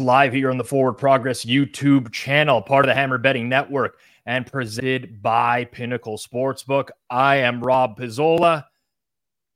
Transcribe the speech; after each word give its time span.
live 0.00 0.32
here 0.32 0.50
on 0.50 0.58
the 0.58 0.64
Forward 0.64 0.94
Progress 0.94 1.44
YouTube 1.44 2.12
channel, 2.12 2.60
part 2.60 2.84
of 2.84 2.88
the 2.88 2.94
Hammer 2.94 3.18
Betting 3.18 3.48
Network, 3.48 3.98
and 4.26 4.46
presented 4.46 5.22
by 5.22 5.64
Pinnacle 5.64 6.18
Sportsbook. 6.18 6.90
I 7.08 7.36
am 7.36 7.62
Rob 7.62 7.98
Pizzola. 7.98 8.64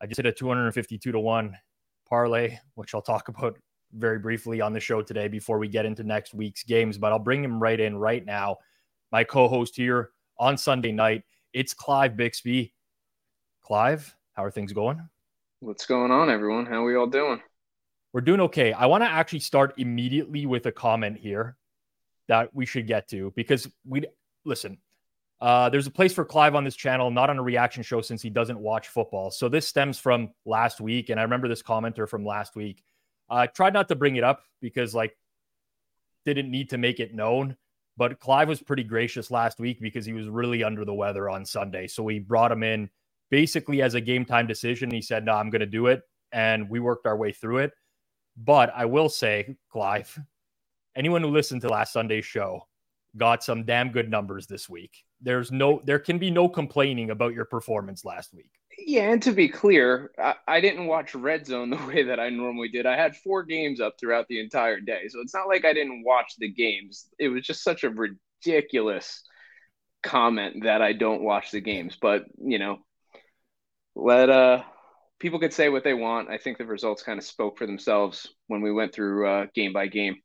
I 0.01 0.07
just 0.07 0.17
hit 0.17 0.27
a 0.27 0.33
252 0.33 1.13
to 1.13 1.21
1 1.21 1.57
parlay, 2.09 2.59
which 2.75 2.95
I'll 2.95 3.03
talk 3.03 3.29
about 3.29 3.59
very 3.93 4.19
briefly 4.19 4.61
on 4.61 4.73
the 4.73 4.81
show 4.81 5.03
today 5.03 5.29
before 5.29 5.59
we 5.59 5.69
get 5.69 5.85
into 5.85 6.05
next 6.05 6.33
week's 6.33 6.63
games, 6.63 6.97
but 6.97 7.13
I'll 7.13 7.19
bring 7.19 7.45
him 7.45 7.61
right 7.61 7.79
in 7.79 7.97
right 7.97 8.25
now. 8.25 8.57
My 9.13 9.25
co 9.25 9.47
host 9.47 9.77
here 9.77 10.11
on 10.39 10.57
Sunday 10.57 10.93
night, 10.93 11.23
it's 11.53 11.75
Clive 11.75 12.17
Bixby. 12.17 12.73
Clive, 13.63 14.15
how 14.33 14.45
are 14.45 14.51
things 14.51 14.73
going? 14.73 15.07
What's 15.59 15.85
going 15.85 16.11
on, 16.11 16.31
everyone? 16.31 16.65
How 16.65 16.83
are 16.83 16.87
we 16.87 16.97
all 16.97 17.07
doing? 17.07 17.43
We're 18.13 18.23
doing 18.23 18.41
okay. 18.41 18.73
I 18.73 18.87
want 18.87 19.05
to 19.05 19.09
actually 19.09 19.41
start 19.41 19.75
immediately 19.77 20.47
with 20.47 20.67
a 20.67 20.73
comment 20.73 21.19
here 21.19 21.57
that 22.29 22.55
we 22.55 22.67
should 22.67 22.87
get 22.87 23.09
to 23.09 23.33
because 23.37 23.69
we 23.87 24.05
listen. 24.45 24.79
Uh, 25.41 25.71
there's 25.71 25.87
a 25.87 25.91
place 25.91 26.13
for 26.13 26.25
Clive 26.25 26.55
on 26.55 26.65
this 26.65 26.77
channel, 26.77 27.11
not 27.11 27.31
on 27.31 27.39
a 27.39 27.43
reaction 27.43 27.83
show 27.83 28.01
since 28.01 28.21
he 28.21 28.29
doesn't 28.29 28.59
watch 28.59 28.89
football. 28.89 29.31
So 29.31 29.49
this 29.49 29.67
stems 29.67 29.99
from 29.99 30.31
last 30.45 30.81
week, 30.81 31.09
and 31.09 31.19
I 31.19 31.23
remember 31.23 31.49
this 31.49 31.63
commenter 31.63 32.09
from 32.09 32.27
last 32.27 32.57
week. 32.57 32.83
I 33.31 33.45
uh, 33.45 33.47
tried 33.47 33.73
not 33.73 33.89
to 33.89 33.95
bring 33.95 34.17
it 34.17 34.25
up 34.25 34.43
because 34.61 34.95
like 34.95 35.17
didn't 36.27 36.51
need 36.51 36.71
to 36.71 36.79
make 36.79 37.01
it 37.01 37.15
known, 37.15 37.57
but 37.97 38.19
Clive 38.19 38.49
was 38.49 38.61
pretty 38.61 38.85
gracious 38.85 39.31
last 39.31 39.61
week 39.61 39.81
because 39.81 40.05
he 40.05 40.13
was 40.13 40.29
really 40.29 40.63
under 40.63 40.85
the 40.85 40.93
weather 40.93 41.31
on 41.31 41.47
Sunday. 41.47 41.87
So 41.87 42.03
we 42.03 42.19
brought 42.19 42.53
him 42.53 42.63
in 42.63 42.91
basically 43.31 43.83
as 43.83 43.95
a 43.95 44.01
game 44.01 44.25
time 44.25 44.47
decision. 44.47 44.91
He 44.91 45.01
said, 45.01 45.25
"No, 45.25 45.35
I'm 45.35 45.49
going 45.49 45.61
to 45.61 45.67
do 45.67 45.87
it," 45.87 46.03
and 46.33 46.69
we 46.69 46.81
worked 46.81 47.07
our 47.07 47.17
way 47.17 47.33
through 47.33 47.59
it. 47.59 47.73
But 48.43 48.73
I 48.75 48.87
will 48.87 49.09
say, 49.09 49.57
Clive, 49.71 50.19
anyone 50.97 51.23
who 51.23 51.29
listened 51.29 51.61
to 51.63 51.69
last 51.69 51.93
Sunday's 51.93 52.25
show 52.25 52.67
got 53.17 53.45
some 53.45 53.65
damn 53.65 53.91
good 53.91 54.11
numbers 54.11 54.47
this 54.47 54.69
week. 54.69 55.05
There's 55.21 55.53
no, 55.53 55.81
there 55.85 55.99
can 55.99 56.19
be 56.19 56.31
no 56.31 56.49
complaining 56.49 57.11
about 57.11 57.35
your 57.35 57.45
performance 57.45 58.05
last 58.05 58.33
week. 58.33 58.51
Yeah, 58.79 59.11
and 59.11 59.23
to 59.23 59.33
be 59.33 59.49
clear, 59.49 60.11
I, 60.19 60.37
I, 60.49 60.61
didn't 60.61 60.87
watch 60.87 61.15
Red 61.15 61.45
Zone 61.45 61.69
the 61.69 61.77
way 61.87 62.05
that 62.05 62.19
I 62.19 62.31
normally 62.31 62.69
did. 62.69 62.87
I 62.87 62.97
had 62.97 63.17
four 63.17 63.43
games 63.43 63.81
up 63.81 63.97
throughout 64.01 64.27
the 64.29 64.41
entire 64.41 64.81
day, 64.81 65.09
so 65.09 65.21
it's 65.21 65.35
not 65.35 65.49
like 65.49 65.67
I 65.67 65.75
didn't 65.75 66.05
watch 66.05 66.35
the 66.39 66.51
games. 66.51 67.09
It 67.19 67.29
was 67.29 67.45
just 67.45 67.63
such 67.63 67.85
a 67.85 67.91
ridiculous 67.91 69.23
comment 70.03 70.65
that 70.65 70.81
I 70.81 70.95
don't 70.95 71.23
watch 71.23 71.51
the 71.51 71.61
games. 71.61 71.99
But 72.01 72.25
you 72.43 72.59
know, 72.59 72.79
let 73.95 74.31
uh 74.31 74.63
people 75.21 75.39
could 75.39 75.53
say 75.53 75.69
what 75.69 75.85
they 75.85 75.95
want. 75.95 76.31
I 76.31 76.39
think 76.39 76.59
the 76.59 76.65
results 76.65 77.03
kind 77.03 77.19
of 77.19 77.25
spoke 77.25 77.57
for 77.57 77.67
themselves 77.67 78.27
when 78.49 78.63
we 78.63 78.73
went 78.73 78.93
through 78.93 79.29
uh, 79.29 79.47
game 79.55 79.73
by 79.73 79.87
game. 79.87 80.17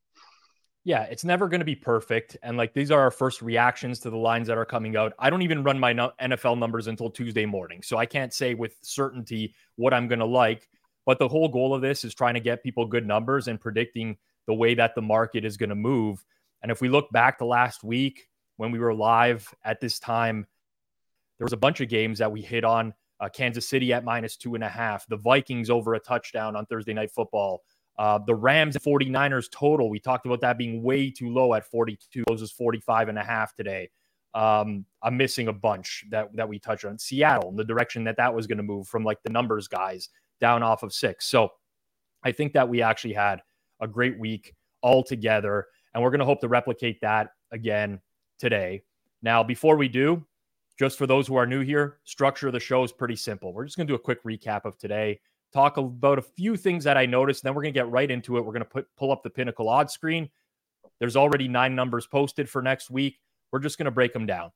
Yeah, 0.86 1.04
it's 1.04 1.24
never 1.24 1.50
going 1.50 1.60
to 1.60 1.66
be 1.66 1.76
perfect. 1.76 2.38
And 2.44 2.58
like 2.58 2.74
these 2.74 2.92
are 2.92 3.02
our 3.02 3.12
first 3.12 3.42
reactions 3.42 4.00
to 4.02 4.10
the 4.10 4.18
lines 4.18 4.48
that 4.48 4.58
are 4.58 4.66
coming 4.66 4.96
out. 4.96 5.14
I 5.20 5.30
don't 5.30 5.42
even 5.42 5.64
run 5.64 5.80
my 5.80 5.94
NFL 5.94 6.60
numbers 6.60 6.88
until 6.88 7.10
Tuesday 7.10 7.46
morning. 7.46 7.82
So 7.82 7.98
I 7.98 8.06
can't 8.06 8.34
say 8.34 8.54
with 8.54 8.76
certainty 8.84 9.56
what 9.76 9.94
I'm 9.94 10.08
going 10.08 10.20
to 10.20 10.26
like. 10.26 10.70
But 11.06 11.20
the 11.20 11.28
whole 11.28 11.50
goal 11.50 11.74
of 11.74 11.82
this 11.82 12.04
is 12.04 12.16
trying 12.16 12.36
to 12.36 12.40
get 12.40 12.64
people 12.64 12.86
good 12.86 13.06
numbers 13.06 13.48
and 13.48 13.60
predicting 13.60 14.18
the 14.48 14.54
way 14.54 14.76
that 14.76 14.96
the 14.96 15.02
market 15.02 15.44
is 15.44 15.58
going 15.58 15.70
to 15.70 15.76
move. 15.76 16.24
And 16.62 16.72
if 16.72 16.82
we 16.82 16.90
look 16.90 17.12
back 17.12 17.40
to 17.40 17.46
last 17.46 17.84
week 17.84 18.28
when 18.58 18.72
we 18.72 18.80
were 18.80 18.94
live 18.94 19.54
at 19.64 19.82
this 19.82 20.00
time, 20.00 20.46
there 21.38 21.46
was 21.46 21.54
a 21.54 21.58
bunch 21.58 21.82
of 21.82 21.90
games 21.90 22.20
that 22.20 22.32
we 22.32 22.42
hit 22.42 22.64
on 22.64 22.94
uh, 23.20 23.30
Kansas 23.30 23.68
City 23.68 23.94
at 23.94 24.04
minus 24.04 24.36
two 24.36 24.56
and 24.56 24.64
a 24.64 24.70
half, 24.70 25.08
the 25.08 25.18
Vikings 25.18 25.70
over 25.70 25.94
a 25.94 26.00
touchdown 26.00 26.56
on 26.56 26.66
Thursday 26.66 26.94
Night 26.94 27.12
Football, 27.12 27.64
uh, 27.98 28.20
the 28.26 28.36
Rams 28.36 28.76
49ers 28.76 29.50
total. 29.52 29.90
We 29.90 30.00
talked 30.00 30.26
about 30.26 30.42
that 30.42 30.58
being 30.58 30.84
way 30.84 31.10
too 31.10 31.30
low 31.30 31.54
at 31.54 31.66
42. 31.66 32.24
Those 32.28 32.42
is 32.42 32.52
45 32.52 33.10
and 33.10 33.18
a 33.18 33.24
half 33.24 33.56
today. 33.56 33.90
Um, 34.34 34.86
I'm 35.02 35.16
missing 35.16 35.48
a 35.48 35.54
bunch 35.54 36.04
that, 36.12 36.36
that 36.36 36.50
we 36.50 36.60
touched 36.60 36.84
on. 36.84 37.00
Seattle, 37.00 37.50
and 37.50 37.58
the 37.58 37.64
direction 37.64 38.04
that 38.04 38.18
that 38.18 38.34
was 38.34 38.48
going 38.48 38.58
to 38.58 38.64
move 38.64 38.88
from 38.88 39.06
like 39.06 39.24
the 39.24 39.30
numbers 39.30 39.70
guys 39.70 40.10
down 40.42 40.62
off 40.62 40.84
of 40.84 40.92
six. 40.92 41.26
So 41.28 41.50
I 42.24 42.34
think 42.34 42.52
that 42.54 42.68
we 42.68 42.82
actually 42.82 43.14
had 43.14 43.42
a 43.80 43.88
great 43.88 44.20
week 44.20 44.54
all 44.82 45.04
together, 45.04 45.68
and 45.94 46.04
we're 46.04 46.10
going 46.10 46.20
to 46.20 46.26
hope 46.26 46.42
to 46.42 46.50
replicate 46.50 47.00
that 47.02 47.30
again 47.54 48.02
today. 48.38 48.82
Now, 49.22 49.42
before 49.42 49.78
we 49.78 49.88
do, 49.88 50.26
just 50.78 50.98
for 50.98 51.08
those 51.08 51.28
who 51.28 51.36
are 51.36 51.46
new 51.46 51.62
here, 51.62 52.00
structure 52.04 52.48
of 52.48 52.54
the 52.54 52.60
show 52.60 52.84
is 52.84 52.92
pretty 52.92 53.16
simple. 53.16 53.54
We're 53.54 53.66
just 53.66 53.78
going 53.78 53.88
to 53.88 53.92
do 53.92 53.96
a 53.96 54.00
quick 54.00 54.24
recap 54.24 54.66
of 54.66 54.78
today, 54.78 55.20
talk 55.54 55.78
about 55.78 56.20
a 56.20 56.22
few 56.22 56.58
things 56.58 56.84
that 56.84 56.98
I 56.98 57.06
noticed, 57.06 57.44
then 57.44 57.54
we're 57.56 57.62
going 57.62 57.74
to 57.74 57.80
get 57.80 57.90
right 57.90 58.12
into 58.12 58.38
it. 58.38 58.46
We're 58.46 58.52
going 58.52 58.64
to 58.64 58.70
put 58.70 58.88
pull 58.98 59.12
up 59.12 59.24
the 59.24 59.30
Pinnacle 59.30 59.70
odds 59.70 59.94
screen. 59.94 60.30
There's 61.00 61.16
already 61.16 61.48
nine 61.48 61.76
numbers 61.76 62.08
posted 62.08 62.50
for 62.50 62.62
next 62.62 62.90
week. 62.90 63.20
We're 63.52 63.60
just 63.60 63.78
going 63.78 63.86
to 63.86 63.92
break 63.92 64.12
them 64.12 64.26
down. 64.26 64.52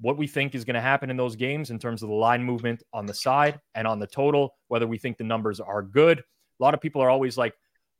What 0.00 0.18
we 0.18 0.26
think 0.26 0.54
is 0.54 0.64
going 0.64 0.74
to 0.74 0.80
happen 0.80 1.10
in 1.10 1.16
those 1.16 1.36
games 1.36 1.70
in 1.70 1.78
terms 1.78 2.02
of 2.02 2.10
the 2.10 2.14
line 2.14 2.42
movement 2.42 2.82
on 2.92 3.06
the 3.06 3.14
side 3.14 3.60
and 3.74 3.86
on 3.86 3.98
the 3.98 4.06
total, 4.06 4.54
whether 4.68 4.86
we 4.86 4.98
think 4.98 5.16
the 5.16 5.24
numbers 5.24 5.58
are 5.58 5.82
good. 5.82 6.18
A 6.20 6.62
lot 6.62 6.74
of 6.74 6.80
people 6.80 7.00
are 7.02 7.10
always 7.10 7.36
like, 7.38 7.54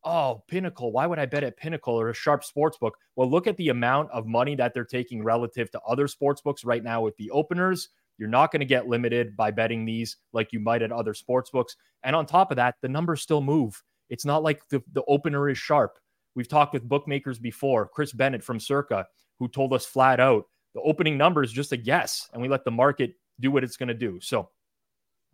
oh, 0.07 0.45
Pinnacle, 0.47 0.93
why 0.93 1.07
would 1.07 1.19
I 1.19 1.27
bet 1.27 1.43
at 1.43 1.57
Pinnacle 1.57 2.01
or 2.01 2.11
a 2.11 2.15
sharp 2.15 2.45
sports 2.45 2.79
book? 2.79 2.97
Well, 3.17 3.29
look 3.29 3.47
at 3.49 3.57
the 3.57 3.71
amount 3.71 4.11
of 4.13 4.27
money 4.27 4.55
that 4.55 4.73
they're 4.73 4.85
taking 4.85 5.23
relative 5.23 5.71
to 5.73 5.81
other 5.81 6.07
sports 6.07 6.41
books 6.41 6.65
right 6.65 6.83
now 6.83 7.03
with 7.03 7.17
the 7.17 7.31
openers. 7.33 7.89
You're 8.17 8.29
not 8.29 8.53
going 8.53 8.61
to 8.61 8.67
get 8.67 8.87
limited 8.87 9.37
by 9.37 9.51
betting 9.51 9.85
these 9.85 10.17
like 10.33 10.53
you 10.53 10.61
might 10.61 10.83
at 10.83 10.93
other 10.93 11.13
sports 11.13 11.51
books. 11.51 11.77
And 12.05 12.15
on 12.15 12.25
top 12.25 12.51
of 12.53 12.57
that, 12.57 12.77
the 12.81 12.89
numbers 12.89 13.21
still 13.21 13.43
move. 13.43 13.83
It's 14.09 14.25
not 14.25 14.45
like 14.45 14.67
the, 14.69 14.81
the 14.93 15.03
opener 15.09 15.49
is 15.49 15.59
sharp. 15.59 15.99
We've 16.37 16.49
talked 16.49 16.73
with 16.73 16.89
bookmakers 16.89 17.39
before, 17.39 17.89
Chris 17.89 18.13
Bennett 18.13 18.45
from 18.45 18.61
Circa, 18.61 19.07
who 19.41 19.49
told 19.49 19.73
us 19.73 19.85
flat 19.85 20.21
out 20.21 20.45
the 20.77 20.83
opening 20.83 21.17
number 21.17 21.43
is 21.43 21.53
just 21.53 21.73
a 21.73 21.77
guess, 21.77 22.29
and 22.33 22.43
we 22.43 22.49
let 22.49 22.65
the 22.65 22.71
market 22.71 23.15
do 23.41 23.51
what 23.51 23.65
it's 23.65 23.79
going 23.79 23.89
to 23.89 23.95
do. 23.95 24.21
So 24.21 24.51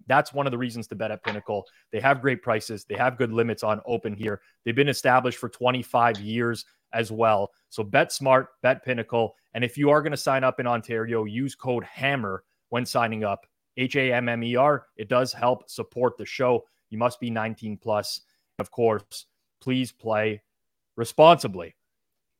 that's 0.06 0.32
one 0.32 0.46
of 0.46 0.50
the 0.50 0.58
reasons 0.58 0.86
to 0.88 0.94
bet 0.94 1.10
at 1.10 1.22
Pinnacle. 1.22 1.66
They 1.90 2.00
have 2.00 2.20
great 2.20 2.42
prices. 2.42 2.84
They 2.84 2.96
have 2.96 3.18
good 3.18 3.32
limits 3.32 3.62
on 3.62 3.80
open 3.86 4.14
here. 4.14 4.40
They've 4.64 4.74
been 4.74 4.88
established 4.88 5.38
for 5.38 5.48
25 5.48 6.20
years 6.20 6.64
as 6.92 7.10
well. 7.10 7.50
So 7.68 7.82
bet 7.82 8.12
smart, 8.12 8.48
bet 8.62 8.84
Pinnacle. 8.84 9.34
And 9.54 9.64
if 9.64 9.76
you 9.78 9.90
are 9.90 10.02
going 10.02 10.12
to 10.12 10.16
sign 10.16 10.44
up 10.44 10.60
in 10.60 10.66
Ontario, 10.66 11.24
use 11.24 11.54
code 11.54 11.84
HAMMER 11.84 12.44
when 12.68 12.86
signing 12.86 13.24
up. 13.24 13.46
H 13.76 13.96
A 13.96 14.12
M 14.12 14.28
M 14.28 14.42
E 14.42 14.56
R. 14.56 14.86
It 14.96 15.08
does 15.08 15.32
help 15.32 15.70
support 15.70 16.18
the 16.18 16.26
show. 16.26 16.64
You 16.90 16.98
must 16.98 17.20
be 17.20 17.30
19 17.30 17.78
plus. 17.78 18.20
Of 18.58 18.70
course, 18.70 19.26
please 19.60 19.92
play 19.92 20.42
responsibly. 20.96 21.74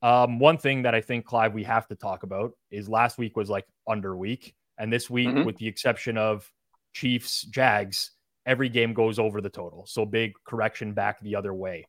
Um, 0.03 0.39
one 0.39 0.59
thing 0.59 0.83
that 0.83 0.95
I 0.95 1.01
think, 1.01 1.25
Clive, 1.25 1.55
we 1.55 1.63
have 1.63 1.87
to 1.89 1.95
talk 1.95 2.23
about 2.23 2.53
is 2.71 2.89
last 2.89 3.19
week 3.19 3.37
was 3.37 3.49
like 3.49 3.67
under 3.87 4.17
week. 4.17 4.55
And 4.79 4.93
this 4.93 5.09
week, 5.09 5.29
mm-hmm. 5.29 5.45
with 5.45 5.57
the 5.57 5.69
exception 5.69 6.19
of 6.19 6.51
Chiefs, 6.93 7.43
Jags, 7.43 8.13
every 8.47 8.69
game 8.69 8.93
goes 8.93 9.19
over 9.19 9.41
the 9.41 9.51
total. 9.51 9.87
So 9.87 10.05
big 10.05 10.33
correction 10.45 10.93
back 10.93 11.21
the 11.21 11.37
other 11.37 11.55
way. 11.55 11.87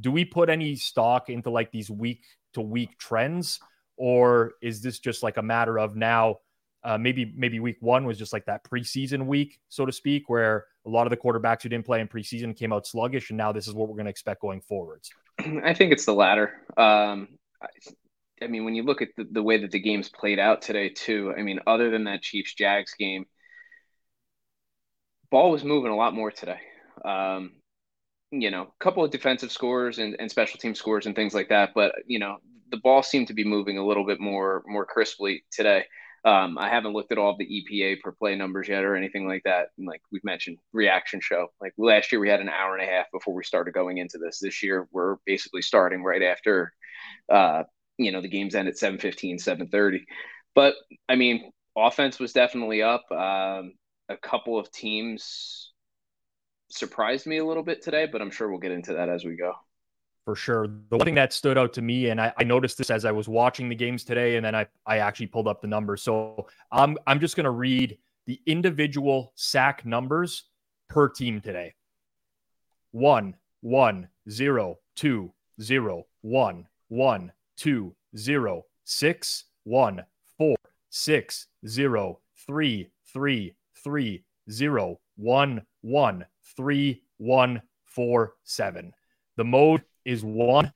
Do 0.00 0.10
we 0.10 0.24
put 0.24 0.48
any 0.48 0.76
stock 0.76 1.28
into 1.28 1.50
like 1.50 1.70
these 1.70 1.90
week 1.90 2.24
to 2.54 2.60
week 2.60 2.98
trends, 2.98 3.60
or 3.96 4.54
is 4.60 4.82
this 4.82 4.98
just 4.98 5.22
like 5.22 5.36
a 5.36 5.42
matter 5.42 5.78
of 5.78 5.96
now? 5.96 6.36
Uh, 6.82 6.98
maybe 6.98 7.32
maybe 7.34 7.60
week 7.60 7.78
one 7.80 8.04
was 8.04 8.18
just 8.18 8.32
like 8.32 8.44
that 8.44 8.62
preseason 8.64 9.26
week, 9.26 9.58
so 9.68 9.86
to 9.86 9.92
speak, 9.92 10.28
where 10.28 10.66
a 10.84 10.90
lot 10.90 11.06
of 11.06 11.10
the 11.10 11.16
quarterbacks 11.16 11.62
who 11.62 11.68
didn't 11.68 11.86
play 11.86 12.00
in 12.00 12.08
preseason 12.08 12.56
came 12.56 12.72
out 12.72 12.86
sluggish, 12.86 13.30
and 13.30 13.38
now 13.38 13.52
this 13.52 13.66
is 13.66 13.74
what 13.74 13.88
we're 13.88 13.94
going 13.94 14.04
to 14.04 14.10
expect 14.10 14.42
going 14.42 14.60
forwards. 14.60 15.10
I 15.64 15.72
think 15.72 15.92
it's 15.92 16.04
the 16.04 16.12
latter. 16.12 16.52
Um, 16.76 17.38
I, 18.42 18.46
mean, 18.48 18.64
when 18.64 18.74
you 18.74 18.82
look 18.82 19.00
at 19.00 19.08
the, 19.16 19.26
the 19.30 19.42
way 19.42 19.58
that 19.58 19.70
the 19.70 19.80
games 19.80 20.10
played 20.10 20.38
out 20.38 20.60
today, 20.60 20.90
too. 20.90 21.32
I 21.36 21.42
mean, 21.42 21.60
other 21.66 21.90
than 21.90 22.04
that 22.04 22.22
Chiefs 22.22 22.54
Jags 22.54 22.92
game, 22.98 23.24
ball 25.34 25.50
was 25.50 25.64
moving 25.64 25.90
a 25.90 25.96
lot 25.96 26.14
more 26.14 26.30
today. 26.30 26.60
Um, 27.04 27.54
you 28.30 28.52
know, 28.52 28.62
a 28.62 28.84
couple 28.84 29.04
of 29.04 29.10
defensive 29.10 29.50
scores 29.50 29.98
and, 29.98 30.14
and 30.20 30.30
special 30.30 30.60
team 30.60 30.76
scores 30.76 31.06
and 31.06 31.16
things 31.16 31.34
like 31.34 31.48
that, 31.48 31.70
but 31.74 31.92
you 32.06 32.20
know, 32.20 32.36
the 32.70 32.76
ball 32.76 33.02
seemed 33.02 33.26
to 33.26 33.34
be 33.34 33.42
moving 33.42 33.76
a 33.76 33.84
little 33.84 34.06
bit 34.06 34.20
more 34.20 34.62
more 34.64 34.86
crisply 34.86 35.44
today. 35.50 35.86
Um, 36.24 36.56
I 36.56 36.68
haven't 36.68 36.92
looked 36.92 37.10
at 37.10 37.18
all 37.18 37.36
the 37.36 37.46
EPA 37.46 38.00
per 38.00 38.12
play 38.12 38.36
numbers 38.36 38.68
yet 38.68 38.84
or 38.84 38.94
anything 38.94 39.26
like 39.26 39.42
that. 39.44 39.70
And 39.76 39.88
like 39.88 40.02
we've 40.12 40.22
mentioned, 40.22 40.58
reaction 40.72 41.20
show. 41.20 41.48
Like 41.60 41.72
last 41.78 42.12
year, 42.12 42.20
we 42.20 42.30
had 42.30 42.40
an 42.40 42.48
hour 42.48 42.76
and 42.76 42.88
a 42.88 42.90
half 42.90 43.06
before 43.12 43.34
we 43.34 43.42
started 43.42 43.74
going 43.74 43.98
into 43.98 44.18
this. 44.18 44.38
This 44.38 44.62
year, 44.62 44.86
we're 44.92 45.16
basically 45.26 45.62
starting 45.62 46.04
right 46.04 46.22
after, 46.22 46.72
uh, 47.28 47.64
you 47.98 48.12
know, 48.12 48.20
the 48.20 48.28
games 48.28 48.54
end 48.54 48.68
at 48.68 48.76
7.15, 48.76 49.34
7.30. 49.34 49.98
But, 50.54 50.76
I 51.08 51.16
mean, 51.16 51.50
offense 51.76 52.20
was 52.20 52.32
definitely 52.32 52.82
up. 52.82 53.04
Um, 53.10 53.72
a 54.08 54.16
couple 54.16 54.58
of 54.58 54.70
teams 54.70 55.72
surprised 56.70 57.26
me 57.26 57.38
a 57.38 57.44
little 57.44 57.62
bit 57.62 57.82
today, 57.82 58.06
but 58.10 58.20
I'm 58.20 58.30
sure 58.30 58.48
we'll 58.48 58.58
get 58.58 58.72
into 58.72 58.94
that 58.94 59.08
as 59.08 59.24
we 59.24 59.36
go. 59.36 59.52
For 60.24 60.34
sure. 60.34 60.66
The 60.88 60.96
one 60.96 61.04
thing 61.04 61.14
that 61.16 61.32
stood 61.32 61.58
out 61.58 61.74
to 61.74 61.82
me, 61.82 62.08
and 62.08 62.20
I, 62.20 62.32
I 62.38 62.44
noticed 62.44 62.78
this 62.78 62.90
as 62.90 63.04
I 63.04 63.12
was 63.12 63.28
watching 63.28 63.68
the 63.68 63.74
games 63.74 64.04
today, 64.04 64.36
and 64.36 64.44
then 64.44 64.54
I, 64.54 64.66
I 64.86 64.98
actually 64.98 65.26
pulled 65.26 65.46
up 65.46 65.60
the 65.60 65.68
numbers. 65.68 66.02
So 66.02 66.46
I'm 66.72 66.96
I'm 67.06 67.20
just 67.20 67.36
gonna 67.36 67.50
read 67.50 67.98
the 68.26 68.40
individual 68.46 69.32
sack 69.34 69.84
numbers 69.84 70.44
per 70.88 71.10
team 71.10 71.42
today. 71.42 71.74
One, 72.92 73.34
one, 73.60 74.08
zero, 74.30 74.78
two, 74.96 75.34
zero, 75.60 76.06
one, 76.22 76.68
one, 76.88 77.32
two, 77.58 77.94
zero, 78.16 78.64
six, 78.84 79.44
one, 79.64 80.04
four, 80.38 80.56
six, 80.88 81.48
zero, 81.66 82.20
three, 82.46 82.88
three, 83.12 83.54
three, 83.84 84.24
zero, 84.50 84.98
one, 85.16 85.62
one, 85.82 86.24
three, 86.56 87.02
one, 87.18 87.62
four, 87.84 88.34
seven. 88.42 88.92
The 89.36 89.44
mode 89.44 89.82
is 90.04 90.24
one. 90.24 90.72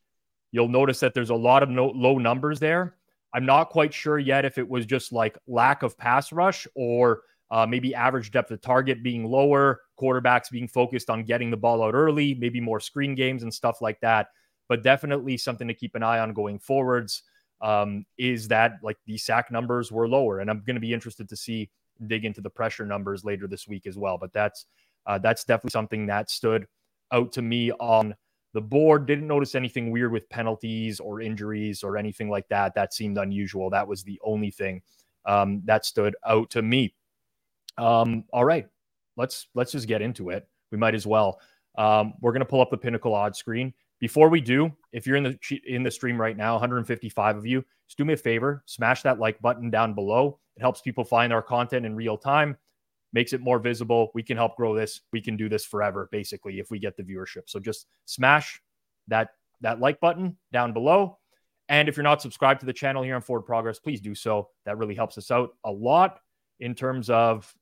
You'll 0.52 0.68
notice 0.68 1.00
that 1.00 1.14
there's 1.14 1.30
a 1.30 1.34
lot 1.34 1.62
of 1.62 1.68
no, 1.68 1.88
low 1.88 2.18
numbers 2.18 2.60
there. 2.60 2.94
I'm 3.34 3.44
not 3.44 3.70
quite 3.70 3.92
sure 3.92 4.18
yet 4.18 4.44
if 4.44 4.58
it 4.58 4.68
was 4.68 4.86
just 4.86 5.12
like 5.12 5.36
lack 5.46 5.82
of 5.82 5.98
pass 5.98 6.32
rush 6.32 6.66
or 6.74 7.22
uh, 7.50 7.66
maybe 7.66 7.94
average 7.94 8.30
depth 8.30 8.50
of 8.50 8.60
target 8.60 9.02
being 9.02 9.24
lower, 9.24 9.82
quarterbacks 10.00 10.50
being 10.50 10.68
focused 10.68 11.10
on 11.10 11.24
getting 11.24 11.50
the 11.50 11.56
ball 11.56 11.82
out 11.82 11.94
early, 11.94 12.34
maybe 12.34 12.60
more 12.60 12.80
screen 12.80 13.14
games 13.14 13.42
and 13.42 13.52
stuff 13.52 13.80
like 13.80 14.00
that. 14.00 14.28
But 14.68 14.82
definitely 14.82 15.36
something 15.36 15.68
to 15.68 15.74
keep 15.74 15.94
an 15.94 16.02
eye 16.02 16.18
on 16.18 16.34
going 16.34 16.58
forwards 16.58 17.22
um, 17.60 18.04
is 18.18 18.48
that 18.48 18.78
like 18.82 18.98
the 19.06 19.18
sack 19.18 19.50
numbers 19.50 19.90
were 19.90 20.08
lower, 20.08 20.40
and 20.40 20.50
I'm 20.50 20.62
going 20.64 20.76
to 20.76 20.80
be 20.80 20.92
interested 20.92 21.28
to 21.28 21.36
see 21.36 21.70
dig 22.06 22.24
into 22.24 22.40
the 22.40 22.50
pressure 22.50 22.86
numbers 22.86 23.24
later 23.24 23.46
this 23.46 23.66
week 23.66 23.86
as 23.86 23.98
well. 23.98 24.18
But 24.18 24.32
that's 24.32 24.66
uh, 25.06 25.18
that's 25.18 25.44
definitely 25.44 25.70
something 25.70 26.06
that 26.06 26.30
stood 26.30 26.66
out 27.12 27.32
to 27.32 27.42
me 27.42 27.72
on 27.72 28.14
the 28.52 28.60
board. 28.60 29.06
Didn't 29.06 29.26
notice 29.26 29.54
anything 29.54 29.90
weird 29.90 30.12
with 30.12 30.28
penalties 30.28 31.00
or 31.00 31.20
injuries 31.20 31.82
or 31.82 31.96
anything 31.96 32.28
like 32.30 32.48
that. 32.48 32.74
That 32.74 32.94
seemed 32.94 33.18
unusual. 33.18 33.70
That 33.70 33.88
was 33.88 34.02
the 34.02 34.20
only 34.24 34.50
thing 34.50 34.82
um, 35.24 35.62
that 35.64 35.84
stood 35.84 36.16
out 36.26 36.50
to 36.50 36.62
me. 36.62 36.94
Um, 37.76 38.24
all 38.32 38.44
right, 38.44 38.66
let's 39.16 39.48
let's 39.54 39.72
just 39.72 39.88
get 39.88 40.02
into 40.02 40.30
it. 40.30 40.48
We 40.70 40.78
might 40.78 40.94
as 40.94 41.06
well. 41.06 41.40
Um, 41.76 42.14
we're 42.20 42.32
gonna 42.32 42.44
pull 42.44 42.60
up 42.60 42.70
the 42.70 42.76
Pinnacle 42.76 43.14
odds 43.14 43.38
screen. 43.38 43.72
Before 44.00 44.28
we 44.28 44.40
do, 44.40 44.70
if 44.92 45.06
you're 45.06 45.16
in 45.16 45.24
the 45.24 45.60
in 45.66 45.82
the 45.82 45.90
stream 45.90 46.20
right 46.20 46.36
now, 46.36 46.54
155 46.54 47.36
of 47.36 47.46
you, 47.46 47.64
just 47.86 47.98
do 47.98 48.04
me 48.04 48.14
a 48.14 48.16
favor, 48.16 48.62
smash 48.66 49.02
that 49.02 49.18
like 49.18 49.40
button 49.40 49.70
down 49.70 49.94
below. 49.94 50.38
It 50.58 50.60
helps 50.60 50.80
people 50.80 51.04
find 51.04 51.32
our 51.32 51.40
content 51.40 51.86
in 51.86 51.94
real 51.94 52.18
time, 52.18 52.56
makes 53.12 53.32
it 53.32 53.40
more 53.40 53.60
visible. 53.60 54.10
We 54.12 54.24
can 54.24 54.36
help 54.36 54.56
grow 54.56 54.74
this. 54.74 55.02
We 55.12 55.20
can 55.20 55.36
do 55.36 55.48
this 55.48 55.64
forever, 55.64 56.08
basically, 56.10 56.58
if 56.58 56.68
we 56.70 56.80
get 56.80 56.96
the 56.96 57.04
viewership. 57.04 57.42
So 57.46 57.60
just 57.60 57.86
smash 58.06 58.60
that 59.06 59.30
that 59.60 59.78
like 59.78 60.00
button 60.00 60.36
down 60.52 60.72
below. 60.72 61.18
And 61.68 61.88
if 61.88 61.96
you're 61.96 62.04
not 62.04 62.20
subscribed 62.20 62.60
to 62.60 62.66
the 62.66 62.72
channel 62.72 63.04
here 63.04 63.14
on 63.14 63.22
Forward 63.22 63.42
Progress, 63.42 63.78
please 63.78 64.00
do 64.00 64.14
so. 64.14 64.48
That 64.64 64.78
really 64.78 64.94
helps 64.96 65.16
us 65.16 65.30
out 65.30 65.50
a 65.64 65.70
lot 65.70 66.18
in 66.58 66.74
terms 66.74 67.08
of, 67.08 67.54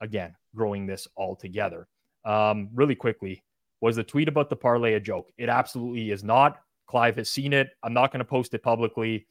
again, 0.00 0.34
growing 0.54 0.86
this 0.86 1.06
all 1.16 1.36
together. 1.36 1.86
Um, 2.24 2.70
really 2.72 2.94
quickly, 2.94 3.44
was 3.82 3.96
the 3.96 4.04
tweet 4.04 4.28
about 4.28 4.48
the 4.48 4.56
parlay 4.56 4.94
a 4.94 5.00
joke? 5.00 5.30
It 5.36 5.48
absolutely 5.48 6.10
is 6.12 6.24
not. 6.24 6.60
Clive 6.86 7.16
has 7.16 7.28
seen 7.28 7.52
it. 7.52 7.70
I'm 7.82 7.92
not 7.92 8.10
going 8.10 8.20
to 8.20 8.24
post 8.24 8.54
it 8.54 8.62
publicly. 8.62 9.26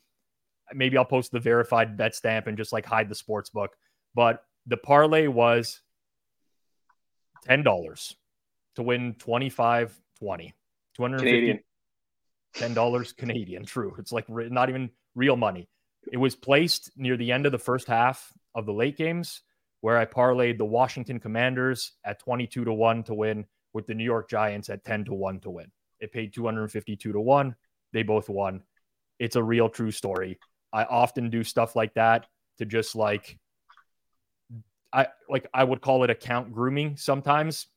Maybe 0.73 0.97
I'll 0.97 1.05
post 1.05 1.31
the 1.31 1.39
verified 1.39 1.97
bet 1.97 2.15
stamp 2.15 2.47
and 2.47 2.57
just 2.57 2.73
like 2.73 2.85
hide 2.85 3.09
the 3.09 3.15
sports 3.15 3.49
book. 3.49 3.75
But 4.13 4.43
the 4.65 4.77
parlay 4.77 5.27
was 5.27 5.81
$10 7.47 8.15
to 8.75 8.83
win 8.83 9.15
25 9.19 9.99
20. 10.19 10.53
250 10.95 11.63
$10 12.55 13.17
Canadian. 13.17 13.65
True. 13.65 13.95
It's 13.99 14.11
like 14.11 14.29
not 14.29 14.69
even 14.69 14.89
real 15.13 15.35
money. 15.35 15.67
It 16.11 16.17
was 16.17 16.35
placed 16.35 16.91
near 16.95 17.17
the 17.17 17.31
end 17.31 17.45
of 17.45 17.51
the 17.51 17.59
first 17.59 17.87
half 17.87 18.31
of 18.53 18.65
the 18.65 18.73
late 18.73 18.97
games 18.97 19.41
where 19.81 19.97
I 19.97 20.05
parlayed 20.05 20.57
the 20.57 20.65
Washington 20.65 21.19
Commanders 21.19 21.91
at 22.03 22.19
22 22.19 22.65
to 22.65 22.73
1 22.73 23.03
to 23.03 23.13
win 23.13 23.45
with 23.73 23.87
the 23.87 23.93
New 23.93 24.03
York 24.03 24.29
Giants 24.29 24.69
at 24.69 24.83
10 24.83 25.05
to 25.05 25.13
1 25.13 25.41
to 25.41 25.49
win. 25.49 25.71
It 25.99 26.11
paid 26.11 26.33
252 26.33 27.11
to 27.11 27.19
1. 27.19 27.55
They 27.93 28.03
both 28.03 28.29
won. 28.29 28.63
It's 29.19 29.35
a 29.35 29.43
real 29.43 29.69
true 29.69 29.91
story. 29.91 30.39
I 30.75 30.83
often 30.83 31.29
do 31.29 31.41
stuff 31.41 31.73
like 31.77 31.93
that 31.93 32.27
to 32.57 32.65
just 32.65 32.97
like 32.97 33.39
I 34.91 35.07
like 35.29 35.47
I 35.53 35.63
would 35.63 35.79
call 35.79 36.03
it 36.03 36.09
account 36.09 36.51
grooming 36.51 36.97
sometimes 36.97 37.67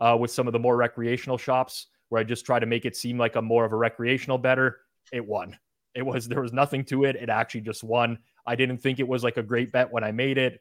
uh, 0.00 0.16
with 0.18 0.32
some 0.32 0.48
of 0.48 0.52
the 0.52 0.58
more 0.58 0.76
recreational 0.76 1.38
shops 1.38 1.86
where 2.08 2.20
I 2.20 2.24
just 2.24 2.44
try 2.44 2.58
to 2.58 2.66
make 2.66 2.84
it 2.84 2.96
seem 2.96 3.16
like 3.16 3.36
I'm 3.36 3.44
more 3.44 3.64
of 3.64 3.72
a 3.72 3.76
recreational 3.76 4.38
better. 4.38 4.80
It 5.12 5.24
won. 5.24 5.56
It 5.94 6.02
was 6.02 6.26
there 6.26 6.42
was 6.42 6.52
nothing 6.52 6.84
to 6.86 7.04
it. 7.04 7.14
It 7.14 7.28
actually 7.28 7.60
just 7.60 7.84
won. 7.84 8.18
I 8.44 8.56
didn't 8.56 8.78
think 8.78 8.98
it 8.98 9.06
was 9.06 9.22
like 9.22 9.36
a 9.36 9.42
great 9.42 9.70
bet 9.70 9.92
when 9.92 10.02
I 10.02 10.10
made 10.10 10.36
it. 10.36 10.60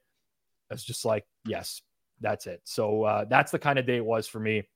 It's 0.70 0.84
just 0.84 1.04
like 1.04 1.26
yes, 1.48 1.82
that's 2.22 2.46
it. 2.46 2.62
So 2.64 3.06
uh, 3.06 3.26
that's 3.26 3.52
the 3.52 3.60
kind 3.60 3.80
of 3.80 3.88
day 3.88 3.98
it 3.98 4.06
was 4.06 4.28
for 4.28 4.40
me 4.40 4.68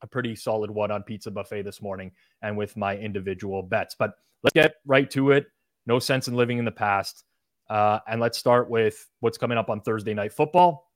a 0.00 0.06
pretty 0.06 0.34
solid 0.34 0.70
one 0.70 0.90
on 0.90 1.02
Pizza 1.02 1.30
Buffet 1.30 1.62
this 1.62 1.82
morning 1.82 2.12
and 2.40 2.56
with 2.56 2.74
my 2.74 2.96
individual 2.96 3.62
bets. 3.62 3.96
But 3.98 4.14
let's 4.42 4.54
get 4.54 4.76
right 4.86 5.10
to 5.10 5.32
it. 5.32 5.46
No 5.86 5.98
sense 5.98 6.28
in 6.28 6.34
living 6.34 6.58
in 6.58 6.64
the 6.64 6.72
past. 6.72 7.24
Uh, 7.68 8.00
and 8.06 8.20
let's 8.20 8.38
start 8.38 8.68
with 8.68 9.08
what's 9.20 9.38
coming 9.38 9.58
up 9.58 9.70
on 9.70 9.80
Thursday 9.80 10.14
Night 10.14 10.32
Football 10.32 10.90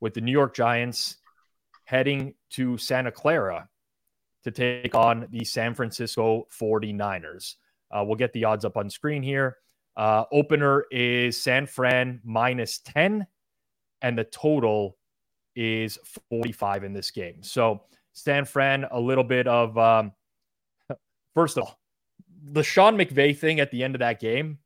with 0.00 0.14
the 0.14 0.20
New 0.20 0.32
York 0.32 0.54
Giants 0.54 1.16
heading 1.84 2.34
to 2.50 2.78
Santa 2.78 3.12
Clara 3.12 3.68
to 4.44 4.50
take 4.50 4.94
on 4.94 5.26
the 5.30 5.44
San 5.44 5.74
Francisco 5.74 6.46
49ers. 6.58 7.54
Uh, 7.90 8.04
we'll 8.06 8.16
get 8.16 8.32
the 8.32 8.44
odds 8.44 8.64
up 8.64 8.76
on 8.76 8.88
screen 8.90 9.22
here. 9.22 9.56
Uh, 9.96 10.24
opener 10.32 10.84
is 10.90 11.40
San 11.40 11.66
Fran 11.66 12.20
minus 12.24 12.78
10, 12.80 13.26
and 14.02 14.18
the 14.18 14.24
total 14.24 14.96
is 15.54 15.98
45 16.30 16.84
in 16.84 16.92
this 16.92 17.10
game. 17.10 17.42
So 17.42 17.84
San 18.12 18.44
Fran 18.44 18.86
a 18.90 18.98
little 18.98 19.24
bit 19.24 19.46
of, 19.46 19.78
um, 19.78 20.12
first 21.34 21.56
of 21.56 21.64
all, 21.64 21.78
the 22.52 22.62
Sean 22.62 22.96
McVay 22.96 23.36
thing 23.36 23.60
at 23.60 23.70
the 23.70 23.82
end 23.82 23.94
of 23.94 24.00
that 24.00 24.20
game. 24.20 24.58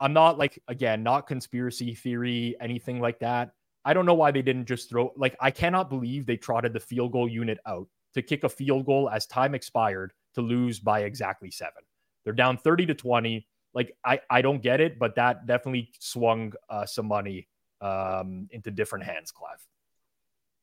I'm 0.00 0.14
not 0.14 0.38
like, 0.38 0.62
again, 0.66 1.02
not 1.02 1.26
conspiracy 1.26 1.94
theory, 1.94 2.56
anything 2.60 3.00
like 3.00 3.18
that. 3.18 3.52
I 3.84 3.92
don't 3.92 4.06
know 4.06 4.14
why 4.14 4.30
they 4.30 4.42
didn't 4.42 4.66
just 4.66 4.88
throw, 4.88 5.12
like, 5.16 5.36
I 5.40 5.50
cannot 5.50 5.90
believe 5.90 6.24
they 6.24 6.36
trotted 6.36 6.72
the 6.72 6.80
field 6.80 7.12
goal 7.12 7.28
unit 7.28 7.58
out 7.66 7.88
to 8.14 8.22
kick 8.22 8.44
a 8.44 8.48
field 8.48 8.86
goal 8.86 9.10
as 9.10 9.26
time 9.26 9.54
expired 9.54 10.12
to 10.34 10.40
lose 10.40 10.80
by 10.80 11.00
exactly 11.00 11.50
seven. 11.50 11.82
They're 12.24 12.32
down 12.32 12.56
30 12.56 12.86
to 12.86 12.94
20. 12.94 13.46
Like, 13.74 13.94
I, 14.04 14.20
I 14.30 14.42
don't 14.42 14.62
get 14.62 14.80
it, 14.80 14.98
but 14.98 15.14
that 15.16 15.46
definitely 15.46 15.90
swung 15.98 16.54
uh, 16.68 16.86
some 16.86 17.06
money 17.06 17.46
um, 17.80 18.48
into 18.50 18.70
different 18.70 19.04
hands, 19.04 19.30
Clive. 19.30 19.64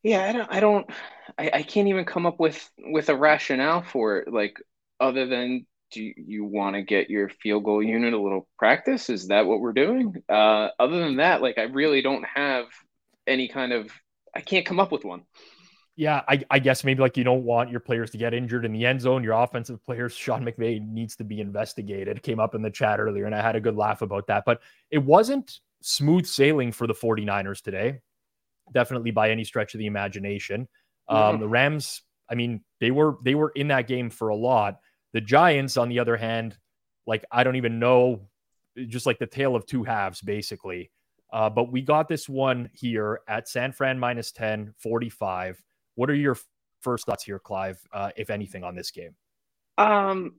Yeah, 0.03 0.23
I 0.23 0.31
don't, 0.31 0.51
I 0.51 0.59
don't, 0.59 0.89
I, 1.37 1.51
I 1.55 1.63
can't 1.63 1.87
even 1.87 2.05
come 2.05 2.25
up 2.25 2.39
with 2.39 2.69
with 2.77 3.09
a 3.09 3.15
rationale 3.15 3.81
for 3.81 4.19
it. 4.19 4.31
Like, 4.31 4.61
other 4.99 5.25
than 5.25 5.65
do 5.91 6.11
you, 6.15 6.45
want 6.45 6.75
to 6.75 6.81
get 6.81 7.09
your 7.09 7.29
field 7.29 7.63
goal 7.63 7.81
unit 7.81 8.13
a 8.13 8.21
little 8.21 8.47
practice? 8.57 9.09
Is 9.09 9.27
that 9.27 9.45
what 9.45 9.59
we're 9.59 9.73
doing? 9.73 10.15
Uh, 10.29 10.69
other 10.79 10.99
than 10.99 11.17
that, 11.17 11.41
like, 11.41 11.57
I 11.57 11.63
really 11.63 12.01
don't 12.01 12.25
have 12.25 12.65
any 13.25 13.47
kind 13.47 13.71
of, 13.71 13.89
I 14.35 14.41
can't 14.41 14.65
come 14.65 14.79
up 14.79 14.91
with 14.91 15.05
one. 15.05 15.23
Yeah, 15.95 16.21
I, 16.27 16.43
I 16.51 16.59
guess 16.59 16.83
maybe 16.83 17.01
like 17.01 17.17
you 17.17 17.23
don't 17.23 17.43
want 17.43 17.71
your 17.71 17.79
players 17.79 18.11
to 18.11 18.17
get 18.17 18.33
injured 18.33 18.65
in 18.65 18.71
the 18.71 18.85
end 18.85 19.01
zone. 19.01 19.23
Your 19.23 19.33
offensive 19.33 19.83
players, 19.83 20.13
Sean 20.13 20.45
McVay 20.45 20.79
needs 20.79 21.15
to 21.15 21.23
be 21.23 21.39
investigated. 21.39 22.21
came 22.21 22.39
up 22.39 22.53
in 22.53 22.61
the 22.61 22.69
chat 22.69 22.99
earlier, 22.99 23.25
and 23.25 23.33
I 23.33 23.41
had 23.41 23.55
a 23.55 23.61
good 23.61 23.75
laugh 23.75 24.03
about 24.03 24.27
that. 24.27 24.43
But 24.45 24.61
it 24.91 24.99
wasn't 24.99 25.59
smooth 25.81 26.27
sailing 26.27 26.71
for 26.71 26.85
the 26.85 26.93
49ers 26.93 27.61
today 27.61 28.01
definitely 28.71 29.11
by 29.11 29.31
any 29.31 29.43
stretch 29.43 29.73
of 29.73 29.79
the 29.79 29.85
imagination. 29.85 30.67
Um, 31.07 31.17
mm-hmm. 31.17 31.41
The 31.41 31.47
Rams, 31.47 32.01
I 32.29 32.35
mean, 32.35 32.63
they 32.79 32.91
were 32.91 33.17
they 33.23 33.35
were 33.35 33.51
in 33.55 33.69
that 33.69 33.87
game 33.87 34.09
for 34.09 34.29
a 34.29 34.35
lot. 34.35 34.79
The 35.13 35.21
Giants, 35.21 35.77
on 35.77 35.89
the 35.89 35.99
other 35.99 36.17
hand, 36.17 36.57
like 37.05 37.25
I 37.31 37.43
don't 37.43 37.55
even 37.55 37.79
know, 37.79 38.21
just 38.87 39.05
like 39.05 39.19
the 39.19 39.27
tale 39.27 39.55
of 39.55 39.65
two 39.65 39.83
halves, 39.83 40.21
basically. 40.21 40.91
Uh, 41.31 41.49
but 41.49 41.71
we 41.71 41.81
got 41.81 42.07
this 42.07 42.29
one 42.29 42.69
here 42.73 43.21
at 43.27 43.49
San 43.49 43.71
Fran 43.71 43.99
minus 43.99 44.31
10, 44.31 44.73
45. 44.77 45.61
What 45.95 46.09
are 46.09 46.15
your 46.15 46.37
first 46.81 47.05
thoughts 47.05 47.23
here, 47.23 47.39
Clive, 47.39 47.79
uh, 47.91 48.11
if 48.15 48.29
anything, 48.29 48.63
on 48.63 48.75
this 48.75 48.91
game? 48.91 49.15
Um, 49.77 50.35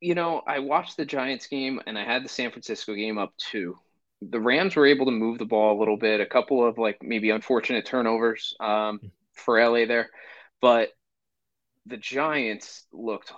you 0.00 0.14
know, 0.14 0.42
I 0.46 0.58
watched 0.58 0.96
the 0.96 1.06
Giants 1.06 1.46
game 1.46 1.80
and 1.86 1.98
I 1.98 2.04
had 2.04 2.24
the 2.24 2.28
San 2.28 2.50
Francisco 2.50 2.94
game 2.94 3.18
up 3.18 3.34
too 3.38 3.78
the 4.20 4.40
Rams 4.40 4.76
were 4.76 4.86
able 4.86 5.06
to 5.06 5.12
move 5.12 5.38
the 5.38 5.44
ball 5.44 5.76
a 5.76 5.78
little 5.78 5.96
bit, 5.96 6.20
a 6.20 6.26
couple 6.26 6.66
of 6.66 6.78
like 6.78 7.02
maybe 7.02 7.30
unfortunate 7.30 7.86
turnovers 7.86 8.54
um, 8.60 9.00
for 9.32 9.62
LA 9.62 9.86
there, 9.86 10.10
but 10.60 10.90
the 11.86 11.96
Giants 11.96 12.86
looked 12.92 13.32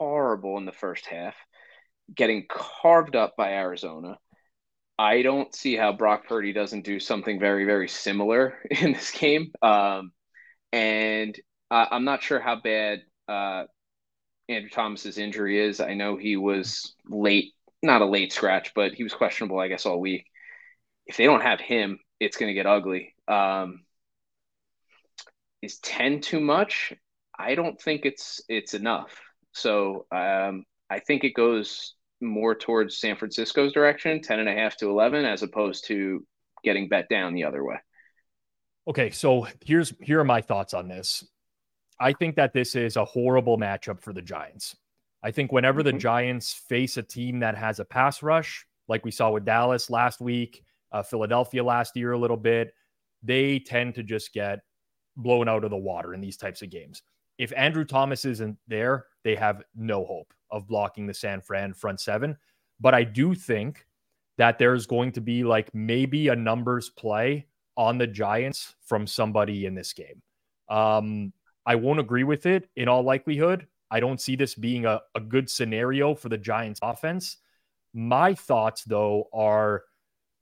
horrible 0.00 0.56
in 0.56 0.64
the 0.64 0.72
first 0.72 1.04
half, 1.04 1.34
getting 2.14 2.46
carved 2.48 3.16
up 3.16 3.36
by 3.36 3.52
Arizona. 3.52 4.18
I 4.98 5.20
don't 5.20 5.54
see 5.54 5.76
how 5.76 5.92
Brock 5.92 6.26
Purdy 6.26 6.54
doesn't 6.54 6.86
do 6.86 6.98
something 6.98 7.38
very, 7.38 7.66
very 7.66 7.86
similar 7.86 8.54
in 8.70 8.92
this 8.92 9.10
game. 9.10 9.52
Um, 9.60 10.12
and 10.72 11.38
I, 11.70 11.88
am 11.92 12.04
not 12.04 12.22
sure 12.22 12.40
how 12.40 12.56
bad 12.56 13.02
uh, 13.28 13.64
Andrew 14.48 14.70
Thomas's 14.70 15.18
injury 15.18 15.60
is. 15.60 15.80
I 15.80 15.94
know 15.94 16.16
he 16.16 16.36
was 16.36 16.94
late 17.06 17.52
not 17.82 18.02
a 18.02 18.06
late 18.06 18.32
scratch, 18.32 18.72
but 18.74 18.92
he 18.92 19.02
was 19.02 19.14
questionable, 19.14 19.58
I 19.58 19.68
guess, 19.68 19.86
all 19.86 20.00
week. 20.00 20.26
If 21.06 21.16
they 21.16 21.24
don't 21.24 21.42
have 21.42 21.60
him, 21.60 21.98
it's 22.18 22.36
going 22.36 22.48
to 22.48 22.54
get 22.54 22.66
ugly. 22.66 23.14
Um, 23.26 23.84
is 25.62 25.78
10 25.78 26.20
too 26.20 26.40
much? 26.40 26.92
I 27.38 27.54
don't 27.54 27.80
think 27.80 28.04
it's 28.04 28.42
it's 28.48 28.74
enough. 28.74 29.18
So 29.52 30.06
um, 30.12 30.64
I 30.88 31.00
think 31.00 31.24
it 31.24 31.34
goes 31.34 31.94
more 32.20 32.54
towards 32.54 32.98
San 32.98 33.16
Francisco's 33.16 33.72
direction, 33.72 34.20
10 34.20 34.40
and 34.40 34.48
a 34.48 34.52
half 34.52 34.76
to 34.78 34.90
11, 34.90 35.24
as 35.24 35.42
opposed 35.42 35.86
to 35.86 36.24
getting 36.62 36.88
bet 36.88 37.08
down 37.08 37.34
the 37.34 37.44
other 37.44 37.64
way. 37.64 37.76
Okay, 38.88 39.10
so 39.10 39.46
here's 39.64 39.92
here 40.00 40.20
are 40.20 40.24
my 40.24 40.40
thoughts 40.40 40.74
on 40.74 40.88
this. 40.88 41.24
I 41.98 42.12
think 42.12 42.36
that 42.36 42.52
this 42.52 42.74
is 42.74 42.96
a 42.96 43.04
horrible 43.04 43.58
matchup 43.58 44.00
for 44.00 44.12
the 44.12 44.22
Giants. 44.22 44.76
I 45.22 45.30
think 45.30 45.52
whenever 45.52 45.80
mm-hmm. 45.80 45.96
the 45.96 46.00
Giants 46.00 46.52
face 46.52 46.96
a 46.96 47.02
team 47.02 47.40
that 47.40 47.56
has 47.56 47.78
a 47.78 47.84
pass 47.84 48.22
rush, 48.22 48.66
like 48.88 49.04
we 49.04 49.10
saw 49.10 49.30
with 49.30 49.44
Dallas 49.44 49.90
last 49.90 50.20
week, 50.20 50.64
uh, 50.92 51.02
Philadelphia 51.02 51.62
last 51.62 51.96
year 51.96 52.12
a 52.12 52.18
little 52.18 52.36
bit, 52.36 52.72
they 53.22 53.58
tend 53.58 53.94
to 53.96 54.02
just 54.02 54.32
get 54.32 54.60
blown 55.16 55.48
out 55.48 55.64
of 55.64 55.70
the 55.70 55.76
water 55.76 56.14
in 56.14 56.20
these 56.20 56.38
types 56.38 56.62
of 56.62 56.70
games. 56.70 57.02
If 57.38 57.52
Andrew 57.56 57.84
Thomas 57.84 58.24
isn't 58.24 58.56
there, 58.66 59.04
they 59.24 59.34
have 59.36 59.62
no 59.74 60.04
hope 60.04 60.32
of 60.50 60.66
blocking 60.66 61.06
the 61.06 61.14
San 61.14 61.40
Fran 61.40 61.72
front 61.74 62.00
seven. 62.00 62.36
But 62.80 62.94
I 62.94 63.04
do 63.04 63.34
think 63.34 63.86
that 64.38 64.58
there's 64.58 64.86
going 64.86 65.12
to 65.12 65.20
be 65.20 65.44
like 65.44 65.74
maybe 65.74 66.28
a 66.28 66.36
numbers 66.36 66.88
play 66.88 67.46
on 67.76 67.98
the 67.98 68.06
Giants 68.06 68.74
from 68.86 69.06
somebody 69.06 69.66
in 69.66 69.74
this 69.74 69.92
game. 69.92 70.22
Um, 70.68 71.32
I 71.66 71.74
won't 71.74 72.00
agree 72.00 72.24
with 72.24 72.46
it 72.46 72.68
in 72.76 72.88
all 72.88 73.02
likelihood. 73.02 73.66
I 73.90 74.00
don't 74.00 74.20
see 74.20 74.36
this 74.36 74.54
being 74.54 74.86
a, 74.86 75.00
a 75.14 75.20
good 75.20 75.50
scenario 75.50 76.14
for 76.14 76.28
the 76.28 76.38
Giants 76.38 76.80
offense. 76.82 77.38
My 77.92 78.34
thoughts, 78.34 78.84
though, 78.84 79.28
are 79.32 79.84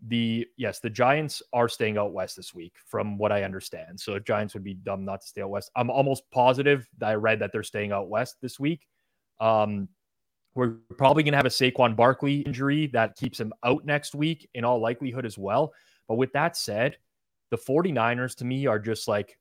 the 0.06 0.46
yes, 0.56 0.78
the 0.80 0.90
Giants 0.90 1.42
are 1.52 1.68
staying 1.68 1.98
out 1.98 2.12
west 2.12 2.36
this 2.36 2.54
week, 2.54 2.74
from 2.86 3.18
what 3.18 3.32
I 3.32 3.42
understand. 3.42 3.98
So 3.98 4.18
Giants 4.18 4.54
would 4.54 4.64
be 4.64 4.74
dumb 4.74 5.04
not 5.04 5.22
to 5.22 5.26
stay 5.26 5.42
out 5.42 5.50
west. 5.50 5.70
I'm 5.74 5.90
almost 5.90 6.30
positive 6.30 6.88
that 6.98 7.08
I 7.10 7.14
read 7.14 7.40
that 7.40 7.52
they're 7.52 7.62
staying 7.62 7.92
out 7.92 8.08
west 8.08 8.36
this 8.40 8.60
week. 8.60 8.86
Um, 9.40 9.88
we're 10.54 10.76
probably 10.96 11.22
going 11.22 11.32
to 11.32 11.38
have 11.38 11.46
a 11.46 11.50
Saquon 11.50 11.96
Barkley 11.96 12.40
injury 12.40 12.88
that 12.88 13.16
keeps 13.16 13.38
him 13.38 13.52
out 13.64 13.84
next 13.84 14.14
week 14.14 14.48
in 14.54 14.64
all 14.64 14.80
likelihood 14.80 15.24
as 15.24 15.38
well. 15.38 15.72
But 16.08 16.16
with 16.16 16.32
that 16.32 16.56
said, 16.56 16.96
the 17.50 17.58
49ers 17.58 18.36
to 18.36 18.44
me 18.44 18.66
are 18.66 18.78
just 18.78 19.08
like, 19.08 19.38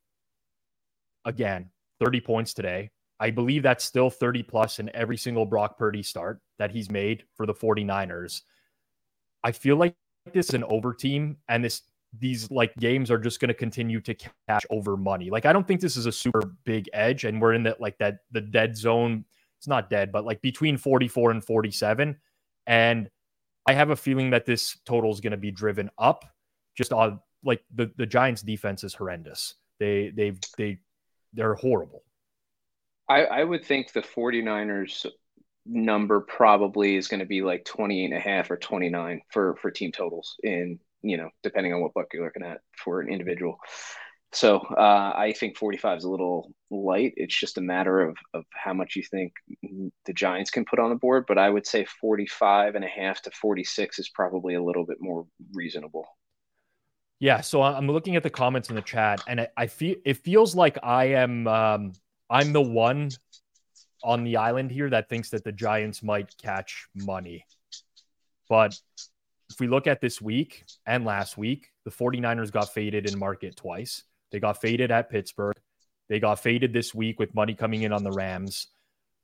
again, 1.26 1.70
30 2.00 2.22
points 2.22 2.54
today. 2.54 2.92
I 3.20 3.32
believe 3.32 3.64
that's 3.64 3.84
still 3.84 4.10
30 4.10 4.44
plus 4.44 4.80
in 4.80 4.96
every 4.96 5.18
single 5.18 5.46
Brock 5.46 5.78
Purdy 5.78 6.04
start 6.04 6.40
that 6.60 6.72
he's 6.72 6.92
made 6.92 7.24
for 7.36 7.46
the 7.46 7.54
49ers. 7.54 8.42
I 9.44 9.52
feel 9.52 9.76
like 9.76 9.96
this 10.34 10.50
is 10.50 10.54
an 10.54 10.64
over 10.66 10.94
team 10.94 11.38
and 11.50 11.64
this 11.64 11.84
these 12.20 12.50
like 12.50 12.74
games 12.78 13.12
are 13.12 13.18
just 13.18 13.40
going 13.40 13.50
to 13.50 13.54
continue 13.54 14.00
to 14.02 14.16
cash 14.16 14.64
over 14.70 14.98
money. 14.98 15.30
Like 15.30 15.46
I 15.46 15.54
don't 15.54 15.68
think 15.68 15.82
this 15.82 15.98
is 15.98 16.06
a 16.06 16.12
super 16.12 16.42
big 16.64 16.90
edge 16.94 17.26
and 17.26 17.42
we're 17.42 17.54
in 17.54 17.64
that 17.64 17.82
like 17.82 17.98
that 18.00 18.20
the 18.32 18.42
dead 18.42 18.76
zone. 18.76 19.26
It's 19.60 19.68
not 19.68 19.90
dead, 19.90 20.12
but 20.12 20.24
like 20.24 20.42
between 20.42 20.78
44 20.78 21.32
and 21.32 21.44
47 21.44 22.16
and 22.68 23.10
I 23.66 23.74
have 23.74 23.90
a 23.90 23.96
feeling 23.96 24.30
that 24.30 24.46
this 24.46 24.78
total 24.86 25.12
is 25.12 25.20
going 25.20 25.32
to 25.32 25.38
be 25.38 25.52
driven 25.52 25.90
up 25.98 26.26
just 26.76 26.94
on 26.94 27.20
like 27.44 27.64
the 27.74 27.92
the 27.98 28.06
Giants 28.06 28.42
defense 28.42 28.84
is 28.84 28.94
horrendous. 28.94 29.56
They 29.80 30.12
they 30.16 30.34
they 30.58 30.78
they're 31.34 31.56
horrible. 31.56 32.04
I, 33.10 33.26
I 33.26 33.44
would 33.44 33.64
think 33.64 33.94
the 33.94 34.02
49ers 34.02 35.06
number 35.68 36.22
probably 36.22 36.96
is 36.96 37.08
going 37.08 37.20
to 37.20 37.26
be 37.26 37.42
like 37.42 37.66
28 37.66 38.06
and 38.06 38.14
a 38.14 38.20
half 38.20 38.50
or 38.50 38.58
29 38.58 39.22
for 39.32 39.56
for 39.58 39.72
team 39.72 39.92
totals 39.92 40.36
in 40.44 40.80
you 41.02 41.18
know 41.18 41.30
depending 41.44 41.74
on 41.74 41.82
what 41.82 41.94
book 41.94 42.08
you're 42.14 42.24
looking 42.26 42.44
at 42.44 42.62
for 42.84 43.02
an 43.02 43.10
individual. 43.10 43.60
So 44.34 44.58
uh, 44.58 45.14
i 45.16 45.34
think 45.38 45.58
45 45.58 46.00
is 46.00 46.04
a 46.04 46.10
little 46.10 46.52
light. 46.70 47.14
It's 47.16 47.38
just 47.38 47.58
a 47.58 47.62
matter 47.62 48.02
of 48.02 48.18
of 48.34 48.44
how 48.52 48.74
much 48.74 48.96
you 48.96 49.04
think 49.04 49.34
the 50.06 50.14
giants 50.14 50.52
can 50.52 50.66
put 50.66 50.80
on 50.80 50.90
the 50.90 50.96
board 50.96 51.26
but 51.28 51.38
i 51.38 51.50
would 51.50 51.66
say 51.66 51.86
45 52.02 52.76
and 52.76 52.84
a 52.84 52.88
half 52.88 53.22
to 53.24 53.32
46 53.32 54.00
is 54.00 54.10
probably 54.10 54.56
a 54.56 54.64
little 54.64 54.86
bit 54.86 54.98
more 55.00 55.26
reasonable. 55.54 56.06
Yeah 57.20 57.42
so 57.42 57.62
i'm 57.62 57.88
looking 57.88 58.16
at 58.16 58.24
the 58.24 58.30
comments 58.30 58.70
in 58.70 58.76
the 58.76 58.82
chat 58.82 59.24
and 59.28 59.42
i, 59.42 59.48
I 59.58 59.68
feel 59.68 59.96
it 60.06 60.18
feels 60.18 60.56
like 60.56 60.78
i 60.84 61.06
am 61.06 61.48
um 61.48 61.94
i'm 62.30 62.54
the 62.54 62.62
one 62.62 63.10
on 64.04 64.24
the 64.24 64.38
island 64.38 64.72
here 64.72 64.89
that 64.89 65.10
thinks 65.10 65.30
that 65.32 65.44
the 65.44 65.51
Giants 65.51 66.04
might 66.04 66.38
catch 66.38 66.88
money. 66.96 67.46
But 68.50 68.80
if 69.50 69.60
we 69.60 69.68
look 69.68 69.88
at 69.88 70.01
this 70.01 70.22
week 70.22 70.66
and 70.86 71.06
last 71.06 71.38
week, 71.38 71.72
the 71.86 71.92
49ers 71.92 72.51
got 72.51 72.74
faded 72.74 73.10
in 73.10 73.18
market 73.18 73.56
twice. 73.56 74.04
They 74.32 74.39
got 74.39 74.62
faded 74.62 74.92
at 74.92 75.10
Pittsburgh. 75.10 75.56
They 76.10 76.20
got 76.20 76.39
faded 76.39 76.74
this 76.74 76.94
week 76.94 77.20
with 77.20 77.36
money 77.36 77.54
coming 77.54 77.84
in 77.84 77.92
on 77.92 78.04
the 78.04 78.12
Rams. 78.12 78.68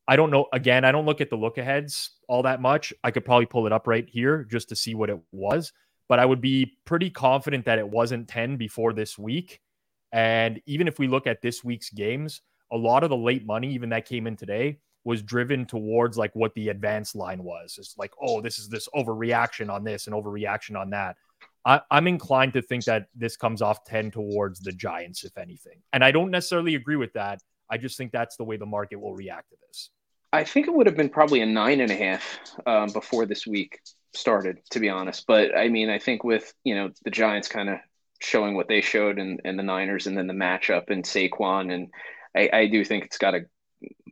I 0.07 0.15
don't 0.15 0.31
know. 0.31 0.47
Again, 0.51 0.83
I 0.83 0.91
don't 0.91 1.05
look 1.05 1.21
at 1.21 1.29
the 1.29 1.37
look 1.37 1.57
aheads 1.57 2.11
all 2.27 2.43
that 2.43 2.61
much. 2.61 2.93
I 3.03 3.11
could 3.11 3.23
probably 3.23 3.45
pull 3.45 3.65
it 3.65 3.71
up 3.71 3.87
right 3.87 4.07
here 4.07 4.43
just 4.43 4.69
to 4.69 4.75
see 4.75 4.95
what 4.95 5.09
it 5.09 5.19
was, 5.31 5.71
but 6.09 6.19
I 6.19 6.25
would 6.25 6.41
be 6.41 6.77
pretty 6.85 7.09
confident 7.09 7.65
that 7.65 7.79
it 7.79 7.87
wasn't 7.87 8.27
10 8.27 8.57
before 8.57 8.91
this 8.91 9.17
week. 9.17 9.61
And 10.11 10.61
even 10.65 10.87
if 10.87 10.99
we 10.99 11.07
look 11.07 11.25
at 11.25 11.41
this 11.41 11.63
week's 11.63 11.89
games, 11.89 12.41
a 12.73 12.77
lot 12.77 13.03
of 13.03 13.09
the 13.09 13.17
late 13.17 13.45
money, 13.45 13.71
even 13.73 13.89
that 13.89 14.07
came 14.07 14.27
in 14.27 14.35
today, 14.35 14.79
was 15.05 15.21
driven 15.21 15.65
towards 15.65 16.17
like 16.17 16.31
what 16.33 16.53
the 16.55 16.69
advanced 16.69 17.15
line 17.15 17.43
was. 17.43 17.75
It's 17.77 17.95
like, 17.97 18.11
oh, 18.21 18.41
this 18.41 18.57
is 18.57 18.69
this 18.69 18.89
overreaction 18.95 19.69
on 19.69 19.83
this 19.83 20.07
and 20.07 20.15
overreaction 20.15 20.79
on 20.79 20.89
that. 20.89 21.15
I, 21.65 21.81
am 21.91 22.07
inclined 22.07 22.53
to 22.53 22.61
think 22.61 22.85
that 22.85 23.07
this 23.15 23.37
comes 23.37 23.61
off 23.61 23.83
10 23.85 24.11
towards 24.11 24.59
the 24.59 24.71
Giants, 24.71 25.23
if 25.23 25.37
anything. 25.37 25.81
And 25.93 26.03
I 26.03 26.11
don't 26.11 26.31
necessarily 26.31 26.75
agree 26.75 26.95
with 26.95 27.13
that. 27.13 27.41
I 27.69 27.77
just 27.77 27.97
think 27.97 28.11
that's 28.11 28.35
the 28.35 28.43
way 28.43 28.57
the 28.57 28.65
market 28.65 28.99
will 28.99 29.15
react 29.15 29.49
to 29.51 29.57
this. 29.67 29.89
I 30.31 30.43
think 30.43 30.67
it 30.67 30.73
would 30.73 30.87
have 30.87 30.97
been 30.97 31.09
probably 31.09 31.41
a 31.41 31.45
nine 31.45 31.79
and 31.79 31.91
a 31.91 31.95
half 31.95 32.39
um, 32.65 32.89
before 32.91 33.25
this 33.25 33.45
week 33.45 33.79
started, 34.13 34.59
to 34.71 34.79
be 34.79 34.89
honest. 34.89 35.25
But 35.27 35.55
I 35.55 35.69
mean, 35.69 35.89
I 35.89 35.99
think 35.99 36.23
with, 36.23 36.53
you 36.63 36.75
know, 36.75 36.89
the 37.03 37.11
Giants 37.11 37.47
kind 37.47 37.69
of 37.69 37.77
showing 38.19 38.55
what 38.55 38.67
they 38.67 38.81
showed 38.81 39.19
and, 39.19 39.41
and 39.45 39.59
the 39.59 39.63
Niners 39.63 40.07
and 40.07 40.17
then 40.17 40.27
the 40.27 40.33
matchup 40.33 40.89
and 40.89 41.03
Saquon 41.03 41.73
and 41.73 41.89
I, 42.35 42.49
I 42.51 42.67
do 42.67 42.83
think 42.83 43.05
it's 43.05 43.17
got 43.17 43.35
a 43.35 43.41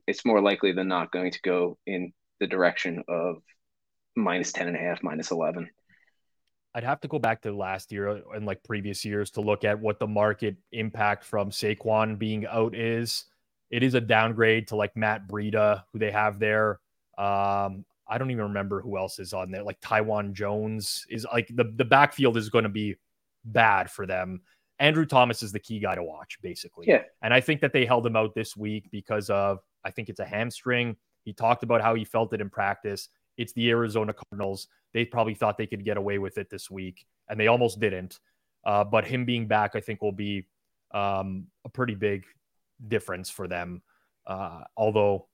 It's 0.08 0.26
more 0.26 0.42
likely 0.42 0.74
than 0.74 0.88
not 0.88 1.12
going 1.12 1.32
to 1.32 1.40
go 1.42 1.78
in 1.86 2.14
the 2.40 2.48
direction 2.48 3.04
of 3.08 3.38
minus 4.16 4.52
10 4.52 4.68
and 4.68 4.76
a 4.76 4.80
half, 4.80 5.04
minus 5.04 5.32
11. 5.32 5.70
I'd 6.74 6.84
have 6.84 7.02
to 7.02 7.08
go 7.08 7.20
back 7.20 7.42
to 7.42 7.52
last 7.52 7.92
year 7.92 8.22
and 8.34 8.46
like 8.46 8.64
previous 8.64 9.04
years 9.04 9.32
to 9.32 9.42
look 9.42 9.64
at 9.66 9.80
what 9.80 10.00
the 10.00 10.08
market 10.08 10.56
impact 10.72 11.26
from 11.26 11.52
Saquon 11.52 12.18
being 12.18 12.46
out 12.46 12.76
is. 12.76 13.26
It 13.70 13.84
is 13.84 13.94
a 13.94 14.02
downgrade 14.02 14.68
to 14.70 14.76
like 14.76 14.96
Matt 14.96 15.28
Breida, 15.28 15.84
who 15.92 16.00
they 16.00 16.12
have 16.12 16.40
there. 16.40 16.80
Um, 17.18 17.86
I 18.08 18.18
don't 18.18 18.32
even 18.32 18.44
remember 18.44 18.82
who 18.82 18.98
else 18.98 19.20
is 19.20 19.34
on 19.34 19.52
there. 19.52 19.64
Like 19.64 19.78
Taiwan 19.82 20.34
Jones 20.34 21.06
is 21.10 21.26
like 21.32 21.48
the, 21.54 21.72
the 21.76 21.86
backfield 21.86 22.38
is 22.38 22.50
going 22.50 22.64
to 22.64 22.70
be 22.70 22.96
bad 23.44 23.90
for 23.90 24.06
them. 24.06 24.42
Andrew 24.82 25.06
Thomas 25.06 25.44
is 25.44 25.52
the 25.52 25.60
key 25.60 25.80
guy 25.80 25.94
to 25.94 26.04
watch, 26.04 26.40
basically. 26.42 26.88
Yeah. 26.90 27.04
And 27.22 27.34
I 27.34 27.40
think 27.40 27.62
that 27.62 27.72
they 27.72 27.86
held 27.86 28.06
him 28.06 28.16
out 28.16 28.34
this 28.34 28.58
week 28.58 28.90
because 28.92 29.30
of, 29.30 29.60
I 29.86 29.92
think 29.92 30.10
it's 30.10 30.20
a 30.20 30.26
hamstring. 30.26 30.98
He 31.24 31.34
talked 31.34 31.62
about 31.62 31.82
how 31.82 31.94
he 31.94 32.04
felt 32.04 32.34
it 32.34 32.42
in 32.42 32.50
practice. 32.50 33.10
It's 33.38 33.54
the 33.54 33.70
Arizona 33.70 34.12
Cardinals. 34.14 34.68
They 34.94 35.06
probably 35.06 35.36
thought 35.36 35.58
they 35.58 35.68
could 35.68 35.86
get 35.86 35.98
away 35.98 36.18
with 36.18 36.40
it 36.40 36.50
this 36.50 36.70
week, 36.70 37.06
and 37.30 37.40
they 37.40 37.46
almost 37.46 37.80
didn't. 37.80 38.20
Uh, 38.66 38.84
but 38.84 39.06
him 39.06 39.24
being 39.24 39.48
back, 39.48 39.76
I 39.76 39.82
think, 39.82 40.02
will 40.02 40.12
be 40.12 40.48
um, 40.94 41.46
a 41.64 41.70
pretty 41.70 41.96
big 41.96 42.26
difference 42.88 43.30
for 43.30 43.48
them. 43.48 43.84
Uh, 44.26 44.62
although, 44.76 45.28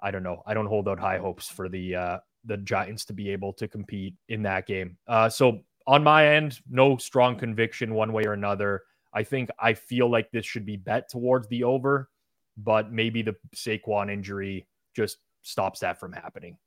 I 0.00 0.10
don't 0.10 0.22
know. 0.22 0.42
I 0.46 0.54
don't 0.54 0.66
hold 0.66 0.88
out 0.88 0.98
high 0.98 1.18
hopes 1.18 1.48
for 1.48 1.68
the 1.68 1.94
uh, 1.94 2.18
the 2.44 2.56
Giants 2.56 3.04
to 3.06 3.12
be 3.12 3.30
able 3.30 3.52
to 3.54 3.68
compete 3.68 4.14
in 4.28 4.42
that 4.42 4.66
game. 4.66 4.96
Uh, 5.06 5.28
so 5.28 5.62
on 5.86 6.02
my 6.02 6.28
end, 6.28 6.60
no 6.68 6.96
strong 6.96 7.38
conviction 7.38 7.94
one 7.94 8.12
way 8.12 8.24
or 8.24 8.32
another. 8.32 8.82
I 9.12 9.22
think 9.22 9.50
I 9.58 9.74
feel 9.74 10.10
like 10.10 10.30
this 10.30 10.44
should 10.44 10.66
be 10.66 10.76
bet 10.76 11.08
towards 11.08 11.48
the 11.48 11.64
over, 11.64 12.10
but 12.56 12.92
maybe 12.92 13.22
the 13.22 13.36
Saquon 13.54 14.12
injury 14.12 14.66
just 14.94 15.18
stops 15.42 15.80
that 15.80 15.98
from 15.98 16.12
happening. 16.12 16.58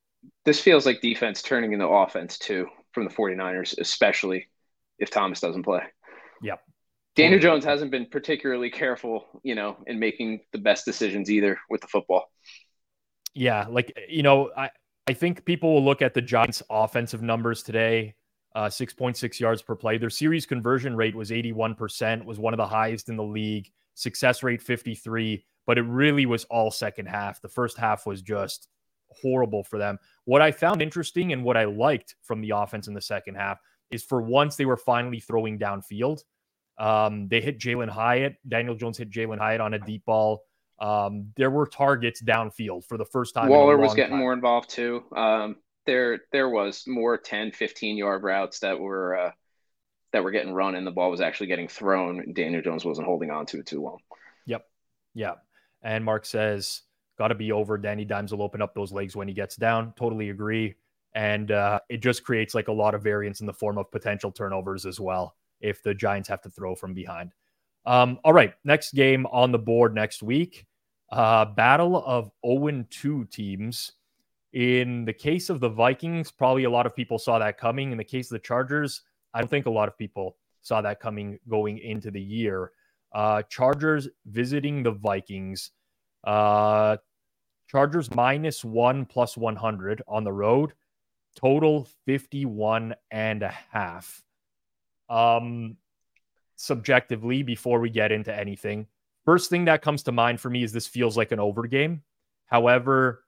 This 0.46 0.60
feels 0.60 0.86
like 0.86 1.02
defense 1.02 1.42
turning 1.42 1.74
into 1.74 1.88
offense 1.88 2.38
too 2.38 2.68
from 2.92 3.06
the 3.06 3.14
49ers, 3.14 3.78
especially 3.78 4.48
if 4.98 5.10
Thomas 5.10 5.40
doesn't 5.40 5.64
play. 5.64 5.84
Yep. 6.42 6.62
Daniel 7.16 7.40
Jones 7.40 7.66
hasn't 7.66 7.92
been 7.92 8.06
particularly 8.06 8.70
careful, 8.70 9.26
you 9.44 9.56
know, 9.56 9.78
in 9.88 10.00
making 10.00 10.40
the 10.54 10.58
best 10.58 10.86
decisions 10.86 11.30
either 11.30 11.60
with 11.70 11.82
the 11.82 11.88
football. 11.88 12.32
Yeah, 13.34 13.68
like 13.70 13.98
you 14.08 14.24
know, 14.24 14.52
I 14.56 14.70
I 15.08 15.14
think 15.14 15.46
people 15.46 15.74
will 15.74 15.84
look 15.84 16.02
at 16.02 16.14
the 16.14 16.22
Giants' 16.22 16.64
offensive 16.70 17.22
numbers 17.22 17.64
today 17.64 18.16
uh, 18.56 18.66
6.6 18.66 19.40
yards 19.40 19.62
per 19.62 19.76
play. 19.76 19.98
Their 19.98 20.10
series 20.10 20.46
conversion 20.46 20.96
rate 20.96 21.16
was 21.16 21.32
81%, 21.32 22.26
was 22.26 22.40
one 22.40 22.54
of 22.54 22.58
the 22.58 22.68
highest 22.68 23.10
in 23.10 23.16
the 23.16 23.24
league. 23.24 23.70
Success 23.94 24.44
rate 24.44 24.62
53, 24.62 25.46
but 25.68 25.78
it 25.78 25.84
really 25.84 26.26
was 26.26 26.46
all 26.46 26.72
second 26.72 27.08
half. 27.08 27.42
The 27.42 27.50
first 27.50 27.78
half 27.78 28.06
was 28.06 28.22
just 28.22 28.68
horrible 29.22 29.64
for 29.64 29.78
them. 29.78 29.98
What 30.26 30.42
I 30.42 30.52
found 30.52 30.82
interesting 30.82 31.34
and 31.34 31.44
what 31.44 31.58
I 31.58 31.66
liked 31.66 32.16
from 32.24 32.42
the 32.42 32.52
offense 32.52 32.88
in 32.88 32.94
the 32.94 33.02
second 33.02 33.36
half 33.36 33.60
is 33.92 34.04
for 34.04 34.22
once 34.22 34.56
they 34.56 34.66
were 34.66 34.78
finally 34.78 35.20
throwing 35.20 35.60
downfield. 35.60 36.24
Um, 36.78 37.28
they 37.28 37.42
hit 37.42 37.60
Jalin 37.60 37.90
Hyatt. 37.90 38.36
Daniel 38.48 38.76
Jones 38.76 38.98
hit 38.98 39.10
Jalin 39.10 39.38
Hyatt 39.38 39.62
on 39.62 39.74
a 39.74 39.80
deep 39.80 40.06
ball 40.06 40.44
Um, 40.80 41.34
there 41.36 41.50
were 41.50 41.68
targets 41.68 42.22
downfield 42.24 42.86
for 42.86 42.98
the 42.98 43.06
first 43.06 43.34
time. 43.34 43.50
Waller 43.50 43.78
was 43.78 43.94
getting 43.94 44.12
time. 44.12 44.20
more 44.20 44.34
involved 44.34 44.70
too. 44.70 45.04
Um, 45.16 45.58
there 45.86 46.22
there 46.32 46.50
was 46.50 46.86
more 46.88 47.18
10, 47.18 47.52
15 47.52 47.98
yard 47.98 48.24
routes 48.24 48.60
that 48.60 48.80
were 48.80 49.18
uh, 49.18 49.32
that 50.12 50.24
were 50.24 50.32
getting 50.32 50.54
run 50.54 50.76
and 50.76 50.86
the 50.86 50.92
ball 50.92 51.12
was 51.12 51.22
actually 51.22 51.48
getting 51.48 51.68
thrown. 51.68 52.34
Daniel 52.34 52.62
Jones 52.62 52.86
wasn't 52.86 53.08
holding 53.08 53.32
on 53.32 53.46
to 53.48 53.60
it 53.60 53.66
too 53.66 53.82
long. 53.82 54.00
Yep. 54.46 54.66
Yeah. 55.14 55.36
And 55.82 56.04
Mark 56.04 56.26
says, 56.26 56.82
got 57.18 57.30
to 57.30 57.36
be 57.36 57.52
over. 57.52 57.78
Danny 57.78 58.06
Dimes 58.06 58.32
will 58.32 58.42
open 58.42 58.62
up 58.62 58.74
those 58.74 58.92
legs 58.92 59.16
when 59.16 59.28
he 59.28 59.34
gets 59.34 59.56
down. 59.56 59.94
Totally 59.98 60.30
agree. 60.30 60.76
And 61.14 61.52
uh, 61.52 61.80
it 61.90 61.98
just 61.98 62.24
creates 62.24 62.56
like 62.56 62.68
a 62.68 62.74
lot 62.74 62.96
of 62.96 63.04
variance 63.04 63.40
in 63.40 63.48
the 63.48 63.54
form 63.54 63.78
of 63.78 63.92
potential 63.92 64.32
turnovers 64.32 64.86
as 64.86 65.00
well 65.00 65.36
if 65.62 65.84
the 65.84 65.94
Giants 65.94 66.30
have 66.30 66.42
to 66.44 66.50
throw 66.50 66.76
from 66.76 66.94
behind. 66.94 67.34
Um, 67.86 68.20
all 68.24 68.34
right. 68.34 68.54
Next 68.64 68.94
game 68.94 69.26
on 69.28 69.52
the 69.52 69.60
board 69.60 69.94
next 69.94 70.24
week. 70.24 70.66
Uh, 71.12 71.46
battle 71.46 72.04
of 72.06 72.32
0 72.46 72.86
2 72.90 73.26
teams. 73.26 73.94
In 74.54 75.06
the 75.06 75.14
case 75.14 75.50
of 75.50 75.60
the 75.60 75.70
Vikings, 75.70 76.32
probably 76.32 76.64
a 76.64 76.70
lot 76.70 76.86
of 76.86 76.96
people 76.96 77.20
saw 77.20 77.40
that 77.40 77.58
coming. 77.58 77.92
In 77.92 77.98
the 77.98 78.04
case 78.04 78.32
of 78.32 78.36
the 78.36 78.40
Chargers, 78.40 79.02
I 79.34 79.40
don't 79.40 79.50
think 79.50 79.68
a 79.68 79.72
lot 79.72 79.88
of 79.88 79.98
people 79.98 80.38
saw 80.62 80.82
that 80.82 81.00
coming 81.00 81.40
going 81.48 81.78
into 81.78 82.12
the 82.12 82.22
year. 82.22 82.72
Uh, 83.14 83.44
Chargers 83.44 84.08
visiting 84.26 84.84
the 84.84 84.92
Vikings. 84.92 85.72
Uh, 86.24 86.98
Chargers 87.68 88.14
minus 88.14 88.66
one 88.66 89.06
plus 89.06 89.38
100 89.38 90.02
on 90.08 90.24
the 90.24 90.34
road. 90.34 90.74
Total 91.36 91.88
51 92.06 92.96
and 93.12 93.44
a 93.44 93.54
half. 93.72 94.24
Um, 95.10 95.78
subjectively, 96.56 97.44
before 97.44 97.80
we 97.80 97.90
get 97.92 98.12
into 98.12 98.36
anything, 98.36 98.88
first 99.26 99.50
thing 99.50 99.66
that 99.66 99.84
comes 99.84 100.04
to 100.04 100.12
mind 100.12 100.42
for 100.42 100.50
me 100.50 100.64
is 100.64 100.72
this 100.72 100.88
feels 100.88 101.16
like 101.16 101.32
an 101.32 101.40
over 101.40 101.68
game. 101.68 102.02
However, 102.48 103.24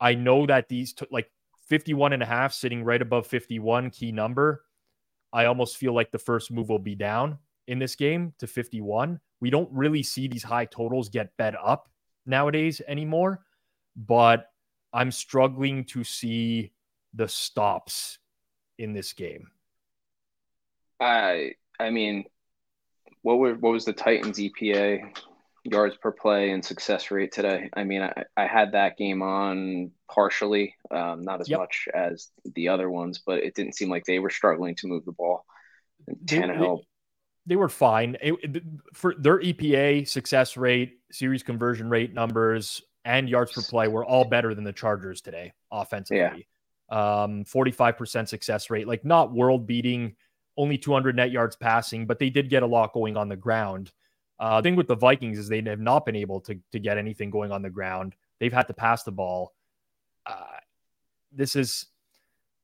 I 0.00 0.14
know 0.14 0.46
that 0.46 0.68
these 0.68 0.92
t- 0.92 1.06
like 1.10 1.30
51 1.68 2.12
and 2.12 2.22
a 2.22 2.26
half 2.26 2.52
sitting 2.52 2.84
right 2.84 3.00
above 3.00 3.26
51 3.26 3.90
key 3.90 4.12
number. 4.12 4.64
I 5.32 5.44
almost 5.44 5.76
feel 5.76 5.92
like 5.92 6.10
the 6.10 6.18
first 6.18 6.50
move 6.50 6.68
will 6.68 6.78
be 6.78 6.94
down 6.94 7.38
in 7.66 7.78
this 7.78 7.94
game 7.94 8.32
to 8.38 8.46
51. 8.46 9.20
We 9.40 9.50
don't 9.50 9.70
really 9.72 10.02
see 10.02 10.26
these 10.26 10.42
high 10.42 10.64
totals 10.64 11.08
get 11.08 11.36
bet 11.36 11.54
up 11.62 11.88
nowadays 12.24 12.80
anymore, 12.88 13.44
but 13.94 14.50
I'm 14.92 15.10
struggling 15.10 15.84
to 15.86 16.02
see 16.02 16.72
the 17.14 17.28
stops 17.28 18.18
in 18.78 18.92
this 18.92 19.12
game. 19.12 19.50
I 21.00 21.52
I 21.78 21.90
mean, 21.90 22.24
what 23.22 23.38
were 23.38 23.54
what 23.54 23.72
was 23.72 23.84
the 23.84 23.92
Titans 23.92 24.38
EPA 24.38 25.16
yards 25.70 25.96
per 25.96 26.12
play 26.12 26.50
and 26.50 26.64
success 26.64 27.10
rate 27.10 27.32
today. 27.32 27.70
I 27.74 27.84
mean, 27.84 28.02
I, 28.02 28.24
I 28.36 28.46
had 28.46 28.72
that 28.72 28.96
game 28.96 29.22
on 29.22 29.90
partially, 30.10 30.74
um, 30.90 31.22
not 31.22 31.40
as 31.40 31.48
yep. 31.48 31.60
much 31.60 31.88
as 31.94 32.28
the 32.54 32.68
other 32.68 32.90
ones, 32.90 33.20
but 33.24 33.38
it 33.38 33.54
didn't 33.54 33.74
seem 33.74 33.88
like 33.88 34.04
they 34.04 34.18
were 34.18 34.30
struggling 34.30 34.74
to 34.76 34.86
move 34.86 35.04
the 35.04 35.12
ball. 35.12 35.44
And 36.06 36.16
Tannehill. 36.24 36.78
They, 36.78 37.54
they 37.54 37.56
were 37.56 37.68
fine 37.68 38.16
it, 38.20 38.62
for 38.94 39.14
their 39.18 39.38
EPA 39.38 40.08
success 40.08 40.56
rate, 40.56 40.98
series 41.10 41.42
conversion 41.42 41.88
rate 41.88 42.12
numbers, 42.12 42.82
and 43.04 43.28
yards 43.28 43.52
per 43.52 43.62
play 43.62 43.88
were 43.88 44.04
all 44.04 44.24
better 44.24 44.54
than 44.54 44.64
the 44.64 44.72
Chargers 44.72 45.20
today 45.20 45.52
offensively. 45.72 46.46
Yeah. 46.90 47.22
Um, 47.22 47.44
45% 47.44 48.28
success 48.28 48.70
rate, 48.70 48.86
like 48.88 49.04
not 49.04 49.32
world 49.32 49.66
beating, 49.66 50.16
only 50.56 50.76
200 50.76 51.16
net 51.16 51.30
yards 51.30 51.56
passing, 51.56 52.06
but 52.06 52.18
they 52.18 52.30
did 52.30 52.50
get 52.50 52.62
a 52.62 52.66
lot 52.66 52.92
going 52.92 53.16
on 53.16 53.28
the 53.28 53.36
ground. 53.36 53.92
Uh, 54.40 54.62
thing 54.62 54.76
with 54.76 54.86
the 54.86 54.94
Vikings 54.94 55.38
is 55.38 55.48
they 55.48 55.62
have 55.62 55.80
not 55.80 56.06
been 56.06 56.16
able 56.16 56.40
to, 56.42 56.58
to 56.72 56.78
get 56.78 56.96
anything 56.96 57.30
going 57.30 57.50
on 57.50 57.62
the 57.62 57.70
ground. 57.70 58.14
They've 58.38 58.52
had 58.52 58.68
to 58.68 58.74
pass 58.74 59.02
the 59.02 59.10
ball. 59.10 59.52
Uh, 60.24 60.58
this 61.32 61.56
is 61.56 61.86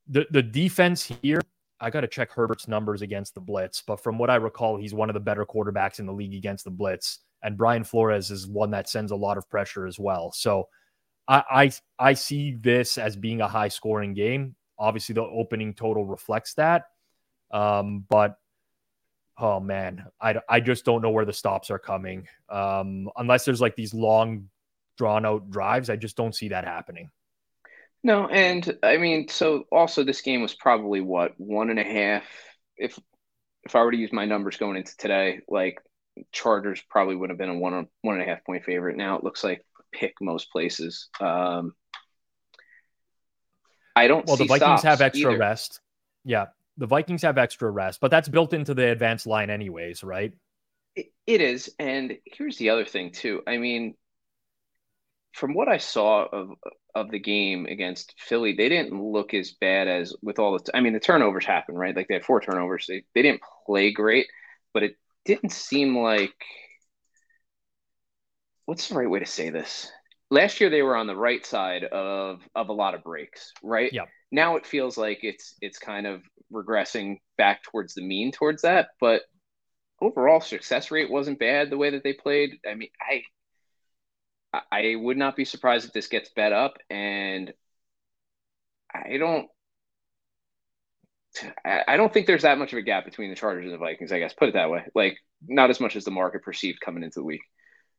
the 0.09 0.27
the 0.31 0.43
defense 0.43 1.03
here. 1.03 1.41
I 1.81 1.91
got 1.91 2.03
to 2.03 2.09
check 2.09 2.31
Herbert's 2.31 2.69
numbers 2.69 3.03
against 3.03 3.35
the 3.35 3.41
blitz, 3.41 3.83
but 3.83 4.01
from 4.01 4.17
what 4.17 4.31
I 4.31 4.37
recall, 4.37 4.77
he's 4.77 4.95
one 4.95 5.11
of 5.11 5.15
the 5.15 5.21
better 5.21 5.45
quarterbacks 5.45 5.99
in 5.99 6.07
the 6.07 6.13
league 6.13 6.35
against 6.35 6.65
the 6.65 6.71
blitz. 6.71 7.19
And 7.43 7.59
Brian 7.59 7.85
Flores 7.85 8.31
is 8.31 8.47
one 8.47 8.71
that 8.71 8.89
sends 8.89 9.11
a 9.11 9.17
lot 9.17 9.37
of 9.37 9.51
pressure 9.51 9.87
as 9.87 9.99
well. 9.99 10.33
So 10.33 10.69
I 11.27 11.43
I, 11.51 11.73
I 11.99 12.15
see 12.15 12.53
this 12.53 12.99
as 12.99 13.17
being 13.17 13.41
a 13.41 13.49
high 13.49 13.69
scoring 13.69 14.15
game. 14.15 14.55
Obviously, 14.79 15.15
the 15.15 15.23
opening 15.23 15.75
total 15.75 16.05
reflects 16.07 16.55
that. 16.55 16.85
Um, 17.51 18.05
but 18.09 18.37
oh 19.39 19.61
man, 19.61 20.07
I, 20.21 20.37
I 20.49 20.61
just 20.61 20.85
don't 20.85 21.03
know 21.03 21.11
where 21.11 21.25
the 21.25 21.33
stops 21.33 21.71
are 21.71 21.79
coming. 21.79 22.29
Um, 22.49 23.11
unless 23.17 23.45
there's 23.45 23.61
like 23.61 23.77
these 23.77 23.95
long, 23.95 24.49
drawn 24.99 25.27
out 25.27 25.51
drives, 25.51 25.91
I 25.91 25.97
just 25.97 26.17
don't 26.17 26.35
see 26.35 26.49
that 26.49 26.65
happening. 26.65 27.11
No, 28.03 28.29
and 28.29 28.79
I 28.83 28.99
mean, 28.99 29.29
so 29.29 29.65
also 29.73 30.05
this 30.05 30.21
game 30.21 30.43
was 30.43 30.55
probably 30.55 31.01
what 31.01 31.33
one 31.39 31.71
and 31.71 31.79
a 31.79 31.85
half. 31.85 32.25
If 32.77 32.99
if 33.65 33.75
I 33.75 33.83
were 33.83 33.93
to 33.93 33.97
use 33.97 34.13
my 34.13 34.27
numbers 34.27 34.59
going 34.59 34.77
into 34.77 34.95
today, 34.97 35.41
like 35.49 35.79
Chargers 36.31 36.83
probably 36.89 37.17
would 37.17 37.31
have 37.31 37.39
been 37.39 37.49
a 37.49 37.59
one 37.59 37.87
one 38.03 38.21
and 38.21 38.23
a 38.23 38.27
half 38.27 38.45
point 38.45 38.65
favorite. 38.65 38.97
Now 38.97 39.17
it 39.17 39.25
looks 39.25 39.43
like 39.43 39.65
pick 39.91 40.15
most 40.21 40.51
places. 40.53 41.09
Um, 41.19 41.75
I 43.97 44.07
don't. 44.07 44.27
Well, 44.27 44.37
the 44.37 44.45
Vikings 44.45 44.83
have 44.83 45.01
extra 45.01 45.31
either. 45.31 45.41
rest. 45.41 45.81
Yeah, 46.25 46.47
the 46.77 46.87
Vikings 46.87 47.23
have 47.23 47.39
extra 47.39 47.71
rest, 47.71 48.01
but 48.01 48.11
that's 48.11 48.29
built 48.29 48.53
into 48.53 48.75
the 48.75 48.91
advanced 48.91 49.27
line 49.27 49.51
anyways, 49.51 50.03
right? 50.03 50.33
it, 50.97 51.41
is. 51.41 51.75
And 51.79 52.17
here's 52.25 52.57
the 52.57 52.71
other 52.71 52.85
thing 52.85 53.11
too. 53.13 53.43
I 53.47 53.57
mean, 53.57 53.95
from 55.33 55.55
what 55.55 55.69
I 55.69 55.79
saw 55.79 56.25
of 56.25 56.51
of 56.95 57.11
the 57.11 57.19
game 57.19 57.67
against 57.67 58.15
Philly, 58.19 58.55
they 58.55 58.69
didn't 58.69 59.01
look 59.01 59.35
as 59.35 59.53
bad 59.61 59.89
as 59.89 60.15
with 60.23 60.39
all 60.39 60.53
the. 60.53 60.61
T- 60.61 60.71
I 60.75 60.81
mean, 60.81 60.93
the 60.93 61.01
turnovers 61.01 61.45
happened, 61.45 61.79
right? 61.79 61.95
Like 61.95 62.09
they 62.09 62.15
had 62.15 62.25
four 62.25 62.41
turnovers. 62.41 62.87
They 62.89 63.05
they 63.15 63.23
didn't 63.23 63.43
play 63.67 63.91
great, 63.93 64.27
but 64.73 64.83
it 64.83 64.97
didn't 65.25 65.53
seem 65.53 65.99
like. 65.99 66.35
What's 68.67 68.89
the 68.89 68.95
right 68.95 69.11
way 69.11 69.19
to 69.19 69.27
say 69.27 69.51
this? 69.51 69.91
Last 70.31 70.61
year 70.61 70.71
they 70.71 70.83
were 70.83 70.97
on 70.97 71.07
the 71.07 71.17
right 71.17 71.45
side 71.45 71.85
of 71.85 72.41
of 72.55 72.69
a 72.69 72.73
lot 72.73 72.95
of 72.95 73.03
breaks, 73.03 73.53
right? 73.63 73.93
Yeah. 73.93 74.05
Now 74.31 74.57
it 74.57 74.67
feels 74.67 74.97
like 74.97 75.23
it's 75.23 75.55
it's 75.61 75.79
kind 75.79 76.07
of 76.07 76.23
regressing 76.55 77.19
back 77.37 77.63
towards 77.65 77.95
the 77.95 78.03
mean 78.03 78.33
towards 78.33 78.63
that. 78.63 78.89
But 79.01 79.23
overall 80.01 80.41
success 80.41 80.91
rate 80.91 81.11
wasn't 81.11 81.39
bad 81.39 81.71
the 81.71 81.77
way 81.77 81.91
that 81.91 82.03
they 82.03 82.13
played. 82.13 82.59
I 82.69 82.75
mean, 82.75 82.91
I 83.01 83.23
I 84.71 84.95
would 84.97 85.17
not 85.17 85.37
be 85.37 85.45
surprised 85.45 85.87
if 85.87 85.93
this 85.93 86.07
gets 86.07 86.31
bet 86.31 86.53
up, 86.53 86.79
and 86.91 87.53
I 88.93 89.17
don't. 89.19 89.49
I 91.65 91.97
don't 91.97 92.13
think 92.13 92.29
there's 92.29 92.43
that 92.43 92.59
much 92.59 92.73
of 92.73 92.79
a 92.79 92.83
gap 92.83 93.05
between 93.05 93.31
the 93.31 93.35
Chargers 93.35 93.65
and 93.65 93.75
the 93.75 93.79
Vikings. 93.79 94.13
I 94.13 94.21
guess 94.21 94.33
put 94.33 94.51
it 94.51 94.55
that 94.55 94.71
way. 94.71 94.85
Like 94.95 95.19
not 95.47 95.71
as 95.71 95.81
much 95.81 95.97
as 95.97 96.05
the 96.05 96.13
market 96.13 96.43
perceived 96.43 96.81
coming 96.81 97.03
into 97.03 97.19
the 97.19 97.25
week. 97.25 97.41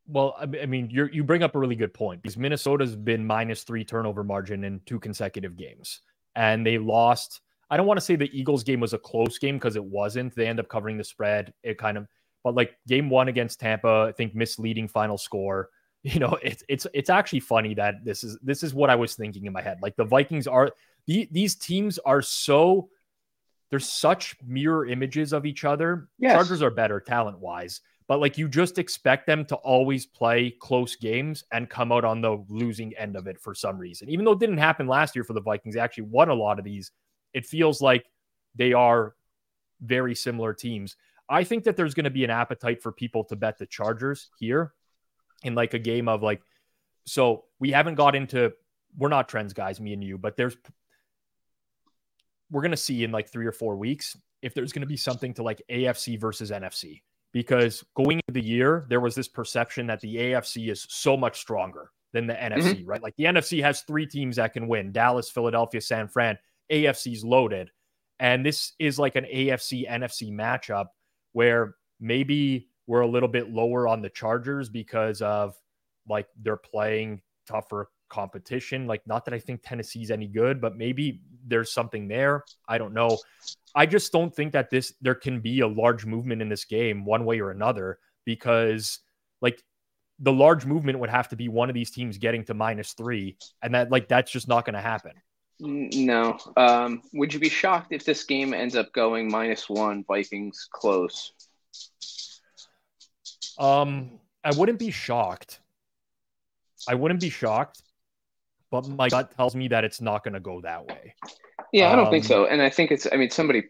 Well, 0.08 0.36
I 0.40 0.66
mean, 0.68 0.90
you 0.90 1.10
you 1.12 1.24
bring 1.24 1.44
up 1.44 1.56
a 1.56 1.60
really 1.60 1.76
good 1.76 1.94
point 1.94 2.22
because 2.22 2.38
Minnesota's 2.38 2.96
been 2.96 3.26
minus 3.26 3.64
three 3.64 3.84
turnover 3.84 4.24
margin 4.24 4.64
in 4.64 4.80
two 4.86 5.00
consecutive 5.00 5.58
games, 5.58 6.00
and 6.36 6.66
they 6.66 6.78
lost 6.78 7.42
I 7.70 7.78
don't 7.78 7.88
want 7.88 7.98
to 7.98 8.06
say 8.06 8.16
the 8.16 8.30
Eagles 8.38 8.64
game 8.64 8.80
was 8.80 8.94
a 8.94 8.98
close 8.98 9.38
game 9.38 9.56
because 9.56 9.76
it 9.76 9.84
wasn't. 9.84 10.36
They 10.36 10.48
end 10.48 10.60
up 10.60 10.68
covering 10.68 10.98
the 10.98 11.04
spread. 11.04 11.54
It 11.64 11.78
kind 11.78 11.98
of, 11.98 12.08
but 12.44 12.56
like 12.56 12.78
game 12.88 13.10
one 13.10 13.28
against 13.28 13.60
Tampa, 13.60 14.08
I 14.10 14.12
think 14.12 14.36
misleading 14.36 14.88
final 14.88 15.18
score. 15.18 15.70
You 16.08 16.20
know, 16.20 16.38
it's 16.44 16.64
it's 16.70 16.86
it's 16.94 17.10
actually 17.10 17.40
funny 17.40 17.74
that 17.74 18.06
this 18.06 18.24
is 18.24 18.38
this 18.44 18.62
is 18.62 18.76
what 18.76 18.92
I 18.92 18.96
was 18.96 19.16
thinking 19.16 19.48
in 19.48 19.54
my 19.54 19.64
head. 19.64 19.80
Like 19.82 19.96
the 19.96 20.06
Vikings 20.06 20.46
are 20.46 20.70
the, 21.08 21.28
these 21.32 21.56
teams 21.56 21.98
are 21.98 22.22
so 22.22 22.90
they're 23.72 23.80
such 23.80 24.36
mirror 24.46 24.86
images 24.86 25.34
of 25.34 25.48
each 25.48 25.64
other. 25.64 26.08
Yes. 26.20 26.34
Chargers 26.34 26.62
are 26.62 26.70
better 26.70 27.00
talent 27.00 27.40
wise, 27.40 27.82
but 28.08 28.20
like 28.20 28.38
you 28.38 28.48
just 28.48 28.78
expect 28.78 29.26
them 29.26 29.46
to 29.46 29.56
always 29.56 30.06
play 30.06 30.52
close 30.60 30.96
games 30.96 31.44
and 31.52 31.72
come 31.72 31.92
out 31.92 32.06
on 32.06 32.22
the 32.22 32.46
losing 32.50 32.96
end 32.98 33.16
of 33.16 33.26
it 33.26 33.40
for 33.40 33.56
some 33.56 33.80
reason. 33.80 34.08
Even 34.10 34.26
though 34.26 34.34
it 34.34 34.40
didn't 34.40 34.60
happen 34.60 34.88
last 34.88 35.16
year 35.16 35.24
for 35.24 35.34
the 35.34 35.42
Vikings, 35.42 35.74
they 35.74 35.82
actually 35.82 36.04
won 36.04 36.30
a 36.30 36.34
lot 36.36 36.60
of 36.60 36.66
these 36.66 36.92
it 37.36 37.46
feels 37.46 37.82
like 37.82 38.10
they 38.56 38.74
are 38.74 39.14
very 39.82 40.16
similar 40.16 40.54
teams. 40.54 40.96
I 41.28 41.44
think 41.44 41.66
that 41.66 41.76
there's 41.76 41.94
going 41.94 42.06
to 42.06 42.10
be 42.10 42.24
an 42.24 42.30
appetite 42.30 42.82
for 42.82 42.92
people 42.92 43.26
to 43.26 43.36
bet 43.36 43.58
the 43.58 43.66
Chargers 43.66 44.30
here 44.40 44.74
in 45.44 45.54
like 45.54 45.74
a 45.74 45.80
game 45.80 46.08
of 46.08 46.24
like, 46.24 46.42
so 47.06 47.44
we 47.60 47.72
haven't 47.72 47.96
got 47.96 48.16
into, 48.16 48.54
we're 48.98 49.10
not 49.10 49.28
trends 49.28 49.54
guys, 49.54 49.82
me 49.82 49.94
and 49.94 50.04
you, 50.04 50.18
but 50.18 50.38
there's, 50.38 50.56
we're 52.50 52.62
going 52.62 52.72
to 52.72 52.78
see 52.78 53.04
in 53.04 53.12
like 53.12 53.28
three 53.30 53.46
or 53.46 53.52
four 53.52 53.76
weeks 53.76 54.16
if 54.42 54.54
there's 54.54 54.72
going 54.72 54.82
to 54.82 54.88
be 54.88 54.98
something 54.98 55.34
to 55.34 55.44
like 55.44 55.62
AFC 55.70 56.20
versus 56.20 56.52
NFC. 56.52 57.02
Because 57.34 57.84
going 57.96 58.22
into 58.26 58.40
the 58.40 58.48
year, 58.48 58.86
there 58.88 59.02
was 59.02 59.14
this 59.14 59.28
perception 59.28 59.88
that 59.88 60.00
the 60.00 60.16
AFC 60.16 60.72
is 60.72 60.86
so 60.90 61.18
much 61.18 61.38
stronger 61.42 61.92
than 62.14 62.28
the 62.28 62.34
NFC, 62.34 62.78
mm-hmm. 62.78 62.86
right? 62.86 63.04
Like 63.04 63.16
the 63.18 63.26
NFC 63.26 63.62
has 63.62 63.82
three 63.82 64.06
teams 64.06 64.38
that 64.38 64.54
can 64.54 64.70
win 64.70 64.94
Dallas, 64.94 65.30
Philadelphia, 65.30 65.82
San 65.82 66.08
Fran. 66.08 66.38
AFC's 66.72 67.24
loaded. 67.24 67.72
And 68.20 68.46
this 68.46 68.74
is 68.80 68.98
like 68.98 69.16
an 69.16 69.26
AFC 69.26 69.90
NFC 69.90 70.32
matchup 70.32 70.88
where 71.34 71.76
maybe 72.00 72.70
we're 72.88 73.02
a 73.02 73.08
little 73.08 73.30
bit 73.30 73.52
lower 73.52 73.88
on 73.88 74.02
the 74.02 74.10
Chargers 74.10 74.70
because 74.70 75.22
of 75.22 75.56
like 76.08 76.28
they're 76.42 76.58
playing 76.58 77.22
tougher 77.48 77.90
competition. 78.10 78.88
Like, 78.88 79.06
not 79.06 79.26
that 79.26 79.34
I 79.34 79.40
think 79.40 79.62
Tennessee's 79.64 80.12
any 80.12 80.28
good, 80.28 80.62
but 80.62 80.78
maybe 80.78 81.22
there's 81.46 81.74
something 81.74 82.08
there. 82.08 82.44
I 82.68 82.78
don't 82.78 82.94
know. 82.94 83.18
I 83.76 83.86
just 83.86 84.12
don't 84.12 84.34
think 84.34 84.54
that 84.54 84.70
this 84.70 84.94
there 85.02 85.16
can 85.16 85.42
be 85.42 85.60
a 85.60 85.68
large 85.68 86.06
movement 86.06 86.42
in 86.42 86.50
this 86.50 86.66
game 86.66 87.06
one 87.06 87.26
way 87.26 87.40
or 87.40 87.52
another 87.52 88.00
because 88.24 89.00
like 89.42 89.62
the 90.20 90.32
large 90.32 90.66
movement 90.66 91.00
would 91.00 91.10
have 91.10 91.28
to 91.30 91.36
be 91.36 91.50
one 91.50 91.70
of 91.70 91.74
these 91.74 91.92
teams 91.92 92.18
getting 92.18 92.46
to 92.46 92.54
minus 92.54 92.94
three, 92.94 93.38
and 93.62 93.76
that 93.76 93.92
like 93.92 94.08
that's 94.08 94.32
just 94.32 94.48
not 94.48 94.66
going 94.66 94.76
to 94.76 94.82
happen. 94.82 95.12
No. 95.60 96.38
Um, 96.58 97.02
would 97.14 97.34
you 97.34 97.40
be 97.40 97.50
shocked 97.50 97.92
if 97.92 98.04
this 98.04 98.24
game 98.24 98.54
ends 98.54 98.76
up 98.76 98.92
going 98.94 99.32
minus 99.32 99.70
one, 99.70 100.04
Vikings 100.08 100.68
close? 100.72 101.32
Um, 103.58 104.20
I 104.44 104.52
wouldn't 104.56 104.80
be 104.80 104.92
shocked. 104.92 105.60
I 106.88 106.96
wouldn't 106.96 107.22
be 107.22 107.30
shocked, 107.30 107.82
but 108.70 108.88
my 108.88 109.10
gut 109.10 109.36
tells 109.36 109.56
me 109.56 109.70
that 109.70 109.84
it's 109.84 110.02
not 110.02 110.24
going 110.24 110.34
to 110.34 110.40
go 110.40 110.62
that 110.62 110.86
way. 110.86 111.16
Yeah, 111.72 111.92
I 111.92 111.96
don't 111.96 112.06
um, 112.06 112.12
think 112.12 112.26
so. 112.26 112.46
And 112.46 112.62
I 112.62 112.70
think 112.70 112.92
it's, 112.92 113.08
I 113.12 113.16
mean, 113.16 113.30
somebody, 113.30 113.64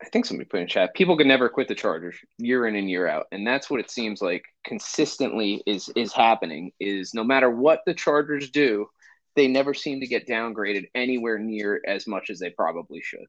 I 0.00 0.08
think 0.08 0.24
somebody 0.24 0.48
put 0.48 0.60
in 0.60 0.68
chat, 0.68 0.94
people 0.94 1.16
can 1.16 1.28
never 1.28 1.48
quit 1.48 1.68
the 1.68 1.74
Chargers 1.74 2.16
year 2.38 2.66
in 2.66 2.76
and 2.76 2.88
year 2.88 3.06
out. 3.06 3.26
And 3.30 3.46
that's 3.46 3.68
what 3.68 3.80
it 3.80 3.90
seems 3.90 4.22
like 4.22 4.44
consistently 4.64 5.62
is, 5.66 5.90
is 5.96 6.12
happening 6.12 6.72
is 6.80 7.14
no 7.14 7.24
matter 7.24 7.50
what 7.50 7.80
the 7.84 7.94
Chargers 7.94 8.50
do, 8.50 8.86
they 9.34 9.48
never 9.48 9.74
seem 9.74 10.00
to 10.00 10.06
get 10.06 10.28
downgraded 10.28 10.88
anywhere 10.94 11.38
near 11.38 11.80
as 11.86 12.06
much 12.06 12.30
as 12.30 12.38
they 12.38 12.50
probably 12.50 13.00
should. 13.00 13.26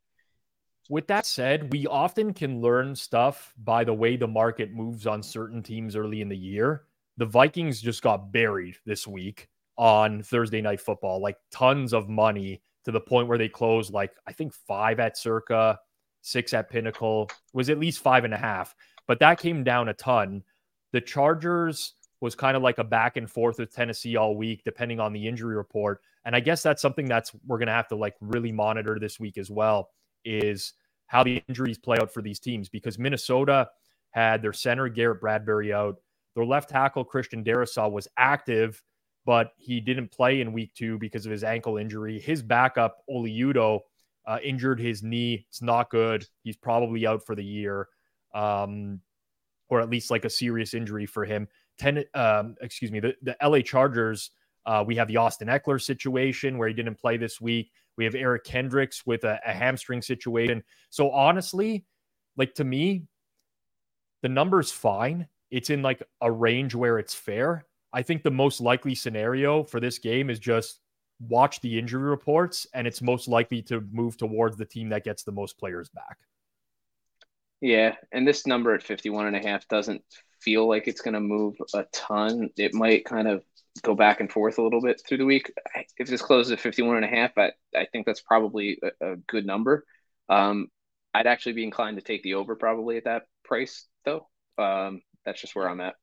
With 0.90 1.08
that 1.08 1.26
said, 1.26 1.72
we 1.72 1.88
often 1.88 2.34
can 2.34 2.62
learn 2.62 2.96
stuff 2.96 3.54
by 3.58 3.84
the 3.84 3.94
way 3.94 4.18
the 4.18 4.28
market 4.28 4.74
moves 4.74 5.08
on 5.08 5.24
certain 5.24 5.64
teams 5.64 5.96
early 5.96 6.22
in 6.22 6.28
the 6.28 6.38
year. 6.38 6.84
The 7.18 7.26
Vikings 7.26 7.82
just 7.82 8.02
got 8.02 8.32
buried 8.32 8.76
this 8.86 9.08
week 9.08 9.48
on 9.78 10.22
Thursday 10.24 10.62
night 10.62 10.82
football, 10.82 11.22
like 11.22 11.38
tons 11.52 11.94
of 11.94 12.10
money 12.10 12.62
to 12.84 12.92
the 12.92 13.00
point 13.00 13.28
where 13.28 13.38
they 13.38 13.48
closed 13.48 13.94
like 13.94 14.12
I 14.28 14.34
think 14.34 14.54
five 14.68 15.00
at 15.00 15.18
Circa, 15.18 15.80
six 16.22 16.54
at 16.54 16.70
Pinnacle, 16.70 17.30
was 17.54 17.70
at 17.70 17.80
least 17.80 18.02
five 18.02 18.26
and 18.26 18.34
a 18.34 18.38
half. 18.38 18.76
But 19.08 19.20
that 19.20 19.40
came 19.40 19.64
down 19.64 19.90
a 19.90 19.94
ton. 19.94 20.44
The 20.92 21.02
Chargers 21.02 21.94
was 22.24 22.36
kind 22.36 22.56
of 22.56 22.64
like 22.64 22.78
a 22.78 22.84
back 22.86 23.18
and 23.18 23.30
forth 23.30 23.60
with 23.60 23.76
Tennessee 23.76 24.16
all 24.16 24.38
week, 24.38 24.64
depending 24.64 24.98
on 24.98 25.12
the 25.12 25.28
injury 25.28 25.58
report. 25.58 26.00
And 26.24 26.34
I 26.34 26.40
guess 26.40 26.64
that's 26.64 26.82
something 26.82 27.06
that's 27.06 27.34
we're 27.46 27.58
to 27.60 27.74
have 27.74 27.90
to 27.90 27.98
like 27.98 28.16
really 28.22 28.54
monitor 28.54 28.98
this 28.98 29.20
week 29.20 29.38
as 29.38 29.52
well 29.52 29.90
is 30.24 30.72
how 31.08 31.22
the 31.26 31.44
injuries 31.50 31.78
play 31.78 31.98
out 32.00 32.14
for 32.14 32.22
these 32.22 32.40
teams 32.40 32.70
because 32.70 32.98
Minnesota 32.98 33.70
had 34.12 34.42
their 34.42 34.54
center 34.54 34.88
Garrett 34.88 35.20
Bradbury 35.20 35.74
out. 35.74 35.98
Their 36.34 36.46
left 36.46 36.70
tackle 36.70 37.04
Christian 37.04 37.44
Darrisaw 37.44 37.92
was 37.92 38.08
active, 38.16 38.82
but 39.26 39.52
he 39.58 39.82
didn't 39.82 40.10
play 40.10 40.40
in 40.40 40.54
week 40.54 40.74
two 40.76 40.98
because 41.00 41.26
of 41.26 41.32
his 41.34 41.44
ankle 41.44 41.76
injury. 41.76 42.22
His 42.22 42.42
backup 42.42 43.00
Oli 43.10 43.38
Udoh 43.38 43.82
uh, 44.26 44.38
injured 44.42 44.80
his 44.80 45.04
knee. 45.04 45.46
It's 45.50 45.62
not 45.62 45.90
good. 45.90 46.26
He's 46.42 46.56
probably 46.56 47.06
out 47.06 47.26
for 47.26 47.36
the 47.36 47.44
year, 47.44 47.90
um, 48.34 49.02
or 49.68 49.82
at 49.82 49.90
least 49.90 50.10
like 50.10 50.24
a 50.24 50.30
serious 50.30 50.74
injury 50.74 51.06
for 51.06 51.26
him 51.26 51.50
ten, 51.78 52.04
um, 52.14 52.56
excuse 52.62 52.92
me, 52.92 53.00
the, 53.00 53.16
the 53.22 53.36
LA 53.42 53.60
Chargers. 53.60 54.32
Uh, 54.66 54.84
we 54.86 54.96
have 54.96 55.08
the 55.08 55.18
Austin 55.18 55.50
Ekeler 55.50 55.82
situation 55.82 56.58
where 56.58 56.68
he 56.68 56.74
didn't 56.74 57.00
play 57.00 57.18
this 57.18 57.42
week. 57.42 57.72
We 57.98 58.06
have 58.06 58.16
Eric 58.16 58.46
Kendricks 58.46 59.06
with 59.06 59.24
a, 59.24 59.40
a 59.46 59.52
hamstring 59.52 60.02
situation. 60.02 60.64
So 60.90 61.12
honestly, 61.12 61.86
like 62.38 62.56
to 62.56 62.64
me, 62.64 63.04
the 64.22 64.30
number's 64.30 64.72
fine. 64.72 65.28
It's 65.52 65.70
in 65.70 65.82
like 65.82 66.02
a 66.22 66.32
range 66.32 66.74
where 66.74 66.98
it's 66.98 67.14
fair. 67.14 67.66
I 67.92 68.02
think 68.02 68.24
the 68.24 68.32
most 68.32 68.62
likely 68.62 68.96
scenario 68.96 69.64
for 69.64 69.80
this 69.80 70.00
game 70.00 70.30
is 70.30 70.40
just 70.40 70.80
watch 71.20 71.62
the 71.62 71.78
injury 71.78 72.10
reports, 72.10 72.66
and 72.74 72.88
it's 72.88 73.02
most 73.02 73.28
likely 73.28 73.62
to 73.64 73.82
move 73.92 74.18
towards 74.18 74.58
the 74.58 74.66
team 74.66 74.90
that 74.90 75.04
gets 75.04 75.24
the 75.24 75.32
most 75.32 75.60
players 75.60 75.90
back. 75.90 76.18
Yeah, 77.62 77.96
and 78.12 78.28
this 78.28 78.48
number 78.48 78.74
at 78.74 78.84
51 78.84 79.28
and 79.28 79.36
a 79.36 79.48
half 79.48 79.68
doesn't 79.68 80.04
feel 80.44 80.68
like 80.68 80.88
it's 80.88 81.02
going 81.02 81.14
to 81.14 81.20
move 81.20 81.56
a 81.74 81.86
ton. 81.94 82.50
It 82.58 82.74
might 82.74 83.06
kind 83.06 83.28
of 83.28 83.44
go 83.82 83.96
back 83.96 84.20
and 84.20 84.32
forth 84.32 84.58
a 84.58 84.62
little 84.62 84.82
bit 84.82 85.02
through 85.08 85.18
the 85.18 85.26
week. 85.26 85.52
If 85.98 86.08
this 86.08 86.22
closes 86.22 86.52
at 86.52 86.60
51 86.60 86.98
and 86.98 87.06
a 87.06 87.08
half, 87.08 87.38
I, 87.38 87.52
I 87.76 87.86
think 87.92 88.06
that's 88.06 88.22
probably 88.22 88.80
a, 89.02 89.14
a 89.14 89.16
good 89.28 89.46
number. 89.46 89.86
Um, 90.30 90.68
I'd 91.14 91.28
actually 91.28 91.54
be 91.54 91.64
inclined 91.64 91.98
to 91.98 92.04
take 92.04 92.24
the 92.24 92.36
over 92.36 92.56
probably 92.56 92.98
at 92.98 93.06
that 93.06 93.24
price 93.44 93.88
though. 94.06 94.28
Um, 94.58 95.02
that's 95.26 95.42
just 95.42 95.56
where 95.56 95.70
I'm 95.70 95.82
at. 95.82 95.96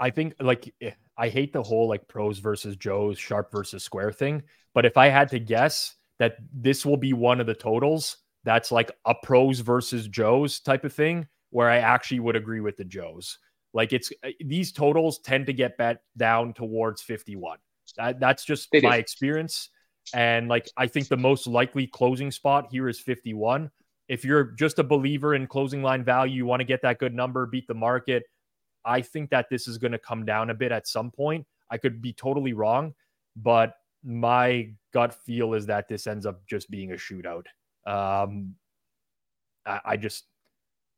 I 0.00 0.10
think 0.10 0.34
like 0.40 0.74
eh, 0.80 0.90
I 1.16 1.28
hate 1.28 1.52
the 1.52 1.62
whole 1.62 1.88
like 1.88 2.08
pros 2.08 2.38
versus 2.38 2.76
Joes, 2.76 3.18
sharp 3.18 3.52
versus 3.52 3.84
square 3.84 4.12
thing. 4.12 4.42
But 4.74 4.84
if 4.84 4.96
I 4.96 5.08
had 5.08 5.28
to 5.30 5.38
guess 5.38 5.94
that 6.18 6.36
this 6.52 6.84
will 6.84 6.96
be 6.96 7.12
one 7.12 7.40
of 7.40 7.46
the 7.46 7.54
totals, 7.54 8.18
that's 8.44 8.72
like 8.72 8.90
a 9.04 9.14
pros 9.14 9.60
versus 9.60 10.08
Joes 10.08 10.60
type 10.60 10.84
of 10.84 10.92
thing, 10.92 11.26
where 11.50 11.70
I 11.70 11.78
actually 11.78 12.20
would 12.20 12.36
agree 12.36 12.60
with 12.60 12.76
the 12.76 12.84
Joes. 12.84 13.38
Like 13.74 13.92
it's 13.92 14.12
uh, 14.24 14.30
these 14.40 14.72
totals 14.72 15.18
tend 15.18 15.46
to 15.46 15.52
get 15.52 15.76
bet 15.76 15.98
down 16.16 16.54
towards 16.54 17.02
51. 17.02 17.58
That, 17.96 18.20
that's 18.20 18.44
just 18.44 18.68
it 18.72 18.84
my 18.84 18.96
is. 18.96 19.00
experience. 19.00 19.68
And 20.14 20.48
like 20.48 20.70
I 20.76 20.86
think 20.86 21.08
the 21.08 21.16
most 21.16 21.46
likely 21.46 21.86
closing 21.86 22.30
spot 22.30 22.68
here 22.70 22.88
is 22.88 23.00
51. 23.00 23.70
If 24.08 24.24
you're 24.24 24.44
just 24.44 24.78
a 24.78 24.84
believer 24.84 25.34
in 25.34 25.46
closing 25.46 25.82
line 25.82 26.04
value, 26.04 26.36
you 26.36 26.46
want 26.46 26.60
to 26.60 26.64
get 26.64 26.82
that 26.82 26.98
good 26.98 27.14
number, 27.14 27.46
beat 27.46 27.66
the 27.66 27.74
market. 27.74 28.22
I 28.84 29.00
think 29.00 29.30
that 29.30 29.46
this 29.50 29.66
is 29.66 29.78
going 29.78 29.92
to 29.92 29.98
come 29.98 30.24
down 30.24 30.50
a 30.50 30.54
bit 30.54 30.70
at 30.70 30.86
some 30.86 31.10
point. 31.10 31.46
I 31.70 31.78
could 31.78 32.00
be 32.00 32.12
totally 32.12 32.52
wrong, 32.52 32.94
but 33.34 33.74
my 34.04 34.70
gut 34.92 35.14
feel 35.24 35.54
is 35.54 35.66
that 35.66 35.88
this 35.88 36.06
ends 36.06 36.26
up 36.26 36.46
just 36.46 36.70
being 36.70 36.92
a 36.92 36.96
shootout. 36.96 37.46
Um, 37.86 38.54
I, 39.66 39.80
I 39.84 39.96
just 39.96 40.24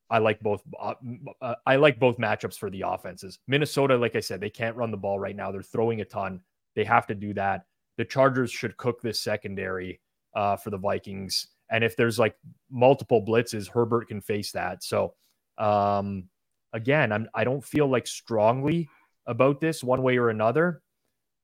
I 0.09 0.19
like 0.19 0.41
both. 0.41 0.63
Uh, 0.79 0.95
uh, 1.41 1.55
I 1.67 1.77
like 1.77 1.99
both 1.99 2.19
matchups 2.19 2.59
for 2.59 2.71
the 2.71 2.83
offenses. 2.87 3.39
Minnesota, 3.49 3.97
like 3.97 4.15
I 4.15 4.21
said, 4.21 4.41
they 4.41 4.51
can't 4.51 4.77
run 4.77 4.91
the 4.91 4.97
ball 4.97 5.19
right 5.19 5.35
now. 5.35 5.51
They're 5.51 5.63
throwing 5.63 6.01
a 6.01 6.05
ton. 6.05 6.41
They 6.75 6.85
have 6.85 7.07
to 7.09 7.15
do 7.15 7.35
that. 7.35 7.67
The 7.97 8.05
Chargers 8.05 8.53
should 8.53 8.77
cook 8.77 9.01
this 9.01 9.21
secondary 9.21 10.01
uh, 10.35 10.57
for 10.57 10.71
the 10.71 10.79
Vikings. 10.79 11.49
And 11.71 11.83
if 11.83 11.97
there's 11.97 12.19
like 12.19 12.37
multiple 12.71 13.25
blitzes, 13.25 13.69
Herbert 13.69 14.09
can 14.09 14.21
face 14.21 14.53
that. 14.53 14.85
So, 14.85 15.15
um, 15.59 16.29
again, 16.73 17.11
I'm 17.11 17.29
I 17.35 17.43
don't 17.43 17.65
feel 17.65 17.89
like 17.89 18.07
strongly 18.07 18.89
about 19.27 19.61
this 19.61 19.83
one 19.83 20.03
way 20.03 20.19
or 20.19 20.29
another. 20.29 20.83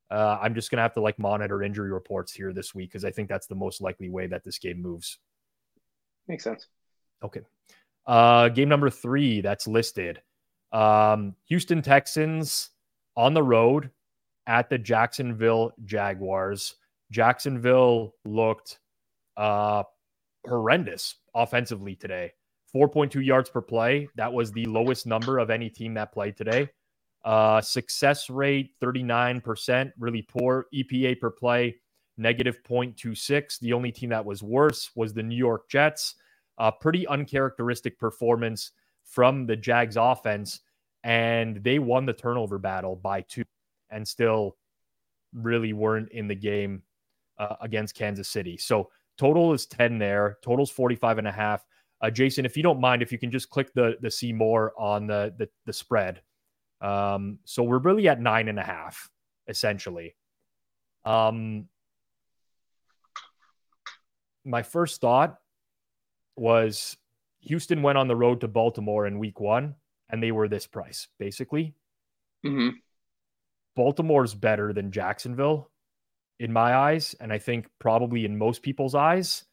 Uh, 0.09 0.37
I'm 0.41 0.53
just 0.53 0.71
gonna 0.71 0.83
have 0.83 0.93
to 0.93 1.01
like 1.01 1.19
monitor 1.19 1.63
injury 1.63 1.91
reports 1.91 2.31
here 2.31 2.53
this 2.53 2.73
week 2.73 2.91
because 2.91 3.03
I 3.03 3.11
think 3.11 3.27
that's 3.27 3.47
the 3.47 3.55
most 3.55 3.81
likely 3.81 4.09
way 4.09 4.27
that 4.27 4.43
this 4.43 4.59
game 4.59 4.81
moves. 4.81 5.17
Makes 6.27 6.45
sense. 6.45 6.67
Okay. 7.23 7.41
Uh, 8.05 8.49
game 8.49 8.69
number 8.69 8.89
three 8.89 9.41
that's 9.41 9.67
listed. 9.67 10.21
Um, 10.71 11.35
Houston 11.47 11.81
Texans 11.81 12.71
on 13.15 13.33
the 13.33 13.43
road 13.43 13.91
at 14.47 14.69
the 14.69 14.77
Jacksonville 14.77 15.73
Jaguars. 15.85 16.75
Jacksonville 17.11 18.15
looked 18.25 18.79
uh, 19.37 19.83
horrendous 20.47 21.15
offensively 21.35 21.95
today. 21.95 22.33
4.2 22.75 23.23
yards 23.25 23.49
per 23.49 23.61
play. 23.61 24.09
That 24.15 24.33
was 24.33 24.51
the 24.51 24.65
lowest 24.65 25.05
number 25.05 25.39
of 25.39 25.49
any 25.49 25.69
team 25.69 25.93
that 25.95 26.13
played 26.13 26.37
today. 26.37 26.69
Uh, 27.23 27.61
success 27.61 28.29
rate 28.29 28.71
39%, 28.83 29.91
really 29.99 30.23
poor. 30.23 30.65
EPA 30.73 31.19
per 31.19 31.31
play 31.31 31.75
negative 32.17 32.59
0.26. 32.63 33.59
The 33.59 33.73
only 33.73 33.91
team 33.91 34.09
that 34.09 34.25
was 34.25 34.43
worse 34.43 34.91
was 34.95 35.13
the 35.13 35.23
New 35.23 35.37
York 35.37 35.69
Jets 35.69 36.15
a 36.57 36.71
pretty 36.71 37.07
uncharacteristic 37.07 37.99
performance 37.99 38.71
from 39.05 39.45
the 39.45 39.55
Jags 39.55 39.97
offense. 39.97 40.61
And 41.03 41.63
they 41.63 41.79
won 41.79 42.05
the 42.05 42.13
turnover 42.13 42.57
battle 42.57 42.95
by 42.95 43.21
two 43.21 43.43
and 43.89 44.07
still 44.07 44.57
really 45.33 45.73
weren't 45.73 46.09
in 46.09 46.27
the 46.27 46.35
game 46.35 46.83
uh, 47.37 47.55
against 47.61 47.95
Kansas 47.95 48.29
City. 48.29 48.57
So 48.57 48.89
total 49.17 49.53
is 49.53 49.65
10 49.65 49.97
there. 49.97 50.37
Total's 50.41 50.71
45 50.71 51.17
and 51.19 51.27
a 51.27 51.31
half. 51.31 51.65
Uh, 52.01 52.09
Jason, 52.09 52.45
if 52.45 52.57
you 52.57 52.63
don't 52.63 52.81
mind, 52.81 53.01
if 53.01 53.11
you 53.11 53.17
can 53.17 53.31
just 53.31 53.49
click 53.49 53.73
the 53.73 53.95
the 54.01 54.11
see 54.11 54.33
more 54.33 54.73
on 54.77 55.07
the 55.07 55.33
the, 55.37 55.47
the 55.65 55.71
spread. 55.71 56.21
Um, 56.81 57.39
so 57.45 57.63
we're 57.63 57.77
really 57.77 58.09
at 58.09 58.19
nine 58.19 58.49
and 58.49 58.59
a 58.59 58.63
half, 58.63 59.09
essentially. 59.47 60.15
Um, 61.05 61.69
my 64.43 64.63
first 64.63 64.99
thought 64.99 65.37
was 66.35 66.97
Houston 67.41 67.81
went 67.81 67.97
on 67.97 68.07
the 68.07 68.15
road 68.15 68.41
to 68.41 68.47
Baltimore 68.47 69.05
in 69.05 69.19
week 69.19 69.39
one 69.39 69.75
and 70.09 70.21
they 70.21 70.31
were 70.31 70.47
this 70.47 70.67
price, 70.67 71.07
basically. 71.19 71.73
Mm-hmm. 72.45 72.77
Baltimore's 73.75 74.35
better 74.35 74.73
than 74.73 74.91
Jacksonville 74.91 75.71
in 76.39 76.53
my 76.53 76.75
eyes. 76.75 77.15
And 77.19 77.31
I 77.31 77.39
think 77.39 77.67
probably 77.79 78.25
in 78.25 78.37
most 78.37 78.61
people's 78.61 78.95
eyes. 78.95 79.45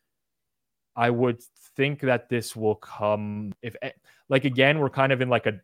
I 0.97 1.09
would 1.09 1.41
think 1.77 2.01
that 2.01 2.29
this 2.29 2.55
will 2.55 2.75
come 2.75 3.53
if 3.63 3.77
eh, 3.81 3.93
like 4.29 4.45
again, 4.45 4.81
we're 4.81 4.91
kind 4.91 5.13
of 5.13 5.21
in 5.21 5.29
like 5.29 5.47
a 5.47 5.61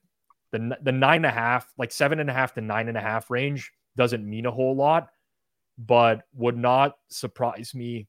the 0.52 0.78
the 0.80 0.92
nine 0.92 1.16
and 1.16 1.26
a 1.26 1.30
half, 1.30 1.70
like 1.76 1.92
seven 1.92 2.20
and 2.20 2.30
a 2.30 2.32
half 2.32 2.54
to 2.54 2.60
nine 2.60 2.88
and 2.88 2.96
a 2.96 3.00
half 3.00 3.28
range. 3.30 3.72
doesn't 3.96 4.28
mean 4.28 4.46
a 4.46 4.50
whole 4.50 4.76
lot, 4.76 5.08
but 5.76 6.22
would 6.32 6.56
not 6.56 6.96
surprise 7.10 7.74
me 7.74 8.06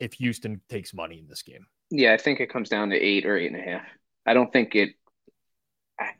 if 0.00 0.14
Houston 0.14 0.60
takes 0.68 0.92
money 0.92 1.18
in 1.18 1.28
this 1.28 1.42
game. 1.42 1.66
Yeah, 1.94 2.14
I 2.14 2.16
think 2.16 2.40
it 2.40 2.50
comes 2.50 2.70
down 2.70 2.88
to 2.88 2.96
eight 2.96 3.26
or 3.26 3.36
eight 3.36 3.52
and 3.52 3.60
a 3.60 3.62
half. 3.62 3.82
I 4.24 4.32
don't 4.32 4.50
think 4.50 4.74
it. 4.74 4.94
I, 6.00 6.12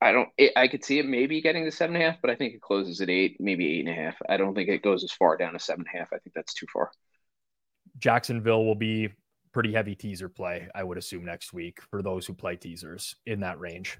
I 0.00 0.12
don't. 0.12 0.28
It, 0.38 0.52
I 0.56 0.68
could 0.68 0.84
see 0.84 1.00
it 1.00 1.06
maybe 1.06 1.40
getting 1.40 1.64
to 1.64 1.72
seven 1.72 1.96
and 1.96 2.04
a 2.04 2.10
half, 2.10 2.20
but 2.22 2.30
I 2.30 2.36
think 2.36 2.54
it 2.54 2.60
closes 2.60 3.00
at 3.00 3.10
eight, 3.10 3.38
maybe 3.40 3.66
eight 3.74 3.86
and 3.86 3.88
a 3.88 4.00
half. 4.00 4.14
I 4.28 4.36
don't 4.36 4.54
think 4.54 4.68
it 4.68 4.82
goes 4.82 5.02
as 5.02 5.10
far 5.10 5.36
down 5.36 5.54
to 5.54 5.58
seven 5.58 5.84
and 5.84 5.94
a 5.94 5.98
half. 5.98 6.12
I 6.12 6.18
think 6.18 6.34
that's 6.34 6.54
too 6.54 6.66
far. 6.72 6.92
Jacksonville 7.98 8.64
will 8.64 8.76
be 8.76 9.10
pretty 9.52 9.72
heavy 9.72 9.96
teaser 9.96 10.28
play, 10.28 10.68
I 10.74 10.84
would 10.84 10.96
assume 10.96 11.24
next 11.24 11.52
week 11.52 11.80
for 11.90 12.00
those 12.00 12.24
who 12.24 12.32
play 12.32 12.54
teasers 12.54 13.16
in 13.26 13.40
that 13.40 13.58
range. 13.58 13.98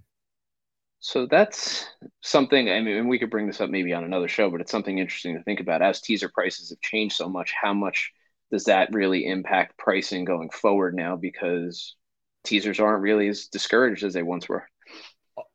So 1.01 1.27
that's 1.27 1.89
something. 2.21 2.71
I 2.71 2.81
mean, 2.81 3.09
we 3.09 3.19
could 3.19 3.31
bring 3.31 3.49
this 3.49 3.61
up 3.61 3.69
maybe 3.69 3.93
on 3.93 4.05
another 4.05 4.29
show, 4.29 4.49
but 4.49 4.61
it's 4.61 4.71
something 4.71 4.99
interesting 4.99 5.37
to 5.37 5.43
think 5.43 5.59
about. 5.59 5.83
As 5.83 6.01
teaser 6.01 6.31
prices 6.33 6.71
have 6.71 6.81
changed 6.81 7.17
so 7.17 7.29
much, 7.29 7.53
how 7.61 7.75
much 7.75 8.13
does 8.53 8.65
that 8.65 8.93
really 8.93 9.27
impact 9.27 9.79
pricing 9.79 10.25
going 10.25 10.51
forward 10.51 10.95
now? 10.95 11.17
Because 11.17 11.97
teasers 12.45 12.79
aren't 12.79 13.03
really 13.03 13.27
as 13.29 13.47
discouraged 13.47 14.05
as 14.05 14.13
they 14.13 14.23
once 14.23 14.49
were. 14.49 14.69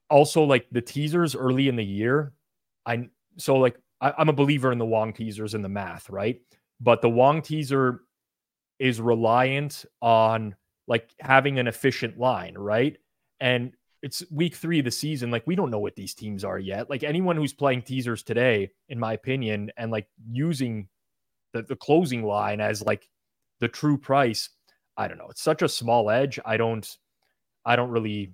Also, 0.10 0.44
like 0.44 0.66
the 0.72 0.82
teasers 0.82 1.36
early 1.36 1.68
in 1.68 1.76
the 1.76 1.86
year, 1.86 2.34
I 2.86 3.10
so 3.38 3.58
like 3.58 3.78
I, 4.02 4.14
I'm 4.18 4.30
a 4.30 4.34
believer 4.34 4.72
in 4.72 4.80
the 4.80 4.86
Wong 4.86 5.14
teasers 5.14 5.54
and 5.54 5.64
the 5.64 5.70
math, 5.70 6.10
right? 6.10 6.42
But 6.82 7.02
the 7.02 7.10
Wong 7.10 7.42
teaser 7.42 8.02
is 8.80 9.00
reliant 9.00 9.86
on 10.02 10.56
like 10.88 11.10
having 11.20 11.60
an 11.60 11.68
efficient 11.68 12.18
line, 12.18 12.56
right? 12.58 12.98
And 13.40 13.74
it's 14.02 14.24
week 14.32 14.56
three 14.56 14.80
of 14.80 14.86
the 14.86 14.92
season. 14.92 15.32
Like, 15.32 15.46
we 15.46 15.56
don't 15.56 15.72
know 15.72 15.80
what 15.80 15.96
these 15.96 16.14
teams 16.14 16.44
are 16.44 16.60
yet. 16.60 16.90
Like, 16.90 17.04
anyone 17.04 17.36
who's 17.36 17.54
playing 17.54 17.82
teasers 17.82 18.24
today, 18.24 18.72
in 18.90 19.00
my 19.00 19.14
opinion, 19.14 19.72
and 19.76 19.92
like 19.92 20.08
using 20.32 20.88
the, 21.58 21.64
the 21.64 21.76
closing 21.76 22.24
line 22.24 22.62
as 22.62 22.82
like 22.82 23.10
the 23.60 23.68
true 23.68 23.98
price, 23.98 24.50
I 24.96 25.08
don't 25.08 25.18
know. 25.18 25.28
It's 25.30 25.42
such 25.42 25.62
a 25.62 25.70
small 25.70 26.10
edge. 26.10 26.40
I 26.46 26.58
don't, 26.58 26.88
I 27.66 27.76
don't 27.76 27.90
really 27.90 28.34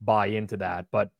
buy 0.00 0.26
into 0.26 0.56
that. 0.58 0.86
But 0.90 1.10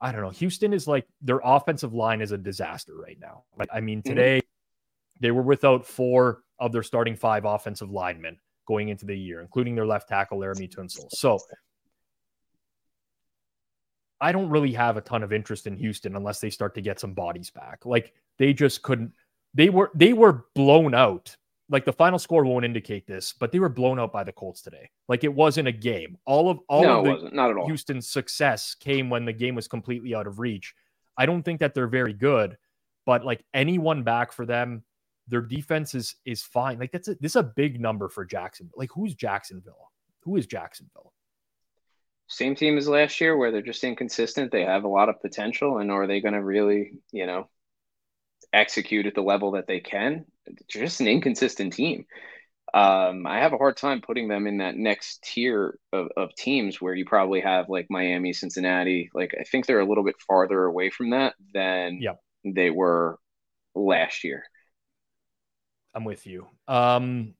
I 0.00 0.12
don't 0.12 0.22
know. 0.22 0.30
Houston 0.30 0.72
is 0.72 0.86
like 0.86 1.06
their 1.20 1.40
offensive 1.44 1.94
line 1.94 2.20
is 2.20 2.32
a 2.32 2.38
disaster 2.38 2.94
right 2.96 3.18
now. 3.20 3.44
Like, 3.56 3.68
I 3.72 3.80
mean, 3.80 4.00
mm-hmm. 4.00 4.08
today 4.08 4.38
mm-hmm. 4.38 5.18
they 5.20 5.30
were 5.30 5.42
without 5.42 5.86
four 5.86 6.42
of 6.58 6.72
their 6.72 6.82
starting 6.82 7.16
five 7.16 7.44
offensive 7.44 7.90
linemen 7.90 8.38
going 8.66 8.88
into 8.88 9.06
the 9.06 9.16
year, 9.16 9.40
including 9.40 9.74
their 9.74 9.86
left 9.86 10.08
tackle, 10.08 10.38
Laremy 10.38 10.72
Tunsil. 10.72 11.06
So 11.10 11.38
I 14.20 14.30
don't 14.30 14.50
really 14.50 14.72
have 14.72 14.96
a 14.96 15.00
ton 15.00 15.24
of 15.24 15.32
interest 15.32 15.66
in 15.66 15.76
Houston 15.76 16.14
unless 16.14 16.40
they 16.40 16.50
start 16.50 16.74
to 16.76 16.80
get 16.80 17.00
some 17.00 17.12
bodies 17.12 17.50
back. 17.50 17.84
Like 17.84 18.12
they 18.38 18.52
just 18.52 18.82
couldn't, 18.82 19.12
they 19.54 19.68
were, 19.68 19.90
they 19.94 20.12
were 20.12 20.46
blown 20.54 20.94
out. 20.94 21.36
Like 21.68 21.84
the 21.84 21.92
final 21.92 22.18
score 22.18 22.44
won't 22.44 22.66
indicate 22.66 23.06
this, 23.06 23.32
but 23.32 23.50
they 23.50 23.58
were 23.58 23.70
blown 23.70 23.98
out 23.98 24.12
by 24.12 24.24
the 24.24 24.32
Colts 24.32 24.60
today. 24.60 24.90
Like 25.08 25.24
it 25.24 25.32
wasn't 25.32 25.68
a 25.68 25.72
game. 25.72 26.18
All 26.26 26.50
of 26.50 26.58
all 26.68 26.82
no, 26.82 27.06
of 27.06 27.20
the. 27.22 27.30
Not 27.30 27.50
at 27.50 27.56
all. 27.56 27.66
Houston's 27.66 28.08
success 28.08 28.74
came 28.74 29.08
when 29.08 29.24
the 29.24 29.32
game 29.32 29.54
was 29.54 29.68
completely 29.68 30.14
out 30.14 30.26
of 30.26 30.38
reach. 30.38 30.74
I 31.16 31.24
don't 31.24 31.42
think 31.42 31.60
that 31.60 31.72
they're 31.72 31.86
very 31.86 32.12
good, 32.12 32.58
but 33.06 33.24
like 33.24 33.42
anyone 33.54 34.02
back 34.02 34.32
for 34.32 34.44
them 34.44 34.82
their 35.28 35.40
defense 35.40 35.94
is 35.94 36.16
is 36.24 36.42
fine. 36.42 36.78
Like 36.78 36.92
that's 36.92 37.08
a, 37.08 37.14
this 37.14 37.32
is 37.32 37.36
a 37.36 37.42
big 37.42 37.80
number 37.80 38.08
for 38.08 38.24
Jacksonville. 38.24 38.74
Like 38.76 38.90
who's 38.92 39.14
Jacksonville? 39.14 39.90
Who 40.22 40.36
is 40.36 40.46
Jacksonville? 40.46 41.12
Same 42.28 42.54
team 42.54 42.78
as 42.78 42.88
last 42.88 43.20
year, 43.20 43.36
where 43.36 43.50
they're 43.50 43.62
just 43.62 43.84
inconsistent. 43.84 44.52
They 44.52 44.64
have 44.64 44.84
a 44.84 44.88
lot 44.88 45.08
of 45.08 45.20
potential, 45.20 45.78
and 45.78 45.90
are 45.90 46.06
they 46.06 46.20
going 46.20 46.34
to 46.34 46.42
really, 46.42 46.92
you 47.10 47.26
know, 47.26 47.48
execute 48.52 49.06
at 49.06 49.14
the 49.14 49.22
level 49.22 49.52
that 49.52 49.66
they 49.66 49.80
can? 49.80 50.24
They're 50.46 50.82
just 50.82 51.00
an 51.00 51.08
inconsistent 51.08 51.72
team. 51.72 52.06
Um, 52.74 53.26
I 53.26 53.40
have 53.40 53.52
a 53.52 53.58
hard 53.58 53.76
time 53.76 54.00
putting 54.00 54.28
them 54.28 54.46
in 54.46 54.58
that 54.58 54.76
next 54.76 55.22
tier 55.22 55.78
of, 55.92 56.08
of 56.16 56.34
teams 56.34 56.80
where 56.80 56.94
you 56.94 57.04
probably 57.04 57.40
have 57.40 57.68
like 57.68 57.86
Miami, 57.90 58.32
Cincinnati. 58.32 59.10
Like 59.12 59.34
I 59.38 59.44
think 59.44 59.66
they're 59.66 59.80
a 59.80 59.88
little 59.88 60.04
bit 60.04 60.16
farther 60.26 60.64
away 60.64 60.88
from 60.88 61.10
that 61.10 61.34
than 61.52 61.98
yep. 62.00 62.20
they 62.44 62.70
were 62.70 63.18
last 63.74 64.24
year. 64.24 64.44
I'm 65.94 66.04
with 66.04 66.26
you. 66.26 66.46
Um, 66.66 67.34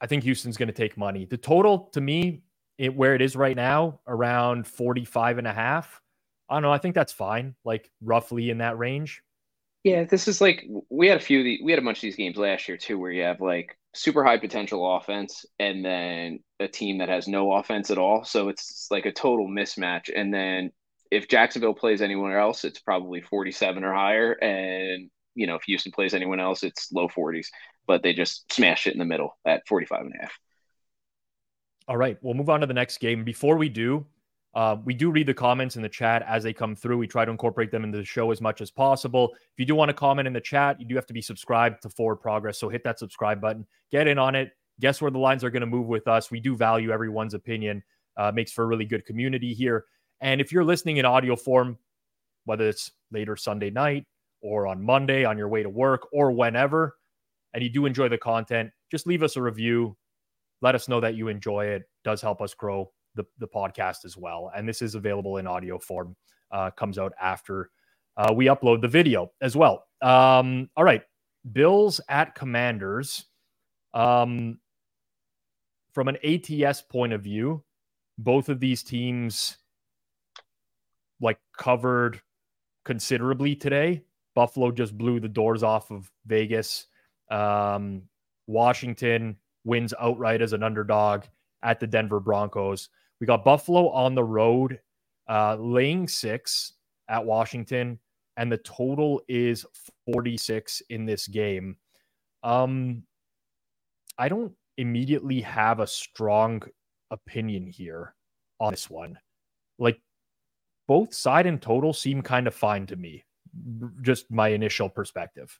I 0.00 0.06
think 0.06 0.24
Houston's 0.24 0.58
going 0.58 0.68
to 0.68 0.74
take 0.74 0.98
money. 0.98 1.24
The 1.24 1.38
total 1.38 1.88
to 1.94 2.00
me, 2.02 2.42
it, 2.76 2.94
where 2.94 3.14
it 3.14 3.22
is 3.22 3.34
right 3.34 3.56
now, 3.56 4.00
around 4.06 4.66
45 4.66 5.38
and 5.38 5.46
a 5.46 5.52
half. 5.52 6.02
I 6.50 6.54
don't 6.54 6.62
know. 6.62 6.72
I 6.72 6.78
think 6.78 6.94
that's 6.94 7.12
fine, 7.12 7.54
like 7.64 7.90
roughly 8.02 8.50
in 8.50 8.58
that 8.58 8.78
range. 8.78 9.22
Yeah, 9.86 10.02
this 10.02 10.26
is 10.26 10.40
like 10.40 10.66
we 10.90 11.06
had 11.06 11.16
a 11.16 11.20
few. 11.20 11.44
The, 11.44 11.60
we 11.62 11.70
had 11.70 11.78
a 11.78 11.84
bunch 11.84 11.98
of 11.98 12.02
these 12.02 12.16
games 12.16 12.36
last 12.36 12.66
year 12.66 12.76
too, 12.76 12.98
where 12.98 13.12
you 13.12 13.22
have 13.22 13.40
like 13.40 13.78
super 13.94 14.24
high 14.24 14.38
potential 14.38 14.96
offense 14.96 15.46
and 15.58 15.84
then 15.84 16.40
a 16.58 16.66
team 16.66 16.98
that 16.98 17.08
has 17.08 17.28
no 17.28 17.52
offense 17.52 17.90
at 17.90 17.98
all. 17.98 18.24
So 18.24 18.48
it's 18.48 18.88
like 18.90 19.06
a 19.06 19.12
total 19.12 19.48
mismatch. 19.48 20.10
And 20.14 20.34
then 20.34 20.72
if 21.10 21.28
Jacksonville 21.28 21.74
plays 21.74 22.02
anywhere 22.02 22.38
else, 22.38 22.64
it's 22.64 22.80
probably 22.80 23.20
47 23.20 23.84
or 23.84 23.94
higher. 23.94 24.32
And 24.32 25.08
you 25.36 25.46
know, 25.46 25.54
if 25.54 25.62
Houston 25.62 25.92
plays 25.92 26.14
anyone 26.14 26.40
else, 26.40 26.64
it's 26.64 26.90
low 26.90 27.08
40s 27.08 27.46
but 27.86 28.02
they 28.02 28.12
just 28.12 28.52
smashed 28.52 28.86
it 28.86 28.92
in 28.92 28.98
the 28.98 29.04
middle 29.04 29.36
at 29.46 29.66
45 29.66 30.00
and 30.00 30.14
a 30.14 30.22
half. 30.22 30.38
All 31.88 31.96
right, 31.96 32.18
we'll 32.20 32.34
move 32.34 32.50
on 32.50 32.60
to 32.60 32.66
the 32.66 32.74
next 32.74 32.98
game. 32.98 33.22
Before 33.22 33.56
we 33.56 33.68
do, 33.68 34.06
uh, 34.56 34.78
we 34.86 34.94
do 34.94 35.10
read 35.10 35.26
the 35.26 35.34
comments 35.34 35.76
in 35.76 35.82
the 35.82 35.88
chat 35.88 36.24
as 36.26 36.42
they 36.42 36.52
come 36.52 36.74
through. 36.74 36.96
We 36.96 37.06
try 37.06 37.26
to 37.26 37.30
incorporate 37.30 37.70
them 37.70 37.84
into 37.84 37.98
the 37.98 38.04
show 38.06 38.30
as 38.30 38.40
much 38.40 38.62
as 38.62 38.70
possible. 38.70 39.34
If 39.34 39.58
you 39.58 39.66
do 39.66 39.74
want 39.74 39.90
to 39.90 39.94
comment 39.94 40.26
in 40.26 40.32
the 40.32 40.40
chat, 40.40 40.80
you 40.80 40.86
do 40.86 40.94
have 40.94 41.04
to 41.06 41.12
be 41.12 41.20
subscribed 41.20 41.82
to 41.82 41.90
Forward 41.90 42.16
Progress. 42.16 42.58
So 42.58 42.70
hit 42.70 42.82
that 42.84 42.98
subscribe 42.98 43.38
button, 43.38 43.66
get 43.92 44.08
in 44.08 44.18
on 44.18 44.34
it. 44.34 44.52
Guess 44.80 45.02
where 45.02 45.10
the 45.10 45.18
lines 45.18 45.44
are 45.44 45.50
going 45.50 45.60
to 45.60 45.66
move 45.66 45.88
with 45.88 46.08
us. 46.08 46.30
We 46.30 46.40
do 46.40 46.56
value 46.56 46.90
everyone's 46.90 47.34
opinion. 47.34 47.82
Uh, 48.16 48.32
makes 48.34 48.50
for 48.50 48.64
a 48.64 48.66
really 48.66 48.86
good 48.86 49.04
community 49.04 49.52
here. 49.52 49.84
And 50.22 50.40
if 50.40 50.50
you're 50.50 50.64
listening 50.64 50.96
in 50.96 51.04
audio 51.04 51.36
form, 51.36 51.76
whether 52.46 52.66
it's 52.66 52.90
later 53.12 53.36
Sunday 53.36 53.68
night 53.68 54.04
or 54.40 54.66
on 54.66 54.82
Monday 54.82 55.26
on 55.26 55.36
your 55.36 55.48
way 55.48 55.62
to 55.62 55.68
work 55.68 56.08
or 56.12 56.32
whenever, 56.32 56.96
and 57.52 57.62
you 57.62 57.68
do 57.68 57.84
enjoy 57.84 58.08
the 58.08 58.16
content, 58.16 58.70
just 58.90 59.06
leave 59.06 59.22
us 59.22 59.36
a 59.36 59.42
review. 59.42 59.98
Let 60.62 60.74
us 60.74 60.88
know 60.88 61.00
that 61.00 61.14
you 61.14 61.28
enjoy 61.28 61.66
it. 61.66 61.82
it 61.82 61.88
does 62.04 62.22
help 62.22 62.40
us 62.40 62.54
grow 62.54 62.90
the, 63.16 63.24
the 63.38 63.48
podcast 63.48 64.04
as 64.04 64.16
well. 64.16 64.52
And 64.54 64.68
this 64.68 64.82
is 64.82 64.94
available 64.94 65.38
in 65.38 65.46
audio 65.46 65.78
form. 65.78 66.14
Uh, 66.52 66.70
comes 66.70 66.96
out 66.96 67.12
after 67.20 67.70
uh, 68.16 68.32
we 68.32 68.46
upload 68.46 68.80
the 68.80 68.88
video 68.88 69.32
as 69.40 69.56
well. 69.56 69.84
Um, 70.00 70.70
all 70.76 70.84
right, 70.84 71.02
Bills 71.52 72.00
at 72.08 72.34
Commanders. 72.34 73.24
Um, 73.94 74.58
from 75.92 76.08
an 76.08 76.18
ATS 76.22 76.82
point 76.82 77.12
of 77.12 77.22
view, 77.22 77.64
both 78.18 78.48
of 78.48 78.60
these 78.60 78.82
teams 78.82 79.56
like 81.20 81.38
covered 81.56 82.20
considerably 82.84 83.56
today. 83.56 84.04
Buffalo 84.34 84.70
just 84.70 84.96
blew 84.96 85.18
the 85.18 85.28
doors 85.28 85.62
off 85.62 85.90
of 85.90 86.10
Vegas. 86.26 86.86
Um, 87.30 88.02
Washington 88.46 89.36
wins 89.64 89.94
outright 89.98 90.42
as 90.42 90.52
an 90.52 90.62
underdog 90.62 91.24
at 91.62 91.80
the 91.80 91.86
Denver 91.86 92.20
Broncos. 92.20 92.88
We 93.20 93.26
got 93.26 93.44
Buffalo 93.44 93.88
on 93.90 94.14
the 94.14 94.24
road, 94.24 94.80
uh, 95.28 95.56
laying 95.56 96.08
six 96.08 96.74
at 97.08 97.24
Washington, 97.24 97.98
and 98.36 98.50
the 98.50 98.58
total 98.58 99.22
is 99.28 99.64
46 100.12 100.82
in 100.90 101.06
this 101.06 101.26
game. 101.26 101.76
Um, 102.42 103.04
I 104.18 104.28
don't 104.28 104.52
immediately 104.76 105.40
have 105.40 105.80
a 105.80 105.86
strong 105.86 106.62
opinion 107.10 107.66
here 107.66 108.14
on 108.60 108.72
this 108.72 108.90
one. 108.90 109.18
Like 109.78 110.00
both 110.86 111.14
side 111.14 111.46
and 111.46 111.60
total 111.60 111.92
seem 111.92 112.22
kind 112.22 112.46
of 112.46 112.54
fine 112.54 112.86
to 112.86 112.96
me, 112.96 113.24
just 114.02 114.30
my 114.30 114.48
initial 114.48 114.88
perspective 114.88 115.58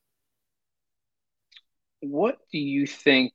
what 2.01 2.39
do 2.53 2.59
you 2.59 2.87
think? 2.87 3.33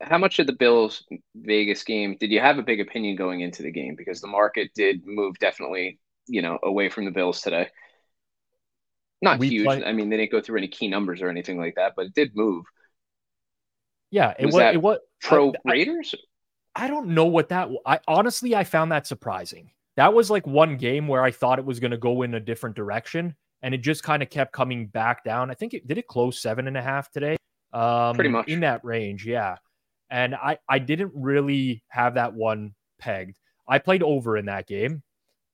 How 0.00 0.18
much 0.18 0.38
of 0.38 0.46
the 0.46 0.52
Bills 0.52 1.04
Vegas 1.34 1.82
game 1.82 2.16
did 2.20 2.30
you 2.30 2.40
have 2.40 2.58
a 2.58 2.62
big 2.62 2.80
opinion 2.80 3.16
going 3.16 3.40
into 3.40 3.62
the 3.62 3.72
game? 3.72 3.96
Because 3.96 4.20
the 4.20 4.28
market 4.28 4.70
did 4.74 5.02
move 5.04 5.36
definitely, 5.38 5.98
you 6.26 6.40
know, 6.40 6.58
away 6.62 6.88
from 6.88 7.04
the 7.04 7.10
Bills 7.10 7.40
today. 7.40 7.68
Not 9.20 9.40
we 9.40 9.48
huge. 9.48 9.64
Play- 9.64 9.84
I 9.84 9.92
mean, 9.92 10.08
they 10.10 10.16
didn't 10.16 10.30
go 10.30 10.40
through 10.40 10.58
any 10.58 10.68
key 10.68 10.88
numbers 10.88 11.20
or 11.20 11.28
anything 11.28 11.58
like 11.58 11.74
that, 11.74 11.94
but 11.96 12.06
it 12.06 12.14
did 12.14 12.36
move. 12.36 12.64
Yeah, 14.10 14.34
it 14.38 14.46
was. 14.46 14.54
was 14.54 14.74
it 14.74 14.82
was 14.82 14.98
pro 15.20 15.50
I, 15.66 15.72
Raiders. 15.72 16.14
I, 16.76 16.84
I 16.84 16.88
don't 16.88 17.08
know 17.08 17.26
what 17.26 17.48
that. 17.48 17.68
I 17.84 17.98
honestly, 18.06 18.54
I 18.54 18.64
found 18.64 18.92
that 18.92 19.06
surprising. 19.06 19.72
That 19.96 20.14
was 20.14 20.30
like 20.30 20.46
one 20.46 20.76
game 20.76 21.08
where 21.08 21.22
I 21.22 21.32
thought 21.32 21.58
it 21.58 21.64
was 21.64 21.80
going 21.80 21.90
to 21.90 21.98
go 21.98 22.22
in 22.22 22.34
a 22.34 22.40
different 22.40 22.76
direction, 22.76 23.34
and 23.62 23.74
it 23.74 23.78
just 23.78 24.04
kind 24.04 24.22
of 24.22 24.30
kept 24.30 24.52
coming 24.52 24.86
back 24.86 25.24
down. 25.24 25.50
I 25.50 25.54
think 25.54 25.74
it 25.74 25.88
did 25.88 25.98
it 25.98 26.06
close 26.06 26.40
seven 26.40 26.68
and 26.68 26.76
a 26.76 26.82
half 26.82 27.10
today. 27.10 27.36
Um, 27.72 28.14
Pretty 28.14 28.30
much 28.30 28.46
in 28.46 28.60
that 28.60 28.84
range, 28.84 29.26
yeah. 29.26 29.56
And 30.10 30.34
I 30.34 30.58
I 30.68 30.78
didn't 30.78 31.12
really 31.14 31.82
have 31.88 32.14
that 32.14 32.34
one 32.34 32.74
pegged. 32.98 33.38
I 33.68 33.78
played 33.78 34.02
over 34.02 34.36
in 34.36 34.46
that 34.46 34.66
game, 34.66 35.02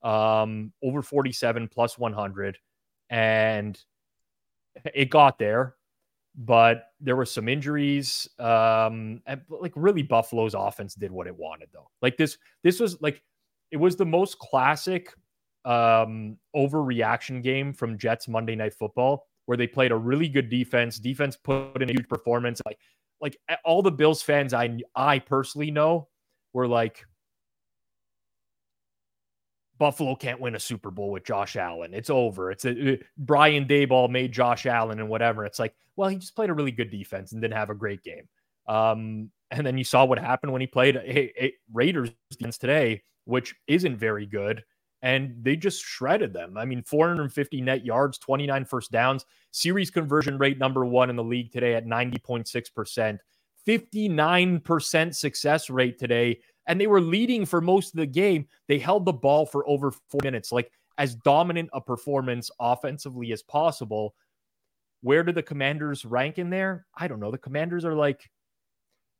um, 0.03 0.73
over 0.83 1.03
47 1.03 1.69
plus 1.69 1.99
100. 1.99 2.59
and 3.11 3.79
it 4.95 5.11
got 5.11 5.39
there, 5.39 5.77
but 6.35 6.87
there 7.01 7.17
were 7.17 7.27
some 7.27 7.49
injuries. 7.49 8.29
Um, 8.39 9.23
and 9.27 9.43
like 9.49 9.73
really, 9.77 10.03
Buffalo's 10.03 10.55
offense 10.55 10.95
did 10.95 11.11
what 11.13 11.27
it 11.27 11.37
wanted 11.37 11.69
though. 11.73 11.89
Like 12.03 12.17
this, 12.17 12.39
this 12.63 12.81
was 12.81 13.01
like 13.01 13.23
it 13.71 13.77
was 13.77 13.97
the 13.97 14.07
most 14.07 14.39
classic 14.39 15.13
um 15.65 16.37
overreaction 16.55 17.43
game 17.43 17.73
from 17.73 17.97
Jets 17.97 18.29
Monday 18.29 18.55
Night 18.55 18.75
Football, 18.75 19.27
where 19.47 19.57
they 19.57 19.67
played 19.67 19.93
a 19.93 19.97
really 19.97 20.29
good 20.29 20.49
defense. 20.51 20.99
Defense 20.99 21.37
put 21.37 21.81
in 21.81 21.89
a 21.91 21.93
huge 21.93 22.09
performance. 22.09 22.61
Like, 22.67 22.79
like 23.21 23.39
all 23.65 23.83
the 23.83 23.91
Bills 23.91 24.23
fans 24.23 24.53
I 24.55 24.79
I 24.95 25.19
personally 25.19 25.71
know 25.71 26.09
were 26.53 26.69
like 26.69 27.05
Buffalo 29.79 30.15
can't 30.15 30.41
win 30.41 30.55
a 30.55 30.61
Super 30.61 30.91
Bowl 30.91 31.11
with 31.11 31.25
Josh 31.25 31.57
Allen. 31.57 31.95
It's 31.95 32.11
over. 32.11 32.51
It's 32.51 32.65
a, 32.65 32.95
uh, 32.95 32.97
Brian 33.19 33.67
Daboll 33.67 34.09
made 34.09 34.33
Josh 34.33 34.67
Allen 34.67 35.01
and 35.01 35.09
whatever. 35.09 35.45
It's 35.45 35.59
like, 35.59 35.75
well, 35.97 36.09
he 36.09 36.17
just 36.17 36.37
played 36.37 36.51
a 36.51 36.55
really 36.55 36.71
good 36.71 36.91
defense 36.91 37.33
and 37.33 37.43
didn't 37.43 37.57
have 37.57 37.71
a 37.71 37.75
great 37.75 38.03
game. 38.03 38.29
Um, 38.69 39.31
and 39.51 39.67
then 39.67 39.77
you 39.77 39.85
saw 39.85 40.05
what 40.05 40.19
happened 40.19 40.53
when 40.53 40.61
he 40.61 40.67
played 40.67 40.97
a, 40.97 41.45
a 41.45 41.55
Raiders 41.73 42.11
defense 42.31 42.59
today, 42.59 43.03
which 43.25 43.55
isn't 43.67 43.97
very 43.97 44.27
good. 44.27 44.63
And 45.05 45.37
they 45.41 45.55
just 45.55 45.85
shredded 45.85 46.33
them. 46.33 46.57
I 46.57 46.65
mean, 46.65 46.83
450 46.83 47.61
net 47.61 47.85
yards, 47.85 48.19
29 48.19 48.65
first 48.65 48.91
downs, 48.91 49.25
series 49.53 49.91
conversion 49.91 50.39
rate 50.39 50.59
number 50.59 50.85
one 50.85 51.11
in 51.11 51.15
the 51.15 51.23
league 51.23 51.53
today 51.53 51.75
at 51.75 51.87
90.6%, 51.87 53.19
59% 53.69 55.15
success 55.15 55.71
rate 55.71 55.99
today 55.99 56.41
and 56.67 56.81
they 56.81 56.87
were 56.87 57.01
leading 57.01 57.45
for 57.45 57.61
most 57.61 57.95
of 57.95 57.99
the 57.99 58.07
game. 58.07 58.47
They 58.69 58.79
held 58.79 59.05
the 59.05 59.13
ball 59.13 59.47
for 59.47 59.69
over 59.69 59.91
four 59.91 60.21
minutes, 60.23 60.53
like 60.53 60.71
as 60.99 61.15
dominant 61.17 61.71
a 61.73 61.81
performance 61.81 62.51
offensively 62.59 63.33
as 63.33 63.43
possible. 63.43 64.15
Where 65.03 65.23
do 65.23 65.33
the 65.33 65.43
commanders 65.43 66.05
rank 66.05 66.39
in 66.39 66.51
there? 66.51 66.87
I 66.97 67.09
don't 67.09 67.21
know. 67.21 67.31
The 67.31 67.39
commanders 67.39 67.85
are 67.85 67.95
like, 67.95 68.31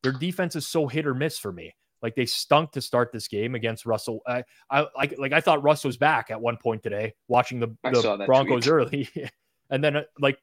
their 0.03 0.13
defense 0.13 0.57
is 0.57 0.67
so 0.67 0.87
hit 0.87 1.07
or 1.07 1.15
miss 1.15 1.39
for 1.39 1.53
me. 1.53 1.75
Like 2.05 2.17
they 2.17 2.27
stunk 2.27 2.73
to 2.73 2.83
start 2.83 3.13
this 3.15 3.29
game 3.29 3.55
against 3.55 3.87
Russell. 3.87 4.21
I, 4.27 4.45
I 4.71 4.87
like, 4.95 5.15
like 5.19 5.33
I 5.33 5.41
thought 5.41 5.63
Russ 5.63 5.85
was 5.85 5.97
back 5.97 6.31
at 6.31 6.39
one 6.39 6.59
point 6.59 6.83
today, 6.83 7.15
watching 7.29 7.61
the, 7.61 7.69
the 7.83 8.25
Broncos 8.27 8.67
tweet. 8.67 8.71
early, 8.71 9.09
and 9.71 9.83
then 9.83 9.97
uh, 9.97 10.03
like 10.19 10.39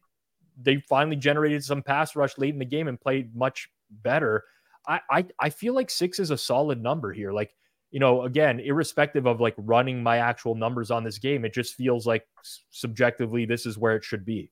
they 0.59 0.77
finally 0.77 1.17
generated 1.17 1.63
some 1.63 1.83
pass 1.83 2.15
rush 2.15 2.35
late 2.39 2.51
in 2.51 2.57
the 2.57 2.65
game 2.65 2.87
and 2.87 2.99
played 2.99 3.35
much 3.35 3.69
better. 3.91 4.43
I, 4.87 5.01
I 5.11 5.25
I 5.39 5.49
feel 5.51 5.75
like 5.75 5.91
six 5.91 6.17
is 6.17 6.31
a 6.31 6.37
solid 6.37 6.81
number 6.81 7.13
here. 7.13 7.31
Like, 7.31 7.53
you 7.91 7.99
know, 7.99 8.23
again, 8.23 8.59
irrespective 8.59 9.27
of 9.27 9.39
like 9.39 9.53
running 9.55 10.01
my 10.01 10.17
actual 10.17 10.55
numbers 10.55 10.89
on 10.89 11.03
this 11.03 11.19
game, 11.19 11.45
it 11.45 11.53
just 11.53 11.75
feels 11.75 12.07
like 12.07 12.25
subjectively 12.71 13.45
this 13.45 13.67
is 13.67 13.77
where 13.77 13.95
it 13.95 14.03
should 14.03 14.25
be. 14.25 14.51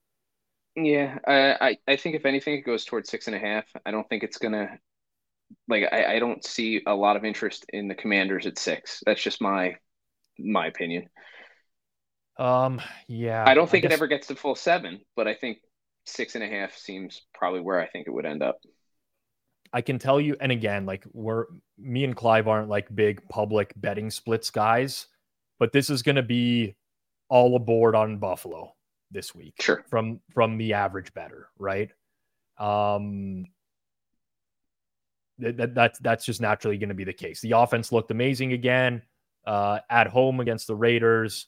Yeah, 0.75 1.17
I 1.27 1.75
I 1.87 1.95
think 1.95 2.15
if 2.15 2.27
anything, 2.27 2.53
it 2.53 2.61
goes 2.61 2.85
towards 2.85 3.09
six 3.09 3.25
and 3.25 3.35
a 3.35 3.39
half. 3.39 3.65
I 3.83 3.89
don't 3.89 4.07
think 4.09 4.21
it's 4.21 4.37
gonna 4.37 4.77
like 5.67 5.83
I, 5.91 6.15
I 6.15 6.19
don't 6.19 6.43
see 6.45 6.81
a 6.85 6.93
lot 6.93 7.15
of 7.15 7.25
interest 7.25 7.65
in 7.69 7.87
the 7.87 7.95
commanders 7.95 8.45
at 8.45 8.59
six. 8.59 9.01
That's 9.05 9.21
just 9.21 9.41
my 9.41 9.75
my 10.37 10.67
opinion. 10.67 11.09
Um 12.37 12.81
yeah. 13.07 13.43
I 13.45 13.53
don't 13.53 13.69
think 13.69 13.85
I 13.85 13.87
guess... 13.87 13.93
it 13.93 13.99
ever 13.99 14.07
gets 14.07 14.27
to 14.27 14.35
full 14.35 14.55
seven, 14.55 15.01
but 15.15 15.27
I 15.27 15.33
think 15.33 15.59
six 16.05 16.35
and 16.35 16.43
a 16.43 16.47
half 16.47 16.75
seems 16.75 17.21
probably 17.33 17.61
where 17.61 17.79
I 17.79 17.87
think 17.87 18.07
it 18.07 18.11
would 18.11 18.25
end 18.25 18.41
up. 18.41 18.59
I 19.71 19.81
can 19.81 19.99
tell 19.99 20.19
you, 20.19 20.35
and 20.41 20.51
again, 20.51 20.85
like 20.85 21.05
we're 21.13 21.45
me 21.77 22.03
and 22.03 22.15
Clive 22.15 22.47
aren't 22.47 22.69
like 22.69 22.93
big 22.93 23.21
public 23.29 23.73
betting 23.75 24.09
splits 24.09 24.49
guys, 24.49 25.07
but 25.59 25.71
this 25.71 25.89
is 25.89 26.01
going 26.01 26.15
to 26.15 26.23
be 26.23 26.75
all 27.29 27.55
aboard 27.55 27.93
on 27.93 28.17
Buffalo 28.17 28.73
this 29.11 29.35
week. 29.35 29.53
Sure. 29.59 29.83
From 29.89 30.21
from 30.33 30.57
the 30.57 30.73
average 30.73 31.13
better, 31.13 31.49
right? 31.57 31.91
Um 32.57 33.45
that, 35.39 35.73
that's 35.73 35.99
that's 35.99 36.25
just 36.25 36.41
naturally 36.41 36.77
going 36.77 36.89
to 36.89 36.95
be 36.95 37.03
the 37.03 37.13
case. 37.13 37.41
The 37.41 37.51
offense 37.51 37.91
looked 37.91 38.11
amazing 38.11 38.53
again 38.53 39.01
uh, 39.45 39.79
at 39.89 40.07
home 40.07 40.39
against 40.39 40.67
the 40.67 40.75
Raiders. 40.75 41.47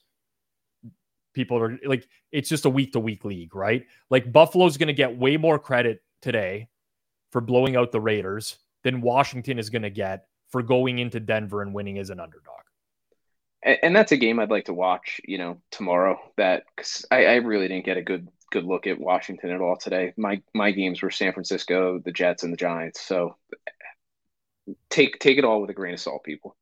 People 1.34 1.58
are 1.58 1.80
like, 1.86 2.08
it's 2.32 2.50
just 2.50 2.66
a 2.66 2.70
week 2.70 2.94
to 2.94 3.00
week 3.00 3.24
league, 3.24 3.56
right? 3.56 3.86
Like 4.10 4.32
Buffalo's 4.32 4.78
going 4.78 4.88
to 4.88 4.94
get 4.94 5.18
way 5.18 5.38
more 5.38 5.60
credit 5.60 6.02
today 6.22 6.68
for 7.32 7.42
blowing 7.42 7.76
out 7.76 7.92
the 7.92 8.02
Raiders 8.02 8.58
than 8.84 9.02
Washington 9.02 9.60
is 9.60 9.70
going 9.70 9.84
to 9.84 9.90
get 9.90 10.26
for 10.50 10.62
going 10.62 11.00
into 11.00 11.20
Denver 11.20 11.62
and 11.62 11.74
winning 11.74 11.98
as 12.00 12.10
an 12.10 12.20
underdog. 12.20 12.56
And, 13.64 13.78
and 13.84 13.96
that's 13.96 14.12
a 14.12 14.18
game 14.18 14.40
I'd 14.40 14.50
like 14.50 14.66
to 14.66 14.74
watch, 14.74 15.22
you 15.26 15.38
know, 15.38 15.62
tomorrow. 15.72 16.20
That 16.38 16.64
cause 16.76 17.06
I, 17.12 17.26
I 17.26 17.36
really 17.36 17.68
didn't 17.68 17.86
get 17.86 17.98
a 17.98 18.02
good 18.02 18.28
good 18.52 18.66
look 18.66 18.86
at 18.86 19.00
Washington 19.00 19.52
at 19.52 19.62
all 19.62 19.78
today. 19.78 20.14
My 20.18 20.42
my 20.54 20.72
games 20.72 21.02
were 21.02 21.10
San 21.10 21.34
Francisco, 21.34 22.00
the 22.04 22.12
Jets, 22.12 22.44
and 22.44 22.52
the 22.52 22.58
Giants. 22.58 23.02
So 23.02 23.38
take 24.90 25.20
take 25.20 25.38
it 25.38 25.46
all 25.46 25.62
with 25.62 25.70
a 25.70 25.74
grain 25.74 25.94
of 25.94 26.00
salt, 26.00 26.24
people. 26.24 26.56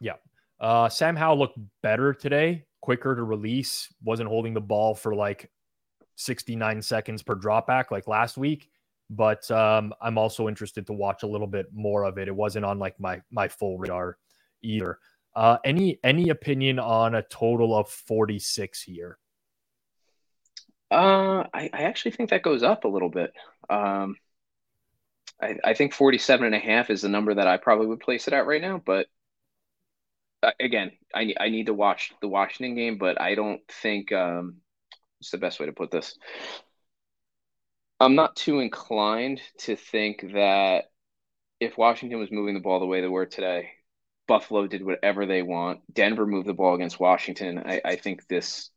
Yeah. 0.00 0.14
Uh, 0.60 0.88
Sam 0.88 1.16
Howell 1.16 1.38
looked 1.38 1.58
better 1.82 2.14
today, 2.14 2.64
quicker 2.80 3.14
to 3.14 3.22
release, 3.22 3.92
wasn't 4.02 4.28
holding 4.28 4.54
the 4.54 4.60
ball 4.60 4.94
for 4.94 5.14
like 5.14 5.50
69 6.16 6.80
seconds 6.80 7.22
per 7.22 7.34
dropback 7.34 7.90
like 7.90 8.06
last 8.06 8.36
week 8.36 8.70
but 9.10 9.48
um, 9.50 9.92
I'm 10.00 10.18
also 10.18 10.48
interested 10.48 10.86
to 10.86 10.92
watch 10.92 11.22
a 11.22 11.26
little 11.26 11.46
bit 11.46 11.66
more 11.72 12.04
of 12.04 12.18
it. 12.18 12.28
It 12.28 12.34
wasn't 12.34 12.64
on 12.64 12.78
like 12.78 12.98
my 12.98 13.20
my 13.30 13.48
full 13.48 13.78
radar 13.78 14.18
either. 14.62 14.98
Uh, 15.34 15.58
any 15.64 15.98
any 16.04 16.30
opinion 16.30 16.78
on 16.78 17.14
a 17.14 17.22
total 17.22 17.76
of 17.76 17.88
46 17.88 18.82
here? 18.82 19.18
Uh, 20.90 21.44
I, 21.52 21.70
I 21.72 21.82
actually 21.82 22.12
think 22.12 22.30
that 22.30 22.42
goes 22.42 22.62
up 22.62 22.84
a 22.84 22.88
little 22.88 23.10
bit. 23.10 23.32
Um, 23.68 24.16
I, 25.40 25.56
I 25.64 25.74
think 25.74 25.92
47 25.92 26.46
and 26.46 26.54
a 26.54 26.58
half 26.58 26.90
is 26.90 27.02
the 27.02 27.08
number 27.08 27.34
that 27.34 27.46
I 27.46 27.56
probably 27.56 27.86
would 27.86 28.00
place 28.00 28.28
it 28.28 28.34
at 28.34 28.46
right 28.46 28.62
now. 28.62 28.82
But 28.84 29.06
uh, 30.42 30.52
again, 30.60 30.92
I, 31.14 31.34
I 31.38 31.48
need 31.48 31.66
to 31.66 31.74
watch 31.74 32.12
the 32.20 32.28
Washington 32.28 32.74
game, 32.74 32.98
but 32.98 33.20
I 33.20 33.34
don't 33.34 33.60
think 33.82 34.12
um, 34.12 34.56
what's 35.18 35.30
the 35.30 35.38
best 35.38 35.60
way 35.60 35.66
to 35.66 35.72
put 35.72 35.90
this. 35.90 36.16
I'm 38.00 38.14
not 38.14 38.36
too 38.36 38.60
inclined 38.60 39.40
to 39.60 39.76
think 39.76 40.32
that 40.34 40.86
if 41.60 41.78
Washington 41.78 42.18
was 42.18 42.30
moving 42.30 42.54
the 42.54 42.60
ball 42.60 42.80
the 42.80 42.86
way 42.86 43.00
they 43.00 43.08
were 43.08 43.26
today, 43.26 43.70
Buffalo 44.26 44.66
did 44.66 44.84
whatever 44.84 45.26
they 45.26 45.42
want. 45.42 45.80
Denver 45.92 46.26
moved 46.26 46.48
the 46.48 46.54
ball 46.54 46.74
against 46.74 47.00
Washington. 47.00 47.62
I, 47.64 47.80
I 47.84 47.96
think 47.96 48.26
this, 48.28 48.70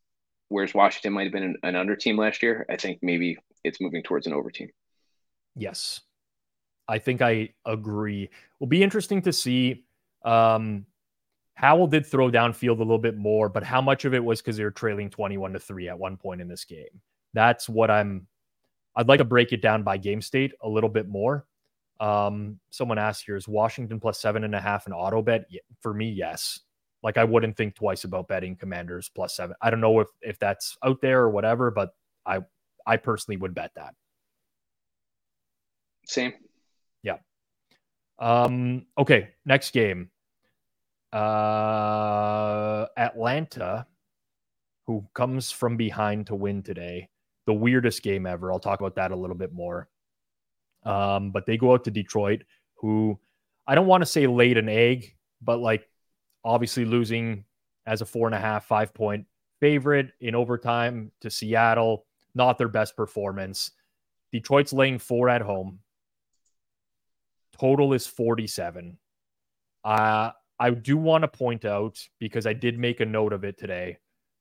whereas 0.50 0.74
Washington 0.74 1.14
might 1.14 1.24
have 1.24 1.34
been 1.34 1.44
an, 1.44 1.56
an 1.64 1.76
under 1.76 1.96
team 1.96 2.18
last 2.18 2.44
year, 2.44 2.66
I 2.70 2.78
think 2.78 3.00
maybe 3.02 3.38
it's 3.64 3.82
moving 3.82 4.04
towards 4.04 4.28
an 4.28 4.34
over 4.34 4.52
team. 4.52 4.70
Yes. 5.56 6.02
I 6.88 7.00
think 7.00 7.22
I 7.22 7.50
agree. 7.66 8.30
Will 8.60 8.68
be 8.68 8.84
interesting 8.84 9.22
to 9.24 9.34
see. 9.34 9.86
Um, 10.24 10.86
Howell 11.56 11.88
did 11.88 12.06
throw 12.06 12.30
downfield 12.30 12.78
a 12.78 12.84
little 12.84 13.00
bit 13.00 13.18
more, 13.18 13.50
but 13.50 13.64
how 13.64 13.82
much 13.82 14.06
of 14.06 14.14
it 14.14 14.24
was 14.24 14.42
because 14.42 14.58
they 14.58 14.64
were 14.64 14.72
trailing 14.72 15.10
21 15.10 15.54
to 15.54 15.60
3 15.60 15.90
at 15.90 15.98
one 15.98 16.16
point 16.16 16.40
in 16.40 16.48
this 16.48 16.66
game? 16.66 17.02
That's 17.34 17.68
what 17.68 17.90
I'm 17.90 18.28
I'd 18.96 19.08
like 19.08 19.20
to 19.20 19.26
break 19.26 19.54
it 19.54 19.62
down 19.62 19.84
by 19.84 19.98
game 19.98 20.22
state 20.22 20.54
a 20.62 20.68
little 20.68 20.90
bit 20.90 21.08
more. 21.08 21.46
Um, 22.00 22.60
someone 22.72 22.98
asked 22.98 23.26
here, 23.26 23.36
is 23.36 23.48
Washington 23.48 24.00
plus 24.00 24.20
seven 24.20 24.44
and 24.44 24.56
a 24.56 24.60
half 24.60 24.88
an 24.88 24.94
auto 24.94 25.22
bet? 25.22 25.46
For 25.82 25.94
me, 25.94 26.10
yes. 26.10 26.60
Like 27.04 27.18
I 27.18 27.24
wouldn't 27.24 27.56
think 27.56 27.76
twice 27.76 28.04
about 28.04 28.28
betting 28.28 28.56
commanders 28.56 29.10
plus 29.14 29.36
seven. 29.36 29.56
I 29.62 29.70
don't 29.70 29.82
know 29.82 30.00
if 30.00 30.08
if 30.22 30.40
that's 30.40 30.78
out 30.84 31.00
there 31.02 31.22
or 31.22 31.30
whatever, 31.30 31.70
but 31.70 31.92
I 32.26 32.40
I 32.86 32.98
personally 32.98 33.38
would 33.38 33.54
bet 33.54 33.72
that. 33.76 33.94
Same. 36.06 36.34
Um, 38.20 38.86
okay, 38.98 39.30
next 39.46 39.72
game. 39.72 40.10
Uh 41.14 42.86
Atlanta, 42.98 43.88
who 44.86 45.08
comes 45.14 45.52
from 45.52 45.78
behind 45.78 46.28
to 46.28 46.36
win 46.36 46.64
today, 46.64 47.10
the 47.46 47.54
weirdest 47.54 48.04
game 48.04 48.26
ever. 48.26 48.52
I'll 48.52 48.60
talk 48.60 48.82
about 48.82 48.96
that 48.96 49.12
a 49.12 49.16
little 49.16 49.36
bit 49.36 49.54
more. 49.54 49.90
Um, 50.84 51.32
but 51.32 51.46
they 51.46 51.58
go 51.58 51.74
out 51.74 51.86
to 51.86 51.92
Detroit, 51.92 52.44
who 52.76 53.20
I 53.66 53.76
don't 53.76 53.88
want 53.88 54.02
to 54.02 54.06
say 54.06 54.28
laid 54.28 54.58
an 54.58 54.70
egg, 54.70 55.16
but 55.42 55.60
like 55.60 55.88
obviously 56.44 56.86
losing 56.86 57.46
as 57.86 58.02
a 58.02 58.06
four 58.06 58.28
and 58.28 58.36
a 58.36 58.40
half, 58.40 58.66
five 58.66 58.94
point 58.94 59.26
favorite 59.60 60.12
in 60.20 60.36
overtime 60.36 61.12
to 61.22 61.30
Seattle, 61.30 62.06
not 62.36 62.58
their 62.58 62.68
best 62.68 62.96
performance. 62.96 63.72
Detroit's 64.32 64.74
laying 64.74 65.00
four 65.00 65.30
at 65.30 65.42
home. 65.42 65.80
Total 67.60 67.94
is 67.94 68.08
47. 68.08 68.98
Uh, 69.84 70.32
I 70.60 70.70
do 70.72 70.98
want 70.98 71.22
to 71.24 71.28
point 71.28 71.66
out, 71.66 72.00
because 72.20 72.48
I 72.48 72.54
did 72.54 72.80
make 72.80 73.00
a 73.00 73.06
note 73.06 73.34
of 73.34 73.44
it 73.44 73.58
today, 73.58 73.98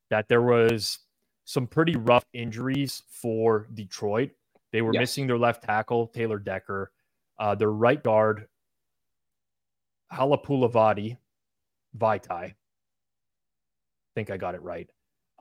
that 0.09 0.27
there 0.27 0.41
was 0.41 0.99
some 1.45 1.67
pretty 1.67 1.95
rough 1.95 2.25
injuries 2.33 3.03
for 3.09 3.67
Detroit. 3.73 4.31
They 4.71 4.81
were 4.81 4.93
yes. 4.93 5.01
missing 5.01 5.27
their 5.27 5.37
left 5.37 5.63
tackle, 5.63 6.07
Taylor 6.07 6.39
Decker, 6.39 6.91
uh, 7.39 7.55
their 7.55 7.71
right 7.71 8.03
guard, 8.03 8.47
Halapoulivaati, 10.11 11.17
Vaitai. 11.97 12.31
I 12.31 12.55
think 14.15 14.29
I 14.29 14.37
got 14.37 14.55
it 14.55 14.61
right. 14.61 14.89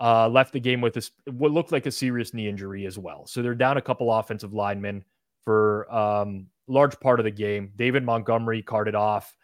uh, 0.00 0.28
left 0.28 0.52
the 0.52 0.60
game 0.60 0.80
with 0.80 0.94
this 0.94 1.10
what 1.30 1.50
looked 1.50 1.72
like 1.72 1.86
a 1.86 1.90
serious 1.90 2.34
knee 2.34 2.48
injury 2.48 2.86
as 2.86 2.98
well. 2.98 3.26
So 3.26 3.42
they're 3.42 3.54
down 3.54 3.76
a 3.76 3.82
couple 3.82 4.12
offensive 4.12 4.52
linemen 4.52 5.04
for 5.44 5.92
um, 5.94 6.46
large 6.68 6.98
part 7.00 7.20
of 7.20 7.24
the 7.24 7.30
game. 7.30 7.72
David 7.76 8.04
Montgomery 8.04 8.62
carted 8.62 8.94
off. 8.94 9.34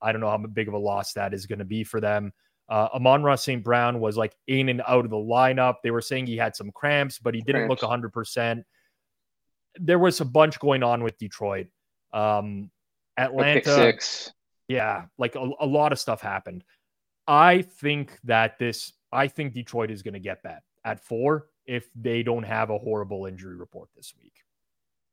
I 0.00 0.12
don't 0.12 0.20
know 0.20 0.30
how 0.30 0.38
big 0.38 0.68
of 0.68 0.74
a 0.74 0.78
loss 0.78 1.12
that 1.14 1.32
is 1.34 1.46
going 1.46 1.60
to 1.60 1.64
be 1.64 1.84
for 1.84 2.00
them. 2.00 2.32
Uh, 2.68 2.88
Amon-Ra 2.94 3.34
St. 3.34 3.62
Brown 3.62 4.00
was 4.00 4.16
like 4.16 4.34
in 4.46 4.68
and 4.68 4.82
out 4.86 5.04
of 5.04 5.10
the 5.10 5.16
lineup. 5.16 5.76
They 5.82 5.90
were 5.90 6.00
saying 6.00 6.26
he 6.26 6.36
had 6.36 6.56
some 6.56 6.70
cramps, 6.72 7.18
but 7.18 7.34
he 7.34 7.40
didn't 7.42 7.66
cramps. 7.66 7.82
look 7.82 7.90
100%. 7.90 8.62
There 9.76 9.98
was 9.98 10.20
a 10.20 10.24
bunch 10.24 10.58
going 10.58 10.82
on 10.82 11.02
with 11.02 11.18
Detroit. 11.18 11.66
Um, 12.12 12.70
Atlanta. 13.16 13.60
Yeah, 14.68 15.04
like 15.18 15.34
a, 15.34 15.50
a 15.60 15.66
lot 15.66 15.92
of 15.92 15.98
stuff 15.98 16.20
happened. 16.20 16.64
I 17.26 17.62
think 17.62 18.18
that 18.24 18.58
this 18.58 18.92
I 19.12 19.28
think 19.28 19.52
Detroit 19.52 19.90
is 19.90 20.02
going 20.02 20.14
to 20.14 20.20
get 20.20 20.42
that 20.44 20.62
at 20.84 21.00
four 21.00 21.48
if 21.66 21.88
they 21.94 22.22
don't 22.22 22.42
have 22.42 22.70
a 22.70 22.78
horrible 22.78 23.26
injury 23.26 23.56
report 23.56 23.90
this 23.94 24.14
week. 24.20 24.32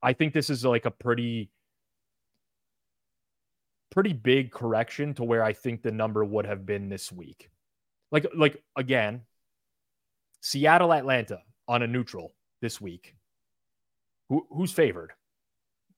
I 0.02 0.12
think 0.12 0.32
this 0.32 0.50
is 0.50 0.64
like 0.64 0.86
a 0.86 0.90
pretty, 0.90 1.50
pretty 3.90 4.12
big 4.12 4.50
correction 4.50 5.14
to 5.14 5.24
where 5.24 5.42
I 5.42 5.52
think 5.52 5.82
the 5.82 5.90
number 5.90 6.24
would 6.24 6.46
have 6.46 6.64
been 6.64 6.88
this 6.88 7.12
week. 7.12 7.50
Like, 8.10 8.26
like 8.34 8.62
again, 8.76 9.22
Seattle, 10.40 10.92
Atlanta 10.92 11.40
on 11.68 11.82
a 11.82 11.86
neutral 11.86 12.34
this 12.60 12.80
week. 12.80 13.14
Who, 14.28 14.46
who's 14.50 14.72
favored? 14.72 15.12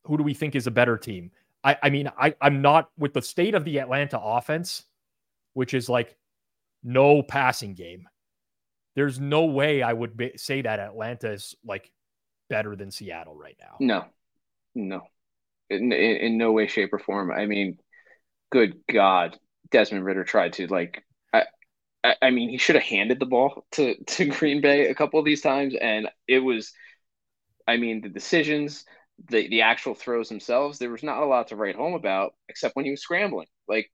Who 0.05 0.16
do 0.16 0.24
we 0.24 0.34
think 0.34 0.57
is 0.57 0.66
a 0.66 0.72
better 0.72 0.96
team? 0.96 1.30
I, 1.62 1.76
I 1.82 1.90
mean, 1.90 2.11
I, 2.18 2.34
I'm 2.40 2.61
not 2.61 2.90
with 2.98 3.14
the 3.14 3.22
state 3.22 3.55
of 3.55 3.64
the 3.64 3.78
Atlanta 3.78 4.18
offense, 4.20 4.84
which 5.55 5.74
is 5.74 5.88
like 5.88 6.16
no 6.82 7.22
passing 7.22 7.74
game. 7.74 8.09
There's 8.96 9.20
no 9.20 9.44
way 9.44 9.82
I 9.82 9.92
would 9.92 10.16
be, 10.16 10.32
say 10.36 10.62
that 10.62 10.80
Atlanta 10.80 11.32
is 11.32 11.55
like 11.64 11.90
better 12.53 12.76
than 12.76 12.90
Seattle 12.90 13.34
right 13.34 13.57
now. 13.59 13.76
No, 13.80 14.05
no, 14.74 15.03
in, 15.70 15.90
in, 15.90 16.16
in 16.16 16.38
no 16.38 16.53
way, 16.53 16.66
shape, 16.66 16.92
or 16.92 16.98
form. 16.98 17.32
I 17.32 17.46
mean, 17.46 17.78
good 18.50 18.76
God, 18.92 19.38
Desmond 19.70 20.05
Ridder 20.05 20.24
tried 20.24 20.53
to 20.55 20.66
like. 20.66 21.03
I, 21.32 21.44
I, 22.05 22.14
I 22.20 22.30
mean, 22.30 22.50
he 22.50 22.59
should 22.59 22.74
have 22.74 22.84
handed 22.84 23.18
the 23.18 23.26
ball 23.26 23.64
to 23.72 23.96
to 24.05 24.26
Green 24.26 24.61
Bay 24.61 24.88
a 24.88 24.94
couple 24.94 25.18
of 25.18 25.24
these 25.24 25.40
times, 25.40 25.74
and 25.80 26.09
it 26.28 26.40
was. 26.40 26.72
I 27.66 27.76
mean, 27.76 28.03
the 28.03 28.09
decisions, 28.09 28.84
the 29.30 29.48
the 29.48 29.62
actual 29.62 29.94
throws 29.94 30.28
themselves, 30.28 30.78
there 30.78 30.90
was 30.90 31.03
not 31.03 31.22
a 31.22 31.26
lot 31.26 31.48
to 31.48 31.57
write 31.57 31.76
home 31.76 31.94
about, 31.94 32.34
except 32.48 32.76
when 32.76 32.84
he 32.84 32.90
was 32.90 33.00
scrambling. 33.00 33.46
Like, 33.66 33.90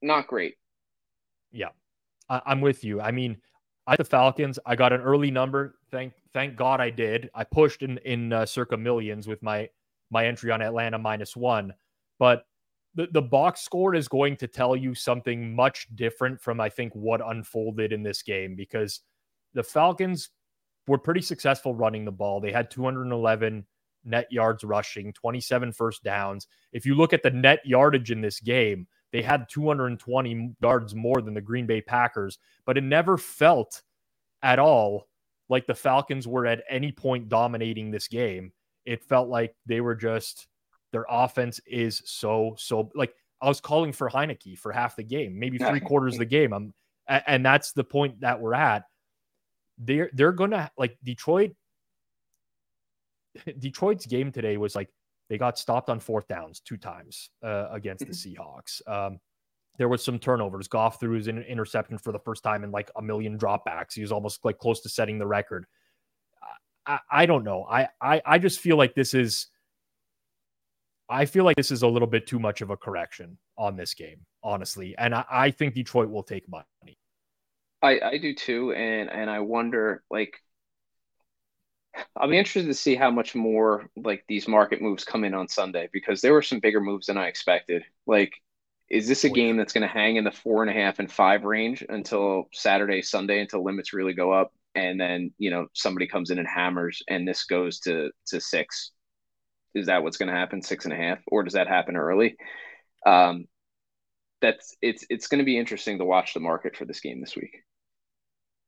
not 0.00 0.26
great. 0.26 0.54
Yeah. 1.52 1.68
I, 2.28 2.40
am 2.46 2.62
with 2.62 2.82
you. 2.82 3.00
I 3.00 3.10
mean, 3.10 3.36
I 3.86 3.96
the 3.96 4.04
Falcons. 4.04 4.58
I 4.64 4.76
got 4.76 4.92
an 4.92 5.00
early 5.00 5.30
number. 5.30 5.76
Thank 5.90 6.14
thank 6.32 6.56
God 6.56 6.80
I 6.80 6.90
did. 6.90 7.30
I 7.34 7.44
pushed 7.44 7.82
in 7.82 7.98
in 7.98 8.32
uh, 8.32 8.46
circa 8.46 8.76
millions 8.76 9.26
with 9.26 9.42
my 9.42 9.68
my 10.10 10.26
entry 10.26 10.50
on 10.50 10.62
Atlanta 10.62 10.98
minus 10.98 11.36
one, 11.36 11.74
but 12.18 12.44
the 12.94 13.08
the 13.12 13.22
box 13.22 13.62
score 13.62 13.94
is 13.94 14.08
going 14.08 14.36
to 14.36 14.46
tell 14.46 14.76
you 14.76 14.94
something 14.94 15.54
much 15.54 15.88
different 15.94 16.40
from 16.40 16.60
I 16.60 16.68
think 16.68 16.92
what 16.94 17.20
unfolded 17.24 17.92
in 17.92 18.02
this 18.02 18.22
game 18.22 18.54
because 18.54 19.00
the 19.54 19.62
Falcons 19.62 20.30
were 20.86 20.98
pretty 20.98 21.22
successful 21.22 21.74
running 21.74 22.04
the 22.04 22.12
ball. 22.12 22.40
They 22.40 22.52
had 22.52 22.70
211 22.70 23.66
net 24.04 24.26
yards 24.30 24.64
rushing, 24.64 25.12
27 25.12 25.72
first 25.72 26.02
downs. 26.02 26.48
If 26.72 26.84
you 26.86 26.94
look 26.94 27.12
at 27.12 27.22
the 27.22 27.30
net 27.30 27.60
yardage 27.64 28.10
in 28.10 28.20
this 28.20 28.40
game, 28.40 28.86
they 29.12 29.22
had 29.22 29.48
220 29.48 30.54
yards 30.60 30.94
more 30.94 31.20
than 31.20 31.34
the 31.34 31.40
Green 31.40 31.66
Bay 31.66 31.80
Packers, 31.80 32.38
but 32.64 32.78
it 32.78 32.84
never 32.84 33.18
felt 33.18 33.82
at 34.42 34.58
all 34.58 35.08
like 35.48 35.66
the 35.66 35.74
Falcons 35.74 36.26
were 36.26 36.46
at 36.46 36.64
any 36.68 36.90
point 36.90 37.28
dominating 37.28 37.90
this 37.90 38.08
game. 38.08 38.52
It 38.86 39.04
felt 39.04 39.28
like 39.28 39.54
they 39.66 39.80
were 39.80 39.94
just 39.94 40.48
their 40.92 41.04
offense 41.08 41.60
is 41.66 42.02
so 42.06 42.54
so 42.58 42.90
like 42.94 43.14
I 43.40 43.48
was 43.48 43.60
calling 43.60 43.92
for 43.92 44.08
Heinicke 44.08 44.58
for 44.58 44.72
half 44.72 44.96
the 44.96 45.02
game, 45.02 45.38
maybe 45.38 45.58
three 45.58 45.80
quarters 45.80 46.14
of 46.14 46.20
the 46.20 46.26
game. 46.26 46.52
I'm 46.52 46.74
and 47.08 47.44
that's 47.44 47.72
the 47.72 47.84
point 47.84 48.20
that 48.20 48.40
we're 48.40 48.54
at. 48.54 48.84
They're 49.78 50.10
they're 50.12 50.32
gonna 50.32 50.70
like 50.78 50.96
Detroit. 51.04 51.52
Detroit's 53.58 54.06
game 54.06 54.32
today 54.32 54.56
was 54.56 54.74
like 54.74 54.88
they 55.32 55.38
got 55.38 55.58
stopped 55.58 55.88
on 55.88 55.98
fourth 55.98 56.28
downs 56.28 56.60
two 56.60 56.76
times 56.76 57.30
uh, 57.42 57.68
against 57.70 58.00
the 58.04 58.12
mm-hmm. 58.12 58.42
Seahawks. 58.42 58.86
Um, 58.86 59.18
there 59.78 59.88
was 59.88 60.04
some 60.04 60.18
turnovers. 60.18 60.68
Goff 60.68 61.00
threw 61.00 61.12
his 61.16 61.26
interception 61.26 61.96
for 61.96 62.12
the 62.12 62.18
first 62.18 62.42
time 62.42 62.64
in 62.64 62.70
like 62.70 62.90
a 62.96 63.00
million 63.00 63.38
dropbacks. 63.38 63.94
He 63.94 64.02
was 64.02 64.12
almost 64.12 64.44
like 64.44 64.58
close 64.58 64.82
to 64.82 64.90
setting 64.90 65.18
the 65.18 65.26
record. 65.26 65.64
I, 66.86 66.98
I 67.10 67.24
don't 67.24 67.44
know. 67.44 67.64
I, 67.64 67.88
I 67.98 68.20
I 68.26 68.38
just 68.38 68.60
feel 68.60 68.76
like 68.76 68.94
this 68.94 69.14
is. 69.14 69.46
I 71.08 71.24
feel 71.24 71.44
like 71.44 71.56
this 71.56 71.70
is 71.70 71.80
a 71.80 71.88
little 71.88 72.08
bit 72.08 72.26
too 72.26 72.38
much 72.38 72.60
of 72.60 72.68
a 72.68 72.76
correction 72.76 73.38
on 73.56 73.74
this 73.74 73.94
game, 73.94 74.26
honestly, 74.44 74.94
and 74.98 75.14
I, 75.14 75.24
I 75.30 75.50
think 75.50 75.72
Detroit 75.72 76.10
will 76.10 76.24
take 76.24 76.46
money. 76.46 76.98
I 77.80 78.00
I 78.00 78.18
do 78.18 78.34
too, 78.34 78.74
and 78.74 79.08
and 79.08 79.30
I 79.30 79.40
wonder 79.40 80.04
like 80.10 80.34
I'll 82.16 82.28
be 82.28 82.38
interested 82.38 82.66
to 82.66 82.74
see 82.74 82.94
how 82.94 83.10
much 83.10 83.34
more 83.34 83.88
like 83.96 84.24
these 84.28 84.48
market 84.48 84.80
moves 84.80 85.04
come 85.04 85.24
in 85.24 85.34
on 85.34 85.48
Sunday 85.48 85.88
because 85.92 86.20
there 86.20 86.32
were 86.32 86.42
some 86.42 86.60
bigger 86.60 86.80
moves 86.80 87.06
than 87.06 87.18
I 87.18 87.26
expected. 87.26 87.84
Like, 88.06 88.32
is 88.88 89.08
this 89.08 89.24
a 89.24 89.30
oh, 89.30 89.32
game 89.32 89.56
that's 89.56 89.72
going 89.72 89.86
to 89.86 89.92
hang 89.92 90.16
in 90.16 90.24
the 90.24 90.30
four 90.30 90.62
and 90.62 90.70
a 90.70 90.74
half 90.74 90.98
and 90.98 91.10
five 91.10 91.44
range 91.44 91.84
until 91.88 92.48
Saturday, 92.52 93.02
Sunday, 93.02 93.40
until 93.40 93.64
limits 93.64 93.92
really 93.92 94.14
go 94.14 94.32
up, 94.32 94.52
and 94.74 95.00
then 95.00 95.32
you 95.38 95.50
know 95.50 95.66
somebody 95.74 96.06
comes 96.06 96.30
in 96.30 96.38
and 96.38 96.48
hammers, 96.48 97.02
and 97.08 97.26
this 97.26 97.44
goes 97.44 97.80
to 97.80 98.10
to 98.26 98.40
six? 98.40 98.92
Is 99.74 99.86
that 99.86 100.02
what's 100.02 100.18
going 100.18 100.28
to 100.28 100.34
happen, 100.34 100.62
six 100.62 100.84
and 100.84 100.92
a 100.92 100.96
half, 100.96 101.18
or 101.28 101.42
does 101.42 101.54
that 101.54 101.68
happen 101.68 101.96
early? 101.96 102.36
Um, 103.06 103.46
that's 104.40 104.76
it's 104.82 105.04
it's 105.08 105.28
going 105.28 105.38
to 105.38 105.44
be 105.44 105.58
interesting 105.58 105.98
to 105.98 106.04
watch 106.04 106.34
the 106.34 106.40
market 106.40 106.76
for 106.76 106.84
this 106.84 107.00
game 107.00 107.20
this 107.20 107.36
week. 107.36 107.56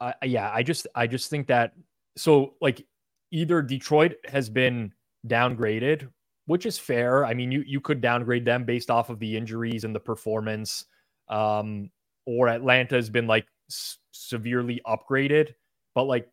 Uh, 0.00 0.12
yeah, 0.22 0.50
I 0.52 0.62
just 0.62 0.86
I 0.94 1.06
just 1.06 1.28
think 1.28 1.48
that 1.48 1.72
so 2.16 2.54
like 2.60 2.86
either 3.34 3.60
Detroit 3.60 4.14
has 4.26 4.48
been 4.48 4.92
downgraded, 5.26 6.08
which 6.46 6.66
is 6.66 6.78
fair. 6.78 7.24
I 7.24 7.34
mean, 7.34 7.50
you 7.50 7.64
you 7.66 7.80
could 7.80 8.00
downgrade 8.00 8.44
them 8.44 8.64
based 8.64 8.90
off 8.90 9.10
of 9.10 9.18
the 9.18 9.36
injuries 9.36 9.84
and 9.84 9.94
the 9.94 10.00
performance, 10.00 10.84
um, 11.28 11.90
or 12.26 12.48
Atlanta 12.48 12.94
has 12.94 13.10
been 13.10 13.26
like 13.26 13.46
s- 13.68 13.98
severely 14.12 14.80
upgraded. 14.86 15.54
But 15.94 16.04
like, 16.04 16.28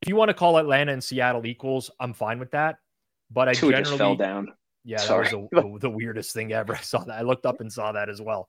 if 0.00 0.08
you 0.08 0.16
want 0.16 0.30
to 0.30 0.34
call 0.34 0.56
Atlanta 0.56 0.92
and 0.92 1.04
Seattle 1.04 1.46
equals, 1.46 1.90
I'm 2.00 2.14
fine 2.14 2.38
with 2.38 2.50
that. 2.52 2.78
But 3.30 3.48
I 3.48 3.52
Two 3.52 3.70
generally 3.70 3.82
just 3.84 3.98
fell 3.98 4.16
down. 4.16 4.52
Yeah, 4.84 4.98
Sorry. 4.98 5.28
that 5.28 5.38
was 5.38 5.48
the, 5.52 5.88
the 5.88 5.90
weirdest 5.90 6.32
thing 6.32 6.52
ever. 6.52 6.74
I 6.74 6.80
saw 6.80 7.04
that. 7.04 7.18
I 7.18 7.22
looked 7.22 7.46
up 7.46 7.60
and 7.60 7.72
saw 7.72 7.92
that 7.92 8.08
as 8.08 8.20
well. 8.20 8.48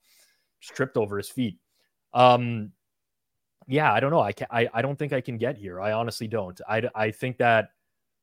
Just 0.62 0.76
tripped 0.76 0.98
over 0.98 1.18
his 1.18 1.30
feet. 1.30 1.58
Um, 2.14 2.72
yeah, 3.68 3.92
I 3.92 4.00
don't 4.00 4.12
know. 4.12 4.22
I 4.22 4.32
can 4.32 4.48
I, 4.50 4.70
I 4.74 4.82
don't 4.82 4.98
think 4.98 5.14
I 5.14 5.22
can 5.22 5.38
get 5.38 5.58
here. 5.58 5.82
I 5.82 5.94
honestly 5.94 6.28
don't. 6.28 6.60
I 6.68 6.84
I 6.94 7.12
think 7.12 7.38
that 7.38 7.70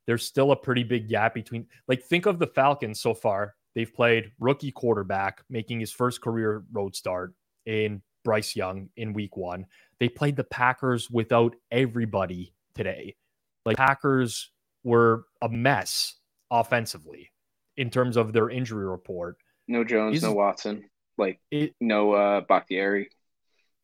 there's 0.07 0.26
still 0.26 0.53
a 0.53 0.57
pretty 0.57 0.82
big 0.82 1.09
gap 1.09 1.34
between 1.34 1.66
like 1.88 2.03
think 2.03 2.26
of 2.26 2.38
the 2.38 2.47
Falcons 2.47 3.01
so 3.01 3.14
far. 3.14 3.55
They've 3.74 3.93
played 3.93 4.32
rookie 4.38 4.72
quarterback 4.72 5.43
making 5.49 5.80
his 5.80 5.93
first 5.93 6.20
career 6.20 6.64
road 6.72 6.95
start 6.95 7.34
in 7.64 8.03
Bryce 8.24 8.55
Young 8.55 8.88
in 8.97 9.12
week 9.12 9.36
1. 9.36 9.64
They 9.99 10.09
played 10.09 10.36
the 10.36 10.45
Packers 10.45 11.11
without 11.11 11.55
everybody 11.70 12.55
today. 12.74 13.16
Like 13.64 13.76
Packers 13.76 14.51
were 14.84 15.24
a 15.40 15.49
mess 15.49 16.16
offensively 16.51 17.30
in 17.76 17.88
terms 17.88 18.16
of 18.16 18.32
their 18.32 18.51
injury 18.51 18.86
report. 18.86 19.36
No 19.68 19.84
Jones, 19.84 20.18
Is, 20.18 20.22
no 20.22 20.32
Watson, 20.32 20.84
like 21.16 21.40
it, 21.51 21.74
no 21.80 22.12
uh 22.12 22.40
Bakhtiari. 22.43 23.09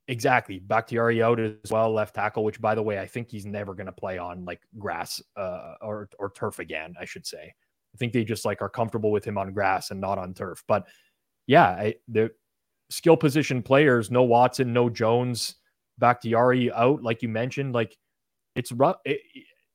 Exactly. 0.09 0.59
Bakhtiari 0.59 1.23
out 1.23 1.39
as 1.39 1.71
well, 1.71 1.93
left 1.93 2.15
tackle, 2.15 2.43
which 2.43 2.61
by 2.61 2.75
the 2.75 2.83
way, 2.83 2.99
I 2.99 3.07
think 3.07 3.31
he's 3.31 3.45
never 3.45 3.75
going 3.75 3.87
to 3.87 3.93
play 3.93 4.17
on 4.17 4.45
like 4.47 4.61
grass 4.79 5.23
uh, 5.37 5.75
or, 5.83 6.09
or 6.19 6.31
turf 6.31 6.59
again, 6.59 6.95
I 6.99 7.05
should 7.05 7.27
say. 7.27 7.55
I 7.95 7.97
think 7.99 8.15
they 8.15 8.25
just 8.25 8.47
like 8.47 8.63
are 8.63 8.71
comfortable 8.71 9.11
with 9.11 9.25
him 9.25 9.37
on 9.37 9.53
grass 9.53 9.91
and 9.91 10.01
not 10.01 10.19
on 10.19 10.33
turf. 10.33 10.65
But 10.67 10.87
yeah, 11.47 11.69
I, 11.69 11.95
the 12.09 12.31
skill 12.89 13.19
position 13.19 13.63
players, 13.63 14.11
no 14.11 14.23
Watson, 14.23 14.73
no 14.73 14.89
Jones, 14.89 15.57
Bakhtiari 15.99 16.73
out, 16.73 17.03
like 17.03 17.23
you 17.23 17.29
mentioned, 17.29 17.75
like 17.75 17.97
it's 18.55 18.73
rough. 18.73 18.97
It, 19.05 19.21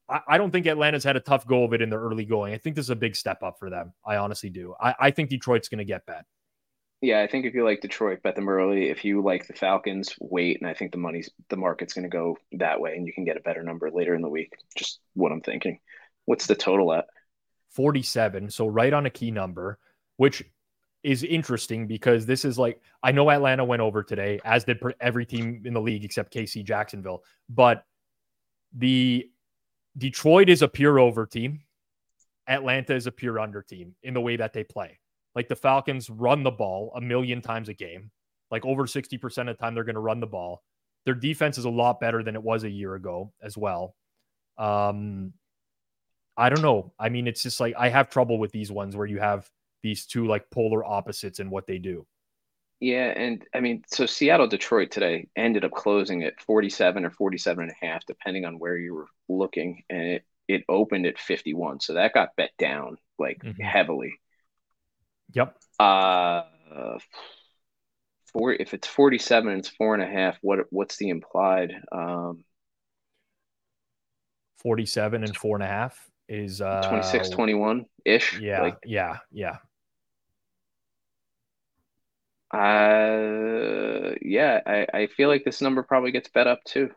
I, 0.10 0.38
don't 0.38 0.52
think 0.52 0.66
Atlanta's 0.66 1.04
had 1.04 1.16
a 1.16 1.22
tough 1.22 1.48
go 1.48 1.64
of 1.64 1.74
it 1.74 1.82
in 1.82 1.90
the 1.90 1.96
early 1.96 2.26
going. 2.26 2.54
I 2.54 2.58
think 2.58 2.76
this 2.76 2.86
is 2.86 2.90
a 2.92 2.96
big 2.96 3.16
step 3.16 3.42
up 3.42 3.58
for 3.58 3.70
them. 3.70 3.94
I 4.06 4.18
honestly 4.18 4.50
do. 4.50 4.76
I, 4.80 4.94
I 5.00 5.12
think 5.12 5.30
Detroit's 5.30 5.70
going 5.70 5.80
to 5.80 5.86
get 5.86 6.06
bet. 6.06 6.26
Yeah, 7.04 7.20
I 7.20 7.28
think 7.28 7.45
if 7.45 7.54
you 7.54 7.66
like 7.66 7.82
Detroit, 7.82 8.24
bet 8.24 8.38
them 8.38 8.47
early. 8.47 8.89
If 8.89 9.04
you 9.04 9.22
like 9.22 9.45
the 9.45 9.54
Falcons, 9.54 10.16
wait. 10.22 10.62
And 10.62 10.70
I 10.70 10.74
think 10.74 10.93
the 10.93 10.97
money's 10.97 11.30
the 11.49 11.58
market's 11.58 11.93
going 11.93 12.04
to 12.04 12.10
go 12.10 12.38
that 12.54 12.80
way, 12.80 12.95
and 12.95 13.06
you 13.06 13.12
can 13.12 13.26
get 13.26 13.36
a 13.36 13.41
better 13.41 13.62
number 13.62 13.91
later 13.91 14.16
in 14.16 14.22
the 14.22 14.30
week. 14.30 14.54
Just 14.78 15.01
what 15.14 15.34
I'm 15.34 15.41
thinking. 15.41 15.80
What's 16.24 16.47
the 16.47 16.56
total 16.56 16.93
at? 16.93 17.08
47. 17.72 18.49
So 18.51 18.68
right 18.68 18.93
on 18.93 19.06
a 19.06 19.10
key 19.10 19.32
number, 19.32 19.80
which 20.16 20.45
is 21.04 21.24
interesting 21.24 21.88
because 21.88 22.26
this 22.26 22.45
is 22.45 22.58
like 22.58 22.80
I 23.04 23.12
know 23.12 23.30
Atlanta 23.30 23.66
went 23.66 23.82
over 23.82 24.01
today, 24.01 24.39
as 24.45 24.64
did 24.64 24.82
every 25.01 25.26
team 25.26 25.64
in 25.66 25.74
the 25.74 25.82
league 25.82 26.06
except 26.06 26.34
KC 26.34 26.64
Jacksonville. 26.64 27.26
But 27.49 27.84
the 28.74 29.30
Detroit 29.97 30.47
is 30.47 30.62
a 30.62 30.70
pure 30.70 30.99
over 30.99 31.26
team. 31.26 31.64
Atlanta 32.47 32.95
is 32.95 33.08
a 33.08 33.12
pure 33.12 33.41
under 33.41 33.62
team 33.62 33.93
in 34.04 34.14
the 34.14 34.22
way 34.22 34.38
that 34.38 34.54
they 34.54 34.64
play. 34.64 34.99
Like 35.36 35.48
the 35.48 35.56
Falcons 35.56 36.10
run 36.10 36.44
the 36.44 36.52
ball 36.52 36.92
a 36.96 37.02
million 37.02 37.42
times 37.42 37.70
a 37.70 37.74
game. 37.74 38.12
Like 38.52 38.66
over 38.66 38.86
60% 38.86 39.24
of 39.24 39.48
the 39.48 39.54
time, 39.56 39.74
they're 39.74 39.84
going 39.84 39.96
to 39.96 40.02
run 40.02 40.20
the 40.20 40.28
ball. 40.28 40.62
Their 41.06 41.16
defense 41.16 41.58
is 41.58 41.66
a 41.66 41.70
lot 41.70 42.00
better 42.00 42.24
than 42.24 42.36
it 42.36 42.44
was 42.44 42.64
a 42.64 42.70
year 42.70 42.96
ago 42.96 43.34
as 43.42 43.58
well. 43.58 43.96
Um, 44.58 45.34
I 46.38 46.50
don't 46.50 46.62
know. 46.62 46.94
I 47.00 47.10
mean, 47.10 47.28
it's 47.28 47.44
just 47.44 47.60
like 47.60 47.74
I 47.78 47.90
have 47.90 48.10
trouble 48.10 48.40
with 48.40 48.52
these 48.52 48.72
ones 48.72 48.96
where 48.96 49.08
you 49.08 49.20
have 49.20 49.50
these 49.82 50.06
two 50.06 50.28
like 50.28 50.50
polar 50.50 50.84
opposites 50.84 51.40
in 51.40 51.50
what 51.50 51.68
they 51.68 51.78
do. 51.78 52.06
Yeah, 52.80 53.14
and 53.16 53.46
I 53.54 53.62
mean, 53.62 53.84
so 53.88 54.06
Seattle 54.06 54.48
Detroit 54.48 54.92
today 54.92 55.28
ended 55.38 55.64
up 55.64 55.72
closing 55.72 56.24
at 56.24 56.42
47 56.42 57.06
or 57.06 57.12
47 57.12 57.64
and 57.64 57.72
a 57.72 57.86
half, 57.86 58.06
depending 58.06 58.46
on 58.46 58.60
where 58.60 58.78
you 58.78 58.94
were 58.94 59.08
looking, 59.30 59.84
and 59.90 60.02
it 60.02 60.26
it 60.48 60.64
opened 60.68 61.06
at 61.06 61.18
51. 61.18 61.80
So 61.80 61.94
that 61.94 62.14
got 62.14 62.36
bet 62.36 62.52
down 62.58 62.98
like 63.18 63.42
mm-hmm. 63.44 63.62
heavily. 63.62 64.20
Yep. 65.34 65.58
Uh 65.80 66.44
four 68.32 68.54
if 68.54 68.74
it's 68.74 68.88
47 68.88 69.60
it's 69.60 69.70
four 69.70 69.94
and 69.94 70.04
a 70.04 70.08
half, 70.08 70.38
what 70.42 70.60
what's 70.70 70.98
the 70.98 71.10
implied? 71.10 71.74
Um 71.92 72.44
47 74.58 75.24
and 75.24 75.36
four 75.36 75.58
and 75.58 75.64
a 75.64 75.68
half 75.68 76.10
is 76.30 76.62
uh 76.62 76.82
26 76.88 77.30
21 77.30 77.86
ish. 78.06 78.40
Yeah, 78.42 78.62
like, 78.62 78.78
yeah, 78.86 79.18
yeah. 79.32 79.58
Uh, 82.54 84.14
yeah, 84.22 84.62
I, 84.66 84.88
I 84.94 85.08
feel 85.08 85.28
like 85.28 85.44
this 85.44 85.62
number 85.62 85.82
probably 85.84 86.12
gets 86.12 86.30
bet 86.30 86.48
up 86.48 86.64
too. 86.64 86.92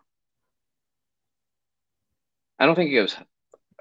I 2.59 2.67
don't 2.67 2.75
think 2.75 2.91
it 2.91 2.95
goes 2.95 3.17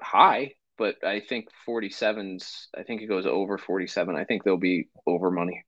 high, 0.00 0.54
but 0.78 0.96
I 1.04 1.20
think 1.20 1.48
47's, 1.68 2.68
I 2.76 2.82
think 2.82 3.02
it 3.02 3.06
goes 3.06 3.26
over 3.26 3.58
47. 3.58 4.16
I 4.16 4.24
think 4.24 4.44
they'll 4.44 4.56
be 4.56 4.88
over 5.06 5.30
money. 5.30 5.64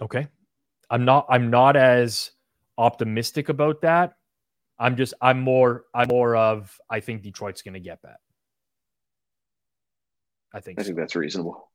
Okay. 0.00 0.28
I'm 0.90 1.04
not, 1.04 1.26
I'm 1.28 1.50
not 1.50 1.76
as 1.76 2.30
optimistic 2.76 3.48
about 3.48 3.82
that. 3.82 4.14
I'm 4.78 4.96
just, 4.96 5.14
I'm 5.20 5.40
more, 5.40 5.84
I'm 5.94 6.08
more 6.08 6.36
of, 6.36 6.78
I 6.88 7.00
think 7.00 7.22
Detroit's 7.22 7.62
going 7.62 7.74
to 7.74 7.80
get 7.80 8.00
that. 8.02 8.18
I 10.54 10.60
think, 10.60 10.80
I 10.80 10.84
think 10.84 10.96
so. 10.96 11.00
that's 11.00 11.16
reasonable. 11.16 11.70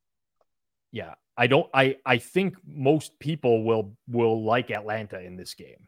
Yeah. 0.92 1.14
I 1.38 1.48
don't 1.48 1.70
I 1.74 1.98
I 2.06 2.18
think 2.18 2.56
most 2.66 3.18
people 3.20 3.64
will 3.64 3.96
will 4.08 4.44
like 4.44 4.70
Atlanta 4.70 5.20
in 5.20 5.36
this 5.36 5.54
game 5.54 5.88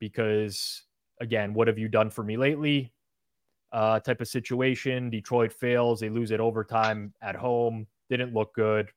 because 0.00 0.82
again, 1.20 1.54
what 1.54 1.68
have 1.68 1.78
you 1.78 1.88
done 1.88 2.10
for 2.10 2.24
me 2.24 2.36
lately? 2.36 2.92
Uh, 3.74 3.98
type 3.98 4.20
of 4.20 4.28
situation. 4.28 5.10
Detroit 5.10 5.52
fails, 5.52 5.98
they 5.98 6.08
lose 6.08 6.30
at 6.30 6.38
overtime 6.38 7.12
at 7.20 7.34
home. 7.34 7.88
Didn't 8.08 8.32
look 8.32 8.54
good. 8.54 8.88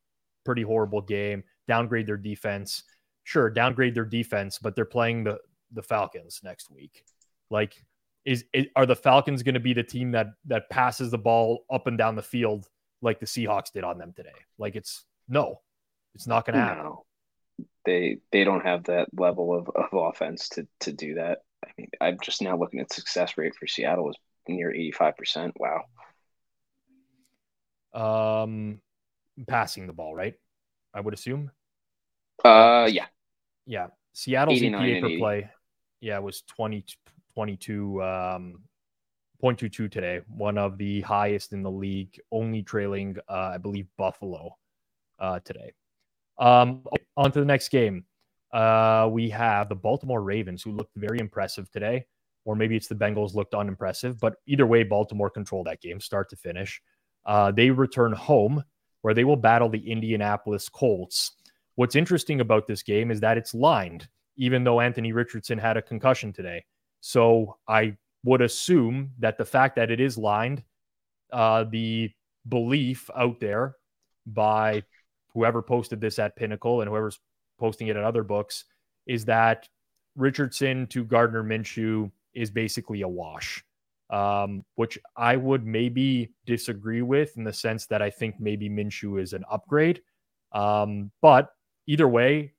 Pretty 0.45 0.61
horrible 0.61 1.01
game. 1.01 1.43
Downgrade 1.67 2.05
their 2.05 2.15
defense. 2.15 2.83
Sure, 3.23 3.49
downgrade 3.49 3.95
their 3.95 4.05
defense, 4.05 4.59
but 4.59 4.75
they're 4.75 4.85
playing 4.85 5.23
the 5.23 5.39
the 5.71 5.81
Falcons 5.81 6.41
next 6.43 6.69
week. 6.69 7.03
Like, 7.49 7.73
is, 8.23 8.45
is 8.53 8.67
are 8.75 8.85
the 8.85 8.95
Falcons 8.95 9.41
going 9.41 9.55
to 9.55 9.59
be 9.59 9.73
the 9.73 9.81
team 9.81 10.11
that 10.11 10.27
that 10.45 10.69
passes 10.69 11.09
the 11.09 11.17
ball 11.17 11.65
up 11.71 11.87
and 11.87 11.97
down 11.97 12.15
the 12.15 12.21
field 12.21 12.67
like 13.01 13.19
the 13.19 13.25
Seahawks 13.25 13.71
did 13.73 13.83
on 13.83 13.97
them 13.97 14.13
today? 14.15 14.29
Like, 14.59 14.75
it's 14.75 15.05
no, 15.27 15.59
it's 16.13 16.27
not 16.27 16.45
going 16.45 16.53
to 16.53 16.61
happen. 16.61 16.83
No. 16.83 17.05
They 17.83 18.19
they 18.31 18.43
don't 18.43 18.63
have 18.63 18.83
that 18.83 19.07
level 19.17 19.57
of, 19.57 19.71
of 19.73 19.89
offense 19.91 20.49
to 20.49 20.67
to 20.81 20.93
do 20.93 21.15
that. 21.15 21.39
I 21.65 21.69
mean, 21.79 21.89
I'm 21.99 22.17
just 22.21 22.43
now 22.43 22.55
looking 22.55 22.79
at 22.79 22.93
success 22.93 23.39
rate 23.39 23.55
for 23.55 23.65
Seattle 23.65 24.11
is 24.11 24.17
near 24.49 24.71
85%. 24.71 25.53
Wow. 25.57 25.83
Um 27.93 28.81
passing 29.47 29.87
the 29.87 29.93
ball, 29.93 30.15
right? 30.15 30.35
I 30.93 31.01
would 31.01 31.13
assume. 31.13 31.51
Uh 32.43 32.89
yeah. 32.91 33.05
Yeah. 33.65 33.87
Seattle's 34.13 34.59
EPA 34.59 35.01
per 35.01 35.17
play. 35.17 35.49
Yeah, 36.01 36.19
was 36.19 36.41
20 36.43 36.85
22 37.33 38.03
um 38.03 38.63
0.22 39.43 39.91
today, 39.91 40.21
one 40.27 40.57
of 40.57 40.77
the 40.77 41.01
highest 41.01 41.53
in 41.53 41.61
the 41.61 41.71
league, 41.71 42.19
only 42.31 42.63
trailing 42.63 43.17
uh, 43.29 43.51
I 43.53 43.57
believe 43.57 43.87
Buffalo 43.97 44.57
uh, 45.19 45.39
today. 45.41 45.73
Um, 46.39 46.83
on 47.15 47.31
to 47.31 47.39
the 47.39 47.45
next 47.45 47.69
game. 47.69 48.05
Uh, 48.51 49.09
we 49.11 49.29
have 49.29 49.69
the 49.69 49.75
Baltimore 49.75 50.21
Ravens, 50.23 50.63
who 50.63 50.71
looked 50.71 50.95
very 50.95 51.19
impressive 51.19 51.69
today, 51.69 52.05
or 52.47 52.55
maybe 52.55 52.77
it's 52.77 52.87
the 52.87 52.95
Bengals 52.95 53.35
looked 53.35 53.53
unimpressive, 53.53 54.17
but 54.21 54.35
either 54.45 54.65
way, 54.65 54.81
Baltimore 54.83 55.29
controlled 55.29 55.67
that 55.67 55.81
game 55.81 55.99
start 55.99 56.29
to 56.29 56.37
finish. 56.37 56.81
Uh, 57.25 57.51
they 57.51 57.69
return 57.69 58.13
home 58.13 58.63
where 59.01 59.13
they 59.13 59.25
will 59.25 59.35
battle 59.35 59.67
the 59.67 59.91
Indianapolis 59.91 60.69
Colts. 60.69 61.33
What's 61.75 61.97
interesting 61.97 62.39
about 62.39 62.65
this 62.65 62.83
game 62.83 63.11
is 63.11 63.19
that 63.19 63.37
it's 63.37 63.53
lined, 63.53 64.07
even 64.37 64.63
though 64.63 64.79
Anthony 64.79 65.11
Richardson 65.11 65.57
had 65.57 65.75
a 65.75 65.81
concussion 65.81 66.31
today. 66.31 66.63
So 67.01 67.57
I 67.67 67.97
would 68.23 68.41
assume 68.41 69.11
that 69.19 69.37
the 69.37 69.43
fact 69.43 69.75
that 69.75 69.91
it 69.91 69.99
is 69.99 70.17
lined, 70.17 70.63
uh, 71.33 71.65
the 71.65 72.11
belief 72.47 73.09
out 73.13 73.41
there 73.41 73.75
by 74.25 74.83
whoever 75.33 75.61
posted 75.61 75.99
this 75.99 76.17
at 76.17 76.37
Pinnacle 76.37 76.79
and 76.79 76.89
whoever's 76.89 77.19
posting 77.59 77.87
it 77.87 77.97
at 77.97 78.05
other 78.05 78.23
books 78.23 78.63
is 79.05 79.25
that 79.25 79.67
Richardson 80.15 80.87
to 80.87 81.03
Gardner 81.03 81.43
Minshew 81.43 82.09
is 82.37 82.51
basically 82.51 83.01
a 83.01 83.07
wash, 83.07 83.63
um, 84.11 84.63
which 84.75 84.99
I 85.15 85.35
would 85.35 85.65
maybe 85.65 86.33
disagree 86.45 87.01
with 87.01 87.35
in 87.35 87.43
the 87.43 87.51
sense 87.51 87.87
that 87.87 88.01
I 88.01 88.11
think 88.11 88.35
maybe 88.39 88.69
Minshew 88.69 89.19
is 89.21 89.33
an 89.33 89.43
upgrade. 89.49 90.01
Um, 90.51 91.11
but 91.21 91.49
either 91.87 92.07
way, 92.07 92.53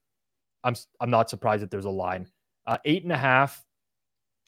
I'm 0.64 0.74
I'm 1.00 1.10
not 1.10 1.30
surprised 1.30 1.62
that 1.62 1.70
there's 1.70 1.84
a 1.84 1.90
line. 1.90 2.26
Uh, 2.66 2.78
eight 2.84 3.04
and 3.04 3.12
a 3.12 3.16
half 3.16 3.64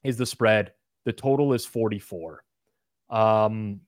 is 0.05 0.17
the 0.19 0.27
spread. 0.27 0.73
The 1.05 1.13
total 1.13 1.55
is 1.55 1.65
44. 1.65 2.45
Um, 3.09 3.81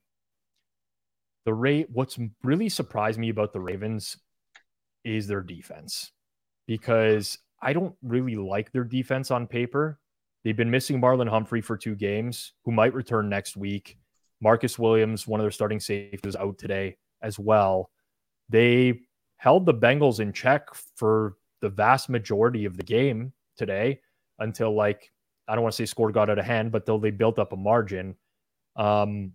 the 1.44 1.52
rate. 1.52 1.88
What's 1.90 2.18
really 2.42 2.68
surprised 2.68 3.18
me 3.18 3.28
about 3.28 3.52
the 3.52 3.60
Ravens 3.60 4.16
is 5.04 5.26
their 5.26 5.40
defense 5.40 6.12
because 6.66 7.36
I 7.60 7.72
don't 7.72 7.94
really 8.02 8.36
like 8.36 8.72
their 8.72 8.84
defense 8.84 9.30
on 9.30 9.46
paper. 9.46 9.98
They've 10.44 10.56
been 10.56 10.70
missing 10.70 11.00
Marlon 11.00 11.28
Humphrey 11.28 11.60
for 11.60 11.76
two 11.76 11.94
games, 11.94 12.52
who 12.64 12.72
might 12.72 12.94
return 12.94 13.28
next 13.28 13.56
week. 13.56 13.96
Marcus 14.40 14.78
Williams, 14.78 15.26
one 15.26 15.38
of 15.38 15.44
their 15.44 15.52
starting 15.52 15.78
safeties, 15.78 16.36
out 16.36 16.58
today 16.58 16.96
as 17.22 17.38
well. 17.38 17.90
They 18.48 19.00
held 19.36 19.66
the 19.66 19.74
Bengals 19.74 20.20
in 20.20 20.32
check 20.32 20.68
for 20.96 21.36
the 21.60 21.68
vast 21.68 22.08
majority 22.08 22.64
of 22.64 22.76
the 22.76 22.82
game 22.82 23.32
today 23.56 24.00
until 24.40 24.74
like 24.74 25.12
I 25.46 25.54
don't 25.54 25.62
want 25.62 25.74
to 25.74 25.76
say 25.76 25.86
score 25.86 26.10
got 26.12 26.30
out 26.30 26.38
of 26.38 26.44
hand, 26.44 26.72
but 26.72 26.86
they 26.86 27.10
built 27.10 27.38
up 27.38 27.52
a 27.52 27.56
margin. 27.56 28.16
Um, 28.76 29.32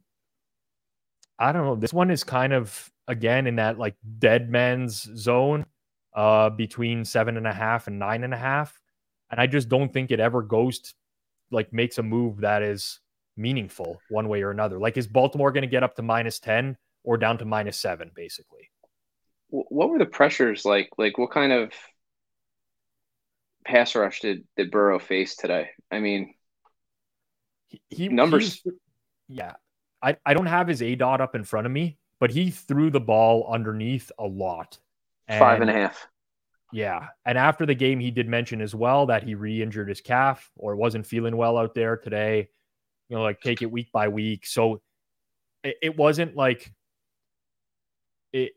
I 1.40 1.52
don't 1.52 1.66
know. 1.66 1.76
This 1.76 1.94
one 1.94 2.12
is 2.12 2.24
kind 2.24 2.54
of 2.54 2.92
again 3.08 3.48
in 3.48 3.56
that 3.58 3.78
like 3.78 3.96
dead 4.20 4.50
man's 4.50 5.02
zone 5.18 5.66
uh, 6.16 6.50
between 6.50 7.06
seven 7.06 7.38
and 7.38 7.48
a 7.48 7.54
half 7.54 7.88
and 7.88 8.00
nine 8.00 8.24
and 8.24 8.34
a 8.34 8.38
half. 8.38 8.80
And 9.30 9.40
I 9.40 9.48
just 9.48 9.70
don't 9.70 9.92
think 9.92 10.12
it 10.12 10.20
ever 10.20 10.42
goes 10.42 10.80
to, 10.80 10.94
like 11.52 11.72
makes 11.74 11.98
a 11.98 12.04
move 12.04 12.42
that 12.42 12.62
is 12.62 13.00
meaningful 13.36 14.00
one 14.10 14.28
way 14.28 14.42
or 14.42 14.52
another. 14.52 14.80
Like, 14.80 14.98
is 14.98 15.08
Baltimore 15.08 15.52
going 15.52 15.64
to 15.64 15.68
get 15.68 15.84
up 15.84 15.96
to 15.96 16.02
minus 16.02 16.40
10 16.40 16.78
or 17.04 17.18
down 17.18 17.38
to 17.38 17.46
minus 17.46 17.78
seven, 17.78 18.12
basically? 18.16 18.70
What 19.50 19.90
were 19.90 20.00
the 20.00 20.06
pressures 20.06 20.66
like? 20.66 20.90
Like, 20.98 21.18
what 21.18 21.32
kind 21.32 21.54
of 21.54 21.72
pass 23.66 23.96
rush 23.96 24.22
did, 24.22 24.44
did 24.58 24.72
Burrow 24.72 25.00
face 25.00 25.36
today? 25.36 25.70
I 25.92 26.00
mean, 26.00 26.34
he, 27.68 27.82
he 27.90 28.10
numbers. 28.10 28.62
Yeah. 29.28 29.54
I, 30.02 30.18
I 30.26 30.34
don't 30.34 30.48
have 30.48 30.68
his 30.68 30.82
aDOT 30.82 31.22
up 31.22 31.36
in 31.36 31.44
front 31.44 31.66
of 31.66 31.72
me, 31.72 31.98
but 32.20 32.32
he 32.32 32.52
threw 32.52 32.90
the 32.90 33.00
ball 33.00 33.48
underneath 33.50 34.12
a 34.20 34.26
lot. 34.26 34.78
And, 35.28 35.40
Five 35.40 35.62
and 35.62 35.70
a 35.70 35.74
half. 35.74 36.08
Yeah. 36.72 37.08
And 37.26 37.38
after 37.38 37.66
the 37.66 37.76
game, 37.76 38.00
he 38.00 38.12
did 38.12 38.28
mention 38.28 38.62
as 38.62 38.76
well 38.76 39.06
that 39.08 39.24
he 39.24 39.36
re 39.36 39.62
injured 39.62 39.90
his 39.90 40.02
calf 40.02 40.52
or 40.56 40.76
wasn't 40.76 41.06
feeling 41.06 41.38
well 41.38 41.58
out 41.58 41.74
there 41.74 41.98
today. 41.98 42.50
You 43.10 43.16
know, 43.16 43.24
like 43.24 43.40
take 43.42 43.62
it 43.62 43.72
week 43.72 43.92
by 43.92 44.10
week. 44.10 44.46
So 44.46 44.82
it, 45.64 45.78
it 45.82 45.98
wasn't 45.98 46.36
like 46.36 46.74
it. 48.34 48.54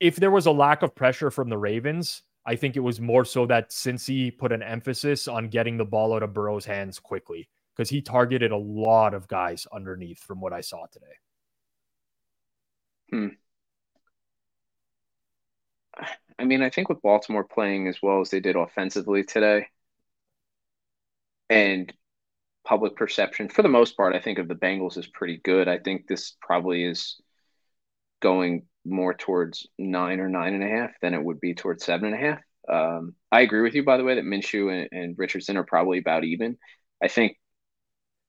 If 0.00 0.16
there 0.16 0.32
was 0.32 0.46
a 0.46 0.52
lack 0.52 0.82
of 0.82 0.94
pressure 0.94 1.30
from 1.30 1.48
the 1.48 1.56
Ravens, 1.56 2.22
I 2.44 2.56
think 2.56 2.76
it 2.76 2.80
was 2.80 3.00
more 3.00 3.24
so 3.24 3.46
that 3.46 3.70
Cincy 3.70 4.36
put 4.36 4.52
an 4.52 4.62
emphasis 4.62 5.26
on 5.26 5.48
getting 5.48 5.76
the 5.76 5.84
ball 5.84 6.12
out 6.12 6.22
of 6.22 6.34
Burrow's 6.34 6.64
hands 6.64 6.98
quickly 6.98 7.48
because 7.74 7.88
he 7.88 8.02
targeted 8.02 8.52
a 8.52 8.56
lot 8.56 9.14
of 9.14 9.28
guys 9.28 9.66
underneath 9.72 10.18
from 10.18 10.40
what 10.40 10.52
I 10.52 10.60
saw 10.60 10.86
today. 10.86 11.06
Hmm. 13.10 13.28
I 16.38 16.44
mean, 16.44 16.62
I 16.62 16.70
think 16.70 16.88
with 16.88 17.02
Baltimore 17.02 17.44
playing 17.44 17.88
as 17.88 17.98
well 18.02 18.20
as 18.20 18.30
they 18.30 18.40
did 18.40 18.56
offensively 18.56 19.24
today, 19.24 19.66
and 21.48 21.92
public 22.64 22.96
perception, 22.96 23.48
for 23.48 23.62
the 23.62 23.68
most 23.68 23.96
part, 23.96 24.14
I 24.14 24.20
think 24.20 24.38
of 24.38 24.48
the 24.48 24.54
Bengals 24.54 24.98
is 24.98 25.06
pretty 25.06 25.38
good. 25.42 25.68
I 25.68 25.78
think 25.78 26.06
this 26.06 26.36
probably 26.40 26.84
is 26.84 27.20
going 28.20 28.66
more 28.84 29.14
towards 29.14 29.66
nine 29.78 30.20
or 30.20 30.28
nine 30.28 30.54
and 30.54 30.62
a 30.64 30.68
half 30.68 30.90
than 31.00 31.14
it 31.14 31.22
would 31.22 31.40
be 31.40 31.54
towards 31.54 31.84
seven 31.84 32.12
and 32.12 32.22
a 32.22 32.26
half. 32.26 32.40
Um, 32.68 33.14
I 33.30 33.42
agree 33.42 33.62
with 33.62 33.74
you, 33.74 33.84
by 33.84 33.96
the 33.96 34.04
way, 34.04 34.16
that 34.16 34.24
Minshew 34.24 34.72
and, 34.72 34.88
and 34.92 35.18
Richardson 35.18 35.56
are 35.56 35.64
probably 35.64 35.98
about 35.98 36.24
even. 36.24 36.58
I 37.02 37.08
think 37.08 37.38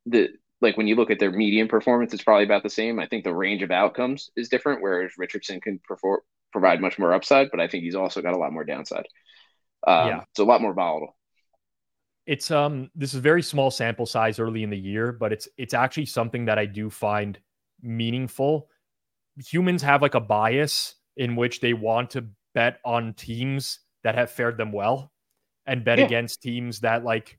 the 0.06 0.30
like 0.62 0.78
when 0.78 0.88
you 0.88 0.96
look 0.96 1.12
at 1.12 1.20
their 1.20 1.32
median 1.32 1.68
performance, 1.68 2.14
it's 2.14 2.24
probably 2.24 2.46
about 2.46 2.64
the 2.64 2.70
same. 2.70 3.00
I 3.00 3.08
think 3.08 3.24
the 3.24 3.34
range 3.34 3.62
of 3.62 3.72
outcomes 3.72 4.32
is 4.36 4.50
different, 4.50 4.82
whereas 4.82 5.12
Richardson 5.18 5.62
can 5.62 5.80
perform 5.84 6.22
provide 6.60 6.82
much 6.82 6.98
more 6.98 7.14
upside, 7.14 7.52
but 7.52 7.60
I 7.60 7.68
think 7.68 7.84
he's 7.84 7.96
also 7.96 8.22
got 8.22 8.34
a 8.34 8.38
lot 8.38 8.52
more 8.52 8.64
downside. 8.64 9.08
Um, 9.86 10.08
yeah, 10.08 10.22
it's 10.30 10.40
a 10.40 10.44
lot 10.44 10.62
more 10.62 10.74
volatile. 10.74 11.16
It's 12.26 12.50
um, 12.52 12.90
this 12.96 13.14
is 13.14 13.20
very 13.20 13.44
small 13.44 13.70
sample 13.70 14.06
size 14.06 14.40
early 14.40 14.64
in 14.64 14.70
the 14.70 14.78
year, 14.78 15.12
but 15.12 15.32
it's 15.32 15.48
it's 15.58 15.74
actually 15.74 16.08
something 16.08 16.46
that 16.46 16.58
I 16.58 16.66
do 16.66 16.90
find 16.90 17.40
meaningful. 17.82 18.70
Humans 19.38 19.84
have 19.84 20.02
like 20.02 20.16
a 20.16 20.20
bias 20.20 20.96
in 21.16 21.36
which 21.36 21.62
they 21.62 21.74
want 21.74 22.10
to 22.12 22.26
bet 22.56 22.80
on 22.84 23.14
teams 23.14 23.80
that 24.04 24.16
have 24.16 24.32
fared 24.32 24.58
them 24.58 24.72
well 24.72 25.12
and 25.68 25.86
bet 25.86 26.00
yeah. 26.00 26.06
against 26.06 26.42
teams 26.42 26.80
that 26.80 27.04
like 27.04 27.38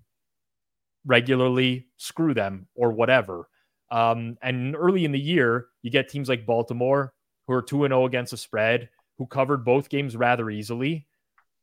regularly 1.05 1.89
screw 1.97 2.35
them 2.35 2.69
or 2.75 2.93
whatever. 2.93 3.49
Um, 3.91 4.37
and 4.43 4.77
early 4.77 5.05
in 5.05 5.13
the 5.13 5.19
year, 5.19 5.67
you 5.83 5.91
get 5.91 6.09
teams 6.09 6.29
like 6.29 6.47
Baltimore 6.47 7.13
who 7.49 7.55
are 7.55 7.63
2 7.63 7.89
0 7.89 8.05
against 8.05 8.31
the 8.31 8.37
spread, 8.37 8.91
who 9.19 9.27
covered 9.27 9.65
both 9.65 9.89
games 9.89 10.17
rather 10.17 10.49
easily. 10.49 11.07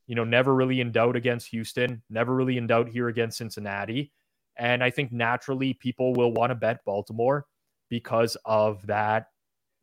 You 0.07 0.15
know, 0.15 0.23
never 0.23 0.53
really 0.53 0.81
in 0.81 0.91
doubt 0.91 1.15
against 1.15 1.47
Houston, 1.47 2.03
never 2.09 2.35
really 2.35 2.57
in 2.57 2.67
doubt 2.67 2.89
here 2.89 3.07
against 3.07 3.37
Cincinnati. 3.37 4.11
And 4.57 4.83
I 4.83 4.89
think 4.91 5.11
naturally 5.11 5.73
people 5.73 6.13
will 6.13 6.31
want 6.31 6.51
to 6.51 6.55
bet 6.55 6.85
Baltimore 6.85 7.45
because 7.89 8.37
of 8.45 8.85
that 8.87 9.27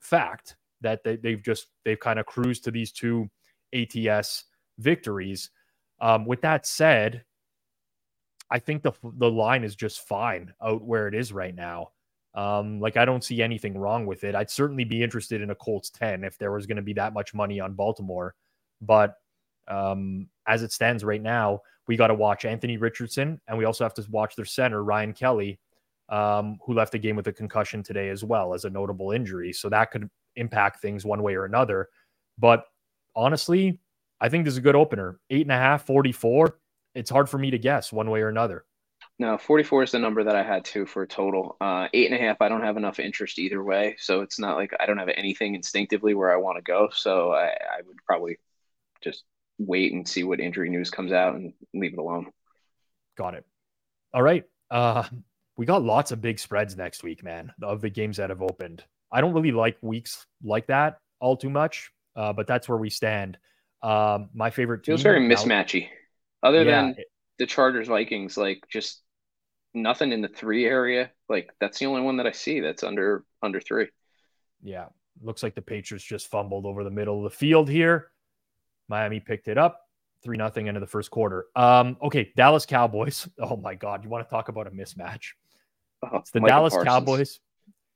fact 0.00 0.56
that 0.80 1.02
they, 1.04 1.18
have 1.30 1.42
just, 1.42 1.66
they've 1.84 1.98
kind 1.98 2.18
of 2.18 2.26
cruised 2.26 2.64
to 2.64 2.70
these 2.70 2.92
two 2.92 3.28
ATS 3.74 4.44
victories. 4.78 5.50
Um, 6.00 6.24
with 6.24 6.40
that 6.42 6.66
said, 6.66 7.24
I 8.52 8.58
think 8.58 8.82
the 8.82 8.92
the 9.02 9.30
line 9.30 9.64
is 9.64 9.74
just 9.74 10.06
fine 10.06 10.52
out 10.62 10.84
where 10.84 11.08
it 11.08 11.14
is 11.14 11.32
right 11.32 11.54
now. 11.54 11.92
Um, 12.34 12.80
like 12.80 12.96
I 12.96 13.04
don't 13.04 13.24
see 13.24 13.42
anything 13.42 13.76
wrong 13.76 14.06
with 14.06 14.24
it. 14.24 14.34
I'd 14.34 14.50
certainly 14.50 14.84
be 14.84 15.02
interested 15.02 15.42
in 15.42 15.50
a 15.50 15.54
Colts 15.54 15.90
10 15.90 16.24
if 16.24 16.38
there 16.38 16.52
was 16.52 16.66
going 16.66 16.76
to 16.76 16.82
be 16.82 16.94
that 16.94 17.12
much 17.12 17.34
money 17.34 17.60
on 17.60 17.74
Baltimore. 17.74 18.34
But 18.80 19.16
um, 19.68 20.28
as 20.46 20.62
it 20.62 20.72
stands 20.72 21.04
right 21.04 21.22
now, 21.22 21.60
we 21.86 21.96
got 21.96 22.06
to 22.08 22.14
watch 22.14 22.44
Anthony 22.44 22.76
Richardson 22.78 23.40
and 23.46 23.58
we 23.58 23.64
also 23.64 23.84
have 23.84 23.94
to 23.94 24.06
watch 24.10 24.34
their 24.34 24.44
center, 24.44 24.82
Ryan 24.82 25.12
Kelly, 25.12 25.58
um, 26.08 26.58
who 26.64 26.72
left 26.72 26.92
the 26.92 26.98
game 26.98 27.16
with 27.16 27.26
a 27.26 27.32
concussion 27.32 27.82
today 27.82 28.08
as 28.08 28.24
well 28.24 28.54
as 28.54 28.64
a 28.64 28.70
notable 28.70 29.12
injury. 29.12 29.52
So 29.52 29.68
that 29.68 29.90
could 29.90 30.08
impact 30.36 30.80
things 30.80 31.04
one 31.04 31.22
way 31.22 31.34
or 31.34 31.44
another. 31.44 31.88
But 32.38 32.64
honestly, 33.14 33.78
I 34.20 34.28
think 34.28 34.44
this 34.44 34.54
is 34.54 34.58
a 34.58 34.62
good 34.62 34.76
opener. 34.76 35.20
Eight 35.28 35.42
and 35.42 35.52
a 35.52 35.56
half, 35.56 35.86
44 35.86 36.56
it's 36.94 37.10
hard 37.10 37.28
for 37.28 37.38
me 37.38 37.50
to 37.50 37.58
guess 37.58 37.92
one 37.92 38.10
way 38.10 38.20
or 38.20 38.28
another. 38.28 38.64
No, 39.22 39.38
44 39.38 39.84
is 39.84 39.92
the 39.92 40.00
number 40.00 40.24
that 40.24 40.34
I 40.34 40.42
had 40.42 40.64
too 40.64 40.84
for 40.84 41.04
a 41.04 41.06
total. 41.06 41.56
Uh, 41.60 41.86
eight 41.94 42.10
and 42.10 42.20
a 42.20 42.20
half, 42.20 42.42
I 42.42 42.48
don't 42.48 42.64
have 42.64 42.76
enough 42.76 42.98
interest 42.98 43.38
either 43.38 43.62
way. 43.62 43.94
So 44.00 44.22
it's 44.22 44.40
not 44.40 44.56
like 44.56 44.72
I 44.80 44.86
don't 44.86 44.98
have 44.98 45.10
anything 45.16 45.54
instinctively 45.54 46.12
where 46.12 46.32
I 46.32 46.38
want 46.38 46.58
to 46.58 46.62
go. 46.62 46.88
So 46.92 47.30
I, 47.30 47.50
I 47.50 47.82
would 47.86 47.98
probably 48.04 48.38
just 49.00 49.22
wait 49.60 49.92
and 49.92 50.08
see 50.08 50.24
what 50.24 50.40
injury 50.40 50.70
news 50.70 50.90
comes 50.90 51.12
out 51.12 51.36
and 51.36 51.52
leave 51.72 51.92
it 51.92 52.00
alone. 52.00 52.32
Got 53.16 53.34
it. 53.34 53.46
All 54.12 54.22
right. 54.24 54.42
Uh, 54.72 55.04
we 55.56 55.66
got 55.66 55.84
lots 55.84 56.10
of 56.10 56.20
big 56.20 56.40
spreads 56.40 56.76
next 56.76 57.04
week, 57.04 57.22
man, 57.22 57.52
of 57.62 57.80
the 57.80 57.90
games 57.90 58.16
that 58.16 58.30
have 58.30 58.42
opened. 58.42 58.82
I 59.12 59.20
don't 59.20 59.34
really 59.34 59.52
like 59.52 59.76
weeks 59.82 60.26
like 60.42 60.66
that 60.66 60.98
all 61.20 61.36
too 61.36 61.50
much, 61.50 61.92
uh, 62.16 62.32
but 62.32 62.48
that's 62.48 62.68
where 62.68 62.78
we 62.78 62.90
stand. 62.90 63.38
Um, 63.84 64.30
my 64.34 64.50
favorite 64.50 64.78
team 64.78 64.94
feels 64.94 65.02
very 65.02 65.20
mismatchy. 65.20 65.90
Other 66.42 66.64
yeah. 66.64 66.82
than 66.82 66.96
the 67.38 67.46
Chargers 67.46 67.86
Vikings, 67.86 68.36
like 68.36 68.64
just 68.68 69.01
nothing 69.74 70.12
in 70.12 70.20
the 70.20 70.28
three 70.28 70.66
area. 70.66 71.10
Like 71.28 71.50
that's 71.60 71.78
the 71.78 71.86
only 71.86 72.02
one 72.02 72.16
that 72.18 72.26
I 72.26 72.32
see 72.32 72.60
that's 72.60 72.82
under 72.82 73.24
under 73.42 73.60
three. 73.60 73.88
Yeah. 74.62 74.86
Looks 75.20 75.42
like 75.42 75.54
the 75.54 75.62
Patriots 75.62 76.04
just 76.04 76.28
fumbled 76.28 76.66
over 76.66 76.84
the 76.84 76.90
middle 76.90 77.18
of 77.18 77.30
the 77.30 77.36
field 77.36 77.68
here. 77.68 78.10
Miami 78.88 79.20
picked 79.20 79.48
it 79.48 79.58
up. 79.58 79.80
Three 80.22 80.36
nothing 80.36 80.68
into 80.68 80.80
the 80.80 80.86
first 80.86 81.10
quarter. 81.10 81.46
Um, 81.56 81.96
okay, 82.02 82.32
Dallas 82.36 82.66
Cowboys. 82.66 83.28
Oh 83.38 83.56
my 83.56 83.74
God, 83.74 84.04
you 84.04 84.10
want 84.10 84.26
to 84.26 84.30
talk 84.30 84.48
about 84.48 84.66
a 84.66 84.70
mismatch? 84.70 85.30
Oh, 86.02 86.18
it's 86.18 86.30
the 86.30 86.40
Michael 86.40 86.56
Dallas 86.56 86.74
Parsons. 86.74 86.88
Cowboys 86.88 87.40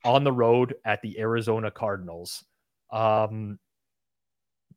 on 0.05 0.25
the 0.25 0.33
road 0.33 0.75
at 0.85 1.03
the 1.03 1.19
Arizona 1.19 1.71
Cardinals. 1.71 2.45
Um, 2.91 3.59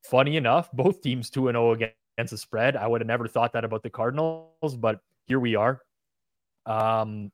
funny 0.04 0.38
enough, 0.38 0.72
both 0.72 1.02
teams 1.02 1.30
2 1.30 1.50
and 1.50 1.56
0 1.56 1.72
against 1.74 2.32
the 2.32 2.38
spread. 2.38 2.76
I 2.76 2.88
would 2.88 3.02
have 3.02 3.08
never 3.08 3.28
thought 3.28 3.54
that 3.54 3.64
about 3.64 3.84
the 3.84 3.89
Cardinals, 3.89 4.76
but 4.78 5.02
here 5.26 5.39
we 5.39 5.56
are. 5.56 5.82
Um, 6.70 7.32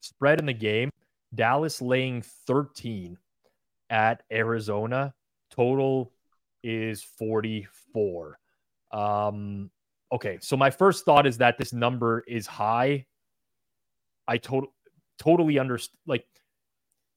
spread 0.00 0.38
in 0.38 0.46
the 0.46 0.52
game 0.52 0.90
Dallas 1.34 1.82
laying 1.82 2.22
13 2.22 3.18
at 3.90 4.22
Arizona. 4.32 5.14
Total 5.50 6.12
is 6.62 7.02
44. 7.02 8.38
Um, 8.92 9.70
okay, 10.12 10.38
so 10.40 10.56
my 10.56 10.70
first 10.70 11.04
thought 11.04 11.26
is 11.26 11.38
that 11.38 11.58
this 11.58 11.72
number 11.72 12.24
is 12.26 12.46
high. 12.46 13.06
I 14.26 14.38
to- 14.38 14.72
totally 15.18 15.58
understand. 15.58 15.98
Like, 16.06 16.26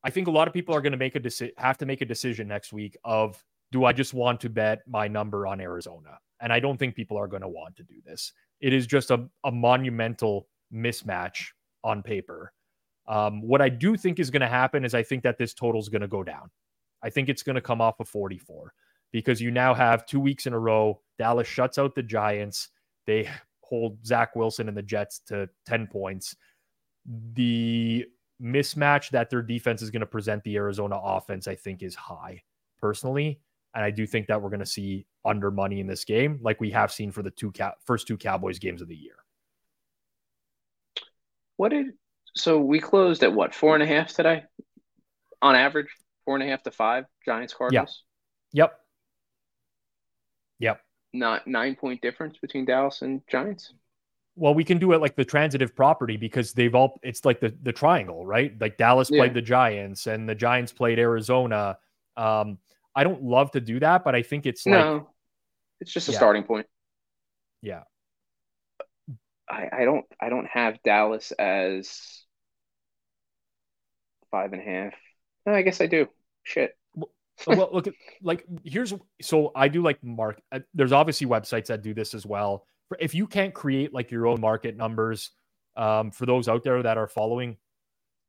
I 0.03 0.09
think 0.09 0.27
a 0.27 0.31
lot 0.31 0.47
of 0.47 0.53
people 0.53 0.75
are 0.75 0.81
going 0.81 0.91
to 0.91 0.97
make 0.97 1.15
a 1.15 1.19
decision, 1.19 1.53
have 1.57 1.77
to 1.79 1.85
make 1.85 2.01
a 2.01 2.05
decision 2.05 2.47
next 2.47 2.73
week 2.73 2.97
of 3.03 3.41
do 3.71 3.85
I 3.85 3.93
just 3.93 4.13
want 4.13 4.41
to 4.41 4.49
bet 4.49 4.81
my 4.87 5.07
number 5.07 5.47
on 5.47 5.61
Arizona? 5.61 6.19
And 6.41 6.51
I 6.51 6.59
don't 6.59 6.77
think 6.77 6.95
people 6.95 7.17
are 7.17 7.27
going 7.27 7.43
to 7.43 7.47
want 7.47 7.75
to 7.77 7.83
do 7.83 8.01
this. 8.03 8.33
It 8.59 8.73
is 8.73 8.87
just 8.87 9.11
a, 9.11 9.27
a 9.43 9.51
monumental 9.51 10.47
mismatch 10.73 11.47
on 11.83 12.03
paper. 12.03 12.53
Um, 13.07 13.41
what 13.41 13.61
I 13.61 13.69
do 13.69 13.97
think 13.97 14.19
is 14.19 14.29
going 14.29 14.41
to 14.41 14.47
happen 14.47 14.85
is 14.85 14.93
I 14.93 15.03
think 15.03 15.23
that 15.23 15.37
this 15.37 15.53
total 15.53 15.81
is 15.81 15.89
going 15.89 16.01
to 16.01 16.07
go 16.07 16.23
down. 16.23 16.49
I 17.03 17.09
think 17.09 17.29
it's 17.29 17.43
going 17.43 17.55
to 17.55 17.61
come 17.61 17.81
off 17.81 17.99
of 17.99 18.07
44 18.07 18.73
because 19.11 19.41
you 19.41 19.51
now 19.51 19.73
have 19.73 20.05
two 20.05 20.19
weeks 20.19 20.45
in 20.45 20.53
a 20.53 20.59
row. 20.59 21.01
Dallas 21.17 21.47
shuts 21.47 21.77
out 21.77 21.95
the 21.95 22.03
Giants. 22.03 22.69
They 23.07 23.27
hold 23.61 24.05
Zach 24.05 24.35
Wilson 24.35 24.67
and 24.67 24.77
the 24.77 24.83
Jets 24.83 25.19
to 25.27 25.49
10 25.65 25.87
points. 25.87 26.35
The 27.33 28.05
mismatch 28.41 29.09
that 29.09 29.29
their 29.29 29.41
defense 29.41 29.81
is 29.81 29.89
going 29.89 30.01
to 30.01 30.05
present 30.05 30.43
the 30.43 30.55
Arizona 30.55 30.99
offense, 31.01 31.47
I 31.47 31.55
think, 31.55 31.83
is 31.83 31.95
high 31.95 32.43
personally. 32.79 33.39
And 33.73 33.83
I 33.83 33.91
do 33.91 34.05
think 34.05 34.27
that 34.27 34.41
we're 34.41 34.49
going 34.49 34.59
to 34.59 34.65
see 34.65 35.05
under 35.23 35.51
money 35.51 35.79
in 35.79 35.87
this 35.87 36.03
game, 36.03 36.39
like 36.41 36.59
we 36.59 36.71
have 36.71 36.91
seen 36.91 37.11
for 37.11 37.23
the 37.23 37.31
two 37.31 37.53
first 37.85 38.07
two 38.07 38.17
Cowboys 38.17 38.59
games 38.59 38.81
of 38.81 38.87
the 38.87 38.95
year. 38.95 39.15
What 41.57 41.69
did 41.69 41.87
so 42.35 42.59
we 42.59 42.79
closed 42.79 43.23
at 43.23 43.33
what 43.33 43.53
four 43.53 43.73
and 43.75 43.83
a 43.83 43.87
half 43.87 44.13
today, 44.13 44.43
on 45.41 45.55
average, 45.55 45.89
four 46.25 46.35
and 46.35 46.43
a 46.43 46.47
half 46.47 46.63
to 46.63 46.71
five 46.71 47.05
Giants 47.25 47.53
Cardinals. 47.53 48.03
Yeah. 48.53 48.63
Yep. 48.63 48.79
Yep. 50.59 50.81
Not 51.13 51.47
nine 51.47 51.75
point 51.75 52.01
difference 52.01 52.37
between 52.37 52.65
Dallas 52.65 53.01
and 53.01 53.21
Giants. 53.29 53.73
Well, 54.35 54.53
we 54.53 54.63
can 54.63 54.77
do 54.77 54.93
it 54.93 55.01
like 55.01 55.15
the 55.15 55.25
transitive 55.25 55.75
property 55.75 56.15
because 56.15 56.53
they've 56.53 56.73
all 56.73 56.99
it's 57.03 57.25
like 57.25 57.41
the 57.41 57.53
the 57.63 57.73
triangle, 57.73 58.25
right? 58.25 58.53
Like 58.59 58.77
Dallas 58.77 59.09
yeah. 59.11 59.19
played 59.19 59.33
the 59.33 59.41
Giants 59.41 60.07
and 60.07 60.27
the 60.27 60.35
Giants 60.35 60.71
played 60.71 60.99
Arizona. 60.99 61.77
Um, 62.15 62.59
I 62.95 63.03
don't 63.03 63.23
love 63.23 63.51
to 63.51 63.61
do 63.61 63.79
that, 63.81 64.03
but 64.03 64.15
I 64.15 64.21
think 64.21 64.45
it's 64.45 64.65
no, 64.65 64.93
like, 64.93 65.03
it's 65.81 65.91
just 65.91 66.07
a 66.07 66.11
yeah. 66.11 66.17
starting 66.17 66.43
point. 66.43 66.67
Yeah. 67.61 67.83
I, 69.51 69.69
I 69.71 69.85
don't 69.85 70.05
I 70.19 70.29
don't 70.29 70.47
have 70.47 70.81
Dallas 70.83 71.31
as 71.33 72.23
five 74.31 74.53
and 74.53 74.61
a 74.61 74.65
half. 74.65 74.93
No, 75.45 75.53
I 75.53 75.61
guess 75.61 75.81
I 75.81 75.87
do. 75.87 76.07
Shit. 76.43 76.75
So, 77.37 77.55
well, 77.55 77.69
look 77.71 77.87
at 77.87 77.93
like 78.21 78.45
here's 78.63 78.93
so 79.21 79.51
I 79.55 79.67
do 79.67 79.81
like 79.81 80.03
mark. 80.03 80.41
Uh, 80.51 80.59
there's 80.73 80.91
obviously 80.91 81.27
websites 81.27 81.67
that 81.67 81.81
do 81.81 81.93
this 81.93 82.13
as 82.13 82.25
well. 82.25 82.65
If 82.99 83.15
you 83.15 83.27
can't 83.27 83.53
create 83.53 83.93
like 83.93 84.11
your 84.11 84.27
own 84.27 84.39
market 84.39 84.77
numbers, 84.77 85.31
um, 85.75 86.11
for 86.11 86.25
those 86.25 86.47
out 86.47 86.63
there 86.63 86.83
that 86.83 86.97
are 86.97 87.07
following, 87.07 87.57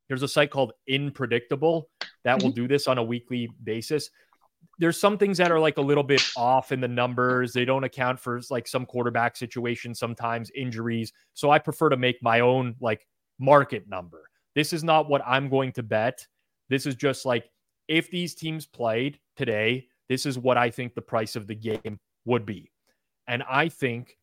there's 0.08 0.22
a 0.22 0.28
site 0.28 0.50
called 0.50 0.72
Inpredictable 0.86 1.88
that 2.24 2.38
mm-hmm. 2.38 2.46
will 2.46 2.52
do 2.52 2.68
this 2.68 2.88
on 2.88 2.98
a 2.98 3.02
weekly 3.02 3.50
basis 3.62 4.10
there's 4.78 4.98
some 4.98 5.18
things 5.18 5.38
that 5.38 5.52
are 5.52 5.60
like 5.60 5.76
a 5.76 5.82
little 5.82 6.02
bit 6.02 6.22
off 6.36 6.72
in 6.72 6.80
the 6.80 6.88
numbers. 6.88 7.52
They 7.52 7.64
don't 7.64 7.84
account 7.84 8.18
for 8.18 8.40
like 8.50 8.66
some 8.66 8.86
quarterback 8.86 9.36
situations, 9.36 9.98
sometimes 9.98 10.50
injuries. 10.54 11.12
So 11.34 11.50
I 11.50 11.58
prefer 11.58 11.88
to 11.90 11.96
make 11.96 12.22
my 12.22 12.40
own 12.40 12.74
like 12.80 13.06
market 13.38 13.88
number. 13.88 14.28
This 14.54 14.72
is 14.72 14.82
not 14.82 15.08
what 15.08 15.22
I'm 15.26 15.48
going 15.48 15.72
to 15.72 15.82
bet. 15.82 16.26
This 16.68 16.86
is 16.86 16.94
just 16.94 17.26
like 17.26 17.44
if 17.88 18.10
these 18.10 18.34
teams 18.34 18.66
played 18.66 19.18
today, 19.36 19.86
this 20.08 20.26
is 20.26 20.38
what 20.38 20.56
I 20.56 20.70
think 20.70 20.94
the 20.94 21.02
price 21.02 21.36
of 21.36 21.46
the 21.46 21.54
game 21.54 21.98
would 22.24 22.46
be. 22.46 22.70
And 23.28 23.42
I 23.48 23.68
think 23.68 24.16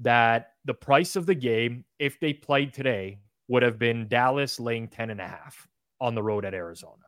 that 0.00 0.52
the 0.64 0.74
price 0.74 1.16
of 1.16 1.26
the 1.26 1.34
game, 1.34 1.84
if 1.98 2.18
they 2.20 2.32
played 2.32 2.72
today, 2.72 3.18
would 3.48 3.62
have 3.62 3.78
been 3.78 4.08
Dallas 4.08 4.58
laying 4.58 4.88
10 4.88 5.10
and 5.10 5.20
a 5.20 5.26
half 5.26 5.68
on 6.00 6.14
the 6.14 6.22
road 6.22 6.44
at 6.44 6.54
Arizona. 6.54 7.04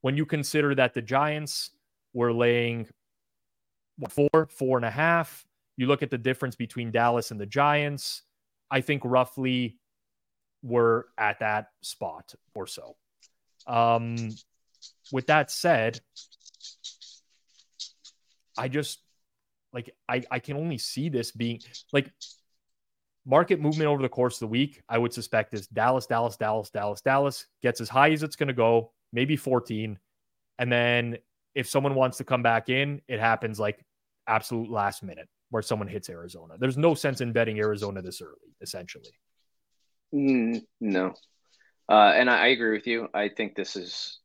When 0.00 0.16
you 0.16 0.24
consider 0.24 0.74
that 0.74 0.94
the 0.94 1.02
Giants 1.02 1.70
were 2.16 2.32
laying 2.32 2.88
four, 4.08 4.48
four 4.48 4.78
and 4.78 4.86
a 4.86 4.90
half, 4.90 5.46
you 5.76 5.86
look 5.86 6.02
at 6.02 6.10
the 6.10 6.16
difference 6.16 6.56
between 6.56 6.90
Dallas 6.90 7.30
and 7.30 7.38
the 7.38 7.44
Giants, 7.44 8.22
I 8.70 8.80
think 8.80 9.02
roughly 9.04 9.76
we're 10.62 11.04
at 11.18 11.40
that 11.40 11.68
spot 11.82 12.34
or 12.54 12.66
so. 12.66 12.96
Um, 13.66 14.30
with 15.12 15.26
that 15.26 15.50
said, 15.50 16.00
I 18.56 18.68
just 18.68 19.00
like 19.74 19.94
I, 20.08 20.22
I 20.30 20.38
can 20.38 20.56
only 20.56 20.78
see 20.78 21.10
this 21.10 21.32
being 21.32 21.60
like 21.92 22.10
market 23.26 23.60
movement 23.60 23.88
over 23.88 24.00
the 24.00 24.08
course 24.08 24.36
of 24.36 24.40
the 24.40 24.46
week. 24.46 24.82
I 24.88 24.96
would 24.96 25.12
suspect 25.12 25.52
is 25.52 25.66
Dallas, 25.66 26.06
Dallas, 26.06 26.38
Dallas, 26.38 26.70
Dallas, 26.70 27.02
Dallas 27.02 27.46
gets 27.60 27.82
as 27.82 27.90
high 27.90 28.12
as 28.12 28.22
it's 28.22 28.36
going 28.36 28.46
to 28.46 28.54
go, 28.54 28.92
maybe 29.12 29.36
14. 29.36 29.98
And 30.58 30.72
then 30.72 31.18
if 31.56 31.66
someone 31.66 31.94
wants 31.94 32.18
to 32.18 32.24
come 32.24 32.42
back 32.42 32.68
in, 32.68 33.00
it 33.08 33.18
happens 33.18 33.58
like 33.58 33.82
absolute 34.28 34.70
last 34.70 35.02
minute 35.02 35.26
where 35.48 35.62
someone 35.62 35.88
hits 35.88 36.10
Arizona. 36.10 36.54
There's 36.58 36.76
no 36.76 36.94
sense 36.94 37.22
in 37.22 37.32
betting 37.32 37.58
Arizona 37.58 38.02
this 38.02 38.20
early, 38.20 38.54
essentially. 38.60 39.10
Mm, 40.14 40.62
no. 40.82 41.14
Uh, 41.88 42.12
and 42.14 42.28
I, 42.28 42.44
I 42.44 42.46
agree 42.48 42.76
with 42.76 42.86
you. 42.86 43.08
I 43.14 43.30
think 43.30 43.54
this 43.54 43.74
is 43.74 44.20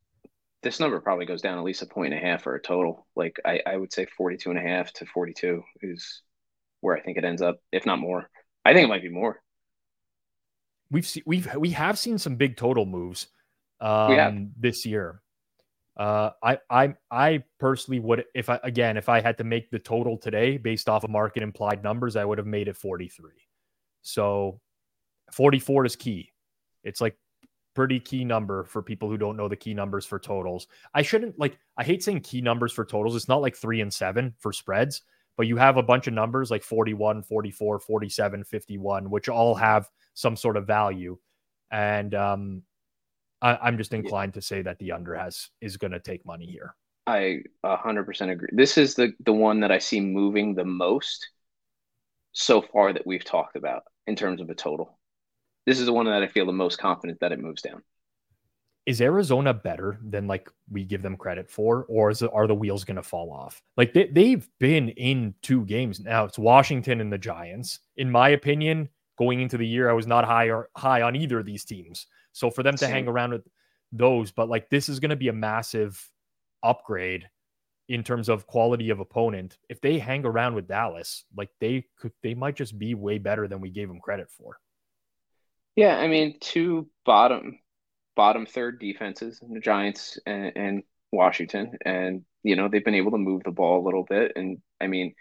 this 0.61 0.79
number 0.79 0.99
probably 0.99 1.25
goes 1.25 1.41
down 1.41 1.57
at 1.57 1.63
least 1.63 1.81
a 1.81 1.85
point 1.85 2.13
and 2.13 2.21
a 2.21 2.27
half 2.27 2.45
or 2.45 2.55
a 2.55 2.61
total. 2.61 3.07
Like 3.15 3.37
I, 3.45 3.61
I 3.65 3.77
would 3.77 3.93
say 3.93 4.05
42 4.17 4.49
and 4.49 4.59
a 4.59 4.61
half 4.61 4.91
to 4.93 5.05
42 5.05 5.63
is 5.81 6.21
where 6.81 6.97
I 6.97 7.01
think 7.01 7.17
it 7.17 7.23
ends 7.23 7.41
up, 7.41 7.59
if 7.71 7.85
not 7.85 7.99
more. 7.99 8.29
I 8.65 8.73
think 8.73 8.83
it 8.83 8.89
might 8.89 9.01
be 9.01 9.09
more. 9.09 9.41
We've 10.91 11.07
seen 11.07 11.23
we've 11.25 11.55
we 11.55 11.69
have 11.69 11.97
seen 11.97 12.17
some 12.17 12.35
big 12.35 12.57
total 12.57 12.85
moves 12.85 13.27
um, 13.79 14.51
this 14.59 14.85
year. 14.85 15.21
Uh, 15.97 16.31
I 16.41 16.57
I 16.69 16.95
I 17.11 17.43
personally 17.59 17.99
would 17.99 18.23
if 18.33 18.49
I 18.49 18.59
again 18.63 18.97
if 18.97 19.09
I 19.09 19.19
had 19.19 19.37
to 19.39 19.43
make 19.43 19.69
the 19.69 19.79
total 19.79 20.17
today 20.17 20.57
based 20.57 20.87
off 20.87 21.03
of 21.03 21.09
market 21.09 21.43
implied 21.43 21.83
numbers, 21.83 22.15
I 22.15 22.25
would 22.25 22.37
have 22.37 22.47
made 22.47 22.67
it 22.67 22.77
43. 22.77 23.31
So 24.01 24.61
44 25.31 25.85
is 25.85 25.95
key. 25.95 26.31
It's 26.83 27.01
like 27.01 27.17
pretty 27.75 27.99
key 27.99 28.23
number 28.23 28.63
for 28.65 28.81
people 28.81 29.09
who 29.09 29.17
don't 29.17 29.37
know 29.37 29.47
the 29.47 29.55
key 29.55 29.73
numbers 29.73 30.05
for 30.05 30.17
totals. 30.17 30.67
I 30.93 31.01
shouldn't 31.01 31.37
like 31.37 31.57
I 31.77 31.83
hate 31.83 32.03
saying 32.03 32.21
key 32.21 32.41
numbers 32.41 32.71
for 32.71 32.85
totals. 32.85 33.15
It's 33.15 33.27
not 33.27 33.41
like 33.41 33.55
3 33.55 33.81
and 33.81 33.93
7 33.93 34.33
for 34.39 34.53
spreads, 34.53 35.01
but 35.35 35.47
you 35.47 35.57
have 35.57 35.77
a 35.77 35.83
bunch 35.83 36.07
of 36.07 36.13
numbers 36.13 36.51
like 36.51 36.63
41, 36.63 37.23
44, 37.23 37.79
47, 37.79 38.43
51 38.45 39.09
which 39.09 39.29
all 39.29 39.55
have 39.55 39.89
some 40.13 40.35
sort 40.37 40.57
of 40.57 40.67
value. 40.67 41.17
And 41.69 42.15
um 42.15 42.63
I, 43.41 43.67
am 43.67 43.77
just 43.77 43.93
inclined 43.93 44.33
to 44.35 44.41
say 44.41 44.61
that 44.61 44.79
the 44.79 44.91
under 44.91 45.15
has 45.15 45.49
is 45.61 45.77
going 45.77 45.91
to 45.91 45.99
take 45.99 46.25
money 46.25 46.45
here. 46.45 46.75
I 47.07 47.41
100% 47.65 48.31
agree. 48.31 48.49
This 48.51 48.77
is 48.77 48.95
the 48.95 49.13
the 49.25 49.33
one 49.33 49.61
that 49.61 49.71
I 49.71 49.79
see 49.79 49.99
moving 49.99 50.53
the 50.53 50.65
most 50.65 51.29
so 52.33 52.61
far 52.61 52.93
that 52.93 53.05
we've 53.05 53.25
talked 53.25 53.55
about 53.55 53.83
in 54.07 54.15
terms 54.15 54.39
of 54.39 54.49
a 54.49 54.55
total 54.55 54.97
this 55.65 55.79
is 55.79 55.85
the 55.85 55.93
one 55.93 56.05
that 56.05 56.23
I 56.23 56.27
feel 56.27 56.45
the 56.45 56.51
most 56.51 56.77
confident 56.77 57.19
that 57.19 57.31
it 57.31 57.39
moves 57.39 57.61
down. 57.61 57.83
Is 58.87 58.99
Arizona 58.99 59.53
better 59.53 59.99
than 60.03 60.27
like 60.27 60.49
we 60.69 60.83
give 60.83 61.03
them 61.03 61.15
credit 61.15 61.49
for, 61.49 61.85
or 61.87 62.09
is 62.09 62.23
it, 62.23 62.31
are 62.33 62.47
the 62.47 62.55
wheels 62.55 62.83
going 62.83 62.95
to 62.95 63.03
fall 63.03 63.31
off? 63.31 63.61
Like 63.77 63.93
they, 63.93 64.07
they've 64.07 64.47
been 64.59 64.89
in 64.89 65.35
two 65.43 65.65
games 65.65 65.99
now. 65.99 66.25
It's 66.25 66.39
Washington 66.39 66.99
and 66.99 67.13
the 67.13 67.19
Giants. 67.19 67.79
In 67.95 68.09
my 68.09 68.29
opinion, 68.29 68.89
going 69.19 69.39
into 69.39 69.57
the 69.57 69.67
year, 69.67 69.89
I 69.89 69.93
was 69.93 70.07
not 70.07 70.25
high 70.25 70.49
or 70.49 70.69
high 70.75 71.03
on 71.03 71.15
either 71.15 71.39
of 71.39 71.45
these 71.45 71.63
teams. 71.63 72.07
So 72.33 72.49
for 72.49 72.63
them 72.63 72.73
to 72.73 72.85
Same. 72.85 72.91
hang 72.91 73.07
around 73.07 73.31
with 73.31 73.47
those, 73.91 74.31
but 74.31 74.49
like 74.49 74.69
this 74.69 74.89
is 74.89 74.99
going 74.99 75.09
to 75.09 75.15
be 75.15 75.27
a 75.27 75.33
massive 75.33 76.09
upgrade 76.63 77.27
in 77.89 78.03
terms 78.03 78.29
of 78.29 78.47
quality 78.47 78.89
of 78.89 78.99
opponent. 78.99 79.57
If 79.67 79.81
they 79.81 79.99
hang 79.99 80.25
around 80.25 80.55
with 80.55 80.67
Dallas, 80.67 81.25
like 81.35 81.49
they 81.59 81.85
could, 81.97 82.13
they 82.23 82.33
might 82.33 82.55
just 82.55 82.77
be 82.77 82.93
way 82.93 83.17
better 83.17 83.47
than 83.47 83.59
we 83.59 83.69
gave 83.69 83.87
them 83.87 83.99
credit 83.99 84.29
for. 84.29 84.57
Yeah, 85.75 85.97
I 85.97 86.07
mean, 86.07 86.37
two 86.39 86.89
bottom 87.05 87.59
bottom 88.15 88.45
third 88.45 88.79
defenses, 88.79 89.41
the 89.41 89.59
Giants 89.59 90.19
and, 90.25 90.51
and 90.55 90.83
Washington, 91.11 91.77
and 91.83 92.23
you 92.43 92.55
know 92.55 92.69
they've 92.69 92.83
been 92.83 92.95
able 92.95 93.11
to 93.11 93.17
move 93.17 93.43
the 93.43 93.51
ball 93.51 93.81
a 93.81 93.85
little 93.85 94.03
bit. 94.03 94.33
And 94.35 94.59
I 94.79 94.87
mean, 94.87 95.13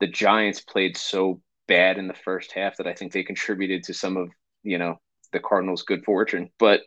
the 0.00 0.06
Giants 0.06 0.60
played 0.60 0.96
so 0.96 1.40
bad 1.68 1.98
in 1.98 2.08
the 2.08 2.14
first 2.14 2.52
half 2.52 2.76
that 2.76 2.86
I 2.86 2.94
think 2.94 3.12
they 3.12 3.24
contributed 3.24 3.84
to 3.84 3.94
some 3.94 4.16
of 4.16 4.30
you 4.62 4.78
know 4.78 5.00
the 5.32 5.40
Cardinals' 5.40 5.82
good 5.82 6.04
fortune. 6.04 6.50
But 6.58 6.80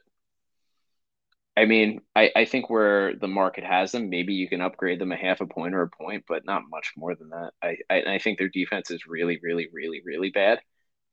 I 1.58 1.66
mean, 1.66 2.02
I, 2.16 2.32
I 2.36 2.46
think 2.46 2.70
where 2.70 3.16
the 3.16 3.28
market 3.28 3.64
has 3.66 3.92
them, 3.92 4.10
maybe 4.10 4.34
you 4.34 4.48
can 4.48 4.62
upgrade 4.62 5.00
them 5.00 5.12
a 5.12 5.18
half 5.18 5.42
a 5.42 5.48
point 5.48 5.76
or 5.76 5.82
a 5.82 5.90
point, 5.90 6.24
but 6.28 6.46
not 6.46 6.64
much 6.70 6.94
more 6.96 7.16
than 7.16 7.30
that. 7.30 7.52
I, 7.62 7.78
I, 7.90 8.16
I 8.16 8.20
think 8.20 8.38
their 8.38 8.50
defense 8.50 8.92
is 8.92 9.06
really, 9.06 9.40
really, 9.44 9.68
really, 9.74 10.02
really 10.06 10.30
bad 10.30 10.60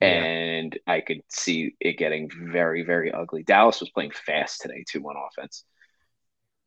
and 0.01 0.79
I 0.87 1.01
could 1.01 1.23
see 1.29 1.75
it 1.81 1.97
getting 1.97 2.31
very, 2.31 2.83
very 2.83 3.13
ugly. 3.13 3.43
Dallas 3.43 3.81
was 3.81 3.91
playing 3.91 4.11
fast 4.11 4.61
today 4.61 4.85
too 4.89 5.03
on 5.05 5.17
offense. 5.17 5.65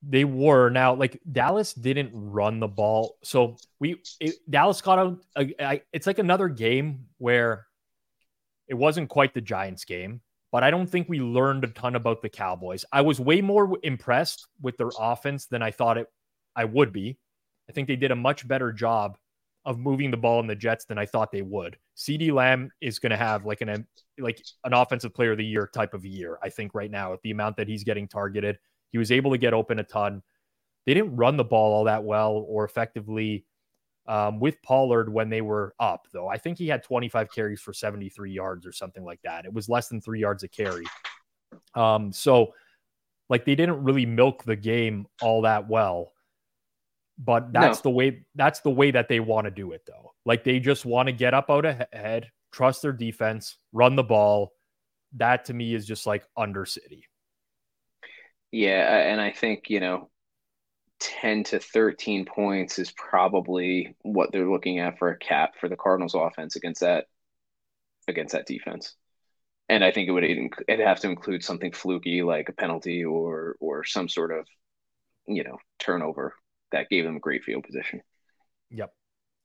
They 0.01 0.23
were 0.23 0.69
now 0.69 0.95
like 0.95 1.19
Dallas 1.29 1.73
didn't 1.73 2.11
run 2.13 2.59
the 2.59 2.67
ball, 2.67 3.17
so 3.23 3.57
we 3.79 4.01
it, 4.19 4.35
Dallas 4.49 4.81
got 4.81 4.97
out. 4.97 5.19
Uh, 5.35 5.75
it's 5.91 6.07
like 6.07 6.19
another 6.19 6.47
game 6.47 7.07
where 7.17 7.65
it 8.67 8.75
wasn't 8.75 9.09
quite 9.09 9.33
the 9.33 9.41
Giants 9.41 9.83
game, 9.83 10.21
but 10.51 10.63
I 10.63 10.71
don't 10.71 10.89
think 10.89 11.07
we 11.07 11.19
learned 11.19 11.63
a 11.63 11.67
ton 11.67 11.95
about 11.95 12.21
the 12.21 12.29
Cowboys. 12.29 12.85
I 12.91 13.01
was 13.01 13.19
way 13.19 13.41
more 13.41 13.77
impressed 13.83 14.47
with 14.61 14.77
their 14.77 14.89
offense 14.99 15.45
than 15.45 15.61
I 15.61 15.71
thought 15.71 15.97
it 15.97 16.07
I 16.55 16.65
would 16.65 16.91
be. 16.91 17.17
I 17.69 17.71
think 17.71 17.87
they 17.87 17.95
did 17.95 18.11
a 18.11 18.15
much 18.15 18.47
better 18.47 18.71
job 18.71 19.17
of 19.65 19.77
moving 19.77 20.09
the 20.09 20.17
ball 20.17 20.39
in 20.39 20.47
the 20.47 20.55
Jets 20.55 20.85
than 20.85 20.97
I 20.97 21.05
thought 21.05 21.31
they 21.31 21.41
would. 21.41 21.77
CeeDee 21.95 22.31
Lamb 22.31 22.71
is 22.81 22.97
going 22.97 23.11
to 23.11 23.17
have 23.17 23.45
like 23.45 23.61
an 23.61 23.85
like 24.17 24.43
an 24.63 24.73
offensive 24.73 25.13
player 25.13 25.33
of 25.33 25.37
the 25.37 25.45
year 25.45 25.69
type 25.73 25.93
of 25.93 26.05
year, 26.05 26.39
I 26.41 26.49
think 26.49 26.73
right 26.73 26.89
now, 26.89 27.13
at 27.13 27.21
the 27.21 27.31
amount 27.31 27.57
that 27.57 27.67
he's 27.67 27.83
getting 27.83 28.07
targeted. 28.07 28.57
He 28.91 28.97
was 28.97 29.11
able 29.11 29.31
to 29.31 29.37
get 29.37 29.53
open 29.53 29.79
a 29.79 29.83
ton. 29.83 30.23
They 30.85 30.93
didn't 30.95 31.15
run 31.15 31.37
the 31.37 31.43
ball 31.43 31.73
all 31.73 31.83
that 31.83 32.03
well 32.03 32.45
or 32.47 32.65
effectively 32.65 33.45
um, 34.09 34.39
with 34.39 34.61
Pollard 34.61 35.11
when 35.13 35.29
they 35.29 35.41
were 35.41 35.73
up, 35.79 36.07
though. 36.11 36.27
I 36.27 36.37
think 36.37 36.57
he 36.57 36.67
had 36.67 36.83
25 36.83 37.31
carries 37.31 37.61
for 37.61 37.71
73 37.71 38.31
yards 38.31 38.65
or 38.65 38.73
something 38.73 39.05
like 39.05 39.21
that. 39.23 39.45
It 39.45 39.53
was 39.53 39.69
less 39.69 39.87
than 39.87 40.01
three 40.01 40.19
yards 40.19 40.43
a 40.43 40.49
carry. 40.49 40.85
Um, 41.75 42.11
so, 42.11 42.53
like, 43.29 43.45
they 43.45 43.55
didn't 43.55 43.83
really 43.83 44.05
milk 44.05 44.43
the 44.43 44.55
game 44.55 45.07
all 45.21 45.43
that 45.43 45.69
well 45.69 46.11
but 47.19 47.51
that's 47.51 47.79
no. 47.79 47.81
the 47.83 47.89
way 47.89 48.25
that's 48.35 48.61
the 48.61 48.69
way 48.69 48.91
that 48.91 49.09
they 49.09 49.19
want 49.19 49.45
to 49.45 49.51
do 49.51 49.73
it 49.73 49.81
though 49.85 50.13
like 50.25 50.43
they 50.43 50.59
just 50.59 50.85
want 50.85 51.07
to 51.07 51.11
get 51.11 51.33
up 51.33 51.49
out 51.49 51.65
ahead 51.65 52.31
trust 52.51 52.81
their 52.81 52.93
defense 52.93 53.57
run 53.73 53.95
the 53.95 54.03
ball 54.03 54.53
that 55.13 55.45
to 55.45 55.53
me 55.53 55.75
is 55.75 55.85
just 55.85 56.07
like 56.07 56.23
under 56.37 56.65
city 56.65 57.05
yeah 58.51 59.11
and 59.11 59.19
i 59.19 59.29
think 59.29 59.69
you 59.69 59.79
know 59.79 60.09
10 60.99 61.45
to 61.45 61.59
13 61.59 62.25
points 62.25 62.79
is 62.79 62.91
probably 62.91 63.95
what 64.01 64.31
they're 64.31 64.49
looking 64.49 64.79
at 64.79 64.99
for 64.99 65.09
a 65.09 65.17
cap 65.17 65.53
for 65.59 65.69
the 65.69 65.77
cardinals 65.77 66.15
offense 66.15 66.55
against 66.55 66.81
that 66.81 67.05
against 68.07 68.33
that 68.33 68.47
defense 68.47 68.95
and 69.69 69.83
i 69.83 69.91
think 69.91 70.09
it 70.09 70.11
would 70.11 70.23
it'd 70.23 70.85
have 70.85 70.99
to 70.99 71.09
include 71.09 71.43
something 71.43 71.71
fluky 71.71 72.21
like 72.21 72.49
a 72.49 72.53
penalty 72.53 73.05
or 73.05 73.55
or 73.59 73.83
some 73.83 74.09
sort 74.09 74.31
of 74.31 74.45
you 75.27 75.43
know 75.43 75.57
turnover 75.77 76.33
that 76.71 76.89
gave 76.89 77.03
them 77.03 77.15
a 77.15 77.19
great 77.19 77.43
field 77.43 77.63
position. 77.63 78.01
Yep. 78.71 78.93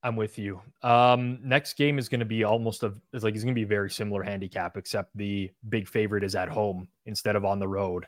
I'm 0.03 0.17
with 0.17 0.39
you. 0.39 0.61
Um, 0.83 1.39
next 1.43 1.79
game 1.79 1.99
is 1.99 2.11
going 2.11 2.21
to 2.21 2.27
be 2.27 2.45
almost 2.45 2.83
a 2.83 2.93
it's 3.15 3.25
like 3.25 3.35
it's 3.35 3.43
going 3.43 3.55
to 3.55 3.59
be 3.59 3.65
a 3.65 3.67
very 3.67 3.91
similar 3.91 4.23
handicap, 4.23 4.77
except 4.77 5.17
the 5.17 5.51
big 5.67 5.89
favorite 5.89 6.25
is 6.25 6.35
at 6.35 6.51
home 6.51 6.89
instead 7.07 7.37
of 7.37 7.45
on 7.47 7.59
the 7.59 7.69
road. 7.69 8.05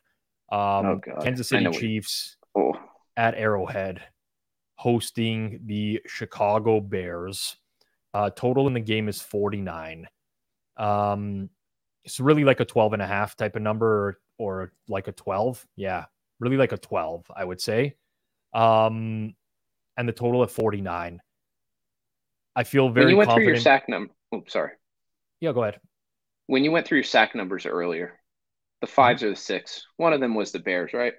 Um, 0.52 0.58
oh 0.58 1.00
Kansas 1.22 1.48
City 1.48 1.70
Chiefs 1.70 2.36
oh. 2.54 2.74
At 3.16 3.34
Arrowhead 3.34 4.02
hosting 4.76 5.60
the 5.64 6.00
Chicago 6.06 6.80
Bears. 6.80 7.56
Uh, 8.12 8.30
total 8.30 8.66
in 8.66 8.74
the 8.74 8.80
game 8.80 9.08
is 9.08 9.20
49. 9.20 10.06
Um, 10.76 11.50
it's 12.04 12.20
really 12.20 12.44
like 12.44 12.60
a 12.60 12.64
12 12.64 12.94
and 12.94 13.02
a 13.02 13.06
half 13.06 13.36
type 13.36 13.56
of 13.56 13.62
number 13.62 13.86
or, 13.86 14.18
or 14.38 14.72
like 14.88 15.08
a 15.08 15.12
12. 15.12 15.66
Yeah, 15.76 16.06
really 16.40 16.56
like 16.56 16.72
a 16.72 16.78
12, 16.78 17.30
I 17.34 17.44
would 17.44 17.60
say 17.60 17.96
um, 18.56 19.34
and 19.96 20.08
the 20.08 20.12
total 20.12 20.42
at 20.42 20.50
49. 20.50 21.20
I 22.56 22.64
feel 22.64 22.88
very. 22.88 23.06
When 23.06 23.10
you 23.10 23.16
went 23.18 23.28
confident. 23.28 23.46
through 23.46 23.54
your 23.54 23.60
sack 23.60 23.88
number, 23.88 24.12
oh, 24.32 24.42
sorry. 24.48 24.72
Yeah, 25.40 25.52
go 25.52 25.62
ahead. 25.62 25.78
When 26.46 26.64
you 26.64 26.72
went 26.72 26.86
through 26.86 26.98
your 26.98 27.04
sack 27.04 27.34
numbers 27.34 27.66
earlier, 27.66 28.18
the 28.80 28.86
5s 28.86 29.16
mm-hmm. 29.16 29.26
or 29.26 29.30
the 29.30 29.36
six. 29.36 29.84
One 29.98 30.14
of 30.14 30.20
them 30.20 30.34
was 30.34 30.52
the 30.52 30.58
Bears, 30.58 30.92
right? 30.94 31.12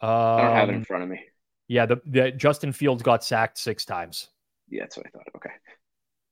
Um, 0.00 0.10
I 0.10 0.40
don't 0.42 0.56
have 0.56 0.68
it 0.68 0.72
in 0.72 0.78
um, 0.78 0.84
front 0.84 1.02
of 1.04 1.10
me. 1.10 1.20
Yeah, 1.68 1.86
the, 1.86 2.00
the 2.06 2.30
Justin 2.30 2.72
Fields 2.72 3.02
got 3.02 3.22
sacked 3.22 3.58
six 3.58 3.84
times. 3.84 4.28
Yeah, 4.68 4.82
that's 4.82 4.96
what 4.96 5.06
I 5.06 5.10
thought. 5.10 5.26
Okay. 5.36 5.50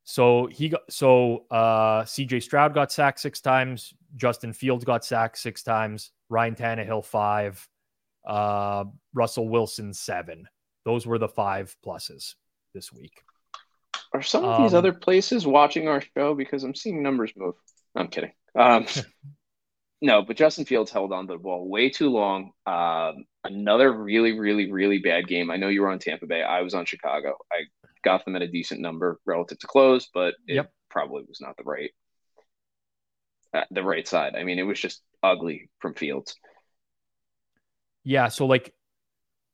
So 0.04 0.46
he 0.46 0.68
got 0.68 0.82
so 0.88 1.46
uh 1.50 2.02
CJ 2.04 2.42
Stroud 2.42 2.74
got 2.74 2.92
sacked 2.92 3.20
six 3.20 3.40
times, 3.40 3.92
Justin 4.14 4.52
Fields 4.52 4.84
got 4.84 5.04
sacked 5.04 5.36
six 5.36 5.62
times, 5.62 6.12
Ryan 6.28 6.54
Tannehill 6.54 7.04
five, 7.04 7.68
uh 8.26 8.84
Russell 9.14 9.48
Wilson 9.48 9.92
seven. 9.92 10.48
Those 10.84 11.06
were 11.06 11.18
the 11.18 11.28
five 11.28 11.76
pluses 11.84 12.34
this 12.72 12.92
week. 12.92 13.20
Are 14.12 14.22
some 14.22 14.44
of 14.44 14.62
these 14.62 14.74
um, 14.74 14.78
other 14.78 14.92
places 14.92 15.46
watching 15.46 15.88
our 15.88 16.00
show 16.16 16.34
because 16.34 16.62
I'm 16.62 16.74
seeing 16.74 17.02
numbers 17.02 17.32
move? 17.36 17.56
I'm 17.96 18.08
kidding. 18.08 18.32
Um, 18.54 18.86
no, 20.02 20.22
but 20.22 20.36
Justin 20.36 20.64
Fields 20.64 20.90
held 20.90 21.12
on 21.12 21.26
to 21.26 21.34
the 21.34 21.38
ball 21.38 21.68
way 21.68 21.88
too 21.88 22.10
long. 22.10 22.52
Um, 22.66 23.24
another 23.44 23.92
really, 23.92 24.38
really, 24.38 24.70
really 24.70 24.98
bad 24.98 25.26
game. 25.26 25.50
I 25.50 25.56
know 25.56 25.68
you 25.68 25.82
were 25.82 25.90
on 25.90 25.98
Tampa 25.98 26.26
Bay. 26.26 26.42
I 26.42 26.60
was 26.62 26.74
on 26.74 26.84
Chicago. 26.84 27.36
I 27.50 27.62
got 28.04 28.24
them 28.24 28.36
at 28.36 28.42
a 28.42 28.48
decent 28.48 28.80
number 28.80 29.18
relative 29.24 29.58
to 29.58 29.66
close, 29.66 30.08
but 30.12 30.34
it 30.46 30.54
yep. 30.54 30.70
probably 30.90 31.24
was 31.26 31.40
not 31.40 31.56
the 31.56 31.64
right 31.64 31.90
uh, 33.54 33.64
the 33.70 33.82
right 33.82 34.06
side. 34.06 34.34
I 34.36 34.44
mean, 34.44 34.58
it 34.58 34.64
was 34.64 34.78
just 34.78 35.02
ugly 35.22 35.70
from 35.80 35.94
Fields. 35.94 36.34
Yeah, 38.04 38.28
so 38.28 38.46
like 38.46 38.74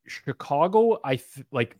Chicago, 0.07 0.99
I 1.05 1.17
th- 1.17 1.47
like 1.53 1.77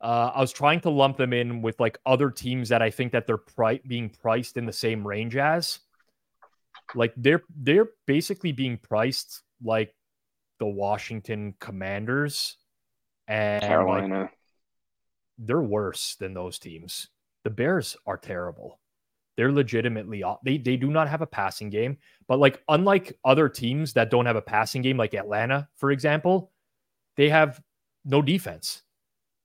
uh, 0.00 0.30
I 0.34 0.40
was 0.40 0.52
trying 0.52 0.80
to 0.82 0.90
lump 0.90 1.16
them 1.16 1.32
in 1.32 1.62
with 1.62 1.80
like 1.80 1.98
other 2.06 2.30
teams 2.30 2.68
that 2.68 2.80
I 2.80 2.90
think 2.90 3.12
that 3.12 3.26
they're 3.26 3.36
pri- 3.36 3.80
being 3.86 4.08
priced 4.08 4.56
in 4.56 4.66
the 4.66 4.72
same 4.72 5.06
range 5.06 5.36
as. 5.36 5.80
Like 6.94 7.12
they're 7.16 7.42
they're 7.56 7.88
basically 8.06 8.52
being 8.52 8.78
priced 8.78 9.42
like 9.62 9.94
the 10.58 10.66
Washington 10.66 11.54
Commanders 11.60 12.56
and 13.26 13.62
Carolina. 13.62 14.20
Like, 14.22 14.30
they're 15.38 15.62
worse 15.62 16.16
than 16.16 16.34
those 16.34 16.58
teams. 16.58 17.08
The 17.44 17.50
Bears 17.50 17.96
are 18.06 18.16
terrible. 18.16 18.80
They're 19.36 19.52
legitimately 19.52 20.24
off. 20.24 20.38
they 20.44 20.58
they 20.58 20.76
do 20.76 20.88
not 20.88 21.08
have 21.08 21.22
a 21.22 21.26
passing 21.26 21.70
game, 21.70 21.96
but 22.26 22.40
like 22.40 22.60
unlike 22.68 23.16
other 23.24 23.48
teams 23.48 23.92
that 23.92 24.10
don't 24.10 24.26
have 24.26 24.34
a 24.34 24.42
passing 24.42 24.82
game 24.82 24.96
like 24.96 25.14
Atlanta, 25.14 25.68
for 25.76 25.92
example, 25.92 26.50
they 27.16 27.28
have 27.28 27.60
no 28.04 28.20
defense. 28.20 28.82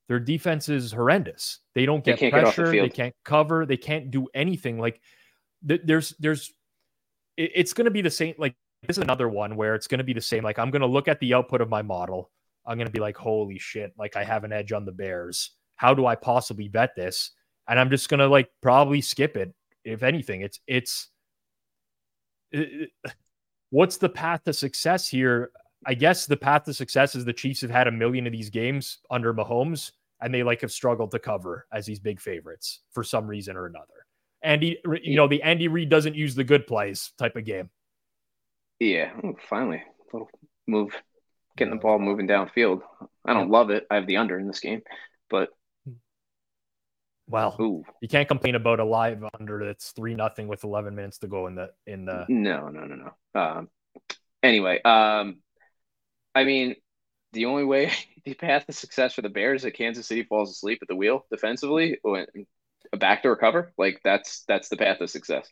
Their 0.08 0.20
defense 0.20 0.68
is 0.68 0.91
horrendous. 0.91 1.60
They 1.76 1.86
don't 1.86 2.04
get 2.04 2.20
they 2.20 2.32
pressure. 2.32 2.72
The 2.72 2.80
they 2.82 2.89
can't 2.89 3.16
cover. 3.24 3.66
They 3.68 3.78
can't 3.78 4.10
do 4.10 4.28
anything. 4.34 4.80
Like 4.80 5.00
there's 5.62 6.16
there's 6.20 6.52
it, 7.38 7.51
it's 7.55 7.73
going 7.73 7.86
to 7.86 7.91
be 7.91 8.01
the 8.01 8.09
same. 8.09 8.36
Like 8.38 8.55
this 8.88 8.97
is 8.97 9.03
another 9.03 9.29
one 9.29 9.55
where 9.55 9.75
it's 9.75 9.88
going 9.88 9.99
to 9.99 10.03
be 10.03 10.13
the 10.13 10.21
same. 10.21 10.43
Like 10.43 10.59
I'm 10.59 10.71
going 10.71 10.81
to 10.81 10.88
look 10.88 11.07
at 11.07 11.19
the 11.19 11.34
output 11.34 11.61
of 11.61 11.69
my 11.69 11.81
model. 11.81 12.31
I'm 12.65 12.77
going 12.77 12.88
to 12.88 12.93
be 12.93 12.99
like, 12.99 13.17
holy 13.17 13.59
shit! 13.59 13.93
Like 13.97 14.15
I 14.15 14.23
have 14.23 14.43
an 14.43 14.53
edge 14.53 14.71
on 14.71 14.86
the 14.86 14.91
Bears. 14.91 15.51
How 15.75 15.93
do 15.93 16.05
I 16.05 16.15
possibly 16.15 16.67
bet 16.67 16.95
this? 16.95 17.31
And 17.67 17.79
I'm 17.79 17.89
just 17.89 18.09
going 18.09 18.19
to 18.19 18.27
like 18.27 18.49
probably 18.61 19.01
skip 19.01 19.38
it. 19.38 19.53
If 19.84 20.03
anything, 20.03 20.41
it's 20.41 20.59
it's. 20.67 21.09
It, 22.51 22.91
what's 23.69 23.97
the 23.97 24.09
path 24.09 24.43
to 24.45 24.53
success 24.53 25.07
here? 25.07 25.51
I 25.86 25.93
guess 25.93 26.25
the 26.25 26.38
path 26.38 26.63
to 26.65 26.73
success 26.73 27.15
is 27.15 27.25
the 27.25 27.34
Chiefs 27.34 27.61
have 27.61 27.71
had 27.71 27.88
a 27.88 27.91
million 27.91 28.25
of 28.25 28.31
these 28.31 28.49
games 28.49 28.99
under 29.09 29.34
Mahomes, 29.34 29.91
and 30.21 30.34
they 30.34 30.43
like 30.43 30.61
have 30.61 30.71
struggled 30.71 31.11
to 31.11 31.19
cover 31.19 31.67
as 31.73 31.86
these 31.86 31.99
big 31.99 32.21
favorites 32.21 32.81
for 32.91 33.03
some 33.03 33.27
reason 33.27 33.57
or 33.57 33.65
another. 33.65 34.03
Andy, 34.44 34.78
you 35.02 35.16
know, 35.16 35.28
the 35.28 35.41
Andy 35.41 35.68
Reid 35.68 35.89
doesn't 35.89 36.16
use 36.16 36.36
the 36.36 36.44
good 36.44 36.68
plays 36.68 37.12
type 37.18 37.36
of 37.36 37.46
game. 37.46 37.70
Yeah, 38.80 39.12
Ooh, 39.24 39.36
finally, 39.50 39.78
a 39.78 40.16
little 40.16 40.30
move, 40.68 40.94
getting 41.56 41.74
the 41.74 41.80
ball 41.80 42.00
moving 42.00 42.28
downfield. 42.28 42.82
I 43.26 43.34
don't 43.34 43.50
love 43.50 43.70
it. 43.70 43.86
I 43.89 43.96
have 43.96 44.08
the 44.08 44.18
under 44.18 44.38
in 44.38 44.48
this 44.48 44.60
game, 44.60 44.82
but 45.30 45.50
well, 47.28 47.56
Ooh. 47.60 47.84
you 48.02 48.08
can't 48.08 48.28
complain 48.28 48.56
about 48.56 48.80
a 48.80 48.84
live 48.84 49.24
under 49.39 49.66
that's 49.66 49.91
three 49.91 50.14
nothing 50.14 50.48
with 50.48 50.64
eleven 50.64 50.96
minutes 50.96 51.20
to 51.20 51.28
go 51.28 51.48
in 51.48 51.56
the 51.56 51.70
in 51.88 52.06
the. 52.06 52.26
No, 52.28 52.68
no, 52.68 52.84
no, 52.86 52.96
no. 52.96 53.41
Um, 53.41 53.70
anyway, 54.41 54.82
um, 54.84 55.38
I 56.36 56.44
mean, 56.44 56.76
the 57.32 57.46
only 57.46 57.64
way 57.64 57.91
the 58.26 58.34
path 58.34 58.66
to 58.66 58.74
success 58.74 59.14
for 59.14 59.22
the 59.22 59.30
Bears 59.30 59.62
is 59.62 59.64
that 59.64 59.76
Kansas 59.76 60.08
City 60.08 60.24
falls 60.24 60.52
asleep 60.52 60.80
at 60.82 60.88
the 60.88 60.96
wheel 60.96 61.26
defensively, 61.32 61.98
when 62.02 62.26
a 62.94 62.98
backdoor 62.98 63.36
cover, 63.36 63.74
like 63.78 64.00
that's 64.04 64.44
that's 64.48 64.70
the 64.70 64.78
path 64.78 65.02
of 65.02 65.10
success. 65.10 65.50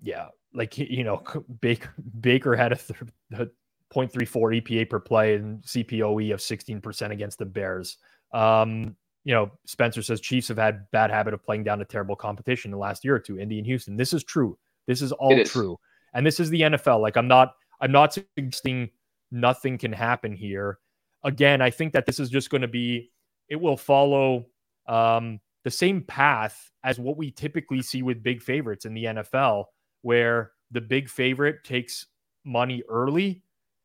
Yeah, 0.00 0.28
like 0.54 0.78
you 0.78 1.04
know, 1.04 1.22
Baker 1.60 1.92
Baker 2.20 2.56
had 2.56 2.72
a, 2.72 2.76
th- 2.76 3.00
a 3.32 3.46
0.34 3.92 4.62
EPA 4.62 4.88
per 4.88 5.00
play 5.00 5.34
and 5.34 5.62
CPOE 5.62 6.32
of 6.32 6.40
16% 6.40 7.10
against 7.10 7.38
the 7.38 7.46
Bears. 7.46 7.98
Um, 8.32 8.96
you 9.24 9.34
know, 9.34 9.50
Spencer 9.66 10.02
says 10.02 10.20
Chiefs 10.20 10.48
have 10.48 10.58
had 10.58 10.90
bad 10.90 11.10
habit 11.10 11.34
of 11.34 11.42
playing 11.42 11.64
down 11.64 11.78
to 11.78 11.84
terrible 11.84 12.16
competition 12.16 12.70
the 12.70 12.76
last 12.76 13.04
year 13.04 13.16
or 13.16 13.18
two. 13.18 13.38
Indy 13.38 13.58
and 13.58 13.66
Houston. 13.66 13.96
This 13.96 14.12
is 14.12 14.24
true. 14.24 14.56
This 14.86 15.02
is 15.02 15.12
all 15.12 15.44
true. 15.44 15.78
And 16.14 16.24
this 16.24 16.40
is 16.40 16.48
the 16.48 16.62
NFL. 16.62 17.00
Like 17.00 17.16
I'm 17.16 17.28
not 17.28 17.54
I'm 17.80 17.92
not 17.92 18.14
suggesting 18.14 18.90
nothing 19.30 19.78
can 19.78 19.92
happen 19.92 20.34
here. 20.34 20.78
Again, 21.24 21.60
I 21.60 21.70
think 21.70 21.92
that 21.92 22.06
this 22.06 22.20
is 22.20 22.30
just 22.30 22.50
going 22.50 22.62
to 22.62 22.68
be, 22.68 23.10
it 23.48 23.56
will 23.56 23.76
follow 23.76 24.46
um, 24.86 25.40
the 25.64 25.70
same 25.70 26.02
path 26.02 26.70
as 26.84 26.98
what 26.98 27.16
we 27.16 27.30
typically 27.30 27.82
see 27.82 28.02
with 28.02 28.22
big 28.22 28.42
favorites 28.42 28.84
in 28.84 28.94
the 28.94 29.04
NFL, 29.04 29.64
where 30.02 30.52
the 30.70 30.80
big 30.80 31.08
favorite 31.08 31.64
takes 31.64 32.06
money 32.44 32.82
early 32.88 33.42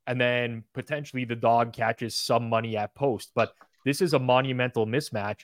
and 0.08 0.20
then 0.20 0.64
potentially 0.74 1.26
the 1.26 1.36
dog 1.36 1.74
catches 1.74 2.16
some 2.16 2.50
money 2.50 2.78
at 2.78 2.96
post. 2.96 3.32
But 3.36 3.54
this 3.86 4.02
is 4.02 4.14
a 4.14 4.20
monumental 4.20 4.86
mismatch. 4.86 5.42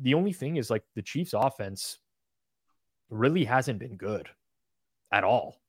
The 0.00 0.14
only 0.14 0.32
thing 0.32 0.56
is, 0.56 0.70
like, 0.70 0.84
the 0.94 1.02
Chiefs' 1.02 1.34
offense 1.34 1.98
really 3.10 3.44
hasn't 3.44 3.78
been 3.78 3.96
good 3.96 4.28
at 5.12 5.24
all. 5.24 5.60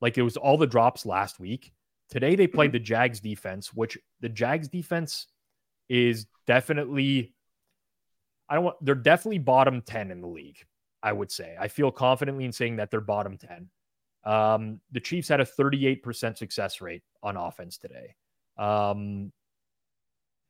Like, 0.00 0.18
it 0.18 0.22
was 0.22 0.36
all 0.36 0.56
the 0.56 0.66
drops 0.66 1.06
last 1.06 1.38
week. 1.38 1.72
Today 2.08 2.34
they 2.36 2.46
played 2.46 2.68
mm-hmm. 2.68 2.74
the 2.74 2.80
Jags 2.80 3.20
defense, 3.20 3.72
which 3.72 3.98
the 4.20 4.28
Jags 4.28 4.68
defense 4.68 5.26
is 5.88 6.26
definitely 6.46 7.33
I 8.48 8.54
don't 8.54 8.64
want 8.64 8.76
they're 8.84 8.94
definitely 8.94 9.38
bottom 9.38 9.82
10 9.82 10.10
in 10.10 10.20
the 10.20 10.26
league, 10.26 10.58
I 11.02 11.12
would 11.12 11.30
say. 11.30 11.56
I 11.58 11.68
feel 11.68 11.90
confidently 11.90 12.44
in 12.44 12.52
saying 12.52 12.76
that 12.76 12.90
they're 12.90 13.00
bottom 13.00 13.38
10. 13.38 13.68
Um, 14.24 14.80
the 14.92 15.00
Chiefs 15.00 15.28
had 15.28 15.40
a 15.40 15.44
38% 15.44 16.36
success 16.36 16.80
rate 16.80 17.02
on 17.22 17.36
offense 17.36 17.78
today. 17.78 18.14
Um, 18.56 19.32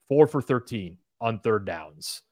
four 0.08 0.26
for 0.26 0.40
13 0.40 0.98
on 1.20 1.40
third 1.40 1.64
downs. 1.64 2.22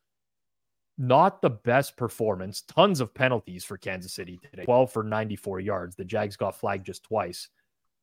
Not 0.98 1.42
the 1.42 1.50
best 1.50 1.96
performance. 1.96 2.62
Tons 2.62 3.00
of 3.00 3.14
penalties 3.14 3.64
for 3.64 3.76
Kansas 3.76 4.12
City 4.12 4.38
today. 4.38 4.64
12 4.64 4.92
for 4.92 5.02
94 5.02 5.60
yards. 5.60 5.96
The 5.96 6.04
Jags 6.04 6.36
got 6.36 6.58
flagged 6.58 6.86
just 6.86 7.02
twice. 7.04 7.48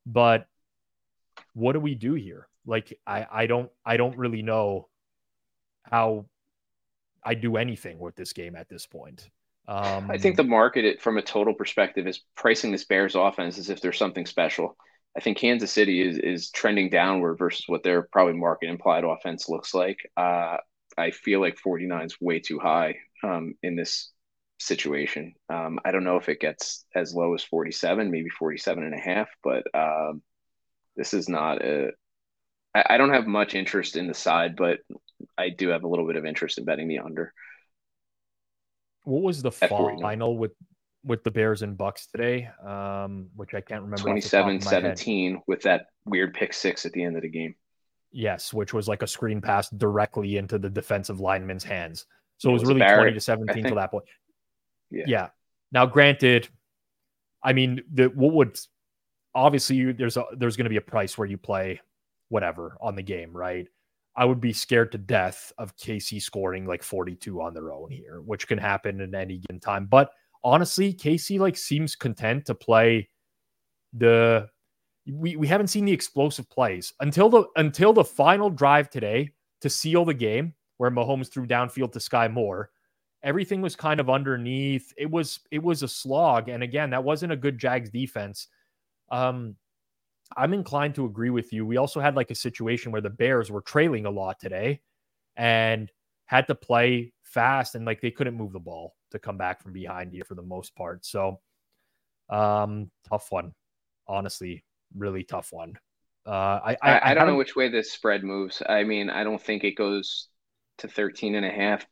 But 0.06 0.48
what 1.54 1.74
do 1.74 1.80
we 1.80 1.96
do 1.96 2.16
here? 2.16 2.48
Like 2.66 2.98
I 3.06 3.28
I 3.32 3.46
don't 3.46 3.70
I 3.86 3.98
don't 3.98 4.18
really 4.18 4.42
know 4.42 4.90
how 5.84 6.26
I 7.24 7.34
do 7.34 7.58
anything 7.58 8.00
with 8.00 8.16
this 8.16 8.34
game 8.34 8.56
at 8.56 8.70
this 8.70 8.86
point. 8.86 9.30
Um, 9.68 10.10
I 10.10 10.18
think 10.18 10.36
the 10.36 10.44
market, 10.44 10.84
it, 10.84 11.02
from 11.02 11.18
a 11.18 11.22
total 11.22 11.54
perspective, 11.54 12.08
is 12.08 12.22
pricing 12.36 12.72
this 12.72 12.86
Bears 12.86 13.16
offense 13.16 13.60
as 13.60 13.70
if 13.70 13.82
there's 13.82 14.00
something 14.00 14.26
special. 14.26 14.76
I 15.16 15.22
think 15.22 15.38
Kansas 15.38 15.72
City 15.72 16.02
is 16.02 16.18
is 16.18 16.50
trending 16.50 16.90
downward 16.90 17.36
versus 17.38 17.66
what 17.68 17.84
their 17.84 18.04
probably 18.04 18.34
market 18.34 18.70
implied 18.70 19.04
offense 19.04 19.48
looks 19.48 19.74
like. 19.74 19.98
Uh, 20.18 20.58
I 20.98 21.12
feel 21.12 21.40
like 21.40 21.58
49 21.58 22.06
is 22.06 22.22
way 22.22 22.40
too 22.40 22.60
high 22.60 22.96
um, 23.24 23.54
in 23.62 23.76
this 23.76 24.12
situation. 24.60 25.36
Um, 25.50 25.80
I 25.86 25.92
don't 25.92 26.04
know 26.04 26.18
if 26.18 26.30
it 26.30 26.40
gets 26.40 26.86
as 26.96 27.14
low 27.14 27.34
as 27.34 27.44
47, 27.44 28.12
maybe 28.12 28.30
47 28.30 28.84
and 28.84 28.94
a 28.94 28.98
half, 28.98 29.30
but 29.44 29.64
um, 29.74 30.22
this 30.96 31.14
is 31.14 31.30
not 31.30 31.64
a. 31.64 31.92
I, 32.76 32.86
I 32.92 32.98
don't 32.98 33.14
have 33.14 33.28
much 33.28 33.56
interest 33.56 33.96
in 33.96 34.08
the 34.08 34.14
side, 34.14 34.56
but 34.56 34.80
I 35.38 35.50
do 35.50 35.70
have 35.70 35.84
a 35.84 35.88
little 35.88 36.08
bit 36.08 36.16
of 36.16 36.26
interest 36.26 36.58
in 36.58 36.66
betting 36.66 36.88
the 36.88 37.00
under. 37.00 37.34
What 39.04 39.24
was 39.24 39.42
the 39.42 39.52
final 39.52 40.38
with 40.38 40.52
with 41.04 41.24
the 41.24 41.32
Bears 41.32 41.62
and 41.62 41.78
Bucks 41.78 42.08
today? 42.08 42.50
Um, 42.66 43.30
which 43.36 43.54
I 43.54 43.62
can't 43.62 43.84
remember. 43.84 44.10
27-17 44.10 45.42
with 45.48 45.62
that 45.62 45.88
weird 46.06 46.34
pick 46.34 46.54
six 46.54 46.86
at 46.86 46.92
the 46.92 47.04
end 47.04 47.16
of 47.16 47.22
the 47.22 47.30
game. 47.30 47.56
Yes, 48.12 48.54
which 48.54 48.74
was 48.74 48.88
like 48.88 49.02
a 49.02 49.08
screen 49.08 49.40
pass 49.40 49.70
directly 49.70 50.38
into 50.38 50.58
the 50.58 50.70
defensive 50.70 51.20
lineman's 51.20 51.64
hands. 51.64 52.06
So 52.38 52.50
it 52.50 52.54
was, 52.54 52.62
it 52.62 52.66
was 52.66 52.70
really 52.70 52.80
Barrett, 52.80 53.14
20 53.14 53.14
to 53.14 53.22
17 53.22 53.64
to 53.66 53.76
that 53.76 53.92
point. 53.92 54.06
Yeah. 54.90 55.04
yeah. 55.08 55.28
Now, 55.72 55.86
granted, 55.86 56.50
I 57.44 57.54
mean, 57.54 57.82
the 57.94 58.06
what 58.08 58.34
would 58.34 58.60
obviously 59.36 59.76
you, 59.76 59.94
there's 59.94 60.18
a, 60.18 60.26
there's 60.38 60.58
going 60.58 60.66
to 60.66 60.70
be 60.70 60.78
a 60.78 60.82
price 60.82 61.18
where 61.18 61.28
you 61.28 61.38
play 61.38 61.82
whatever 62.30 62.78
on 62.82 62.96
the 62.96 63.04
game, 63.04 63.36
right? 63.36 63.68
I 64.20 64.26
would 64.26 64.42
be 64.42 64.52
scared 64.52 64.92
to 64.92 64.98
death 64.98 65.54
of 65.58 65.78
KC 65.78 66.22
scoring 66.22 66.66
like 66.66 66.84
42 66.84 67.42
on 67.42 67.54
their 67.54 67.72
own 67.72 67.90
here, 67.90 68.20
which 68.20 68.50
can 68.50 68.58
happen 68.58 69.00
in 69.00 69.16
any 69.16 69.38
given 69.38 69.62
time. 69.62 69.86
But 69.86 70.12
honestly, 70.44 70.94
KC 70.94 71.40
like 71.40 71.56
seems 71.56 71.96
content 71.96 72.46
to 72.48 72.54
play 72.54 73.10
the 73.94 74.50
we, 75.08 75.38
we 75.38 75.48
haven't 75.48 75.68
seen 75.68 75.86
the 75.86 75.94
explosive 75.94 76.50
plays 76.50 76.94
until 77.00 77.30
the 77.30 77.46
until 77.56 77.94
the 77.94 78.04
final 78.04 78.50
drive 78.50 78.90
today 78.90 79.32
to 79.62 79.70
seal 79.70 80.04
the 80.04 80.14
game 80.14 80.54
where 80.80 80.92
Mahomes 80.92 81.32
threw 81.32 81.48
downfield 81.48 81.94
to 81.94 82.00
Skyy 82.00 82.30
Moore. 82.30 82.72
everything 83.24 83.62
was 83.62 83.76
kind 83.78 84.02
of 84.02 84.10
underneath. 84.10 84.94
It 84.98 85.10
was 85.10 85.40
it 85.50 85.64
was 85.64 85.82
a 85.82 85.88
slog, 85.88 86.50
and 86.50 86.62
again, 86.62 86.90
that 86.90 87.06
wasn't 87.06 87.32
a 87.32 87.38
good 87.38 87.58
Jags 87.58 87.90
defense. 87.90 88.48
Um, 89.10 89.56
I'm 90.36 90.54
inclined 90.54 90.96
to 90.96 91.06
agree 91.06 91.30
with 91.30 91.52
you. 91.54 91.66
We 91.66 91.78
also 91.78 92.00
had 92.00 92.16
like 92.16 92.32
a 92.32 92.36
situation 92.36 92.92
where 92.92 93.02
the 93.02 93.10
Bears 93.10 93.50
were 93.50 93.62
trailing 93.62 94.06
a 94.06 94.12
lot 94.12 94.40
today, 94.40 94.82
and 95.36 95.92
had 96.26 96.48
to 96.48 96.56
play 96.56 97.14
fast, 97.24 97.76
and 97.76 97.86
like 97.86 98.02
they 98.02 98.12
couldn't 98.12 98.36
move 98.36 98.54
the 98.54 98.60
ball 98.60 98.96
to 99.12 99.20
come 99.20 99.38
back 99.38 99.62
from 99.62 99.74
behind 99.74 100.12
here 100.12 100.24
for 100.24 100.36
the 100.36 100.44
most 100.44 100.76
part. 100.76 101.06
So, 101.06 101.40
um, 102.30 102.92
tough 103.08 103.32
one, 103.32 103.54
honestly, 104.08 104.64
really 104.96 105.24
tough 105.24 105.52
one. 105.52 105.78
Uh, 106.26 106.60
I, 106.64 106.78
I, 106.82 106.92
I, 106.92 107.12
I 107.12 107.14
don't 107.14 107.28
know 107.28 107.36
which 107.36 107.56
way 107.56 107.70
this 107.70 107.92
spread 107.92 108.24
moves. 108.24 108.62
I 108.68 108.84
mean, 108.84 109.10
I 109.10 109.24
don't 109.24 109.42
think 109.42 109.64
it 109.64 109.76
goes 109.76 110.28
to 110.80 110.88
13 110.88 111.36
and 111.36 111.46
a 111.46 111.50
half. 111.50 111.86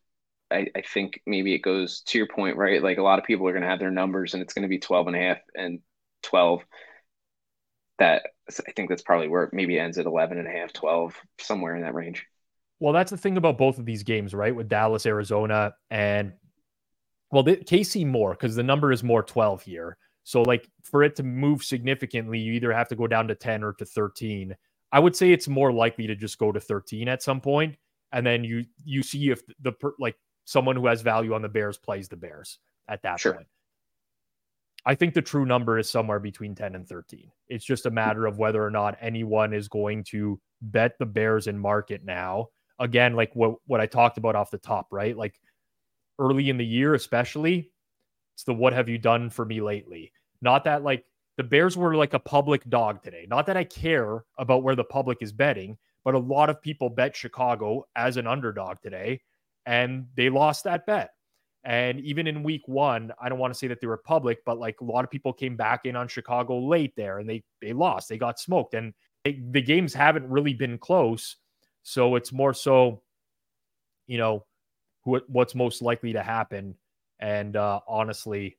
I, 0.50 0.66
I 0.76 0.82
think 0.82 1.20
maybe 1.26 1.54
it 1.54 1.58
goes 1.58 2.02
to 2.02 2.18
your 2.18 2.28
point, 2.28 2.56
right? 2.56 2.82
Like 2.82 2.98
a 2.98 3.02
lot 3.02 3.18
of 3.18 3.24
people 3.24 3.46
are 3.48 3.52
going 3.52 3.62
to 3.62 3.68
have 3.68 3.80
their 3.80 3.90
numbers 3.90 4.34
and 4.34 4.42
it's 4.42 4.54
going 4.54 4.62
to 4.62 4.68
be 4.68 4.78
12 4.78 5.08
and 5.08 5.16
a 5.16 5.20
half 5.20 5.38
and 5.54 5.80
12. 6.22 6.62
That 7.98 8.22
I 8.48 8.72
think 8.72 8.88
that's 8.88 9.02
probably 9.02 9.28
where 9.28 9.44
it 9.44 9.52
maybe 9.52 9.78
ends 9.78 9.98
at 9.98 10.06
11 10.06 10.38
and 10.38 10.46
a 10.46 10.50
half, 10.50 10.72
12, 10.72 11.14
somewhere 11.40 11.74
in 11.74 11.82
that 11.82 11.94
range. 11.94 12.24
Well, 12.80 12.92
that's 12.92 13.10
the 13.10 13.16
thing 13.16 13.36
about 13.36 13.58
both 13.58 13.78
of 13.78 13.86
these 13.86 14.04
games, 14.04 14.34
right? 14.34 14.54
With 14.54 14.68
Dallas, 14.68 15.04
Arizona, 15.04 15.74
and 15.90 16.32
well, 17.30 17.42
the, 17.42 17.56
KC 17.56 18.06
more 18.06 18.32
because 18.32 18.54
the 18.54 18.62
number 18.62 18.92
is 18.92 19.02
more 19.02 19.22
12 19.22 19.62
here. 19.62 19.96
So, 20.24 20.42
like, 20.42 20.68
for 20.82 21.02
it 21.02 21.16
to 21.16 21.22
move 21.22 21.64
significantly, 21.64 22.38
you 22.38 22.52
either 22.52 22.72
have 22.72 22.88
to 22.88 22.96
go 22.96 23.06
down 23.06 23.28
to 23.28 23.34
10 23.34 23.64
or 23.64 23.72
to 23.74 23.84
13. 23.84 24.54
I 24.92 25.00
would 25.00 25.16
say 25.16 25.32
it's 25.32 25.48
more 25.48 25.72
likely 25.72 26.06
to 26.06 26.14
just 26.14 26.38
go 26.38 26.52
to 26.52 26.60
13 26.60 27.08
at 27.08 27.22
some 27.22 27.40
point, 27.40 27.76
and 28.12 28.26
then 28.26 28.44
you 28.44 28.64
you 28.84 29.02
see 29.02 29.30
if 29.30 29.42
the 29.60 29.72
like 29.98 30.16
someone 30.44 30.76
who 30.76 30.86
has 30.86 31.02
value 31.02 31.34
on 31.34 31.42
the 31.42 31.48
Bears 31.48 31.76
plays 31.76 32.08
the 32.08 32.16
Bears 32.16 32.58
at 32.88 33.02
that 33.02 33.20
sure. 33.20 33.34
point. 33.34 33.46
I 34.86 34.94
think 34.94 35.14
the 35.14 35.22
true 35.22 35.44
number 35.44 35.78
is 35.78 35.90
somewhere 35.90 36.20
between 36.20 36.54
10 36.54 36.74
and 36.74 36.88
13. 36.88 37.30
It's 37.48 37.64
just 37.64 37.86
a 37.86 37.90
matter 37.90 38.26
of 38.26 38.38
whether 38.38 38.64
or 38.64 38.70
not 38.70 38.96
anyone 39.00 39.52
is 39.52 39.68
going 39.68 40.04
to 40.04 40.40
bet 40.62 40.98
the 40.98 41.06
Bears 41.06 41.46
in 41.46 41.58
market 41.58 42.04
now. 42.04 42.48
Again, 42.78 43.14
like 43.14 43.34
what, 43.34 43.56
what 43.66 43.80
I 43.80 43.86
talked 43.86 44.18
about 44.18 44.36
off 44.36 44.50
the 44.50 44.58
top, 44.58 44.86
right? 44.90 45.16
Like 45.16 45.38
early 46.18 46.48
in 46.48 46.56
the 46.56 46.66
year, 46.66 46.94
especially, 46.94 47.72
it's 48.34 48.44
the 48.44 48.54
what 48.54 48.72
have 48.72 48.88
you 48.88 48.98
done 48.98 49.30
for 49.30 49.44
me 49.44 49.60
lately? 49.60 50.12
Not 50.40 50.64
that 50.64 50.84
like 50.84 51.04
the 51.36 51.44
Bears 51.44 51.76
were 51.76 51.96
like 51.96 52.14
a 52.14 52.18
public 52.20 52.68
dog 52.68 53.02
today. 53.02 53.26
Not 53.28 53.46
that 53.46 53.56
I 53.56 53.64
care 53.64 54.24
about 54.38 54.62
where 54.62 54.76
the 54.76 54.84
public 54.84 55.18
is 55.20 55.32
betting, 55.32 55.76
but 56.04 56.14
a 56.14 56.18
lot 56.18 56.50
of 56.50 56.62
people 56.62 56.88
bet 56.88 57.16
Chicago 57.16 57.86
as 57.96 58.16
an 58.16 58.26
underdog 58.26 58.80
today 58.80 59.20
and 59.66 60.06
they 60.16 60.30
lost 60.30 60.64
that 60.64 60.86
bet. 60.86 61.10
And 61.68 62.00
even 62.00 62.26
in 62.26 62.42
week 62.42 62.66
one, 62.66 63.12
I 63.20 63.28
don't 63.28 63.38
want 63.38 63.52
to 63.52 63.58
say 63.58 63.68
that 63.68 63.78
they 63.78 63.86
were 63.86 63.98
public, 63.98 64.42
but 64.46 64.58
like 64.58 64.80
a 64.80 64.84
lot 64.84 65.04
of 65.04 65.10
people 65.10 65.34
came 65.34 65.54
back 65.54 65.84
in 65.84 65.96
on 65.96 66.08
Chicago 66.08 66.58
late 66.58 66.94
there 66.96 67.18
and 67.18 67.28
they 67.28 67.44
they 67.60 67.74
lost, 67.74 68.08
they 68.08 68.16
got 68.16 68.40
smoked, 68.40 68.72
and 68.72 68.94
they, 69.22 69.42
the 69.50 69.60
games 69.60 69.92
haven't 69.92 70.26
really 70.30 70.54
been 70.54 70.78
close. 70.78 71.36
So 71.82 72.16
it's 72.16 72.32
more 72.32 72.54
so, 72.54 73.02
you 74.06 74.16
know, 74.16 74.46
who, 75.04 75.20
what's 75.28 75.54
most 75.54 75.82
likely 75.82 76.14
to 76.14 76.22
happen. 76.22 76.74
And 77.20 77.54
uh, 77.54 77.80
honestly, 77.86 78.56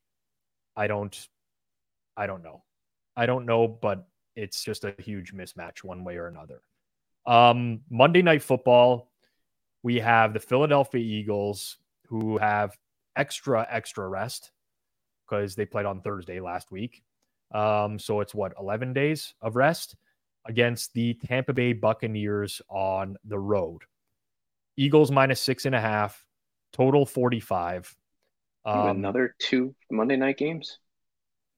I 0.76 0.86
don't, 0.86 1.28
I 2.16 2.28
don't 2.28 2.43
know, 2.43 2.64
I 3.18 3.26
don't 3.26 3.47
know, 3.47 3.68
but 3.68 4.07
it's 4.36 4.64
just 4.64 4.84
a 4.84 4.93
huge 4.99 5.34
mismatch 5.34 5.84
one 5.84 6.03
way 6.03 6.18
or 6.18 6.28
another. 6.28 6.62
Um, 7.26 7.82
Monday 7.89 8.22
Night 8.22 8.43
Football 8.43 9.10
we 9.84 9.99
have 9.99 10.34
the 10.34 10.39
Philadelphia 10.39 11.01
Eagles 11.01 11.78
who 12.07 12.38
have 12.38 12.78
extra, 13.16 13.68
extra 13.70 14.07
rest 14.07 14.51
because 15.28 15.55
they 15.55 15.66
played 15.66 15.86
on 15.86 16.01
Thursday 16.01 16.39
last 16.39 16.72
week. 16.72 17.03
Um, 17.53 17.99
so 17.99 18.22
it's 18.22 18.36
what, 18.36 18.53
11 18.60 18.93
days 18.93 19.34
of 19.41 19.55
rest 19.55 19.95
against 20.45 20.93
the 20.93 21.16
Tampa 21.26 21.53
Bay 21.53 21.74
Buccaneers 21.74 22.62
on 22.70 23.18
the 23.26 23.39
road. 23.39 23.84
Eagles 24.78 25.12
minus 25.12 25.41
six 25.41 25.66
and 25.66 25.76
a 25.76 25.82
half, 25.82 26.26
total 26.72 27.05
45. 27.05 27.95
Um, 28.66 28.88
another 28.88 29.36
two 29.39 29.76
Monday 29.91 30.16
night 30.16 30.38
games? 30.38 30.80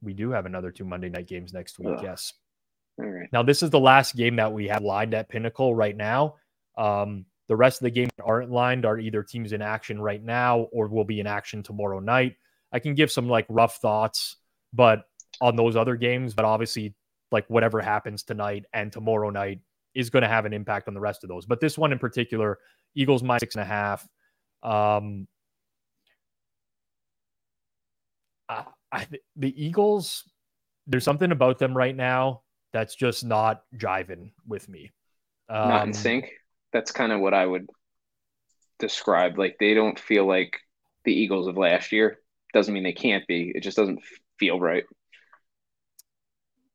We 0.01 0.13
do 0.13 0.31
have 0.31 0.45
another 0.45 0.71
two 0.71 0.85
Monday 0.85 1.09
night 1.09 1.27
games 1.27 1.53
next 1.53 1.77
week. 1.77 1.89
Ugh. 1.97 2.03
Yes. 2.03 2.33
All 2.99 3.05
right. 3.05 3.29
Now, 3.31 3.43
this 3.43 3.63
is 3.63 3.69
the 3.69 3.79
last 3.79 4.15
game 4.15 4.35
that 4.37 4.51
we 4.51 4.67
have 4.67 4.81
lined 4.81 5.13
at 5.13 5.29
Pinnacle 5.29 5.75
right 5.75 5.95
now. 5.95 6.35
Um, 6.77 7.25
the 7.51 7.57
rest 7.57 7.81
of 7.81 7.83
the 7.83 7.91
games 7.91 8.11
aren't 8.23 8.49
lined 8.49 8.85
are 8.85 8.97
either 8.97 9.21
teams 9.21 9.51
in 9.51 9.61
action 9.61 10.01
right 10.01 10.23
now 10.23 10.69
or 10.71 10.87
will 10.87 11.03
be 11.03 11.19
in 11.19 11.27
action 11.27 11.61
tomorrow 11.61 11.99
night. 11.99 12.37
I 12.71 12.79
can 12.79 12.95
give 12.95 13.11
some 13.11 13.27
like 13.27 13.45
rough 13.49 13.75
thoughts, 13.81 14.37
but 14.71 15.03
on 15.41 15.57
those 15.57 15.75
other 15.75 15.97
games, 15.97 16.33
but 16.33 16.45
obviously 16.45 16.95
like 17.29 17.45
whatever 17.49 17.81
happens 17.81 18.23
tonight 18.23 18.63
and 18.71 18.89
tomorrow 18.89 19.31
night 19.31 19.59
is 19.93 20.09
going 20.09 20.21
to 20.21 20.29
have 20.29 20.45
an 20.45 20.53
impact 20.53 20.87
on 20.87 20.93
the 20.93 21.01
rest 21.01 21.25
of 21.25 21.27
those. 21.27 21.45
But 21.45 21.59
this 21.59 21.77
one 21.77 21.91
in 21.91 21.99
particular, 21.99 22.57
Eagles 22.95 23.21
minus 23.21 23.41
six 23.41 23.55
and 23.55 23.63
a 23.63 23.67
half. 23.67 24.07
Um, 24.63 25.27
I, 28.47 28.63
I, 28.93 29.07
the 29.35 29.61
Eagles, 29.61 30.23
there's 30.87 31.03
something 31.03 31.33
about 31.33 31.59
them 31.59 31.75
right 31.75 31.97
now 31.97 32.43
that's 32.71 32.95
just 32.95 33.25
not 33.25 33.63
jiving 33.75 34.31
with 34.47 34.69
me. 34.69 34.89
Um, 35.49 35.67
not 35.67 35.83
in 35.83 35.89
um, 35.89 35.93
sync 35.93 36.31
that's 36.73 36.91
kind 36.91 37.11
of 37.11 37.19
what 37.19 37.33
I 37.33 37.45
would 37.45 37.67
describe. 38.79 39.37
Like 39.37 39.57
they 39.59 39.73
don't 39.73 39.99
feel 39.99 40.27
like 40.27 40.57
the 41.05 41.13
Eagles 41.13 41.47
of 41.47 41.57
last 41.57 41.91
year. 41.91 42.19
Doesn't 42.53 42.73
mean 42.73 42.83
they 42.83 42.91
can't 42.91 43.25
be. 43.27 43.51
It 43.55 43.61
just 43.61 43.77
doesn't 43.77 43.99
feel 44.37 44.59
right. 44.59 44.83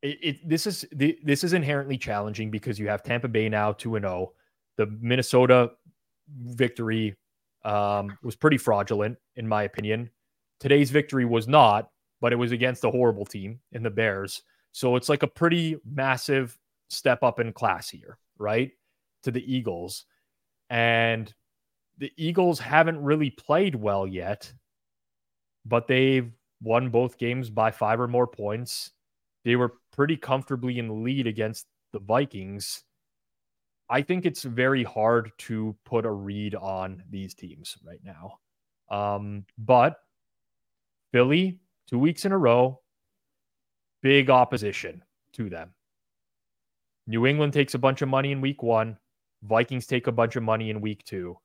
It, 0.02 0.18
it 0.22 0.48
this 0.48 0.66
is 0.66 0.86
this 0.92 1.44
is 1.44 1.52
inherently 1.52 1.98
challenging 1.98 2.50
because 2.50 2.78
you 2.78 2.88
have 2.88 3.02
Tampa 3.02 3.28
Bay 3.28 3.48
now 3.48 3.72
two 3.72 3.96
and 3.96 4.04
zero. 4.04 4.14
Oh. 4.14 4.32
The 4.76 4.86
Minnesota 5.00 5.72
victory 6.28 7.16
um, 7.64 8.16
was 8.22 8.36
pretty 8.36 8.58
fraudulent 8.58 9.18
in 9.36 9.48
my 9.48 9.64
opinion. 9.64 10.10
Today's 10.60 10.90
victory 10.90 11.24
was 11.24 11.48
not, 11.48 11.90
but 12.20 12.32
it 12.32 12.36
was 12.36 12.52
against 12.52 12.84
a 12.84 12.90
horrible 12.90 13.24
team 13.24 13.60
in 13.72 13.82
the 13.82 13.90
Bears. 13.90 14.42
So 14.72 14.96
it's 14.96 15.08
like 15.08 15.22
a 15.22 15.26
pretty 15.26 15.76
massive 15.84 16.58
step 16.88 17.22
up 17.22 17.40
in 17.40 17.52
class 17.52 17.88
here, 17.88 18.18
right? 18.38 18.72
To 19.26 19.30
the 19.30 19.54
Eagles. 19.54 20.04
And 20.70 21.32
the 21.98 22.12
Eagles 22.16 22.58
haven't 22.58 23.02
really 23.02 23.30
played 23.30 23.74
well 23.74 24.06
yet, 24.06 24.52
but 25.64 25.86
they've 25.86 26.32
won 26.62 26.90
both 26.90 27.18
games 27.18 27.50
by 27.50 27.70
five 27.70 28.00
or 28.00 28.08
more 28.08 28.26
points. 28.26 28.92
They 29.44 29.56
were 29.56 29.74
pretty 29.92 30.16
comfortably 30.16 30.78
in 30.78 30.88
the 30.88 30.94
lead 30.94 31.26
against 31.26 31.66
the 31.92 32.00
Vikings. 32.00 32.82
I 33.88 34.02
think 34.02 34.26
it's 34.26 34.42
very 34.42 34.82
hard 34.82 35.30
to 35.38 35.76
put 35.84 36.04
a 36.04 36.10
read 36.10 36.54
on 36.54 37.02
these 37.10 37.34
teams 37.34 37.76
right 37.84 38.00
now. 38.04 38.38
Um, 38.88 39.44
but 39.58 39.96
Philly, 41.12 41.60
two 41.88 41.98
weeks 41.98 42.24
in 42.24 42.32
a 42.32 42.38
row, 42.38 42.80
big 44.02 44.30
opposition 44.30 45.02
to 45.34 45.48
them. 45.48 45.72
New 47.06 47.26
England 47.26 47.52
takes 47.52 47.74
a 47.74 47.78
bunch 47.78 48.02
of 48.02 48.08
money 48.08 48.32
in 48.32 48.40
week 48.40 48.62
one. 48.62 48.98
Vikings 49.46 49.86
take 49.86 50.06
a 50.06 50.12
bunch 50.12 50.36
of 50.36 50.42
money 50.42 50.70
in 50.70 50.80
week 50.80 51.04
two. 51.04 51.38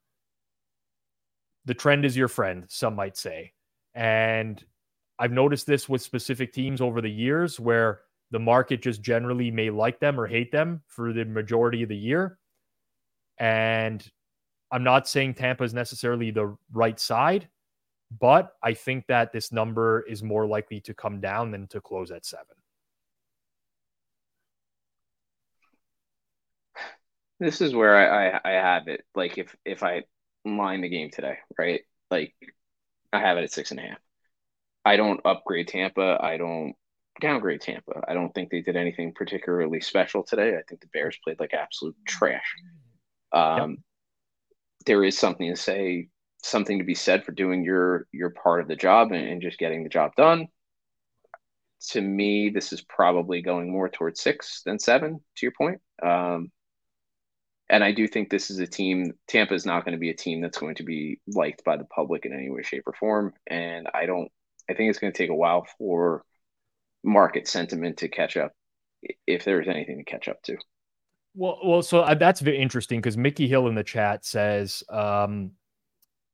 The 1.66 1.74
trend 1.74 2.06
is 2.06 2.18
your 2.18 2.28
friend, 2.28 2.66
some 2.68 2.96
might 2.96 3.18
say. 3.18 3.54
And 3.94 4.64
I've 5.20 5.32
noticed 5.32 5.68
this 5.68 5.88
with 5.88 6.02
specific 6.02 6.54
teams 6.54 6.82
over 6.82 7.02
the 7.02 7.12
years 7.12 7.60
where 7.60 8.02
the 8.32 8.40
market 8.40 8.82
just 8.82 9.02
generally 9.02 9.52
may 9.52 9.70
like 9.70 10.00
them 10.00 10.20
or 10.20 10.26
hate 10.26 10.52
them 10.52 10.82
for 10.88 11.14
the 11.14 11.26
majority 11.26 11.84
of 11.84 11.90
the 11.90 11.98
year. 11.98 12.40
And 13.38 14.06
I'm 14.72 14.84
not 14.84 15.08
saying 15.08 15.34
Tampa 15.36 15.64
is 15.64 15.74
necessarily 15.74 16.32
the 16.32 16.56
right 16.72 17.00
side, 17.00 17.50
but 18.20 18.54
I 18.64 18.74
think 18.74 19.06
that 19.08 19.32
this 19.32 19.52
number 19.52 20.02
is 20.02 20.24
more 20.24 20.48
likely 20.48 20.80
to 20.82 20.94
come 20.94 21.20
down 21.20 21.52
than 21.52 21.68
to 21.68 21.82
close 21.82 22.10
at 22.10 22.26
seven. 22.26 22.56
This 27.42 27.60
is 27.60 27.74
where 27.74 27.98
I, 27.98 28.28
I, 28.28 28.42
I 28.46 28.52
have 28.52 28.88
it. 28.88 29.04
Like 29.16 29.40
if 29.40 29.56
if 29.66 29.82
I 29.82 30.04
line 30.46 30.82
the 30.82 30.90
game 30.90 31.10
today, 31.10 31.40
right? 31.58 31.82
Like 32.12 32.36
I 33.12 33.20
have 33.20 33.38
it 33.38 33.44
at 33.44 33.52
six 33.52 33.72
and 33.72 33.80
a 33.80 33.84
half. 33.84 33.98
I 34.86 34.96
don't 34.96 35.20
upgrade 35.26 35.68
Tampa. 35.68 36.20
I 36.22 36.38
don't 36.38 36.76
downgrade 37.20 37.62
Tampa. 37.62 38.04
I 38.08 38.14
don't 38.14 38.32
think 38.36 38.52
they 38.52 38.62
did 38.62 38.76
anything 38.76 39.14
particularly 39.16 39.82
special 39.82 40.22
today. 40.22 40.50
I 40.50 40.62
think 40.70 40.82
the 40.82 40.88
Bears 40.94 41.18
played 41.24 41.40
like 41.40 41.56
absolute 41.56 41.96
trash. 42.08 42.56
Um, 43.34 43.72
yep. 43.72 43.80
There 44.86 45.04
is 45.04 45.18
something 45.18 45.50
to 45.50 45.60
say, 45.60 46.10
something 46.44 46.78
to 46.78 46.84
be 46.86 46.96
said 46.96 47.26
for 47.26 47.32
doing 47.32 47.64
your 47.64 48.06
your 48.12 48.30
part 48.30 48.62
of 48.62 48.68
the 48.68 48.76
job 48.76 49.12
and, 49.12 49.28
and 49.28 49.42
just 49.42 49.58
getting 49.58 49.82
the 49.82 49.90
job 49.90 50.12
done. 50.16 50.48
To 51.90 52.02
me, 52.02 52.52
this 52.52 52.72
is 52.72 52.82
probably 52.84 53.42
going 53.42 53.72
more 53.72 53.90
towards 53.90 54.22
six 54.22 54.62
than 54.64 54.78
seven. 54.78 55.22
To 55.38 55.46
your 55.46 55.54
point, 55.58 55.82
um, 56.04 56.52
and 57.72 57.86
I 57.86 57.94
do 57.94 58.06
think 58.06 58.30
this 58.30 58.52
is 58.52 58.60
a 58.60 58.68
team. 58.68 59.14
Tampa 59.30 59.54
is 59.54 59.66
not 59.66 59.86
going 59.86 59.94
to 59.94 60.00
be 60.00 60.10
a 60.10 60.16
team 60.16 60.42
that's 60.42 60.58
going 60.58 60.76
to 60.76 60.84
be 60.84 61.20
liked 61.26 61.64
by 61.64 61.78
the 61.78 61.86
public 61.86 62.26
in 62.26 62.34
any 62.34 62.50
way, 62.50 62.62
shape, 62.64 62.84
or 62.86 62.94
form. 62.94 63.34
And 63.48 63.88
I 63.94 64.06
don't. 64.06 64.30
I 64.70 64.74
think 64.74 64.90
it's 64.90 65.00
going 65.00 65.12
to 65.12 65.18
take 65.18 65.30
a 65.30 65.36
while 65.36 65.66
for 65.78 66.24
market 67.04 67.48
sentiment 67.48 67.98
to 67.98 68.10
catch 68.10 68.36
up, 68.38 68.52
if 69.26 69.46
there's 69.46 69.68
anything 69.68 69.98
to 69.98 70.04
catch 70.04 70.28
up 70.28 70.42
to. 70.44 70.58
Well, 71.34 71.60
well, 71.64 71.82
so 71.82 72.02
uh, 72.02 72.14
that's 72.14 72.42
very 72.42 72.60
interesting 72.60 73.00
because 73.00 73.18
Mickey 73.18 73.48
Hill 73.48 73.68
in 73.68 73.76
the 73.76 73.84
chat 73.84 74.26
says 74.26 74.84
um, 74.90 75.52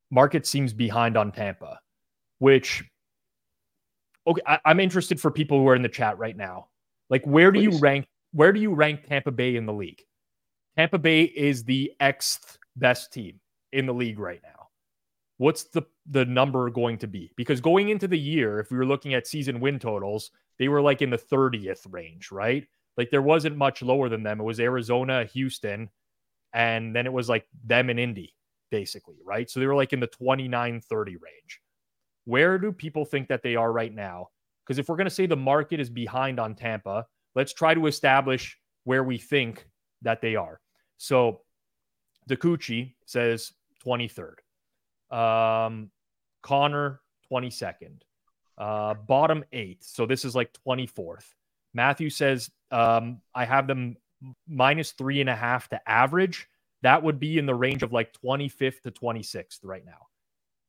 market 0.09 0.47
seems 0.47 0.73
behind 0.73 1.17
on 1.17 1.31
Tampa, 1.31 1.79
which 2.39 2.83
okay, 4.25 4.41
I, 4.47 4.59
am 4.65 4.79
interested 4.79 5.21
for 5.21 5.29
people 5.29 5.59
who 5.59 5.67
are 5.69 5.75
in 5.75 5.83
the 5.83 5.89
chat 5.89 6.17
right 6.17 6.35
now. 6.35 6.69
Like, 7.11 7.25
where 7.25 7.51
do 7.51 7.59
Please. 7.59 7.75
you 7.75 7.79
rank? 7.79 8.07
Where 8.33 8.51
do 8.51 8.59
you 8.59 8.73
rank 8.73 9.03
Tampa 9.07 9.31
Bay 9.31 9.55
in 9.55 9.67
the 9.67 9.73
league? 9.73 10.01
Tampa 10.78 10.99
Bay 10.99 11.23
is 11.23 11.63
the 11.63 11.91
Xth 11.99 12.57
best 12.75 13.11
team 13.11 13.39
in 13.73 13.88
the 13.88 13.93
league 13.93 14.19
right 14.19 14.41
now. 14.43 14.67
What's 15.38 15.63
the 15.63 15.82
the 16.09 16.25
number 16.25 16.69
going 16.69 16.99
to 16.99 17.07
be? 17.07 17.32
Because 17.36 17.59
going 17.61 17.89
into 17.89 18.07
the 18.07 18.17
year, 18.17 18.59
if 18.59 18.69
we 18.69 18.78
were 18.78 18.86
looking 18.86 19.15
at 19.15 19.25
season 19.25 19.59
win 19.59 19.80
totals, 19.80 20.30
they 20.59 20.67
were 20.67 20.82
like 20.82 21.01
in 21.01 21.09
the 21.09 21.17
30th 21.17 21.91
range, 21.91 22.32
right? 22.32 22.67
Like 22.95 23.09
there 23.09 23.23
wasn't 23.23 23.57
much 23.57 23.82
lower 23.82 24.07
than 24.07 24.21
them. 24.21 24.39
It 24.39 24.43
was 24.43 24.59
Arizona, 24.59 25.25
Houston, 25.25 25.89
and 26.53 26.95
then 26.95 27.07
it 27.07 27.13
was 27.13 27.28
like 27.28 27.47
them 27.65 27.89
and 27.89 27.99
Indy, 27.99 28.36
basically, 28.69 29.17
right? 29.25 29.49
So 29.49 29.59
they 29.59 29.67
were 29.67 29.75
like 29.75 29.93
in 29.93 29.99
the 29.99 30.07
29 30.07 30.82
30 30.82 31.11
range. 31.11 31.61
Where 32.25 32.59
do 32.59 32.71
people 32.71 33.03
think 33.03 33.30
that 33.30 33.41
they 33.41 33.55
are 33.55 33.71
right 33.71 33.93
now? 33.93 34.30
Because 34.65 34.78
if 34.78 34.89
we're 34.89 34.97
going 34.97 35.05
to 35.05 35.11
say 35.11 35.25
the 35.25 35.36
market 35.36 35.80
is 35.80 35.89
behind 35.89 36.39
on 36.39 36.53
Tampa, 36.53 37.07
let's 37.36 37.53
try 37.53 37.73
to 37.73 37.88
establish 37.88 38.57
where 38.84 39.03
we 39.03 39.17
think 39.17 39.67
that 40.03 40.21
they 40.21 40.36
are. 40.36 40.59
So 40.98 41.41
Dakuchi 42.30 42.93
says 43.06 43.54
23rd. 43.86 44.36
Um, 45.16 45.91
Connor, 46.41 47.02
22nd. 47.32 48.02
Uh, 48.58 48.95
bottom 48.95 49.43
eight. 49.52 49.84
So 49.84 50.06
this 50.06 50.26
is 50.26 50.36
like 50.36 50.52
24th. 50.68 51.26
Matthew 51.74 52.10
says, 52.10 52.50
um, 52.72 53.22
I 53.36 53.45
have 53.45 53.68
them 53.68 53.98
minus 54.48 54.91
three 54.91 55.22
and 55.22 55.30
a 55.30 55.36
half 55.36 55.70
to 55.70 55.89
average. 55.89 56.48
That 56.82 57.04
would 57.04 57.20
be 57.20 57.38
in 57.38 57.45
the 57.45 57.56
range 57.56 57.84
of 57.84 57.93
like 57.93 58.16
25th 58.24 58.82
to 58.82 58.91
26th 58.91 59.60
right 59.64 59.86
now. 59.86 60.08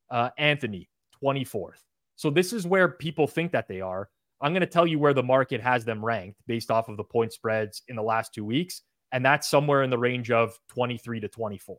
Uh, 0.09 0.29
Anthony, 0.37 0.89
24th. 1.23 1.79
So 2.15 2.29
this 2.29 2.53
is 2.53 2.67
where 2.67 2.89
people 2.89 3.27
think 3.27 3.51
that 3.53 3.67
they 3.67 3.81
are. 3.81 4.09
I'm 4.41 4.53
going 4.53 4.61
to 4.61 4.67
tell 4.67 4.87
you 4.87 4.99
where 4.99 5.13
the 5.13 5.23
market 5.23 5.61
has 5.61 5.83
them 5.83 6.03
ranked 6.03 6.39
based 6.47 6.71
off 6.71 6.89
of 6.89 6.97
the 6.97 7.03
point 7.03 7.33
spreads 7.33 7.81
in 7.87 7.95
the 7.95 8.03
last 8.03 8.33
two 8.33 8.45
weeks. 8.45 8.81
And 9.11 9.25
that's 9.25 9.47
somewhere 9.47 9.83
in 9.83 9.89
the 9.89 9.97
range 9.97 10.31
of 10.31 10.57
23 10.69 11.21
to 11.21 11.27
24. 11.27 11.77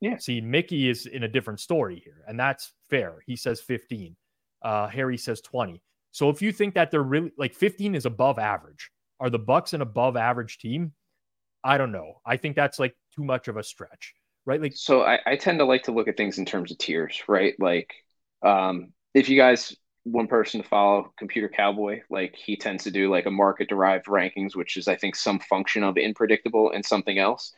Yeah. 0.00 0.16
See, 0.18 0.40
Mickey 0.40 0.88
is 0.88 1.06
in 1.06 1.24
a 1.24 1.28
different 1.28 1.60
story 1.60 2.00
here, 2.02 2.24
and 2.26 2.38
that's 2.38 2.72
fair. 2.88 3.22
He 3.26 3.36
says 3.36 3.60
15. 3.60 4.16
Uh, 4.62 4.88
Harry 4.88 5.16
says 5.16 5.40
20. 5.40 5.82
So 6.12 6.28
if 6.30 6.42
you 6.42 6.52
think 6.52 6.74
that 6.74 6.90
they're 6.90 7.02
really 7.02 7.32
like 7.38 7.54
15 7.54 7.94
is 7.94 8.06
above 8.06 8.38
average, 8.38 8.90
are 9.20 9.30
the 9.30 9.38
Bucks 9.38 9.74
an 9.74 9.82
above 9.82 10.16
average 10.16 10.58
team? 10.58 10.92
I 11.62 11.78
don't 11.78 11.92
know. 11.92 12.20
I 12.24 12.36
think 12.36 12.56
that's 12.56 12.78
like 12.78 12.96
too 13.14 13.24
much 13.24 13.48
of 13.48 13.56
a 13.56 13.62
stretch, 13.62 14.14
right? 14.46 14.60
Like, 14.60 14.72
so 14.74 15.02
I, 15.02 15.18
I 15.26 15.36
tend 15.36 15.58
to 15.58 15.66
like 15.66 15.84
to 15.84 15.92
look 15.92 16.08
at 16.08 16.16
things 16.16 16.38
in 16.38 16.46
terms 16.46 16.72
of 16.72 16.78
tiers, 16.78 17.22
right? 17.28 17.54
Like, 17.58 17.92
um, 18.42 18.92
if 19.14 19.28
you 19.28 19.36
guys 19.36 19.76
one 20.10 20.26
person 20.26 20.62
to 20.62 20.68
follow, 20.68 21.12
Computer 21.18 21.48
Cowboy, 21.48 22.00
like 22.10 22.34
he 22.34 22.56
tends 22.56 22.84
to 22.84 22.90
do 22.90 23.10
like 23.10 23.26
a 23.26 23.30
market 23.30 23.68
derived 23.68 24.06
rankings, 24.06 24.56
which 24.56 24.76
is 24.76 24.88
I 24.88 24.96
think 24.96 25.14
some 25.14 25.38
function 25.38 25.82
of 25.82 25.96
unpredictable 25.96 26.72
and 26.72 26.84
something 26.84 27.18
else. 27.18 27.52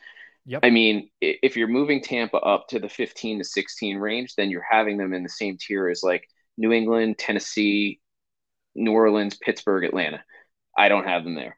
Yep. 0.45 0.61
I 0.63 0.69
mean, 0.69 1.09
if 1.21 1.55
you're 1.55 1.67
moving 1.67 2.01
Tampa 2.01 2.37
up 2.37 2.67
to 2.69 2.79
the 2.79 2.89
15 2.89 3.39
to 3.39 3.43
16 3.43 3.97
range, 3.97 4.35
then 4.35 4.49
you're 4.49 4.65
having 4.69 4.97
them 4.97 5.13
in 5.13 5.23
the 5.23 5.29
same 5.29 5.57
tier 5.57 5.87
as 5.87 6.03
like 6.03 6.27
New 6.57 6.73
England, 6.73 7.17
Tennessee, 7.17 8.01
New 8.75 8.91
Orleans, 8.91 9.37
Pittsburgh, 9.37 9.85
Atlanta. 9.85 10.23
I 10.77 10.89
don't 10.89 11.07
have 11.07 11.23
them 11.23 11.35
there. 11.35 11.57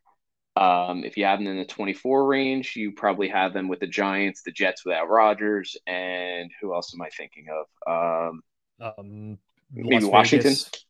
Um, 0.55 1.03
if 1.03 1.17
you 1.17 1.25
have 1.25 1.39
them 1.39 1.47
in 1.47 1.57
the 1.57 1.65
24 1.65 2.27
range, 2.27 2.75
you 2.75 2.93
probably 2.93 3.27
have 3.27 3.53
them 3.53 3.67
with 3.67 3.79
the 3.79 3.87
Giants, 3.87 4.43
the 4.43 4.51
Jets 4.51 4.85
without 4.85 5.09
Rodgers, 5.09 5.75
and 5.85 6.49
who 6.61 6.73
else 6.73 6.93
am 6.93 7.01
I 7.01 7.09
thinking 7.09 7.47
of? 7.49 8.31
Um, 8.31 8.41
um, 8.79 9.37
maybe 9.72 10.05
Washington. 10.05 10.51
Vegas. 10.51 10.86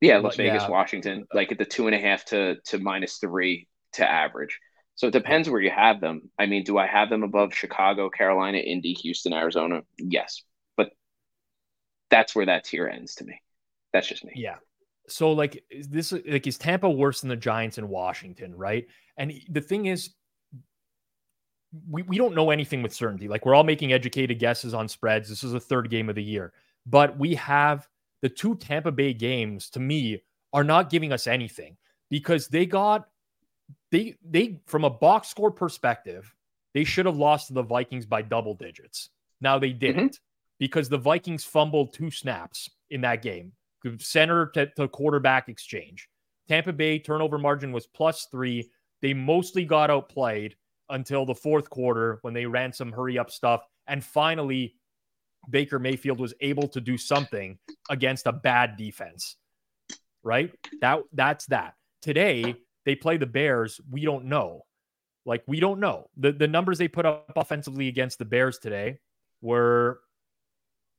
Yeah, 0.00 0.18
Las 0.18 0.36
Vegas, 0.36 0.62
yeah. 0.62 0.68
Washington, 0.68 1.22
uh, 1.32 1.36
like 1.36 1.52
at 1.52 1.58
the 1.58 1.64
two 1.64 1.86
and 1.86 1.94
a 1.94 1.98
half 1.98 2.24
to 2.26 2.56
to 2.66 2.78
minus 2.78 3.18
three 3.18 3.68
to 3.94 4.08
average. 4.08 4.58
So 4.96 5.08
it 5.08 5.12
depends 5.12 5.48
where 5.48 5.60
you 5.60 5.70
have 5.70 6.00
them. 6.00 6.30
I 6.38 6.46
mean, 6.46 6.62
do 6.62 6.78
I 6.78 6.86
have 6.86 7.10
them 7.10 7.22
above 7.22 7.54
Chicago, 7.54 8.10
Carolina, 8.10 8.58
Indy, 8.58 8.92
Houston, 8.92 9.32
Arizona? 9.32 9.82
Yes, 9.98 10.42
but 10.76 10.90
that's 12.10 12.34
where 12.34 12.46
that 12.46 12.64
tier 12.64 12.86
ends 12.86 13.16
to 13.16 13.24
me. 13.24 13.40
That's 13.92 14.06
just 14.06 14.24
me. 14.24 14.32
Yeah. 14.36 14.56
So 15.08 15.32
like 15.32 15.62
is 15.70 15.88
this 15.88 16.12
like 16.12 16.46
is 16.46 16.58
Tampa 16.58 16.88
worse 16.88 17.20
than 17.20 17.28
the 17.28 17.36
Giants 17.36 17.78
in 17.78 17.88
Washington, 17.88 18.54
right? 18.54 18.86
And 19.16 19.32
the 19.48 19.60
thing 19.60 19.86
is 19.86 20.10
we, 21.88 22.02
we 22.02 22.16
don't 22.16 22.34
know 22.34 22.50
anything 22.50 22.82
with 22.82 22.92
certainty. 22.92 23.28
Like 23.28 23.44
we're 23.44 23.54
all 23.54 23.64
making 23.64 23.92
educated 23.92 24.38
guesses 24.38 24.74
on 24.74 24.88
spreads. 24.88 25.28
This 25.28 25.44
is 25.44 25.52
the 25.52 25.60
third 25.60 25.90
game 25.90 26.08
of 26.08 26.14
the 26.14 26.22
year. 26.22 26.52
But 26.86 27.18
we 27.18 27.34
have 27.36 27.88
the 28.24 28.30
two 28.30 28.54
Tampa 28.54 28.90
Bay 28.90 29.12
games 29.12 29.68
to 29.68 29.80
me 29.80 30.22
are 30.54 30.64
not 30.64 30.88
giving 30.88 31.12
us 31.12 31.26
anything 31.26 31.76
because 32.08 32.48
they 32.48 32.64
got 32.64 33.06
they 33.90 34.16
they 34.24 34.62
from 34.64 34.84
a 34.84 34.90
box 34.90 35.28
score 35.28 35.50
perspective, 35.50 36.34
they 36.72 36.84
should 36.84 37.04
have 37.04 37.18
lost 37.18 37.48
to 37.48 37.52
the 37.52 37.62
Vikings 37.62 38.06
by 38.06 38.22
double 38.22 38.54
digits. 38.54 39.10
Now 39.42 39.58
they 39.58 39.74
didn't 39.74 40.12
mm-hmm. 40.12 40.56
because 40.58 40.88
the 40.88 40.96
Vikings 40.96 41.44
fumbled 41.44 41.92
two 41.92 42.10
snaps 42.10 42.70
in 42.88 43.02
that 43.02 43.20
game, 43.20 43.52
center 43.98 44.46
to, 44.54 44.70
to 44.76 44.88
quarterback 44.88 45.50
exchange. 45.50 46.08
Tampa 46.48 46.72
Bay 46.72 46.98
turnover 46.98 47.36
margin 47.36 47.72
was 47.72 47.86
plus 47.86 48.26
three. 48.30 48.70
They 49.02 49.12
mostly 49.12 49.66
got 49.66 49.90
outplayed 49.90 50.56
until 50.88 51.26
the 51.26 51.34
fourth 51.34 51.68
quarter 51.68 52.20
when 52.22 52.32
they 52.32 52.46
ran 52.46 52.72
some 52.72 52.90
hurry 52.90 53.18
up 53.18 53.30
stuff. 53.30 53.66
And 53.86 54.02
finally, 54.02 54.76
Baker 55.50 55.78
Mayfield 55.78 56.18
was 56.18 56.34
able 56.40 56.68
to 56.68 56.80
do 56.80 56.96
something 56.96 57.58
against 57.90 58.26
a 58.26 58.32
bad 58.32 58.76
defense. 58.76 59.36
Right? 60.22 60.52
That 60.80 61.00
that's 61.12 61.46
that. 61.46 61.74
Today 62.02 62.56
they 62.84 62.94
play 62.94 63.16
the 63.16 63.26
Bears. 63.26 63.80
We 63.90 64.04
don't 64.04 64.26
know. 64.26 64.64
Like 65.26 65.42
we 65.46 65.60
don't 65.60 65.80
know. 65.80 66.08
The 66.16 66.32
the 66.32 66.48
numbers 66.48 66.78
they 66.78 66.88
put 66.88 67.06
up 67.06 67.32
offensively 67.36 67.88
against 67.88 68.18
the 68.18 68.24
Bears 68.24 68.58
today 68.58 68.98
were 69.40 70.00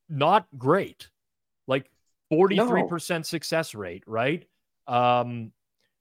not 0.09 0.47
great. 0.57 1.09
Like 1.67 1.89
43% 2.31 3.09
no. 3.09 3.22
success 3.23 3.76
rate, 3.76 4.03
right? 4.07 4.45
Um 4.88 5.51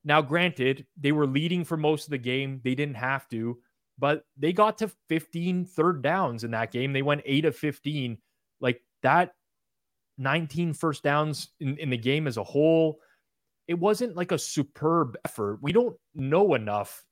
now 0.04 0.20
granted, 0.20 0.86
they 0.98 1.12
were 1.12 1.26
leading 1.26 1.64
for 1.64 1.76
most 1.76 2.04
of 2.04 2.10
the 2.10 2.18
game. 2.18 2.60
They 2.62 2.74
didn't 2.74 2.96
have 2.96 3.26
to, 3.30 3.58
but 3.98 4.24
they 4.36 4.52
got 4.52 4.78
to 4.78 4.90
15 5.08 5.64
third 5.64 6.02
downs 6.02 6.44
in 6.44 6.50
that 6.50 6.72
game. 6.72 6.92
They 6.92 7.02
went 7.02 7.22
8 7.24 7.46
of 7.46 7.56
15 7.56 8.18
like 8.60 8.82
that 9.02 9.34
19 10.18 10.74
first 10.74 11.02
downs 11.02 11.48
in, 11.60 11.76
in 11.78 11.90
the 11.90 11.96
game 11.96 12.26
as 12.26 12.36
a 12.36 12.44
whole, 12.44 13.00
it 13.66 13.78
wasn't 13.78 14.16
like 14.16 14.32
a 14.32 14.38
superb 14.38 15.16
effort. 15.24 15.58
We 15.62 15.72
don't 15.72 15.96
know 16.14 16.54
enough. 16.54 17.04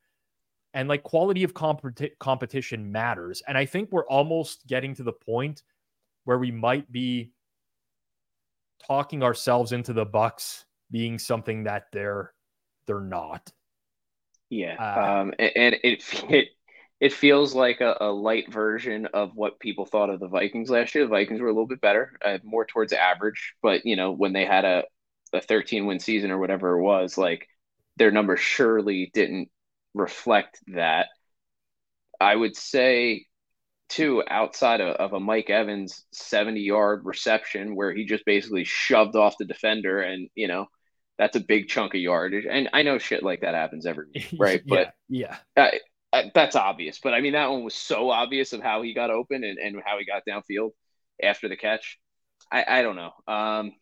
And 0.75 0.89
like 0.89 1.03
quality 1.03 1.45
of 1.45 1.53
competi- 1.53 2.19
competition 2.19 2.91
matters. 2.91 3.43
And 3.47 3.59
I 3.59 3.67
think 3.67 3.91
we're 3.91 4.07
almost 4.07 4.67
getting 4.67 4.95
to 4.95 5.03
the 5.03 5.13
point 5.13 5.63
where 6.25 6.39
we 6.39 6.51
might 6.51 6.91
be 6.91 7.33
talking 8.87 9.23
ourselves 9.23 9.73
into 9.73 9.93
the 9.93 10.05
Bucks 10.05 10.65
being 10.91 11.19
something 11.19 11.65
that 11.65 11.87
they're 11.93 12.33
they're 12.87 13.01
not. 13.01 13.53
Yeah, 14.51 14.77
uh, 14.79 15.21
um, 15.21 15.35
and, 15.39 15.53
and 15.57 15.75
it, 15.83 16.05
it 16.31 16.49
it 17.03 17.13
feels 17.13 17.53
like 17.53 17.81
a, 17.81 17.97
a, 18.01 18.13
light 18.13 18.49
version 18.53 19.07
of 19.07 19.35
what 19.35 19.59
people 19.59 19.85
thought 19.85 20.09
of 20.09 20.21
the 20.21 20.29
Vikings 20.29 20.71
last 20.71 20.95
year. 20.95 21.03
The 21.03 21.11
Vikings 21.11 21.41
were 21.41 21.49
a 21.49 21.53
little 21.53 21.67
bit 21.67 21.81
better, 21.81 22.17
uh, 22.25 22.39
more 22.45 22.65
towards 22.65 22.93
average, 22.93 23.55
but 23.61 23.85
you 23.85 23.97
know 23.97 24.13
when 24.13 24.33
they 24.33 24.45
had 24.45 24.65
a 24.65 24.85
a 25.33 25.41
13 25.41 25.87
win 25.87 25.99
season 25.99 26.31
or 26.31 26.39
whatever 26.39 26.79
it 26.79 26.83
was, 26.83 27.19
like 27.19 27.49
their 27.97 28.13
numbers 28.13 28.39
surely 28.39 29.11
didn't 29.13 29.51
reflect 29.95 30.61
that. 30.69 31.09
I 32.21 32.37
would 32.37 32.55
say 32.55 33.27
too, 33.89 34.23
outside 34.29 34.81
of, 34.81 34.95
of 34.95 35.13
a 35.13 35.19
Mike 35.19 35.51
Evans 35.51 36.05
70 36.13 36.61
yard 36.61 37.01
reception 37.05 37.75
where 37.75 37.93
he 37.93 38.05
just 38.05 38.25
basically 38.25 38.63
shoved 38.63 39.17
off 39.17 39.39
the 39.39 39.45
defender 39.45 40.01
and 40.01 40.29
you 40.37 40.47
know 40.47 40.67
that's 41.19 41.37
a 41.37 41.41
big 41.41 41.67
chunk 41.69 41.95
of 41.95 42.01
yardage. 42.01 42.47
And 42.49 42.69
I 42.73 42.83
know 42.83 42.99
shit 42.99 43.25
like 43.25 43.41
that 43.41 43.55
happens 43.55 43.87
every 43.87 44.07
week, 44.15 44.29
right? 44.39 44.63
yeah, 44.65 44.77
but 44.77 44.95
yeah, 45.09 45.37
I, 45.57 45.81
that's 46.35 46.57
obvious, 46.57 47.01
but 47.03 47.15
I 47.15 47.21
mean 47.21 47.33
that 47.33 47.51
one 47.51 47.65
was 47.65 47.75
so 47.75 48.11
obvious 48.11 48.53
of 48.53 48.63
how 48.63 48.83
he 48.83 48.95
got 48.95 49.11
open 49.11 49.45
and, 49.45 49.59
and 49.59 49.83
how 49.85 49.99
he 49.99 50.05
got 50.05 50.23
downfield 50.29 50.71
after 51.23 51.49
the 51.49 51.57
catch. 51.57 51.99
I, 52.51 52.65
I 52.69 52.83
don't 52.83 52.97
know. 52.97 53.13
Um, 53.27 53.73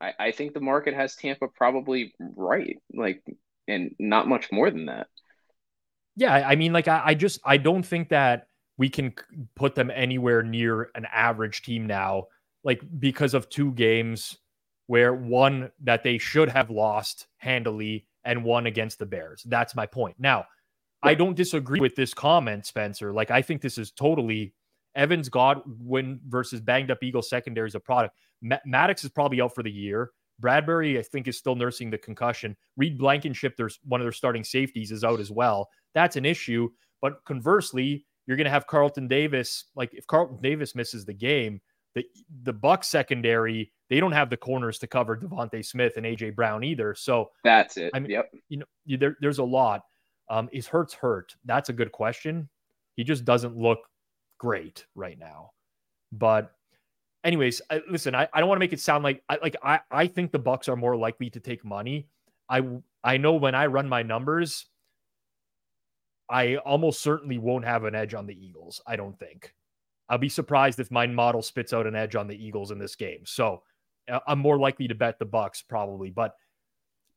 I, 0.00 0.12
I 0.18 0.32
think 0.32 0.52
the 0.54 0.60
market 0.60 0.94
has 0.94 1.16
Tampa 1.16 1.48
probably 1.48 2.14
right, 2.18 2.76
like, 2.92 3.22
and 3.66 3.94
not 3.98 4.28
much 4.28 4.52
more 4.52 4.70
than 4.70 4.86
that. 4.86 5.06
Yeah, 6.16 6.32
I 6.32 6.54
mean, 6.56 6.72
like 6.72 6.86
I, 6.88 7.02
I 7.06 7.14
just 7.14 7.40
I 7.44 7.56
don't 7.56 7.82
think 7.82 8.10
that 8.10 8.46
we 8.76 8.88
can 8.88 9.14
put 9.56 9.74
them 9.74 9.90
anywhere 9.90 10.42
near 10.42 10.90
an 10.94 11.06
average 11.12 11.62
team 11.62 11.86
now, 11.86 12.28
like 12.62 12.82
because 12.98 13.34
of 13.34 13.48
two 13.48 13.72
games 13.72 14.36
where 14.86 15.14
one 15.14 15.70
that 15.82 16.02
they 16.02 16.18
should 16.18 16.50
have 16.50 16.70
lost 16.70 17.26
handily 17.38 18.06
and 18.24 18.44
one 18.44 18.66
against 18.66 18.98
the 18.98 19.06
Bears. 19.06 19.42
That's 19.46 19.74
my 19.74 19.86
point. 19.86 20.16
Now, 20.18 20.46
I 21.02 21.14
don't 21.14 21.36
disagree 21.36 21.80
with 21.80 21.96
this 21.96 22.14
comment, 22.14 22.64
Spencer. 22.64 23.12
Like 23.12 23.30
I 23.30 23.42
think 23.42 23.60
this 23.60 23.76
is 23.76 23.90
totally 23.90 24.54
Evans 24.94 25.28
Godwin 25.28 26.20
versus 26.28 26.60
banged 26.60 26.90
up 26.90 27.02
Eagle 27.02 27.22
secondary 27.22 27.68
is 27.68 27.74
a 27.74 27.80
product. 27.80 28.16
Ma- 28.40 28.58
Maddox 28.64 29.04
is 29.04 29.10
probably 29.10 29.40
out 29.40 29.54
for 29.54 29.62
the 29.62 29.70
year. 29.70 30.10
Bradberry, 30.42 30.98
I 30.98 31.02
think, 31.02 31.28
is 31.28 31.38
still 31.38 31.54
nursing 31.54 31.90
the 31.90 31.98
concussion. 31.98 32.56
Reed 32.76 32.98
Blankenship, 32.98 33.56
there's 33.56 33.78
one 33.84 34.00
of 34.00 34.04
their 34.04 34.12
starting 34.12 34.44
safeties, 34.44 34.90
is 34.90 35.04
out 35.04 35.20
as 35.20 35.30
well. 35.30 35.68
That's 35.94 36.16
an 36.16 36.24
issue. 36.24 36.70
But 37.00 37.24
conversely, 37.24 38.06
you're 38.26 38.36
going 38.36 38.46
to 38.46 38.50
have 38.50 38.66
Carlton 38.66 39.06
Davis. 39.06 39.66
Like 39.76 39.94
if 39.94 40.06
Carlton 40.06 40.38
Davis 40.40 40.74
misses 40.74 41.04
the 41.04 41.14
game, 41.14 41.60
the 41.94 42.04
the 42.42 42.52
Buck 42.52 42.82
secondary 42.82 43.72
they 43.90 44.00
don't 44.00 44.12
have 44.12 44.30
the 44.30 44.36
corners 44.36 44.78
to 44.78 44.86
cover 44.86 45.16
DeVonta 45.16 45.64
Smith 45.64 45.96
and 45.96 46.06
AJ 46.06 46.34
Brown 46.34 46.64
either. 46.64 46.94
So 46.94 47.30
that's 47.42 47.76
it. 47.76 47.90
I 47.94 48.00
mean, 48.00 48.10
yep. 48.10 48.32
You 48.48 48.58
know, 48.58 48.96
there, 48.98 49.16
there's 49.20 49.38
a 49.38 49.44
lot. 49.44 49.82
Um, 50.30 50.48
is 50.52 50.66
Hurts 50.66 50.94
hurt? 50.94 51.34
That's 51.44 51.68
a 51.68 51.72
good 51.72 51.92
question. 51.92 52.48
He 52.96 53.04
just 53.04 53.24
doesn't 53.24 53.56
look 53.56 53.80
great 54.38 54.86
right 54.94 55.18
now. 55.18 55.50
But 56.12 56.52
anyways, 57.24 57.60
I, 57.70 57.82
listen, 57.90 58.14
I, 58.14 58.28
I 58.32 58.40
don't 58.40 58.48
want 58.48 58.56
to 58.58 58.64
make 58.64 58.72
it 58.72 58.80
sound 58.80 59.04
like 59.04 59.22
I 59.28 59.38
like 59.42 59.56
I, 59.62 59.80
I 59.90 60.06
think 60.06 60.32
the 60.32 60.38
Bucks 60.38 60.68
are 60.68 60.76
more 60.76 60.96
likely 60.96 61.28
to 61.30 61.40
take 61.40 61.64
money. 61.64 62.08
I 62.48 62.62
I 63.02 63.16
know 63.16 63.34
when 63.34 63.54
I 63.54 63.66
run 63.66 63.88
my 63.88 64.02
numbers, 64.02 64.66
I 66.30 66.56
almost 66.56 67.02
certainly 67.02 67.38
won't 67.38 67.64
have 67.64 67.84
an 67.84 67.94
edge 67.94 68.14
on 68.14 68.26
the 68.26 68.34
Eagles. 68.34 68.80
I 68.86 68.96
don't 68.96 69.18
think. 69.18 69.54
I'll 70.08 70.18
be 70.18 70.28
surprised 70.28 70.80
if 70.80 70.90
my 70.90 71.06
model 71.06 71.42
spits 71.42 71.72
out 71.72 71.86
an 71.86 71.94
edge 71.94 72.14
on 72.14 72.28
the 72.28 72.36
Eagles 72.36 72.70
in 72.70 72.78
this 72.78 72.94
game. 72.94 73.22
So 73.24 73.62
Uh, 74.10 74.20
I'm 74.26 74.38
more 74.38 74.58
likely 74.58 74.88
to 74.88 74.94
bet 74.94 75.18
the 75.18 75.24
Bucks 75.24 75.62
probably, 75.62 76.10
but 76.10 76.34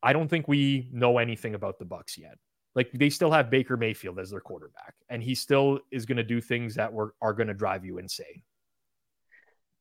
I 0.04 0.14
don't 0.14 0.28
think 0.28 0.48
we 0.48 0.90
know 0.92 1.18
anything 1.18 1.56
about 1.56 1.80
the 1.80 1.86
Bucks 1.86 2.18
yet. 2.18 2.38
Like 2.76 2.92
they 2.94 3.10
still 3.10 3.32
have 3.32 3.50
Baker 3.50 3.76
Mayfield 3.76 4.20
as 4.20 4.30
their 4.30 4.40
quarterback, 4.40 4.94
and 5.10 5.24
he 5.24 5.34
still 5.34 5.80
is 5.92 6.06
going 6.06 6.18
to 6.18 6.24
do 6.24 6.40
things 6.40 6.76
that 6.76 6.94
were 6.94 7.16
are 7.22 7.34
going 7.34 7.48
to 7.48 7.54
drive 7.54 7.84
you 7.84 7.98
insane. 7.98 8.44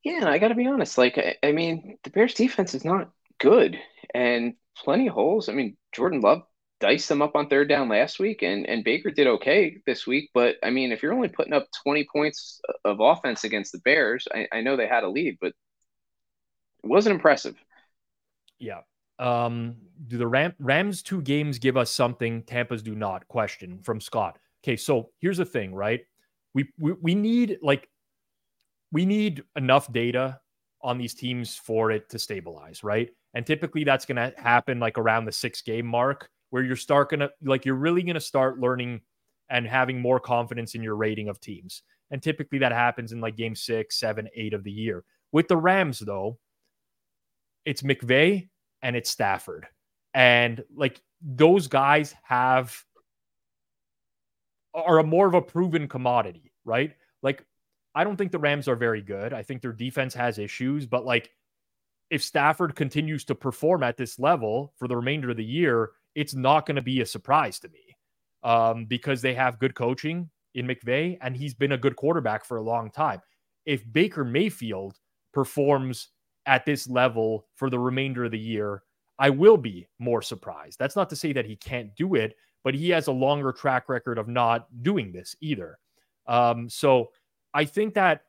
Yeah, 0.03 0.27
I 0.27 0.37
got 0.37 0.49
to 0.49 0.55
be 0.55 0.67
honest. 0.67 0.97
Like, 0.97 1.17
I, 1.17 1.35
I, 1.43 1.51
mean, 1.51 1.97
the 2.03 2.11
Bears' 2.11 2.33
defense 2.33 2.73
is 2.73 2.85
not 2.85 3.11
good, 3.39 3.77
and 4.13 4.53
plenty 4.77 5.07
of 5.07 5.13
holes. 5.13 5.49
I 5.49 5.53
mean, 5.53 5.75
Jordan 5.91 6.21
Love 6.21 6.43
diced 6.79 7.09
them 7.09 7.21
up 7.21 7.35
on 7.35 7.49
third 7.49 7.69
down 7.69 7.89
last 7.89 8.19
week, 8.19 8.41
and 8.41 8.65
and 8.67 8.83
Baker 8.83 9.11
did 9.11 9.27
okay 9.27 9.77
this 9.85 10.07
week. 10.07 10.29
But 10.33 10.55
I 10.63 10.69
mean, 10.69 10.91
if 10.91 11.03
you're 11.03 11.13
only 11.13 11.27
putting 11.27 11.53
up 11.53 11.67
20 11.83 12.07
points 12.11 12.61
of 12.85 12.99
offense 12.99 13.43
against 13.43 13.71
the 13.71 13.79
Bears, 13.79 14.27
I, 14.33 14.47
I 14.51 14.61
know 14.61 14.75
they 14.75 14.87
had 14.87 15.03
a 15.03 15.09
lead, 15.09 15.37
but 15.41 15.53
wasn't 16.87 17.15
impressive. 17.15 17.55
Yeah, 18.59 18.81
um, 19.19 19.75
do 20.07 20.17
the 20.17 20.27
Ram- 20.27 20.55
Rams 20.59 21.01
two 21.01 21.21
games 21.21 21.59
give 21.59 21.77
us 21.77 21.91
something 21.91 22.43
Tampa's 22.43 22.81
do 22.81 22.95
not? 22.95 23.27
Question 23.27 23.79
from 23.83 24.01
Scott. 24.01 24.37
Okay, 24.63 24.75
so 24.75 25.09
here's 25.19 25.37
the 25.37 25.45
thing, 25.45 25.73
right? 25.73 26.01
We, 26.53 26.69
we 26.79 26.93
we 26.93 27.15
need 27.15 27.57
like 27.61 27.87
we 28.91 29.05
need 29.05 29.43
enough 29.55 29.91
data 29.91 30.39
on 30.81 30.97
these 30.97 31.13
teams 31.13 31.55
for 31.55 31.91
it 31.91 32.09
to 32.09 32.19
stabilize, 32.19 32.83
right? 32.83 33.09
And 33.33 33.45
typically 33.45 33.83
that's 33.83 34.05
going 34.05 34.15
to 34.15 34.33
happen 34.37 34.79
like 34.79 34.97
around 34.97 35.25
the 35.25 35.31
six 35.31 35.61
game 35.61 35.85
mark 35.85 36.29
where 36.49 36.63
you're 36.63 36.75
start 36.75 37.09
going 37.09 37.19
to 37.19 37.29
like 37.43 37.65
you're 37.65 37.75
really 37.75 38.03
going 38.03 38.15
to 38.15 38.21
start 38.21 38.59
learning 38.59 39.01
and 39.49 39.67
having 39.67 39.99
more 39.99 40.19
confidence 40.19 40.75
in 40.75 40.83
your 40.83 40.95
rating 40.95 41.29
of 41.29 41.39
teams. 41.39 41.83
And 42.11 42.21
typically 42.21 42.59
that 42.59 42.71
happens 42.71 43.11
in 43.11 43.21
like 43.21 43.35
game 43.35 43.55
six, 43.55 43.99
seven, 43.99 44.29
eight 44.35 44.53
of 44.53 44.63
the 44.63 44.71
year. 44.71 45.03
With 45.31 45.47
the 45.47 45.57
Rams, 45.57 45.99
though, 45.99 46.39
it's 47.67 47.81
McVay 47.81 48.47
and 48.81 48.95
it's 48.95 49.09
Stafford. 49.09 49.67
And 50.13 50.63
like 50.73 51.01
those 51.21 51.67
guys 51.67 52.15
have 52.23 52.81
are 54.73 54.99
a 54.99 55.03
more 55.03 55.27
of 55.27 55.33
a 55.33 55.41
proven 55.41 55.89
commodity, 55.89 56.53
right? 56.63 56.93
Like 57.21 57.43
I 57.93 58.05
don't 58.05 58.15
think 58.15 58.31
the 58.31 58.39
Rams 58.39 58.69
are 58.69 58.77
very 58.77 59.01
good. 59.01 59.33
I 59.33 59.43
think 59.43 59.61
their 59.61 59.73
defense 59.73 60.13
has 60.13 60.39
issues, 60.39 60.85
but 60.85 61.05
like 61.05 61.29
if 62.09 62.23
Stafford 62.23 62.73
continues 62.73 63.25
to 63.25 63.35
perform 63.35 63.83
at 63.83 63.97
this 63.97 64.17
level 64.17 64.73
for 64.77 64.87
the 64.87 64.95
remainder 64.95 65.29
of 65.31 65.37
the 65.37 65.43
year, 65.43 65.91
it's 66.15 66.33
not 66.33 66.65
going 66.65 66.77
to 66.77 66.81
be 66.81 67.01
a 67.01 67.05
surprise 67.05 67.59
to 67.59 67.67
me 67.67 67.97
um, 68.43 68.85
because 68.85 69.21
they 69.21 69.33
have 69.33 69.59
good 69.59 69.75
coaching 69.75 70.29
in 70.55 70.67
McVay 70.67 71.17
and 71.19 71.35
he's 71.35 71.53
been 71.53 71.73
a 71.73 71.77
good 71.77 71.97
quarterback 71.97 72.45
for 72.45 72.55
a 72.55 72.63
long 72.63 72.91
time. 72.91 73.21
If 73.65 73.83
Baker 73.91 74.23
Mayfield 74.23 74.97
performs 75.33 76.07
at 76.47 76.65
this 76.65 76.89
level 76.89 77.45
for 77.55 77.69
the 77.69 77.77
remainder 77.77 78.25
of 78.25 78.31
the 78.31 78.39
year, 78.39 78.81
I 79.19 79.29
will 79.29 79.57
be 79.57 79.87
more 79.99 80.21
surprised. 80.21 80.79
That's 80.79 80.95
not 80.95 81.09
to 81.09 81.15
say 81.15 81.33
that 81.33 81.45
he 81.45 81.55
can't 81.55 81.95
do 81.95 82.15
it, 82.15 82.35
but 82.63 82.73
he 82.73 82.89
has 82.89 83.07
a 83.07 83.11
longer 83.11 83.51
track 83.51 83.89
record 83.89 84.17
of 84.17 84.27
not 84.27 84.67
doing 84.81 85.11
this 85.11 85.35
either. 85.41 85.77
Um, 86.25 86.69
so 86.69 87.11
I 87.53 87.65
think 87.65 87.93
that 87.95 88.23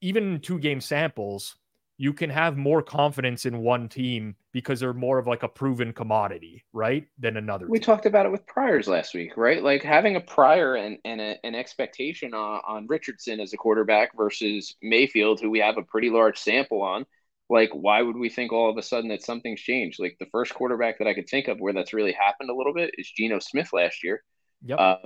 even 0.00 0.40
two 0.40 0.58
game 0.58 0.80
samples, 0.80 1.56
you 2.00 2.12
can 2.12 2.30
have 2.30 2.56
more 2.56 2.80
confidence 2.80 3.44
in 3.44 3.58
one 3.58 3.88
team 3.88 4.36
because 4.52 4.78
they're 4.78 4.94
more 4.94 5.18
of 5.18 5.26
like 5.26 5.42
a 5.42 5.48
proven 5.48 5.92
commodity, 5.92 6.64
right? 6.72 7.06
Than 7.18 7.36
another. 7.36 7.66
We 7.68 7.80
team. 7.80 7.86
talked 7.86 8.06
about 8.06 8.24
it 8.24 8.30
with 8.30 8.46
Priors 8.46 8.86
last 8.86 9.14
week, 9.14 9.36
right? 9.36 9.62
Like 9.62 9.82
having 9.82 10.14
a 10.14 10.20
Prior 10.20 10.76
and, 10.76 10.98
and 11.04 11.20
a, 11.20 11.36
an 11.44 11.56
expectation 11.56 12.34
on, 12.34 12.60
on 12.66 12.86
Richardson 12.86 13.40
as 13.40 13.52
a 13.52 13.56
quarterback 13.56 14.16
versus 14.16 14.76
Mayfield, 14.80 15.40
who 15.40 15.50
we 15.50 15.58
have 15.58 15.76
a 15.76 15.82
pretty 15.82 16.08
large 16.08 16.38
sample 16.38 16.82
on. 16.82 17.04
Like, 17.50 17.70
why 17.72 18.00
would 18.00 18.16
we 18.16 18.28
think 18.28 18.52
all 18.52 18.70
of 18.70 18.76
a 18.76 18.82
sudden 18.82 19.08
that 19.10 19.24
something's 19.24 19.60
changed? 19.60 19.98
Like 19.98 20.16
the 20.20 20.26
first 20.30 20.54
quarterback 20.54 20.98
that 20.98 21.08
I 21.08 21.14
could 21.14 21.28
think 21.28 21.48
of 21.48 21.58
where 21.58 21.72
that's 21.72 21.94
really 21.94 22.12
happened 22.12 22.50
a 22.50 22.54
little 22.54 22.74
bit 22.74 22.94
is 22.96 23.10
Geno 23.10 23.40
Smith 23.40 23.72
last 23.72 24.04
year. 24.04 24.22
Yep. 24.64 24.78
Uh, 24.78 24.96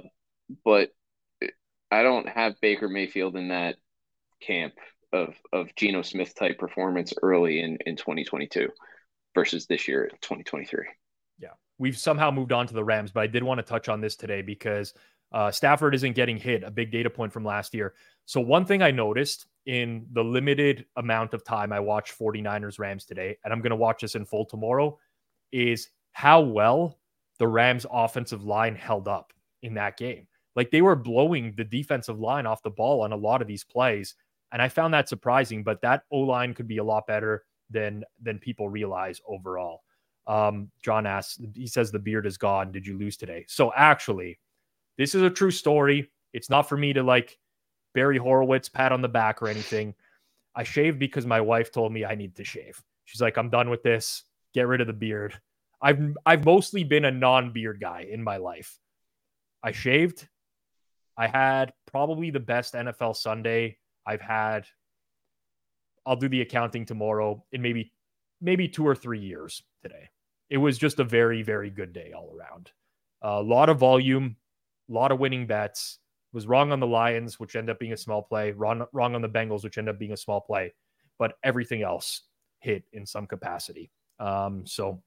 but 0.63 0.91
I 1.91 2.03
don't 2.03 2.29
have 2.29 2.61
Baker 2.61 2.89
Mayfield 2.89 3.37
in 3.37 3.49
that 3.49 3.77
camp 4.43 4.75
of 5.13 5.35
of 5.53 5.75
Geno 5.77 6.03
Smith 6.03 6.35
type 6.35 6.59
performance 6.59 7.13
early 7.23 7.61
in 7.61 7.79
in 7.87 7.97
2022 7.97 8.69
versus 9.35 9.67
this 9.67 9.89
year 9.89 10.09
2023. 10.21 10.85
Yeah, 11.39 11.49
we've 11.79 11.97
somehow 11.97 12.31
moved 12.31 12.53
on 12.53 12.67
to 12.67 12.75
the 12.75 12.85
Rams, 12.85 13.11
but 13.11 13.21
I 13.21 13.27
did 13.27 13.43
want 13.43 13.59
to 13.59 13.63
touch 13.63 13.89
on 13.89 14.01
this 14.01 14.17
today 14.17 14.43
because 14.43 14.95
uh, 15.33 15.51
Stafford 15.51 15.95
isn't 15.95 16.13
getting 16.15 16.37
hit, 16.37 16.63
a 16.63 16.71
big 16.71 16.91
data 16.91 17.09
point 17.09 17.33
from 17.33 17.45
last 17.45 17.75
year. 17.75 17.95
So 18.27 18.41
one 18.41 18.65
thing 18.65 18.83
I 18.83 18.91
noticed 18.91 19.47
in 19.67 20.07
the 20.13 20.23
limited 20.23 20.87
amount 20.97 21.35
of 21.35 21.45
time 21.45 21.73
I 21.73 21.81
watched 21.81 22.19
49ers 22.19 22.79
Rams 22.79 23.05
today, 23.05 23.37
and 23.45 23.53
I'm 23.53 23.61
going 23.61 23.71
to 23.71 23.77
watch 23.77 24.03
this 24.03 24.15
in 24.15 24.27
full 24.27 24.45
tomorrow, 24.45 24.99
is 25.51 25.89
how 26.13 26.41
well 26.41 26.99
the 27.39 27.49
Rams 27.49 27.87
offensive 27.91 28.45
line 28.45 28.75
held 28.75 29.09
up 29.09 29.33
in 29.63 29.75
that 29.75 29.97
game. 29.97 30.27
Like 30.55 30.71
they 30.71 30.83
were 30.83 30.97
blowing 30.97 31.55
the 31.57 31.65
defensive 31.65 32.21
line 32.21 32.47
off 32.47 32.63
the 32.63 32.71
ball 32.71 33.03
on 33.03 33.13
a 33.13 33.17
lot 33.17 33.41
of 33.41 33.49
these 33.49 33.65
plays. 33.65 34.15
And 34.53 34.61
I 34.61 34.69
found 34.69 34.95
that 34.95 35.09
surprising, 35.09 35.65
but 35.65 35.81
that 35.83 36.03
O 36.11 36.19
line 36.19 36.55
could 36.55 36.69
be 36.69 36.79
a 36.79 36.85
lot 36.85 37.07
better 37.07 37.45
than 37.71 38.05
than 38.21 38.39
people 38.39 38.69
realize 38.69 39.21
overall. 39.27 39.83
Um, 40.27 40.71
John 40.85 41.07
asks, 41.07 41.41
he 41.55 41.67
says 41.67 41.91
the 41.91 41.99
beard 41.99 42.27
is 42.27 42.39
gone. 42.39 42.71
Did 42.71 42.87
you 42.87 42.97
lose 42.97 43.17
today? 43.17 43.45
So 43.49 43.73
actually, 43.75 44.39
this 44.97 45.15
is 45.15 45.23
a 45.23 45.31
true 45.31 45.51
story. 45.51 46.11
It's 46.33 46.51
not 46.51 46.69
for 46.69 46.77
me 46.77 46.93
to 46.93 47.03
like 47.03 47.39
Barry 47.95 48.19
Horowitz 48.19 48.69
pat 48.69 48.93
on 48.93 49.03
the 49.03 49.09
back 49.09 49.43
or 49.43 49.49
anything. 49.49 49.95
I 50.55 50.63
shaved 50.65 50.99
because 50.99 51.27
my 51.27 51.41
wife 51.41 51.73
told 51.73 51.93
me 51.93 52.05
I 52.05 52.15
need 52.15 52.37
to 52.37 52.45
shave. 52.45 52.81
She's 53.05 53.21
like, 53.21 53.37
I'm 53.37 53.51
done 53.51 53.71
with 53.71 53.83
this. 53.83 54.23
Get 54.55 54.69
rid 54.69 54.81
of 54.81 54.87
the 54.87 54.93
beard. 54.93 55.41
I've 55.81 56.17
I've 56.25 56.45
mostly 56.45 56.85
been 56.85 57.05
a 57.05 57.11
non-beard 57.11 57.81
guy 57.81 58.07
in 58.09 58.23
my 58.23 58.37
life. 58.37 58.79
I 59.63 59.73
shaved. 59.73 60.29
I 61.17 61.27
had 61.27 61.73
probably 61.87 62.31
the 62.31 62.41
best 62.41 62.75
NFL 62.75 63.17
Sunday 63.17 63.79
I've 64.07 64.21
had, 64.21 64.67
I'll 66.05 66.17
do 66.17 66.29
the 66.29 66.41
accounting 66.41 66.85
tomorrow 66.85 67.45
in 67.53 67.63
maybe 67.63 67.93
maybe 68.41 68.69
two 68.69 68.87
or 68.87 68.95
three 68.95 69.21
years 69.21 69.63
today. 69.83 70.11
It 70.51 70.59
was 70.59 70.77
just 70.77 70.99
a 70.99 71.05
very, 71.05 71.43
very 71.43 71.71
good 71.71 71.93
day 71.93 72.13
all 72.15 72.35
around. 72.37 72.73
A 73.23 73.41
lot 73.43 73.69
of 73.69 73.79
volume, 73.79 74.37
a 74.91 74.93
lot 74.93 75.13
of 75.13 75.19
winning 75.19 75.47
bets. 75.47 75.99
Was 76.35 76.47
wrong 76.47 76.73
on 76.73 76.81
the 76.81 76.87
Lions, 76.87 77.39
which 77.39 77.57
ended 77.57 77.75
up 77.75 77.79
being 77.79 77.93
a 77.93 77.97
small 77.97 78.23
play. 78.23 78.53
Wrong, 78.53 78.87
wrong 78.95 79.15
on 79.15 79.21
the 79.21 79.29
Bengals, 79.29 79.65
which 79.65 79.77
ended 79.77 79.95
up 79.95 79.99
being 79.99 80.13
a 80.13 80.17
small 80.17 80.41
play. 80.41 80.73
But 81.19 81.35
everything 81.45 81.83
else 81.83 82.23
hit 82.61 82.85
in 82.95 83.05
some 83.05 83.27
capacity. 83.27 83.91
Um, 84.19 84.67
so, 84.67 85.03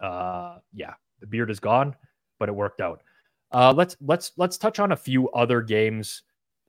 uh, 0.00 0.58
yeah, 0.72 0.94
the 1.20 1.26
beard 1.26 1.50
is 1.50 1.58
gone, 1.58 1.96
but 2.38 2.48
it 2.48 2.52
worked 2.52 2.80
out. 2.80 3.02
Uh, 3.50 3.74
let's 3.76 3.96
let's 4.00 4.30
let's 4.36 4.56
touch 4.58 4.78
on 4.78 4.92
a 4.92 4.96
few 4.96 5.28
other 5.30 5.60
games 5.60 6.22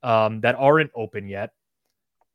um, 0.03 0.41
that 0.41 0.55
aren't 0.55 0.91
open 0.95 1.27
yet, 1.27 1.51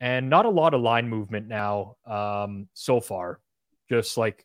and 0.00 0.28
not 0.28 0.46
a 0.46 0.50
lot 0.50 0.74
of 0.74 0.80
line 0.80 1.08
movement 1.08 1.46
now 1.46 1.96
um, 2.06 2.68
so 2.74 3.00
far. 3.00 3.40
Just 3.88 4.16
like 4.16 4.44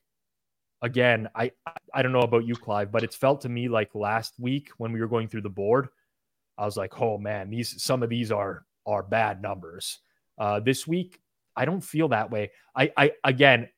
again, 0.82 1.30
I 1.34 1.52
I 1.94 2.02
don't 2.02 2.12
know 2.12 2.20
about 2.20 2.45
you, 2.45 2.56
Clive, 2.56 2.91
but 2.91 3.04
it's 3.04 3.16
felt 3.16 3.41
to 3.41 3.50
me 3.50 3.70
like 3.70 3.95
last 3.95 4.34
week 4.40 4.70
when 4.78 4.91
we 4.91 5.00
were 5.00 5.08
going 5.08 5.28
through 5.28 5.41
the 5.41 5.50
board, 5.50 5.88
I 6.58 6.66
was 6.66 6.78
like, 6.78 7.02
oh 7.02 7.18
man, 7.18 7.50
these 7.50 7.82
some 7.82 8.04
of 8.04 8.10
these 8.10 8.32
are 8.32 8.66
are 8.86 9.02
bad 9.02 9.41
numbers. 9.41 10.00
Uh, 10.38 10.60
this 10.60 10.86
week, 10.86 11.20
I 11.56 11.66
don't 11.66 11.82
feel 11.82 12.10
that 12.10 12.30
way. 12.30 12.52
I 12.76 12.91
I 12.95 13.12
again 13.24 13.70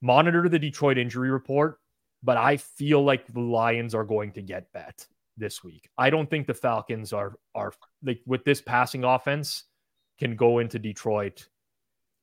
monitor 0.00 0.48
the 0.48 0.58
Detroit 0.58 0.96
injury 0.96 1.30
report, 1.30 1.78
but 2.22 2.36
I 2.36 2.56
feel 2.56 3.04
like 3.04 3.26
the 3.26 3.40
Lions 3.40 3.94
are 3.94 4.04
going 4.04 4.32
to 4.32 4.42
get 4.42 4.72
bet 4.72 5.06
this 5.36 5.64
week. 5.64 5.88
I 5.96 6.10
don't 6.10 6.28
think 6.28 6.46
the 6.46 6.54
Falcons 6.54 7.12
are 7.12 7.34
are 7.54 7.72
like 8.02 8.20
with 8.26 8.44
this 8.44 8.60
passing 8.60 9.04
offense 9.04 9.64
can 10.18 10.36
go 10.36 10.58
into 10.58 10.78
Detroit 10.78 11.48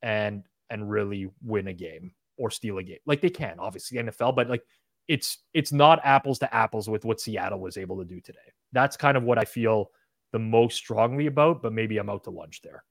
and 0.01 0.43
and 0.69 0.89
really 0.89 1.29
win 1.43 1.67
a 1.67 1.73
game 1.73 2.11
or 2.37 2.51
steal 2.51 2.77
a 2.77 2.83
game. 2.83 2.99
Like 3.05 3.21
they 3.21 3.29
can, 3.29 3.59
obviously 3.59 3.97
NFL, 3.97 4.35
but 4.35 4.49
like 4.49 4.63
it's 5.07 5.39
it's 5.53 5.71
not 5.71 5.99
apples 6.03 6.39
to 6.39 6.53
apples 6.53 6.89
with 6.89 7.05
what 7.05 7.19
Seattle 7.19 7.59
was 7.59 7.77
able 7.77 7.97
to 7.99 8.05
do 8.05 8.21
today. 8.21 8.39
That's 8.71 8.97
kind 8.97 9.17
of 9.17 9.23
what 9.23 9.37
I 9.37 9.45
feel 9.45 9.91
the 10.31 10.39
most 10.39 10.75
strongly 10.75 11.27
about, 11.27 11.61
but 11.61 11.73
maybe 11.73 11.97
I'm 11.97 12.09
out 12.09 12.25
to 12.25 12.29
lunch 12.29 12.61
there. 12.61 12.83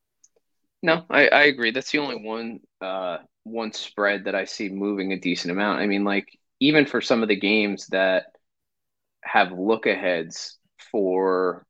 No, 0.83 1.05
I, 1.11 1.29
I 1.29 1.43
agree. 1.45 1.71
That's 1.71 1.91
the 1.91 1.99
only 1.99 2.17
one 2.17 2.61
uh 2.81 3.19
one 3.45 3.73
spread 3.73 4.25
that 4.25 4.35
I 4.35 4.45
see 4.45 4.69
moving 4.69 5.13
a 5.13 5.21
decent 5.21 5.53
amount. 5.53 5.81
I 5.81 5.87
mean, 5.87 6.05
like 6.05 6.27
even 6.61 6.87
for 6.87 7.01
some 7.01 7.23
of 7.23 7.29
the 7.29 7.39
games 7.39 7.87
that 7.89 8.27
have 9.27 9.53
look 9.53 9.87
aheads 9.87 10.59
for 10.91 11.67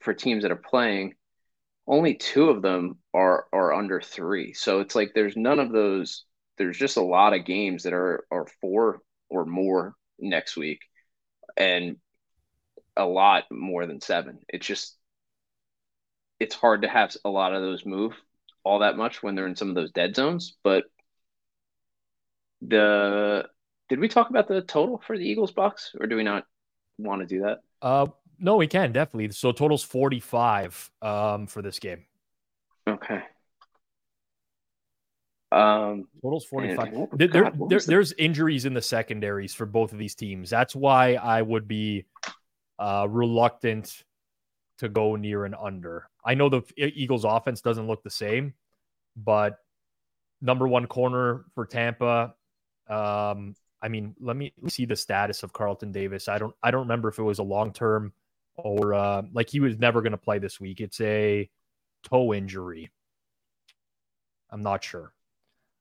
for 0.00 0.14
teams 0.14 0.42
that 0.42 0.52
are 0.52 0.56
playing, 0.56 1.14
only 1.86 2.14
two 2.14 2.50
of 2.50 2.62
them 2.62 2.98
are 3.14 3.46
are 3.52 3.72
under 3.72 4.00
three. 4.00 4.52
So 4.54 4.80
it's 4.80 4.94
like 4.94 5.12
there's 5.14 5.36
none 5.36 5.58
of 5.58 5.72
those. 5.72 6.24
There's 6.56 6.78
just 6.78 6.96
a 6.96 7.02
lot 7.02 7.34
of 7.34 7.44
games 7.44 7.84
that 7.84 7.92
are 7.92 8.24
are 8.30 8.46
four 8.60 9.00
or 9.28 9.44
more 9.44 9.94
next 10.18 10.56
week, 10.56 10.80
and 11.56 11.96
a 12.96 13.04
lot 13.06 13.44
more 13.50 13.86
than 13.86 14.00
seven. 14.00 14.38
It's 14.48 14.66
just 14.66 14.96
it's 16.40 16.54
hard 16.54 16.82
to 16.82 16.88
have 16.88 17.16
a 17.24 17.30
lot 17.30 17.54
of 17.54 17.62
those 17.62 17.84
move 17.84 18.14
all 18.64 18.80
that 18.80 18.96
much 18.98 19.22
when 19.22 19.34
they're 19.34 19.46
in 19.46 19.56
some 19.56 19.70
of 19.70 19.74
those 19.74 19.92
dead 19.92 20.14
zones. 20.14 20.56
But 20.62 20.84
the 22.60 23.48
did 23.88 23.98
we 23.98 24.08
talk 24.08 24.30
about 24.30 24.48
the 24.48 24.62
total 24.62 25.02
for 25.06 25.16
the 25.16 25.24
Eagles 25.24 25.52
box, 25.52 25.94
or 25.98 26.06
do 26.06 26.16
we 26.16 26.22
not 26.22 26.44
want 26.98 27.20
to 27.22 27.26
do 27.26 27.42
that? 27.42 27.60
Uh, 27.80 28.06
no, 28.38 28.56
we 28.56 28.66
can 28.66 28.92
definitely. 28.92 29.30
So 29.32 29.52
total's 29.52 29.82
45 29.82 30.90
um, 31.02 31.46
for 31.46 31.62
this 31.62 31.78
game. 31.78 32.04
Okay. 32.86 33.22
Um, 35.50 36.06
Total's 36.22 36.44
45. 36.44 37.08
there, 37.14 37.28
there, 37.28 37.52
there 37.68 37.80
there's 37.80 38.12
injuries 38.12 38.66
in 38.66 38.74
the 38.74 38.82
secondaries 38.82 39.54
for 39.54 39.64
both 39.64 39.92
of 39.92 39.98
these 39.98 40.14
teams. 40.14 40.50
That's 40.50 40.76
why 40.76 41.14
I 41.14 41.40
would 41.40 41.66
be 41.66 42.04
uh, 42.78 43.06
reluctant 43.08 44.04
to 44.78 44.88
go 44.88 45.16
near 45.16 45.44
and 45.44 45.54
under. 45.54 46.08
I 46.24 46.34
know 46.34 46.48
the 46.50 46.62
Eagles 46.76 47.24
offense 47.24 47.62
doesn't 47.62 47.86
look 47.86 48.02
the 48.02 48.10
same, 48.10 48.52
but 49.16 49.56
number 50.40 50.68
one 50.68 50.86
corner 50.86 51.46
for 51.54 51.64
Tampa. 51.64 52.34
Um, 52.88 53.54
I 53.80 53.88
mean, 53.88 54.14
let 54.20 54.36
me 54.36 54.52
see 54.68 54.84
the 54.84 54.96
status 54.96 55.42
of 55.42 55.52
Carlton 55.52 55.92
Davis. 55.92 56.28
I 56.28 56.38
don't 56.38 56.54
I 56.62 56.70
don't 56.70 56.82
remember 56.82 57.08
if 57.08 57.18
it 57.18 57.22
was 57.22 57.38
a 57.38 57.44
long 57.44 57.72
term 57.72 58.12
or 58.56 58.94
uh, 58.94 59.22
like 59.32 59.48
he 59.48 59.60
was 59.60 59.78
never 59.78 60.02
going 60.02 60.12
to 60.12 60.18
play 60.18 60.38
this 60.38 60.60
week. 60.60 60.80
It's 60.80 61.00
a 61.00 61.48
toe 62.02 62.34
injury. 62.34 62.90
I'm 64.50 64.62
not 64.62 64.82
sure. 64.82 65.12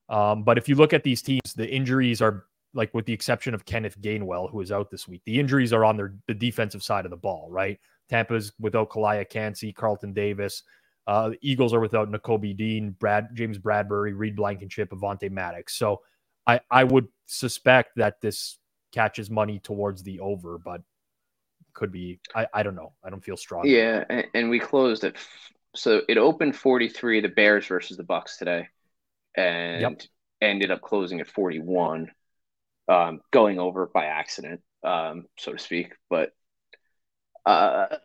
Um, 0.09 0.43
but 0.43 0.57
if 0.57 0.69
you 0.69 0.75
look 0.75 0.93
at 0.93 1.03
these 1.03 1.21
teams, 1.21 1.53
the 1.55 1.67
injuries 1.67 2.21
are 2.21 2.45
like, 2.73 2.93
with 2.93 3.05
the 3.05 3.13
exception 3.13 3.53
of 3.53 3.65
Kenneth 3.65 3.99
Gainwell, 3.99 4.51
who 4.51 4.61
is 4.61 4.71
out 4.71 4.91
this 4.91 5.07
week, 5.07 5.21
the 5.25 5.39
injuries 5.39 5.73
are 5.73 5.83
on 5.83 5.97
their 5.97 6.13
the 6.27 6.33
defensive 6.33 6.83
side 6.83 7.05
of 7.05 7.11
the 7.11 7.17
ball, 7.17 7.47
right? 7.49 7.79
Tampa's 8.09 8.53
without 8.59 8.89
Calijah 8.89 9.29
Kancey, 9.29 9.73
Carlton 9.73 10.13
Davis. 10.13 10.63
Uh, 11.07 11.31
Eagles 11.41 11.73
are 11.73 11.79
without 11.79 12.11
Nakobe 12.11 12.55
Dean, 12.55 12.91
Brad 12.91 13.29
James 13.33 13.57
Bradberry, 13.57 14.13
Reed 14.15 14.35
Blankenship, 14.35 14.91
Avonte 14.91 15.31
Maddox. 15.31 15.75
So 15.75 16.01
I 16.47 16.61
I 16.71 16.83
would 16.83 17.07
suspect 17.25 17.97
that 17.97 18.21
this 18.21 18.57
catches 18.91 19.29
money 19.29 19.59
towards 19.59 20.01
the 20.01 20.19
over, 20.21 20.57
but 20.57 20.81
could 21.73 21.91
be. 21.91 22.19
I, 22.33 22.47
I 22.53 22.63
don't 22.63 22.75
know. 22.75 22.93
I 23.03 23.09
don't 23.09 23.23
feel 23.23 23.37
strong. 23.37 23.67
Yeah, 23.67 24.03
and, 24.09 24.25
and 24.33 24.49
we 24.49 24.59
closed 24.59 25.03
at 25.03 25.15
so 25.75 26.01
it 26.09 26.17
opened 26.17 26.55
43 26.55 27.21
the 27.21 27.29
Bears 27.29 27.67
versus 27.67 27.97
the 27.97 28.03
Bucks 28.03 28.37
today, 28.37 28.67
and 29.35 29.81
yep. 29.81 30.01
ended 30.41 30.71
up 30.71 30.81
closing 30.81 31.19
at 31.21 31.27
41, 31.27 32.09
um, 32.87 33.21
going 33.31 33.59
over 33.59 33.85
by 33.85 34.05
accident, 34.05 34.61
um, 34.83 35.25
so 35.37 35.53
to 35.53 35.59
speak. 35.59 35.93
But 36.09 36.31
uh, 37.45 37.97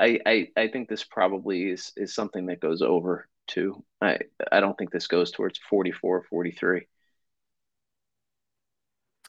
I, 0.00 0.18
I 0.26 0.48
I 0.56 0.68
think 0.68 0.88
this 0.88 1.04
probably 1.04 1.70
is 1.70 1.92
is 1.96 2.14
something 2.14 2.46
that 2.46 2.60
goes 2.60 2.82
over 2.82 3.28
too. 3.46 3.84
I 4.00 4.18
I 4.50 4.60
don't 4.60 4.76
think 4.76 4.90
this 4.90 5.06
goes 5.06 5.30
towards 5.30 5.58
44, 5.70 6.24
43. 6.28 6.86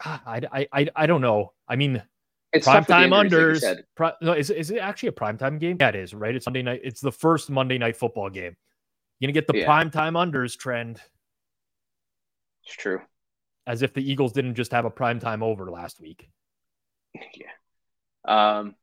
I, 0.03 0.67
I, 0.71 0.87
I 0.95 1.05
don't 1.05 1.21
know. 1.21 1.53
I 1.67 1.75
mean, 1.75 2.03
it's 2.51 2.67
prime 2.67 2.85
time 2.85 3.11
unders. 3.11 3.63
Like 3.63 3.85
pri- 3.95 4.13
no, 4.21 4.33
is, 4.33 4.49
is 4.49 4.69
it 4.69 4.77
actually 4.77 5.09
a 5.09 5.13
prime 5.13 5.37
time 5.37 5.57
game? 5.57 5.77
Yeah, 5.79 5.89
it 5.89 5.95
is, 5.95 6.13
right? 6.13 6.35
It's 6.35 6.45
Monday 6.45 6.61
night. 6.61 6.81
It's 6.83 7.01
the 7.01 7.11
first 7.11 7.49
Monday 7.49 7.77
night 7.77 7.95
football 7.95 8.29
game. 8.29 8.55
You're 9.19 9.27
gonna 9.27 9.33
get 9.33 9.47
the 9.47 9.59
yeah. 9.59 9.65
prime 9.65 9.89
time 9.89 10.13
unders 10.13 10.57
trend. 10.57 11.01
It's 12.65 12.75
true. 12.75 13.01
As 13.65 13.81
if 13.81 13.93
the 13.93 14.01
Eagles 14.01 14.33
didn't 14.33 14.55
just 14.55 14.71
have 14.71 14.85
a 14.85 14.89
prime 14.89 15.19
time 15.19 15.41
over 15.41 15.69
last 15.69 15.99
week. 15.99 16.29
Yeah. 17.35 18.59
Um. 18.59 18.75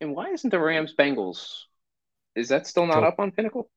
And 0.00 0.14
why 0.14 0.28
isn't 0.28 0.50
the 0.50 0.60
Rams 0.60 0.94
Bengals? 0.98 1.62
Is 2.34 2.50
that 2.50 2.66
still 2.66 2.84
not 2.86 3.00
Joe, 3.00 3.04
up 3.04 3.18
on 3.18 3.30
Pinnacle? 3.30 3.70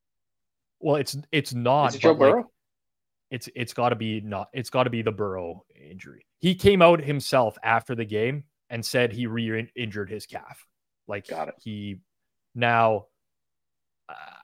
Well, 0.80 0.96
it's 0.96 1.16
it's 1.32 1.54
not. 1.54 1.88
Is 1.88 1.94
it 1.96 2.02
Joe 2.02 2.14
Burrow? 2.14 2.36
Like, 2.36 2.46
it's 3.30 3.48
it's 3.54 3.72
got 3.72 3.90
to 3.90 3.96
be 3.96 4.20
not. 4.20 4.48
It's 4.52 4.70
got 4.70 4.84
to 4.84 4.90
be 4.90 5.02
the 5.02 5.12
Burrow 5.12 5.64
injury. 5.90 6.26
He 6.38 6.54
came 6.54 6.82
out 6.82 7.00
himself 7.02 7.56
after 7.62 7.94
the 7.94 8.04
game 8.04 8.44
and 8.68 8.84
said 8.84 9.12
he 9.12 9.26
re-injured 9.26 10.10
his 10.10 10.26
calf. 10.26 10.66
Like 11.06 11.28
Got 11.28 11.48
it. 11.48 11.54
he 11.62 12.00
now 12.54 13.06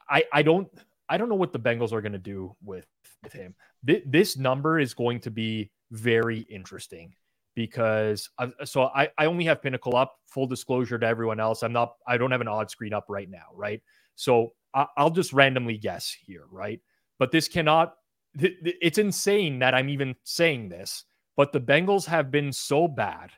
I 0.08 0.24
I 0.32 0.42
don't 0.42 0.68
I 1.08 1.18
don't 1.18 1.28
know 1.28 1.36
what 1.36 1.52
the 1.52 1.58
Bengals 1.58 1.92
are 1.92 2.00
going 2.00 2.12
to 2.12 2.18
do 2.18 2.56
with 2.62 2.86
with 3.22 3.32
him. 3.32 3.54
Th- 3.86 4.02
this 4.06 4.36
number 4.36 4.78
is 4.78 4.94
going 4.94 5.20
to 5.20 5.30
be 5.30 5.70
very 5.90 6.40
interesting 6.40 7.14
because 7.54 8.28
I, 8.38 8.52
so 8.64 8.84
I 8.84 9.10
I 9.16 9.26
only 9.26 9.44
have 9.44 9.62
Pinnacle 9.62 9.96
up. 9.96 10.14
Full 10.28 10.46
disclosure 10.46 10.98
to 10.98 11.06
everyone 11.06 11.40
else, 11.40 11.62
I'm 11.62 11.72
not 11.72 11.94
I 12.06 12.18
don't 12.18 12.30
have 12.30 12.40
an 12.40 12.48
odd 12.48 12.70
screen 12.70 12.92
up 12.92 13.06
right 13.08 13.28
now, 13.28 13.46
right? 13.54 13.82
So 14.16 14.52
I, 14.74 14.86
I'll 14.96 15.10
just 15.10 15.32
randomly 15.32 15.78
guess 15.78 16.14
here, 16.26 16.44
right? 16.50 16.80
But 17.18 17.30
this 17.30 17.48
cannot. 17.48 17.94
Th- 18.38 18.56
it's 18.62 18.98
insane 18.98 19.58
that 19.60 19.74
I'm 19.74 19.88
even 19.88 20.14
saying 20.24 20.68
this 20.68 21.04
but 21.36 21.52
the 21.52 21.60
Bengals 21.60 22.06
have 22.06 22.30
been 22.30 22.52
so 22.52 22.88
bad 22.88 23.30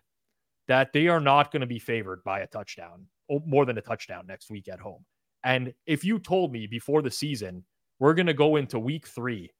that 0.68 0.92
they 0.92 1.08
are 1.08 1.20
not 1.20 1.50
going 1.50 1.60
to 1.60 1.66
be 1.66 1.78
favored 1.78 2.22
by 2.24 2.40
a 2.40 2.46
touchdown, 2.46 3.06
more 3.46 3.66
than 3.66 3.78
a 3.78 3.82
touchdown 3.82 4.26
next 4.26 4.50
week 4.50 4.68
at 4.68 4.78
home. 4.78 5.04
And 5.44 5.74
if 5.86 6.04
you 6.04 6.18
told 6.18 6.52
me 6.52 6.66
before 6.66 7.02
the 7.02 7.10
season, 7.10 7.64
we're 7.98 8.14
going 8.14 8.26
to 8.26 8.34
go 8.34 8.56
into 8.56 8.78
week 8.78 9.06
three 9.06 9.50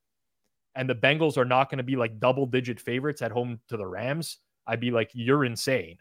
and 0.75 0.89
the 0.89 0.95
Bengals 0.95 1.37
are 1.37 1.45
not 1.45 1.71
going 1.71 1.79
to 1.79 1.85
be 1.85 1.97
like 1.97 2.21
double 2.21 2.47
digit 2.47 2.79
favorites 2.79 3.23
at 3.23 3.33
home 3.33 3.59
to 3.69 3.77
the 3.77 3.87
Rams, 3.87 4.39
I'd 4.67 4.81
be 4.81 4.91
like, 4.91 5.11
you're 5.13 5.45
insane. 5.45 5.99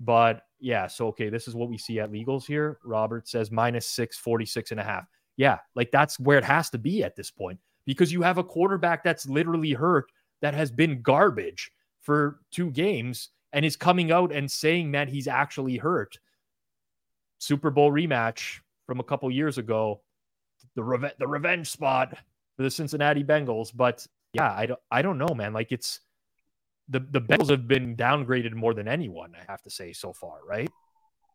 But 0.00 0.42
yeah, 0.60 0.86
so 0.86 1.08
okay, 1.08 1.28
this 1.28 1.46
is 1.46 1.54
what 1.54 1.68
we 1.68 1.76
see 1.76 2.00
at 2.00 2.10
legals 2.10 2.46
here. 2.46 2.78
Robert 2.84 3.28
says 3.28 3.50
minus 3.50 3.86
six, 3.86 4.16
46 4.16 4.70
and 4.70 4.80
a 4.80 4.84
half. 4.84 5.06
Yeah, 5.36 5.58
like 5.74 5.90
that's 5.90 6.18
where 6.18 6.38
it 6.38 6.44
has 6.44 6.70
to 6.70 6.78
be 6.78 7.02
at 7.02 7.16
this 7.16 7.30
point 7.30 7.58
because 7.86 8.12
you 8.12 8.22
have 8.22 8.38
a 8.38 8.44
quarterback 8.44 9.04
that's 9.04 9.28
literally 9.28 9.72
hurt 9.72 10.10
that 10.42 10.54
has 10.54 10.70
been 10.70 11.02
garbage 11.02 11.70
for 12.00 12.40
two 12.50 12.70
games 12.70 13.30
and 13.52 13.64
is 13.64 13.76
coming 13.76 14.10
out 14.10 14.32
and 14.32 14.50
saying 14.50 14.92
that 14.92 15.08
he's 15.08 15.28
actually 15.28 15.76
hurt. 15.76 16.18
Super 17.38 17.70
Bowl 17.70 17.90
rematch 17.90 18.60
from 18.86 19.00
a 19.00 19.04
couple 19.04 19.30
years 19.30 19.58
ago, 19.58 20.02
the 20.74 20.82
reve- 20.82 21.14
the 21.18 21.26
revenge 21.26 21.70
spot 21.70 22.16
for 22.56 22.62
the 22.62 22.70
Cincinnati 22.70 23.22
Bengals. 23.22 23.70
But 23.74 24.06
yeah, 24.32 24.52
I 24.52 24.66
don't 24.66 24.80
I 24.90 25.02
don't 25.02 25.18
know, 25.18 25.34
man. 25.34 25.52
Like 25.52 25.72
it's 25.72 26.00
the 26.88 27.00
the 27.00 27.20
Bengals 27.20 27.50
have 27.50 27.68
been 27.68 27.96
downgraded 27.96 28.52
more 28.52 28.74
than 28.74 28.88
anyone, 28.88 29.34
I 29.34 29.50
have 29.50 29.62
to 29.62 29.70
say 29.70 29.92
so 29.92 30.12
far, 30.12 30.38
right? 30.46 30.70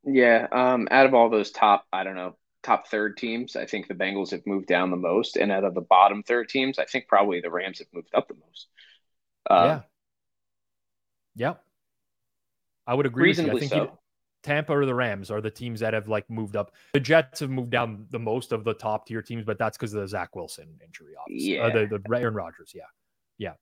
Yeah, 0.04 0.48
um, 0.52 0.88
out 0.92 1.06
of 1.06 1.14
all 1.14 1.30
those 1.30 1.52
top, 1.52 1.86
I 1.92 2.04
don't 2.04 2.16
know, 2.16 2.36
top 2.64 2.88
third 2.88 3.18
teams, 3.18 3.56
I 3.56 3.66
think 3.66 3.88
the 3.88 3.94
Bengals 3.94 4.32
have 4.32 4.46
moved 4.46 4.68
down 4.68 4.92
the 4.92 4.98
most, 4.98 5.38
and 5.38 5.52
out 5.52 5.64
of 5.64 5.74
the 5.74 5.82
bottom 5.82 6.24
third 6.24 6.50
teams, 6.50 6.80
I 6.80 6.86
think 6.86 7.08
probably 7.08 7.42
the 7.42 7.50
Rams 7.50 7.80
have 7.80 7.88
moved 7.94 8.14
up 8.14 8.28
the 8.28 8.36
most. 8.36 8.68
Um, 9.50 9.66
yeah. 9.66 9.82
Yep. 11.36 11.64
I 12.88 12.94
would 12.94 13.06
agree. 13.06 13.26
Reasonably 13.26 13.54
with 13.54 13.72
you. 13.72 13.78
I 13.78 13.80
think 13.82 13.90
so. 13.92 14.00
Tampa 14.42 14.74
or 14.74 14.86
the 14.86 14.96
Rams 14.96 15.32
are 15.32 15.42
the 15.42 15.52
teams 15.52 15.82
that 15.82 15.94
have 15.94 16.08
like 16.08 16.30
moved 16.30 16.56
up. 16.56 16.74
The 16.94 17.00
Jets 17.00 17.42
have 17.42 17.50
moved 17.50 17.72
down 17.72 18.06
the 18.10 18.20
most 18.20 18.52
of 18.52 18.64
the 18.64 18.74
top 18.74 19.06
tier 19.06 19.22
teams, 19.22 19.44
but 19.46 19.60
that's 19.60 19.78
because 19.78 19.94
of 19.94 20.02
the 20.02 20.08
Zach 20.08 20.36
Wilson 20.36 20.80
injury, 20.84 21.14
obviously. 21.20 21.56
Yeah. 21.56 21.66
Uh, 21.66 21.88
the, 21.88 22.02
the 22.08 22.18
Aaron 22.18 22.34
Rodgers, 22.34 22.72
yeah. 22.74 22.84
Yeah. 23.38 23.54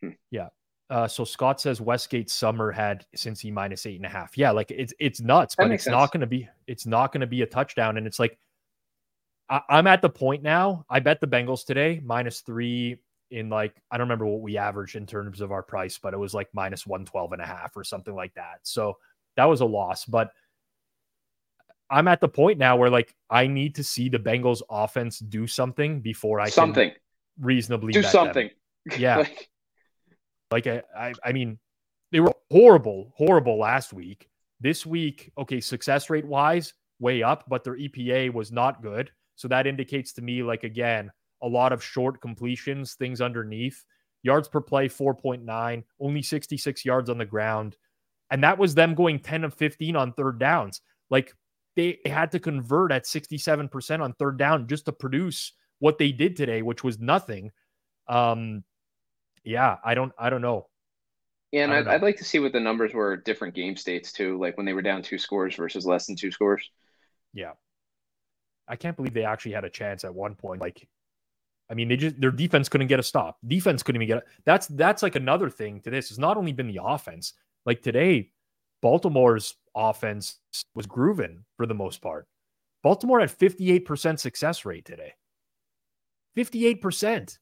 Hmm. 0.00 0.16
Yeah. 0.30 0.48
Uh, 0.90 1.06
so 1.06 1.24
Scott 1.24 1.60
says 1.60 1.80
Westgate 1.80 2.30
Summer 2.30 2.72
had 2.72 3.04
Cincy 3.16 3.52
minus 3.52 3.84
eight 3.84 3.96
and 3.96 4.06
a 4.06 4.08
half. 4.08 4.38
Yeah, 4.38 4.50
like 4.52 4.70
it's 4.70 4.94
it's 4.98 5.20
nuts, 5.20 5.54
That 5.56 5.64
but 5.64 5.72
it's 5.72 5.86
not 5.86 6.12
going 6.12 6.22
to 6.22 6.26
be 6.26 6.48
it's 6.66 6.86
not 6.86 7.12
going 7.12 7.20
to 7.20 7.26
be 7.26 7.42
a 7.42 7.46
touchdown. 7.46 7.98
And 7.98 8.06
it's 8.06 8.18
like 8.18 8.38
I, 9.50 9.60
I'm 9.68 9.86
at 9.86 10.00
the 10.00 10.08
point 10.08 10.42
now. 10.42 10.86
I 10.88 11.00
bet 11.00 11.20
the 11.20 11.26
Bengals 11.26 11.64
today 11.66 12.00
minus 12.02 12.40
three 12.40 12.96
in 13.30 13.50
like 13.50 13.74
I 13.90 13.98
don't 13.98 14.06
remember 14.06 14.24
what 14.24 14.40
we 14.40 14.56
averaged 14.56 14.96
in 14.96 15.04
terms 15.04 15.42
of 15.42 15.52
our 15.52 15.62
price, 15.62 15.98
but 15.98 16.14
it 16.14 16.18
was 16.18 16.32
like 16.32 16.48
minus 16.54 16.86
112 16.86 17.32
and 17.32 17.42
a 17.42 17.46
half 17.46 17.76
or 17.76 17.84
something 17.84 18.14
like 18.14 18.32
that. 18.34 18.60
So 18.62 18.96
that 19.36 19.44
was 19.44 19.60
a 19.60 19.66
loss. 19.66 20.06
But 20.06 20.30
I'm 21.90 22.08
at 22.08 22.20
the 22.22 22.28
point 22.28 22.58
now 22.58 22.76
where 22.76 22.90
like 22.90 23.14
I 23.28 23.46
need 23.46 23.74
to 23.74 23.84
see 23.84 24.08
the 24.08 24.18
Bengals 24.18 24.62
offense 24.70 25.18
do 25.18 25.46
something 25.46 26.00
before 26.00 26.40
I 26.40 26.44
can 26.44 26.52
something. 26.52 26.92
reasonably 27.40 27.92
Do 27.92 28.00
bet 28.02 28.12
them. 28.12 28.26
something. 28.26 28.50
Yeah. 28.96 29.16
Like, 29.24 29.50
Like 30.50 30.66
I, 30.66 30.82
I, 30.96 31.12
I 31.24 31.32
mean, 31.32 31.58
they 32.12 32.20
were 32.20 32.32
horrible, 32.50 33.12
horrible 33.16 33.58
last 33.58 33.92
week. 33.92 34.28
This 34.60 34.84
week, 34.84 35.30
okay, 35.38 35.60
success 35.60 36.10
rate 36.10 36.26
wise, 36.26 36.74
way 36.98 37.22
up, 37.22 37.44
but 37.48 37.64
their 37.64 37.76
EPA 37.76 38.32
was 38.32 38.50
not 38.50 38.82
good. 38.82 39.10
So 39.36 39.46
that 39.48 39.66
indicates 39.66 40.12
to 40.14 40.22
me, 40.22 40.42
like 40.42 40.64
again, 40.64 41.10
a 41.42 41.48
lot 41.48 41.72
of 41.72 41.84
short 41.84 42.20
completions, 42.20 42.94
things 42.94 43.20
underneath. 43.20 43.84
Yards 44.24 44.48
per 44.48 44.60
play, 44.60 44.88
4.9, 44.88 45.84
only 46.00 46.22
66 46.22 46.84
yards 46.84 47.08
on 47.08 47.18
the 47.18 47.24
ground. 47.24 47.76
And 48.30 48.42
that 48.42 48.58
was 48.58 48.74
them 48.74 48.94
going 48.94 49.20
10 49.20 49.44
of 49.44 49.54
15 49.54 49.94
on 49.94 50.12
third 50.12 50.40
downs. 50.40 50.80
Like 51.08 51.32
they 51.76 52.00
had 52.04 52.32
to 52.32 52.40
convert 52.40 52.90
at 52.90 53.04
67% 53.04 54.00
on 54.00 54.12
third 54.14 54.38
down 54.38 54.66
just 54.66 54.86
to 54.86 54.92
produce 54.92 55.52
what 55.78 55.98
they 55.98 56.10
did 56.10 56.34
today, 56.36 56.62
which 56.62 56.82
was 56.82 56.98
nothing. 56.98 57.52
Um, 58.08 58.64
yeah, 59.44 59.76
I 59.84 59.94
don't, 59.94 60.12
I 60.18 60.30
don't 60.30 60.42
know. 60.42 60.68
yeah, 61.52 61.64
and 61.64 61.72
I'd, 61.72 61.84
know. 61.86 61.90
I'd 61.92 62.02
like 62.02 62.16
to 62.18 62.24
see 62.24 62.38
what 62.38 62.52
the 62.52 62.60
numbers 62.60 62.94
were 62.94 63.16
different 63.16 63.54
game 63.54 63.76
states 63.76 64.12
too, 64.12 64.38
like 64.38 64.56
when 64.56 64.66
they 64.66 64.72
were 64.72 64.82
down 64.82 65.02
two 65.02 65.18
scores 65.18 65.54
versus 65.56 65.86
less 65.86 66.06
than 66.06 66.16
two 66.16 66.30
scores. 66.30 66.68
Yeah. 67.32 67.52
I 68.68 68.76
can't 68.76 68.96
believe 68.96 69.14
they 69.14 69.24
actually 69.24 69.52
had 69.52 69.64
a 69.64 69.70
chance 69.70 70.04
at 70.04 70.14
one 70.14 70.34
point. 70.34 70.60
Like, 70.60 70.86
I 71.70 71.74
mean, 71.74 71.88
they 71.88 71.96
just 71.96 72.20
their 72.20 72.30
defense 72.30 72.68
couldn't 72.68 72.88
get 72.88 73.00
a 73.00 73.02
stop. 73.02 73.38
Defense 73.46 73.82
couldn't 73.82 74.02
even 74.02 74.16
get 74.16 74.24
a, 74.24 74.26
that's 74.44 74.66
that's 74.66 75.02
like 75.02 75.16
another 75.16 75.48
thing 75.48 75.80
to 75.82 75.90
this. 75.90 76.10
It's 76.10 76.18
not 76.18 76.36
only 76.36 76.52
been 76.52 76.68
the 76.68 76.80
offense. 76.82 77.32
Like 77.64 77.82
today, 77.82 78.30
Baltimore's 78.82 79.54
offense 79.74 80.38
was 80.74 80.86
grooving 80.86 81.44
for 81.56 81.66
the 81.66 81.74
most 81.74 82.02
part. 82.02 82.26
Baltimore 82.82 83.20
had 83.20 83.36
58% 83.36 84.18
success 84.18 84.64
rate 84.64 84.84
today. 84.84 85.14
58%. 86.36 87.38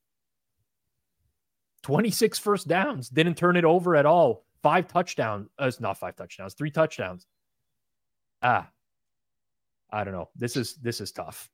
26 1.86 2.40
first 2.40 2.66
downs. 2.66 3.08
Didn't 3.08 3.36
turn 3.36 3.56
it 3.56 3.64
over 3.64 3.94
at 3.94 4.06
all. 4.06 4.44
Five 4.60 4.88
touchdowns. 4.88 5.48
Uh, 5.60 5.66
it's 5.66 5.78
not 5.78 5.96
five 5.96 6.16
touchdowns, 6.16 6.54
three 6.54 6.72
touchdowns. 6.72 7.24
Ah, 8.42 8.68
I 9.92 10.02
don't 10.02 10.12
know. 10.12 10.28
This 10.34 10.56
is 10.56 10.74
this 10.82 11.00
is 11.00 11.12
tough. 11.12 11.48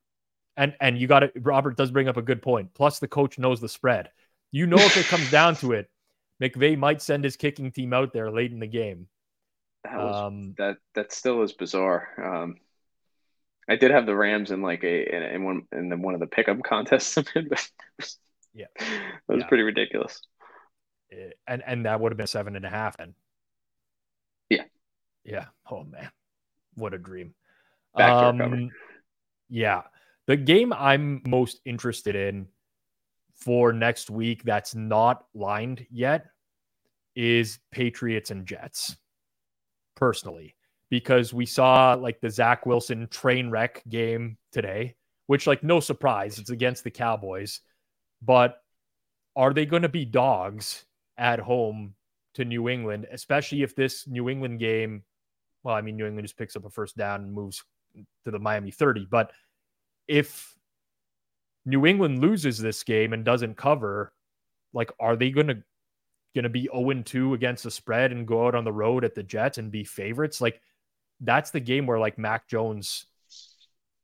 And 0.57 0.75
and 0.81 0.97
you 0.97 1.07
got 1.07 1.23
it. 1.23 1.33
Robert 1.37 1.77
does 1.77 1.91
bring 1.91 2.09
up 2.09 2.17
a 2.17 2.23
good 2.23 2.41
point. 2.41 2.73
Plus, 2.73 2.99
the 2.99 3.09
coach 3.09 3.39
knows 3.39 3.61
the 3.61 3.69
spread. 3.69 4.11
You 4.53 4.67
know, 4.67 4.79
if 4.79 4.97
it 4.97 5.05
comes 5.05 5.31
down 5.39 5.55
to 5.57 5.73
it, 5.73 5.91
McVay 6.43 6.79
might 6.79 7.03
send 7.03 7.25
his 7.25 7.37
kicking 7.37 7.71
team 7.71 7.93
out 7.93 8.15
there 8.15 8.31
late 8.31 8.53
in 8.53 8.59
the 8.59 8.67
game. 8.67 9.09
That 9.85 9.99
was 9.99 10.17
Um, 10.17 10.55
that 10.57 10.79
that 10.95 11.13
still 11.13 11.43
is 11.43 11.53
bizarre. 11.53 12.09
Um, 12.17 12.57
I 13.69 13.77
did 13.77 13.91
have 13.91 14.07
the 14.07 14.17
Rams 14.17 14.51
in 14.51 14.63
like 14.63 14.83
a 14.83 15.15
in, 15.15 15.23
in 15.23 15.45
one 15.45 15.67
in 15.73 15.91
the, 15.91 15.99
one 15.99 16.15
of 16.15 16.21
the 16.21 16.27
pickup 16.27 16.63
contests, 16.63 17.19
but 17.35 17.69
Yeah. 18.55 18.67
that 18.79 19.13
was 19.29 19.41
Yeah. 19.41 19.49
pretty 19.49 19.63
ridiculous. 19.65 20.21
eh, 21.11 21.31
and 21.47 21.63
and 21.67 21.87
that 21.87 22.01
would 22.01 22.13
have 22.13 22.17
been 22.17 22.27
seven 22.27 22.57
and 22.57 22.65
a 22.65 22.71
half 22.71 22.97
then. 22.97 23.15
Yeah. 24.49 24.65
Yeah. 25.25 25.47
Oh 25.71 25.85
man, 25.85 26.11
what 26.75 26.95
a 26.95 26.99
dream. 26.99 27.35
Backdoor 27.97 28.33
cover. 28.39 28.55
Um, 28.55 28.71
yeah, 29.49 29.83
the 30.27 30.37
game 30.37 30.73
I'm 30.73 31.23
most 31.27 31.61
interested 31.65 32.15
in 32.17 32.49
for 33.37 33.73
next 33.73 34.09
week 34.11 34.43
that's 34.45 34.75
not 34.75 35.25
lined 35.35 35.87
yet 35.91 36.27
is 37.15 37.59
Patriots 37.71 38.31
and 38.31 38.47
Jets. 38.47 38.97
Personally, 39.95 40.57
because 40.91 41.33
we 41.35 41.47
saw 41.47 41.95
like 41.95 42.21
the 42.21 42.31
Zach 42.31 42.65
Wilson 42.67 43.07
train 43.09 43.51
wreck 43.51 43.83
game 43.89 44.37
today, 44.51 44.97
which 45.27 45.47
like 45.47 45.63
no 45.63 45.79
surprise, 45.81 46.39
it's 46.39 46.51
against 46.51 46.83
the 46.83 46.91
Cowboys, 46.91 47.61
but 48.25 48.63
are 49.37 49.53
they 49.53 49.67
going 49.67 49.83
to 49.83 49.89
be 49.89 50.05
dogs 50.05 50.85
at 51.19 51.39
home 51.39 51.95
to 52.35 52.45
New 52.45 52.69
England, 52.69 53.07
especially 53.11 53.63
if 53.63 53.75
this 53.75 54.07
New 54.07 54.29
England 54.29 54.59
game? 54.59 55.03
Well, 55.63 55.75
I 55.75 55.81
mean, 55.81 55.97
New 55.97 56.07
England 56.07 56.27
just 56.27 56.39
picks 56.39 56.57
up 56.57 56.65
a 56.65 56.71
first 56.71 56.97
down 56.97 57.23
and 57.23 57.33
moves 57.33 57.63
to 58.25 58.31
the 58.31 58.39
Miami 58.39 58.71
30, 58.71 59.07
but 59.11 59.33
if 60.09 60.57
New 61.65 61.87
England 61.87 62.21
loses 62.21 62.59
this 62.59 62.83
game 62.83 63.13
and 63.13 63.25
doesn't 63.25 63.57
cover, 63.57 64.13
like, 64.73 64.91
are 64.99 65.17
they 65.17 65.31
going 65.31 65.47
to 65.49 65.63
going 66.35 66.45
to 66.45 66.49
be 66.49 66.69
0 66.75 67.03
2 67.03 67.35
against 67.35 67.63
the 67.63 67.71
spread 67.71 68.11
and 68.11 68.27
go 68.27 68.47
out 68.47 68.55
on 68.55 68.65
the 68.65 68.73
road 68.73 69.05
at 69.05 69.15
the 69.15 69.23
Jets 69.23 69.59
and 69.59 69.71
be 69.71 69.85
favorites? 69.85 70.41
Like, 70.41 70.61
that's 71.21 71.51
the 71.51 71.61
game 71.61 71.87
where 71.87 71.99
like 71.99 72.19
Mac 72.19 72.49
Jones 72.49 73.07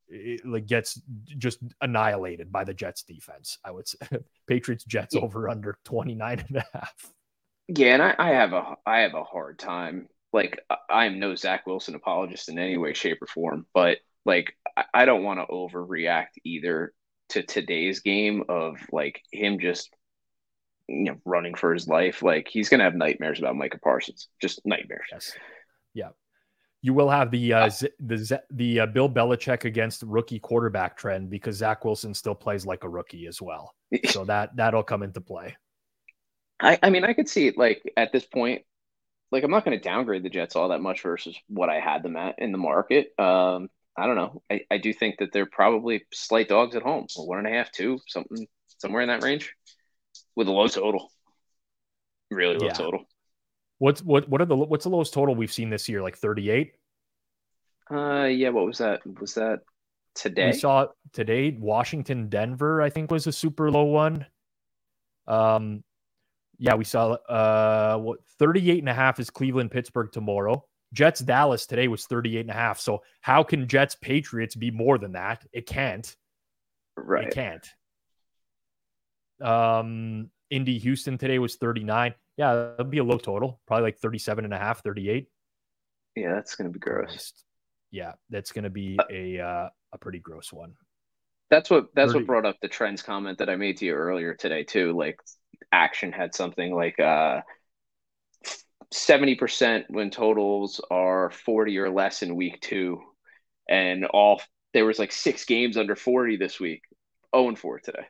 it, 0.08 0.46
like 0.46 0.66
gets 0.66 1.00
just 1.36 1.58
annihilated 1.80 2.50
by 2.50 2.64
the 2.64 2.74
Jets 2.74 3.02
defense. 3.02 3.58
I 3.64 3.70
would 3.70 3.88
say 3.88 3.98
Patriots 4.46 4.84
Jets 4.84 5.14
Yeah. 5.14 5.22
over 5.22 5.48
under 5.48 5.78
29 5.84 6.44
and 6.48 6.56
a 6.56 6.64
half. 6.72 6.94
Yeah, 7.68 7.94
and 7.94 8.02
I, 8.02 8.14
I 8.18 8.28
have 8.30 8.52
a 8.54 8.76
I 8.86 9.00
have 9.00 9.14
a 9.14 9.24
hard 9.24 9.58
time. 9.58 10.08
Like 10.32 10.60
I- 10.90 11.06
am 11.06 11.18
no 11.18 11.34
Zach 11.34 11.66
Wilson 11.66 11.94
apologist 11.94 12.48
in 12.48 12.58
any 12.58 12.78
way, 12.78 12.94
shape, 12.94 13.20
or 13.22 13.26
form, 13.26 13.66
but 13.74 13.98
like 14.24 14.52
I, 14.76 14.84
I 14.94 15.04
don't 15.04 15.22
want 15.24 15.40
to 15.40 15.46
overreact 15.52 16.38
either 16.44 16.92
to 17.30 17.42
today's 17.42 18.00
game 18.00 18.44
of 18.48 18.76
like 18.90 19.20
him 19.32 19.58
just 19.60 19.90
you 20.88 21.04
know 21.04 21.16
running 21.26 21.54
for 21.54 21.74
his 21.74 21.86
life. 21.88 22.22
Like 22.22 22.48
he's 22.48 22.68
gonna 22.70 22.84
have 22.84 22.94
nightmares 22.94 23.38
about 23.38 23.56
Micah 23.56 23.78
Parsons, 23.78 24.28
just 24.40 24.62
nightmares. 24.64 25.06
Yes. 25.12 25.32
Yeah. 25.94 26.08
You 26.82 26.94
will 26.94 27.10
have 27.10 27.30
the 27.30 27.52
uh, 27.52 27.68
Z- 27.70 27.90
the 27.98 28.16
Z- 28.16 28.36
the 28.50 28.80
uh, 28.80 28.86
Bill 28.86 29.08
Belichick 29.08 29.64
against 29.64 30.02
rookie 30.02 30.38
quarterback 30.38 30.96
trend 30.96 31.28
because 31.28 31.56
Zach 31.56 31.84
Wilson 31.84 32.14
still 32.14 32.34
plays 32.36 32.64
like 32.64 32.84
a 32.84 32.88
rookie 32.88 33.26
as 33.26 33.42
well. 33.42 33.74
So 34.10 34.24
that 34.26 34.54
that'll 34.56 34.82
come 34.82 35.02
into 35.02 35.20
play. 35.20 35.56
I, 36.60 36.78
I 36.82 36.90
mean, 36.90 37.04
I 37.04 37.14
could 37.14 37.28
see 37.28 37.46
it 37.46 37.56
like 37.56 37.82
at 37.96 38.12
this 38.12 38.24
point, 38.24 38.62
like 39.32 39.44
I'm 39.44 39.50
not 39.50 39.64
going 39.64 39.78
to 39.78 39.82
downgrade 39.82 40.22
the 40.22 40.28
Jets 40.28 40.56
all 40.56 40.68
that 40.68 40.80
much 40.80 41.02
versus 41.02 41.36
what 41.48 41.68
I 41.68 41.80
had 41.80 42.02
them 42.02 42.16
at 42.16 42.36
in 42.38 42.52
the 42.52 42.58
market. 42.58 43.12
Um, 43.18 43.68
I 43.96 44.06
don't 44.06 44.16
know. 44.16 44.42
I, 44.50 44.60
I 44.70 44.78
do 44.78 44.92
think 44.92 45.18
that 45.18 45.32
they're 45.32 45.46
probably 45.46 46.04
slight 46.12 46.48
dogs 46.48 46.76
at 46.76 46.82
home, 46.82 47.06
one 47.16 47.38
and 47.38 47.46
a 47.48 47.50
half, 47.50 47.72
two, 47.72 47.98
something 48.06 48.46
somewhere 48.78 49.02
in 49.02 49.08
that 49.08 49.22
range, 49.24 49.54
with 50.36 50.46
a 50.48 50.52
low 50.52 50.68
total, 50.68 51.10
really 52.30 52.56
low 52.58 52.66
Yeah. 52.66 52.72
total. 52.74 53.04
What's 53.78 54.02
what 54.02 54.28
what 54.28 54.40
are 54.40 54.44
the 54.44 54.56
what's 54.56 54.84
the 54.84 54.90
lowest 54.90 55.14
total 55.14 55.34
we've 55.34 55.52
seen 55.52 55.70
this 55.70 55.88
year? 55.88 56.02
Like 56.02 56.16
38? 56.16 56.74
Uh, 57.90 58.24
yeah. 58.24 58.50
What 58.50 58.66
was 58.66 58.78
that? 58.78 59.00
Was 59.20 59.34
that 59.34 59.60
today? 60.14 60.46
We 60.46 60.52
saw 60.52 60.88
today 61.12 61.56
Washington 61.58 62.28
Denver 62.28 62.82
I 62.82 62.90
think 62.90 63.10
was 63.10 63.26
a 63.26 63.32
super 63.32 63.70
low 63.70 63.84
one. 63.84 64.26
Um 65.26 65.84
yeah, 66.58 66.74
we 66.74 66.84
saw 66.84 67.12
uh 67.12 67.98
what 67.98 68.18
38 68.38 68.80
and 68.80 68.88
a 68.88 68.94
half 68.94 69.20
is 69.20 69.30
Cleveland 69.30 69.70
Pittsburgh 69.70 70.10
tomorrow. 70.12 70.64
Jets 70.92 71.20
Dallas 71.20 71.66
today 71.66 71.86
was 71.86 72.04
38 72.06 72.40
and 72.40 72.50
a 72.50 72.54
half. 72.54 72.80
So 72.80 73.02
how 73.20 73.42
can 73.44 73.68
Jets 73.68 73.94
Patriots 73.94 74.56
be 74.56 74.70
more 74.70 74.98
than 74.98 75.12
that? 75.12 75.46
It 75.52 75.66
can't. 75.66 76.16
Right. 76.96 77.28
It 77.28 77.34
can't. 77.34 77.66
Um 79.40 80.30
Indy 80.50 80.78
Houston 80.78 81.16
today 81.16 81.38
was 81.38 81.56
39. 81.56 82.14
Yeah, 82.38 82.54
that'll 82.54 82.86
be 82.86 82.98
a 82.98 83.04
low 83.04 83.18
total, 83.18 83.60
probably 83.66 83.82
like 83.82 83.98
37 83.98 84.44
and 84.44 84.54
a 84.54 84.58
half, 84.58 84.82
38. 84.82 85.28
Yeah, 86.14 86.34
that's 86.34 86.54
going 86.54 86.68
to 86.68 86.72
be 86.72 86.78
gross. 86.78 87.32
Yeah, 87.90 88.12
that's 88.30 88.52
going 88.52 88.64
to 88.64 88.70
be 88.70 88.98
a 89.10 89.40
uh, 89.40 89.68
a 89.92 89.98
pretty 89.98 90.20
gross 90.20 90.52
one. 90.52 90.74
That's 91.50 91.68
what 91.68 91.88
that's 91.94 92.12
30. 92.12 92.20
what 92.20 92.26
brought 92.26 92.46
up 92.46 92.56
the 92.62 92.68
trends 92.68 93.02
comment 93.02 93.38
that 93.38 93.50
I 93.50 93.56
made 93.56 93.78
to 93.78 93.86
you 93.86 93.94
earlier 93.94 94.34
today 94.34 94.62
too. 94.62 94.96
Like 94.96 95.18
action 95.72 96.12
had 96.12 96.34
something 96.34 96.74
like 96.74 97.00
uh 97.00 97.40
70% 98.94 99.84
when 99.88 100.10
totals 100.10 100.80
are 100.90 101.30
40 101.30 101.78
or 101.78 101.90
less 101.90 102.22
in 102.22 102.36
week 102.36 102.60
2 102.62 103.00
and 103.68 104.06
all 104.06 104.40
there 104.72 104.86
was 104.86 104.98
like 104.98 105.12
6 105.12 105.44
games 105.44 105.76
under 105.76 105.96
40 105.96 106.36
this 106.36 106.60
week. 106.60 106.82
0 107.34 107.48
and 107.48 107.58
4 107.58 107.80
today. 107.80 108.06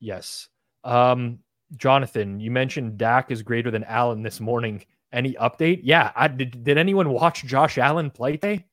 Yes. 0.00 0.48
Um, 0.84 1.40
Jonathan, 1.76 2.38
you 2.38 2.50
mentioned 2.50 2.98
Dak 2.98 3.30
is 3.30 3.42
greater 3.42 3.70
than 3.70 3.84
Allen 3.84 4.22
this 4.22 4.40
morning. 4.40 4.84
Any 5.12 5.32
update? 5.34 5.80
Yeah. 5.82 6.12
I, 6.14 6.28
did, 6.28 6.62
did 6.64 6.78
anyone 6.78 7.10
watch 7.10 7.44
Josh 7.44 7.78
Allen 7.78 8.10
play 8.10 8.32
today? 8.32 8.66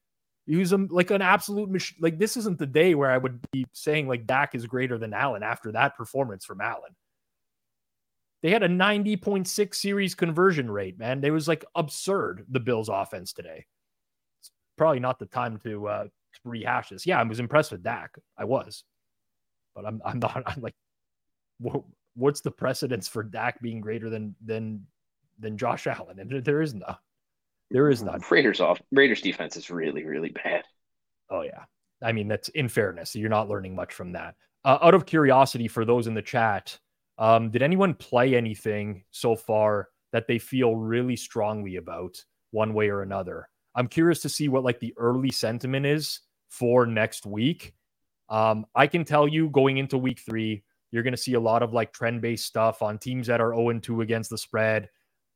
He 0.46 0.58
was 0.58 0.74
um, 0.74 0.88
like 0.92 1.10
an 1.10 1.22
absolute 1.22 1.70
mach- 1.70 1.96
like 2.02 2.20
this 2.20 2.36
isn't 2.36 2.60
the 2.60 2.68
day 2.68 2.96
where 2.96 3.10
I 3.10 3.18
would 3.18 3.40
be 3.52 3.66
saying 3.72 4.08
like 4.08 4.28
Dak 4.28 4.56
is 4.56 4.66
greater 4.66 4.98
than 4.98 5.14
Allen 5.14 5.42
after 5.42 5.72
that 5.72 5.96
performance 5.96 6.44
from 6.44 6.60
Allen. 6.60 6.96
They 8.42 8.52
had 8.52 8.64
a 8.64 8.68
90.6 8.68 9.74
series 9.74 10.16
conversion 10.16 10.70
rate, 10.70 11.00
man. 11.00 11.24
It 11.24 11.32
was 11.32 11.48
like 11.48 11.64
absurd, 11.76 12.46
the 12.50 12.60
Bills 12.60 12.90
offense 12.90 13.32
today. 13.32 13.66
It's 14.42 14.52
probably 14.78 15.00
not 15.00 15.18
the 15.18 15.28
time 15.28 15.60
to 15.60 15.88
uh, 15.88 16.08
rehash 16.44 16.90
this. 16.90 17.06
Yeah, 17.06 17.22
I 17.22 17.24
was 17.24 17.40
impressed 17.40 17.72
with 17.72 17.84
Dak. 17.84 18.12
I 18.38 18.44
was. 18.44 18.84
But 19.74 19.86
I'm 19.86 20.02
I'm 20.04 20.20
not 20.20 20.44
I'm 20.46 20.62
like 20.62 20.76
what, 21.60 21.84
what's 22.16 22.42
the 22.42 22.52
precedence 22.52 23.08
for 23.08 23.24
Dak 23.24 23.62
being 23.62 23.82
greater 23.82 24.10
than 24.10 24.36
than 24.44 24.86
than 25.40 25.58
Josh 25.58 25.88
Allen? 25.88 26.20
And 26.20 26.44
there 26.44 26.62
is 26.62 26.74
none. 26.74 26.98
There 27.72 27.90
is 27.90 28.04
none. 28.04 28.22
Raiders 28.30 28.60
off 28.60 28.82
Raiders 28.92 29.22
defense 29.22 29.58
is 29.58 29.70
really, 29.70 30.06
really 30.06 30.30
bad. 30.30 30.64
Oh 31.30 31.42
yeah. 31.42 31.64
I 32.02 32.12
mean, 32.12 32.28
that's 32.28 32.50
in 32.50 32.68
fairness. 32.68 33.16
You're 33.16 33.30
not 33.30 33.50
learning 33.50 33.76
much 33.76 33.94
from 33.94 34.12
that. 34.12 34.36
Uh, 34.66 34.78
out 34.82 34.94
of 34.94 35.06
curiosity 35.06 35.68
for 35.68 35.86
those 35.86 36.08
in 36.08 36.14
the 36.14 36.22
chat, 36.22 36.78
um, 37.18 37.50
did 37.50 37.62
anyone 37.62 37.94
play 37.94 38.36
anything 38.36 39.04
so 39.12 39.36
far 39.36 39.90
that 40.12 40.28
they 40.28 40.38
feel 40.38 40.76
really 40.76 41.16
strongly 41.16 41.78
about 41.78 42.24
one 42.52 42.74
way 42.74 42.90
or 42.90 43.02
another? 43.02 43.50
I'm 43.76 43.88
curious 43.88 44.22
to 44.22 44.30
see 44.30 44.50
what 44.50 44.64
like 44.64 44.80
the 44.80 44.94
early 44.98 45.32
sentiment 45.32 45.86
is 45.86 46.20
for 46.50 46.86
next 46.86 47.26
week. 47.26 47.74
Um, 48.30 48.66
I 48.76 48.88
can 48.88 49.06
tell 49.06 49.28
you 49.28 49.50
going 49.50 49.78
into 49.78 49.98
week 49.98 50.20
three, 50.20 50.64
you're 50.94 51.02
going 51.02 51.12
to 51.12 51.18
see 51.18 51.34
a 51.34 51.40
lot 51.40 51.64
of 51.64 51.74
like 51.74 51.92
trend 51.92 52.22
based 52.22 52.46
stuff 52.46 52.84
on 52.84 53.00
teams 53.00 53.26
that 53.26 53.42
are 53.42 53.56
0 53.56 53.80
2 53.80 54.02
against 54.02 54.30
the 54.30 54.38
spread, 54.38 54.88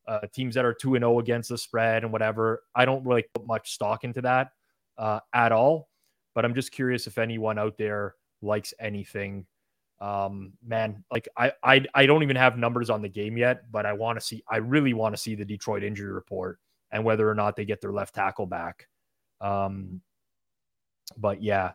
uh, 0.06 0.20
teams 0.32 0.54
that 0.54 0.64
are 0.64 0.72
2 0.72 0.94
and 0.94 1.02
0 1.02 1.18
against 1.18 1.48
the 1.48 1.58
spread 1.58 2.04
and 2.04 2.12
whatever. 2.12 2.62
I 2.76 2.84
don't 2.84 3.04
really 3.04 3.24
put 3.34 3.44
much 3.44 3.72
stock 3.72 4.04
into 4.04 4.22
that 4.22 4.52
uh, 4.98 5.18
at 5.34 5.50
all, 5.50 5.88
but 6.32 6.44
I'm 6.44 6.54
just 6.54 6.70
curious 6.70 7.08
if 7.08 7.18
anyone 7.18 7.58
out 7.58 7.76
there 7.76 8.14
likes 8.40 8.72
anything. 8.78 9.46
Um, 10.00 10.52
man, 10.64 11.04
like 11.10 11.26
I, 11.36 11.50
I, 11.64 11.84
I 11.92 12.06
don't 12.06 12.22
even 12.22 12.36
have 12.36 12.56
numbers 12.56 12.88
on 12.88 13.02
the 13.02 13.08
game 13.08 13.36
yet, 13.36 13.64
but 13.72 13.84
I 13.84 13.94
want 13.94 14.20
to 14.20 14.24
see, 14.24 14.44
I 14.48 14.58
really 14.58 14.94
want 14.94 15.16
to 15.16 15.20
see 15.20 15.34
the 15.34 15.44
Detroit 15.44 15.82
injury 15.82 16.12
report 16.12 16.60
and 16.92 17.04
whether 17.04 17.28
or 17.28 17.34
not 17.34 17.56
they 17.56 17.64
get 17.64 17.80
their 17.80 17.92
left 17.92 18.14
tackle 18.14 18.46
back. 18.46 18.86
Um, 19.40 20.02
but 21.16 21.42
yeah, 21.42 21.72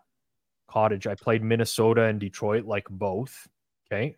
Cottage. 0.69 1.05
I 1.05 1.15
played 1.15 1.43
Minnesota 1.43 2.03
and 2.03 2.19
Detroit 2.19 2.65
like 2.65 2.87
both. 2.89 3.47
Okay. 3.93 4.15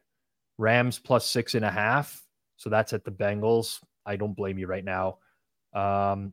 Rams 0.58 1.00
plus 1.00 1.26
six 1.26 1.54
and 1.56 1.66
a 1.66 1.72
half. 1.72 2.24
So 2.56 2.70
that's 2.70 2.94
at 2.94 3.04
the 3.04 3.12
Bengals. 3.12 3.80
I 4.06 4.16
don't 4.16 4.36
blame 4.36 4.58
you 4.58 4.68
right 4.68 4.86
now. 4.86 5.18
Um, 5.74 6.32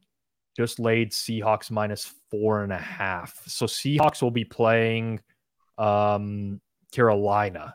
just 0.56 0.78
laid 0.78 1.10
Seahawks 1.10 1.70
minus 1.70 2.12
four 2.30 2.62
and 2.62 2.72
a 2.72 2.78
half. 2.78 3.42
So 3.46 3.66
Seahawks 3.66 4.22
will 4.22 4.30
be 4.30 4.44
playing 4.44 5.20
um, 5.76 6.60
Carolina. 6.92 7.74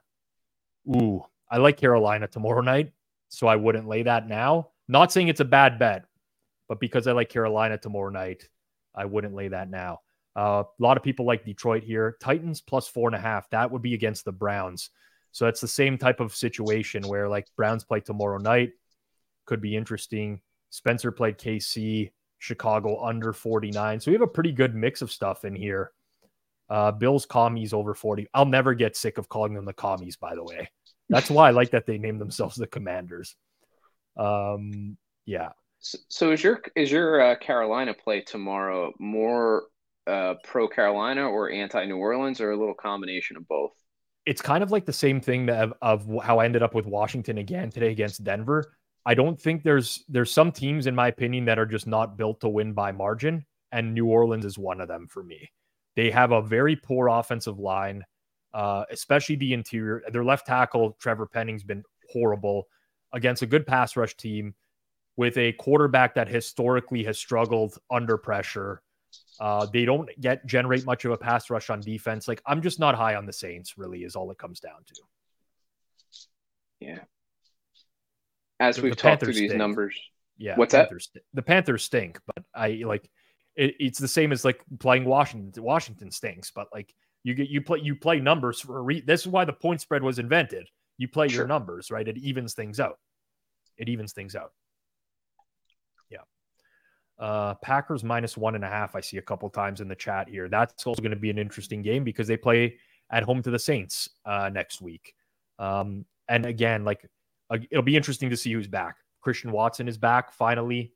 Ooh, 0.87 1.23
I 1.51 1.57
like 1.57 1.77
Carolina 1.77 2.27
tomorrow 2.27 2.61
night. 2.61 2.93
So 3.29 3.47
I 3.47 3.57
wouldn't 3.57 3.89
lay 3.89 4.03
that 4.03 4.27
now. 4.29 4.69
Not 4.87 5.11
saying 5.11 5.27
it's 5.27 5.41
a 5.41 5.45
bad 5.45 5.79
bet, 5.79 6.05
but 6.69 6.79
because 6.79 7.07
I 7.07 7.11
like 7.11 7.27
Carolina 7.27 7.77
tomorrow 7.77 8.09
night, 8.09 8.47
I 8.95 9.03
wouldn't 9.03 9.35
lay 9.35 9.49
that 9.49 9.69
now. 9.69 9.99
Uh, 10.37 10.63
a 10.63 10.83
lot 10.83 10.95
of 10.95 11.03
people 11.03 11.25
like 11.25 11.43
Detroit 11.43 11.83
here. 11.83 12.15
Titans 12.21 12.61
plus 12.61 12.87
four 12.87 13.09
and 13.09 13.15
a 13.15 13.19
half. 13.19 13.49
That 13.49 13.69
would 13.69 13.81
be 13.81 13.95
against 13.95 14.23
the 14.23 14.31
Browns. 14.31 14.91
So 15.31 15.47
it's 15.47 15.61
the 15.61 15.67
same 15.67 15.97
type 15.97 16.19
of 16.19 16.35
situation 16.35 17.07
where 17.07 17.27
like 17.27 17.47
Browns 17.55 17.83
play 17.83 17.99
tomorrow 17.99 18.37
night. 18.37 18.71
Could 19.45 19.61
be 19.61 19.75
interesting. 19.75 20.41
Spencer 20.69 21.11
played 21.11 21.37
KC, 21.37 22.11
Chicago 22.39 23.03
under 23.03 23.33
49. 23.33 23.99
So 23.99 24.11
we 24.11 24.15
have 24.15 24.21
a 24.21 24.27
pretty 24.27 24.51
good 24.51 24.75
mix 24.75 25.01
of 25.01 25.11
stuff 25.11 25.45
in 25.45 25.55
here. 25.55 25.91
Uh, 26.69 26.91
Bills 26.91 27.25
commies 27.25 27.73
over 27.73 27.93
40. 27.93 28.27
I'll 28.33 28.45
never 28.45 28.73
get 28.73 28.97
sick 28.97 29.17
of 29.17 29.29
calling 29.29 29.53
them 29.53 29.65
the 29.65 29.73
commies, 29.73 30.17
by 30.17 30.35
the 30.35 30.43
way. 30.43 30.69
That's 31.09 31.29
why 31.29 31.47
I 31.47 31.51
like 31.51 31.71
that 31.71 31.85
they 31.85 31.97
name 31.97 32.19
themselves 32.19 32.57
the 32.57 32.67
commanders. 32.67 33.35
Um, 34.17 34.97
yeah. 35.25 35.49
So, 35.79 35.97
so 36.09 36.31
is 36.31 36.43
your 36.43 36.61
is 36.75 36.91
your 36.91 37.21
uh, 37.21 37.35
Carolina 37.37 37.93
play 37.93 38.21
tomorrow 38.21 38.91
more 38.99 39.67
uh, 40.07 40.35
pro 40.43 40.67
Carolina 40.67 41.27
or 41.27 41.49
anti 41.51 41.85
New 41.85 41.97
Orleans, 41.97 42.41
or 42.41 42.51
a 42.51 42.57
little 42.57 42.73
combination 42.73 43.37
of 43.37 43.47
both? 43.47 43.71
It's 44.27 44.41
kind 44.41 44.61
of 44.61 44.71
like 44.71 44.85
the 44.85 44.91
same 44.91 45.21
thing 45.21 45.45
that 45.45 45.69
of, 45.81 46.05
how 46.21 46.39
I 46.39 46.45
ended 46.45 46.61
up 46.61 46.75
with 46.75 46.85
Washington 46.85 47.37
again 47.37 47.69
today 47.71 47.91
against 47.91 48.25
Denver. 48.25 48.73
I 49.05 49.13
don't 49.13 49.39
think 49.39 49.63
there's 49.63 50.03
there's 50.09 50.31
some 50.31 50.51
teams 50.51 50.85
in 50.85 50.93
my 50.93 51.07
opinion 51.07 51.45
that 51.45 51.57
are 51.57 51.65
just 51.65 51.87
not 51.87 52.17
built 52.17 52.41
to 52.41 52.49
win 52.49 52.73
by 52.73 52.91
margin, 52.91 53.45
and 53.71 53.93
New 53.93 54.05
Orleans 54.05 54.43
is 54.43 54.57
one 54.57 54.81
of 54.81 54.89
them 54.89 55.07
for 55.07 55.23
me. 55.23 55.49
They 55.95 56.11
have 56.11 56.33
a 56.33 56.41
very 56.41 56.75
poor 56.75 57.07
offensive 57.07 57.57
line, 57.57 58.03
uh, 58.53 58.83
especially 58.91 59.37
the 59.37 59.53
interior. 59.53 60.03
Their 60.11 60.25
left 60.25 60.45
tackle 60.45 60.97
Trevor 60.99 61.25
Penning's 61.25 61.63
been 61.63 61.83
horrible 62.11 62.67
against 63.13 63.43
a 63.43 63.47
good 63.47 63.65
pass 63.65 63.95
rush 63.95 64.17
team 64.17 64.53
with 65.15 65.37
a 65.37 65.53
quarterback 65.53 66.13
that 66.15 66.27
historically 66.27 67.05
has 67.05 67.17
struggled 67.17 67.77
under 67.89 68.17
pressure 68.17 68.81
uh, 69.39 69.65
they 69.65 69.85
don't 69.85 70.09
get 70.19 70.45
generate 70.45 70.85
much 70.85 71.05
of 71.05 71.11
a 71.11 71.17
pass 71.17 71.49
rush 71.49 71.69
on 71.69 71.79
defense. 71.79 72.27
Like 72.27 72.41
I'm 72.45 72.61
just 72.61 72.79
not 72.79 72.95
high 72.95 73.15
on 73.15 73.25
the 73.25 73.33
Saints. 73.33 73.77
Really, 73.77 74.03
is 74.03 74.15
all 74.15 74.31
it 74.31 74.37
comes 74.37 74.59
down 74.59 74.83
to. 74.85 74.95
Yeah. 76.79 76.99
As 78.59 78.77
the, 78.77 78.83
we've 78.83 78.95
the 78.95 79.01
talked 79.01 79.23
through 79.23 79.33
these 79.33 79.53
numbers, 79.53 79.99
yeah. 80.37 80.55
What's 80.55 80.73
Panthers, 80.73 81.09
that? 81.13 81.23
The 81.33 81.41
Panthers 81.41 81.83
stink, 81.83 82.19
but 82.25 82.43
I 82.55 82.81
like 82.85 83.09
it, 83.55 83.75
it's 83.79 83.99
the 83.99 84.07
same 84.07 84.31
as 84.31 84.45
like 84.45 84.61
playing 84.79 85.05
Washington. 85.05 85.63
Washington 85.63 86.11
stinks, 86.11 86.51
but 86.51 86.67
like 86.73 86.93
you 87.23 87.33
get 87.33 87.49
you 87.49 87.61
play 87.61 87.79
you 87.81 87.95
play 87.95 88.19
numbers 88.19 88.59
for 88.59 88.77
a 88.77 88.81
re- 88.81 89.01
this 89.01 89.21
is 89.21 89.27
why 89.27 89.45
the 89.45 89.53
point 89.53 89.81
spread 89.81 90.03
was 90.03 90.19
invented. 90.19 90.67
You 90.97 91.07
play 91.07 91.27
sure. 91.27 91.39
your 91.39 91.47
numbers, 91.47 91.91
right? 91.91 92.07
It 92.07 92.17
evens 92.17 92.53
things 92.53 92.79
out. 92.79 92.97
It 93.77 93.89
evens 93.89 94.13
things 94.13 94.35
out. 94.35 94.51
Uh, 97.19 97.55
Packers 97.55 98.03
minus 98.03 98.37
one 98.37 98.55
and 98.55 98.63
a 98.63 98.69
half. 98.69 98.95
I 98.95 99.01
see 99.01 99.17
a 99.17 99.21
couple 99.21 99.49
times 99.49 99.81
in 99.81 99.87
the 99.87 99.95
chat 99.95 100.29
here. 100.29 100.49
That's 100.49 100.85
also 100.85 101.01
going 101.01 101.11
to 101.11 101.17
be 101.17 101.29
an 101.29 101.39
interesting 101.39 101.81
game 101.81 102.03
because 102.03 102.27
they 102.27 102.37
play 102.37 102.77
at 103.11 103.23
home 103.23 103.41
to 103.41 103.49
the 103.49 103.59
Saints 103.59 104.09
uh, 104.25 104.49
next 104.53 104.81
week. 104.81 105.13
Um, 105.57 106.05
and 106.29 106.45
again, 106.45 106.83
like 106.83 107.09
uh, 107.49 107.57
it'll 107.71 107.83
be 107.83 107.95
interesting 107.95 108.29
to 108.29 108.37
see 108.37 108.53
who's 108.53 108.67
back. 108.67 108.97
Christian 109.21 109.51
Watson 109.51 109.87
is 109.87 109.97
back 109.97 110.31
finally 110.31 110.93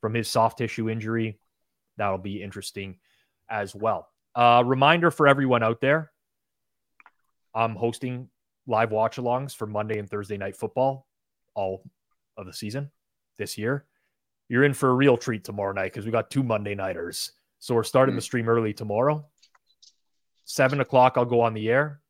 from 0.00 0.14
his 0.14 0.28
soft 0.28 0.58
tissue 0.58 0.88
injury. 0.88 1.38
That'll 1.96 2.18
be 2.18 2.42
interesting 2.42 2.98
as 3.48 3.74
well. 3.74 4.08
Uh, 4.34 4.62
reminder 4.64 5.10
for 5.10 5.26
everyone 5.26 5.62
out 5.62 5.80
there 5.80 6.12
I'm 7.54 7.74
hosting 7.74 8.28
live 8.66 8.92
watch 8.92 9.16
alongs 9.16 9.56
for 9.56 9.66
Monday 9.66 9.98
and 9.98 10.08
Thursday 10.08 10.36
night 10.36 10.56
football 10.56 11.06
all 11.54 11.82
of 12.36 12.44
the 12.44 12.52
season 12.52 12.90
this 13.38 13.56
year 13.56 13.86
you're 14.48 14.64
in 14.64 14.74
for 14.74 14.90
a 14.90 14.94
real 14.94 15.16
treat 15.16 15.44
tomorrow 15.44 15.72
night 15.72 15.92
because 15.92 16.04
we 16.04 16.12
got 16.12 16.30
two 16.30 16.42
Monday 16.42 16.74
nighters. 16.74 17.32
So 17.58 17.74
we're 17.74 17.82
starting 17.82 18.12
mm-hmm. 18.12 18.18
the 18.18 18.22
stream 18.22 18.48
early 18.48 18.72
tomorrow. 18.72 19.26
Seven 20.44 20.80
o'clock, 20.80 21.14
I'll 21.16 21.24
go 21.24 21.40
on 21.40 21.54
the 21.54 21.68
air 21.68 22.00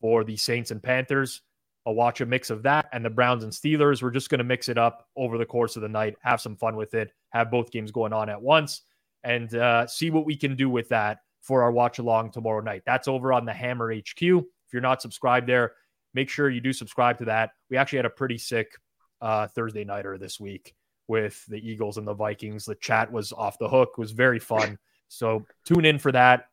for 0.00 0.24
the 0.24 0.36
Saints 0.36 0.70
and 0.70 0.82
Panthers. 0.82 1.40
I'll 1.86 1.94
watch 1.94 2.20
a 2.20 2.26
mix 2.26 2.50
of 2.50 2.62
that 2.62 2.88
and 2.92 3.04
the 3.04 3.10
Browns 3.10 3.44
and 3.44 3.52
Steelers. 3.52 4.02
We're 4.02 4.10
just 4.10 4.30
going 4.30 4.38
to 4.38 4.44
mix 4.44 4.68
it 4.68 4.78
up 4.78 5.08
over 5.16 5.38
the 5.38 5.46
course 5.46 5.76
of 5.76 5.82
the 5.82 5.88
night, 5.88 6.16
have 6.22 6.40
some 6.40 6.56
fun 6.56 6.76
with 6.76 6.94
it, 6.94 7.12
have 7.30 7.50
both 7.50 7.70
games 7.70 7.90
going 7.90 8.12
on 8.12 8.28
at 8.28 8.40
once, 8.40 8.82
and 9.22 9.54
uh, 9.54 9.86
see 9.86 10.10
what 10.10 10.26
we 10.26 10.36
can 10.36 10.56
do 10.56 10.68
with 10.68 10.88
that 10.90 11.18
for 11.40 11.62
our 11.62 11.72
watch 11.72 11.98
along 11.98 12.30
tomorrow 12.30 12.60
night. 12.60 12.82
That's 12.86 13.08
over 13.08 13.32
on 13.32 13.44
the 13.44 13.52
Hammer 13.52 13.94
HQ. 13.94 14.22
If 14.22 14.72
you're 14.72 14.82
not 14.82 15.02
subscribed 15.02 15.46
there, 15.46 15.72
make 16.14 16.30
sure 16.30 16.48
you 16.48 16.60
do 16.60 16.72
subscribe 16.72 17.18
to 17.18 17.26
that. 17.26 17.50
We 17.70 17.76
actually 17.76 17.98
had 17.98 18.06
a 18.06 18.10
pretty 18.10 18.38
sick 18.38 18.72
uh, 19.20 19.46
Thursday 19.48 19.84
nighter 19.84 20.16
this 20.16 20.40
week 20.40 20.74
with 21.08 21.44
the 21.46 21.56
Eagles 21.56 21.98
and 21.98 22.06
the 22.06 22.14
Vikings. 22.14 22.64
The 22.64 22.74
chat 22.76 23.12
was 23.12 23.32
off 23.32 23.58
the 23.58 23.68
hook, 23.68 23.98
was 23.98 24.12
very 24.12 24.38
fun. 24.38 24.78
So 25.08 25.44
tune 25.64 25.84
in 25.84 25.98
for 25.98 26.12
that 26.12 26.48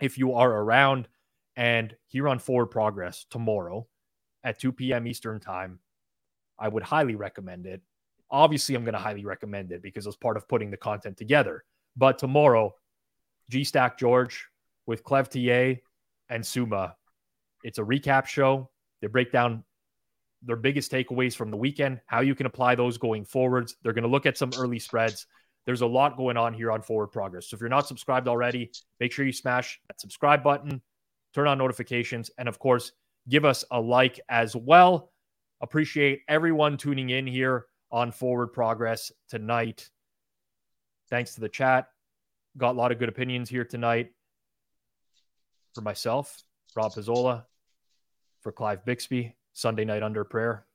if 0.00 0.18
you 0.18 0.34
are 0.34 0.50
around. 0.50 1.08
And 1.56 1.94
here 2.06 2.28
on 2.28 2.38
Forward 2.38 2.66
Progress 2.66 3.26
tomorrow 3.30 3.86
at 4.44 4.58
2 4.58 4.72
p.m. 4.72 5.06
Eastern 5.06 5.40
Time, 5.40 5.78
I 6.58 6.68
would 6.68 6.82
highly 6.82 7.14
recommend 7.14 7.66
it. 7.66 7.82
Obviously, 8.30 8.74
I'm 8.74 8.84
going 8.84 8.94
to 8.94 8.98
highly 8.98 9.24
recommend 9.24 9.72
it 9.72 9.82
because 9.82 10.06
it's 10.06 10.16
part 10.16 10.36
of 10.36 10.48
putting 10.48 10.70
the 10.70 10.76
content 10.76 11.16
together. 11.16 11.64
But 11.96 12.18
tomorrow, 12.18 12.74
G 13.48 13.64
Stack 13.64 13.98
George 13.98 14.46
with 14.86 15.04
Clev 15.04 15.28
TA 15.28 15.80
and 16.28 16.44
Suma. 16.44 16.96
It's 17.62 17.78
a 17.78 17.82
recap 17.82 18.26
show. 18.26 18.70
They 19.00 19.06
break 19.06 19.32
down 19.32 19.64
their 20.42 20.56
biggest 20.56 20.92
takeaways 20.92 21.34
from 21.34 21.50
the 21.50 21.56
weekend, 21.56 22.00
how 22.06 22.20
you 22.20 22.34
can 22.34 22.46
apply 22.46 22.74
those 22.74 22.98
going 22.98 23.24
forwards. 23.24 23.76
They're 23.82 23.92
going 23.92 24.04
to 24.04 24.10
look 24.10 24.26
at 24.26 24.38
some 24.38 24.50
early 24.58 24.78
spreads. 24.78 25.26
There's 25.64 25.80
a 25.80 25.86
lot 25.86 26.16
going 26.16 26.36
on 26.36 26.54
here 26.54 26.70
on 26.70 26.82
Forward 26.82 27.08
Progress. 27.08 27.48
So 27.48 27.56
if 27.56 27.60
you're 27.60 27.68
not 27.68 27.88
subscribed 27.88 28.28
already, 28.28 28.70
make 29.00 29.12
sure 29.12 29.26
you 29.26 29.32
smash 29.32 29.80
that 29.88 30.00
subscribe 30.00 30.44
button, 30.44 30.80
turn 31.34 31.48
on 31.48 31.58
notifications, 31.58 32.30
and 32.38 32.48
of 32.48 32.58
course, 32.58 32.92
give 33.28 33.44
us 33.44 33.64
a 33.72 33.80
like 33.80 34.20
as 34.28 34.54
well. 34.54 35.10
Appreciate 35.60 36.20
everyone 36.28 36.76
tuning 36.76 37.10
in 37.10 37.26
here 37.26 37.66
on 37.90 38.12
Forward 38.12 38.48
Progress 38.48 39.10
tonight. 39.28 39.90
Thanks 41.10 41.34
to 41.34 41.40
the 41.40 41.48
chat. 41.48 41.88
Got 42.56 42.72
a 42.72 42.78
lot 42.78 42.92
of 42.92 42.98
good 42.98 43.08
opinions 43.08 43.48
here 43.48 43.64
tonight. 43.64 44.12
For 45.74 45.80
myself, 45.80 46.42
Rob 46.74 46.92
Pizzola, 46.92 47.44
for 48.40 48.52
Clive 48.52 48.84
Bixby, 48.84 49.34
Sunday 49.56 49.86
night 49.86 50.02
under 50.02 50.22
prayer. 50.22 50.66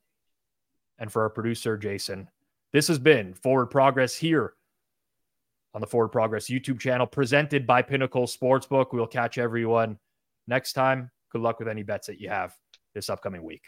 and 0.98 1.12
for 1.12 1.22
our 1.22 1.30
producer, 1.30 1.78
Jason. 1.78 2.28
This 2.74 2.88
has 2.88 2.98
been 2.98 3.34
Forward 3.36 3.68
Progress 3.68 4.16
here 4.16 4.54
on 5.74 5.82
the 5.82 5.88
Forward 5.88 6.10
Progress 6.10 6.48
YouTube 6.48 6.80
channel, 6.80 7.06
presented 7.06 7.68
by 7.68 7.82
Pinnacle 7.84 8.26
Sportsbook. 8.26 8.88
We'll 8.92 9.06
catch 9.08 9.38
everyone 9.38 10.00
next 10.48 10.74
time. 10.74 11.12
Good 11.32 11.42
luck 11.42 11.60
with 11.60 11.68
any 11.68 11.84
bets 11.84 12.08
that 12.08 12.20
you 12.20 12.30
have 12.30 12.56
this 12.94 13.10
upcoming 13.10 13.44
week. 13.44 13.64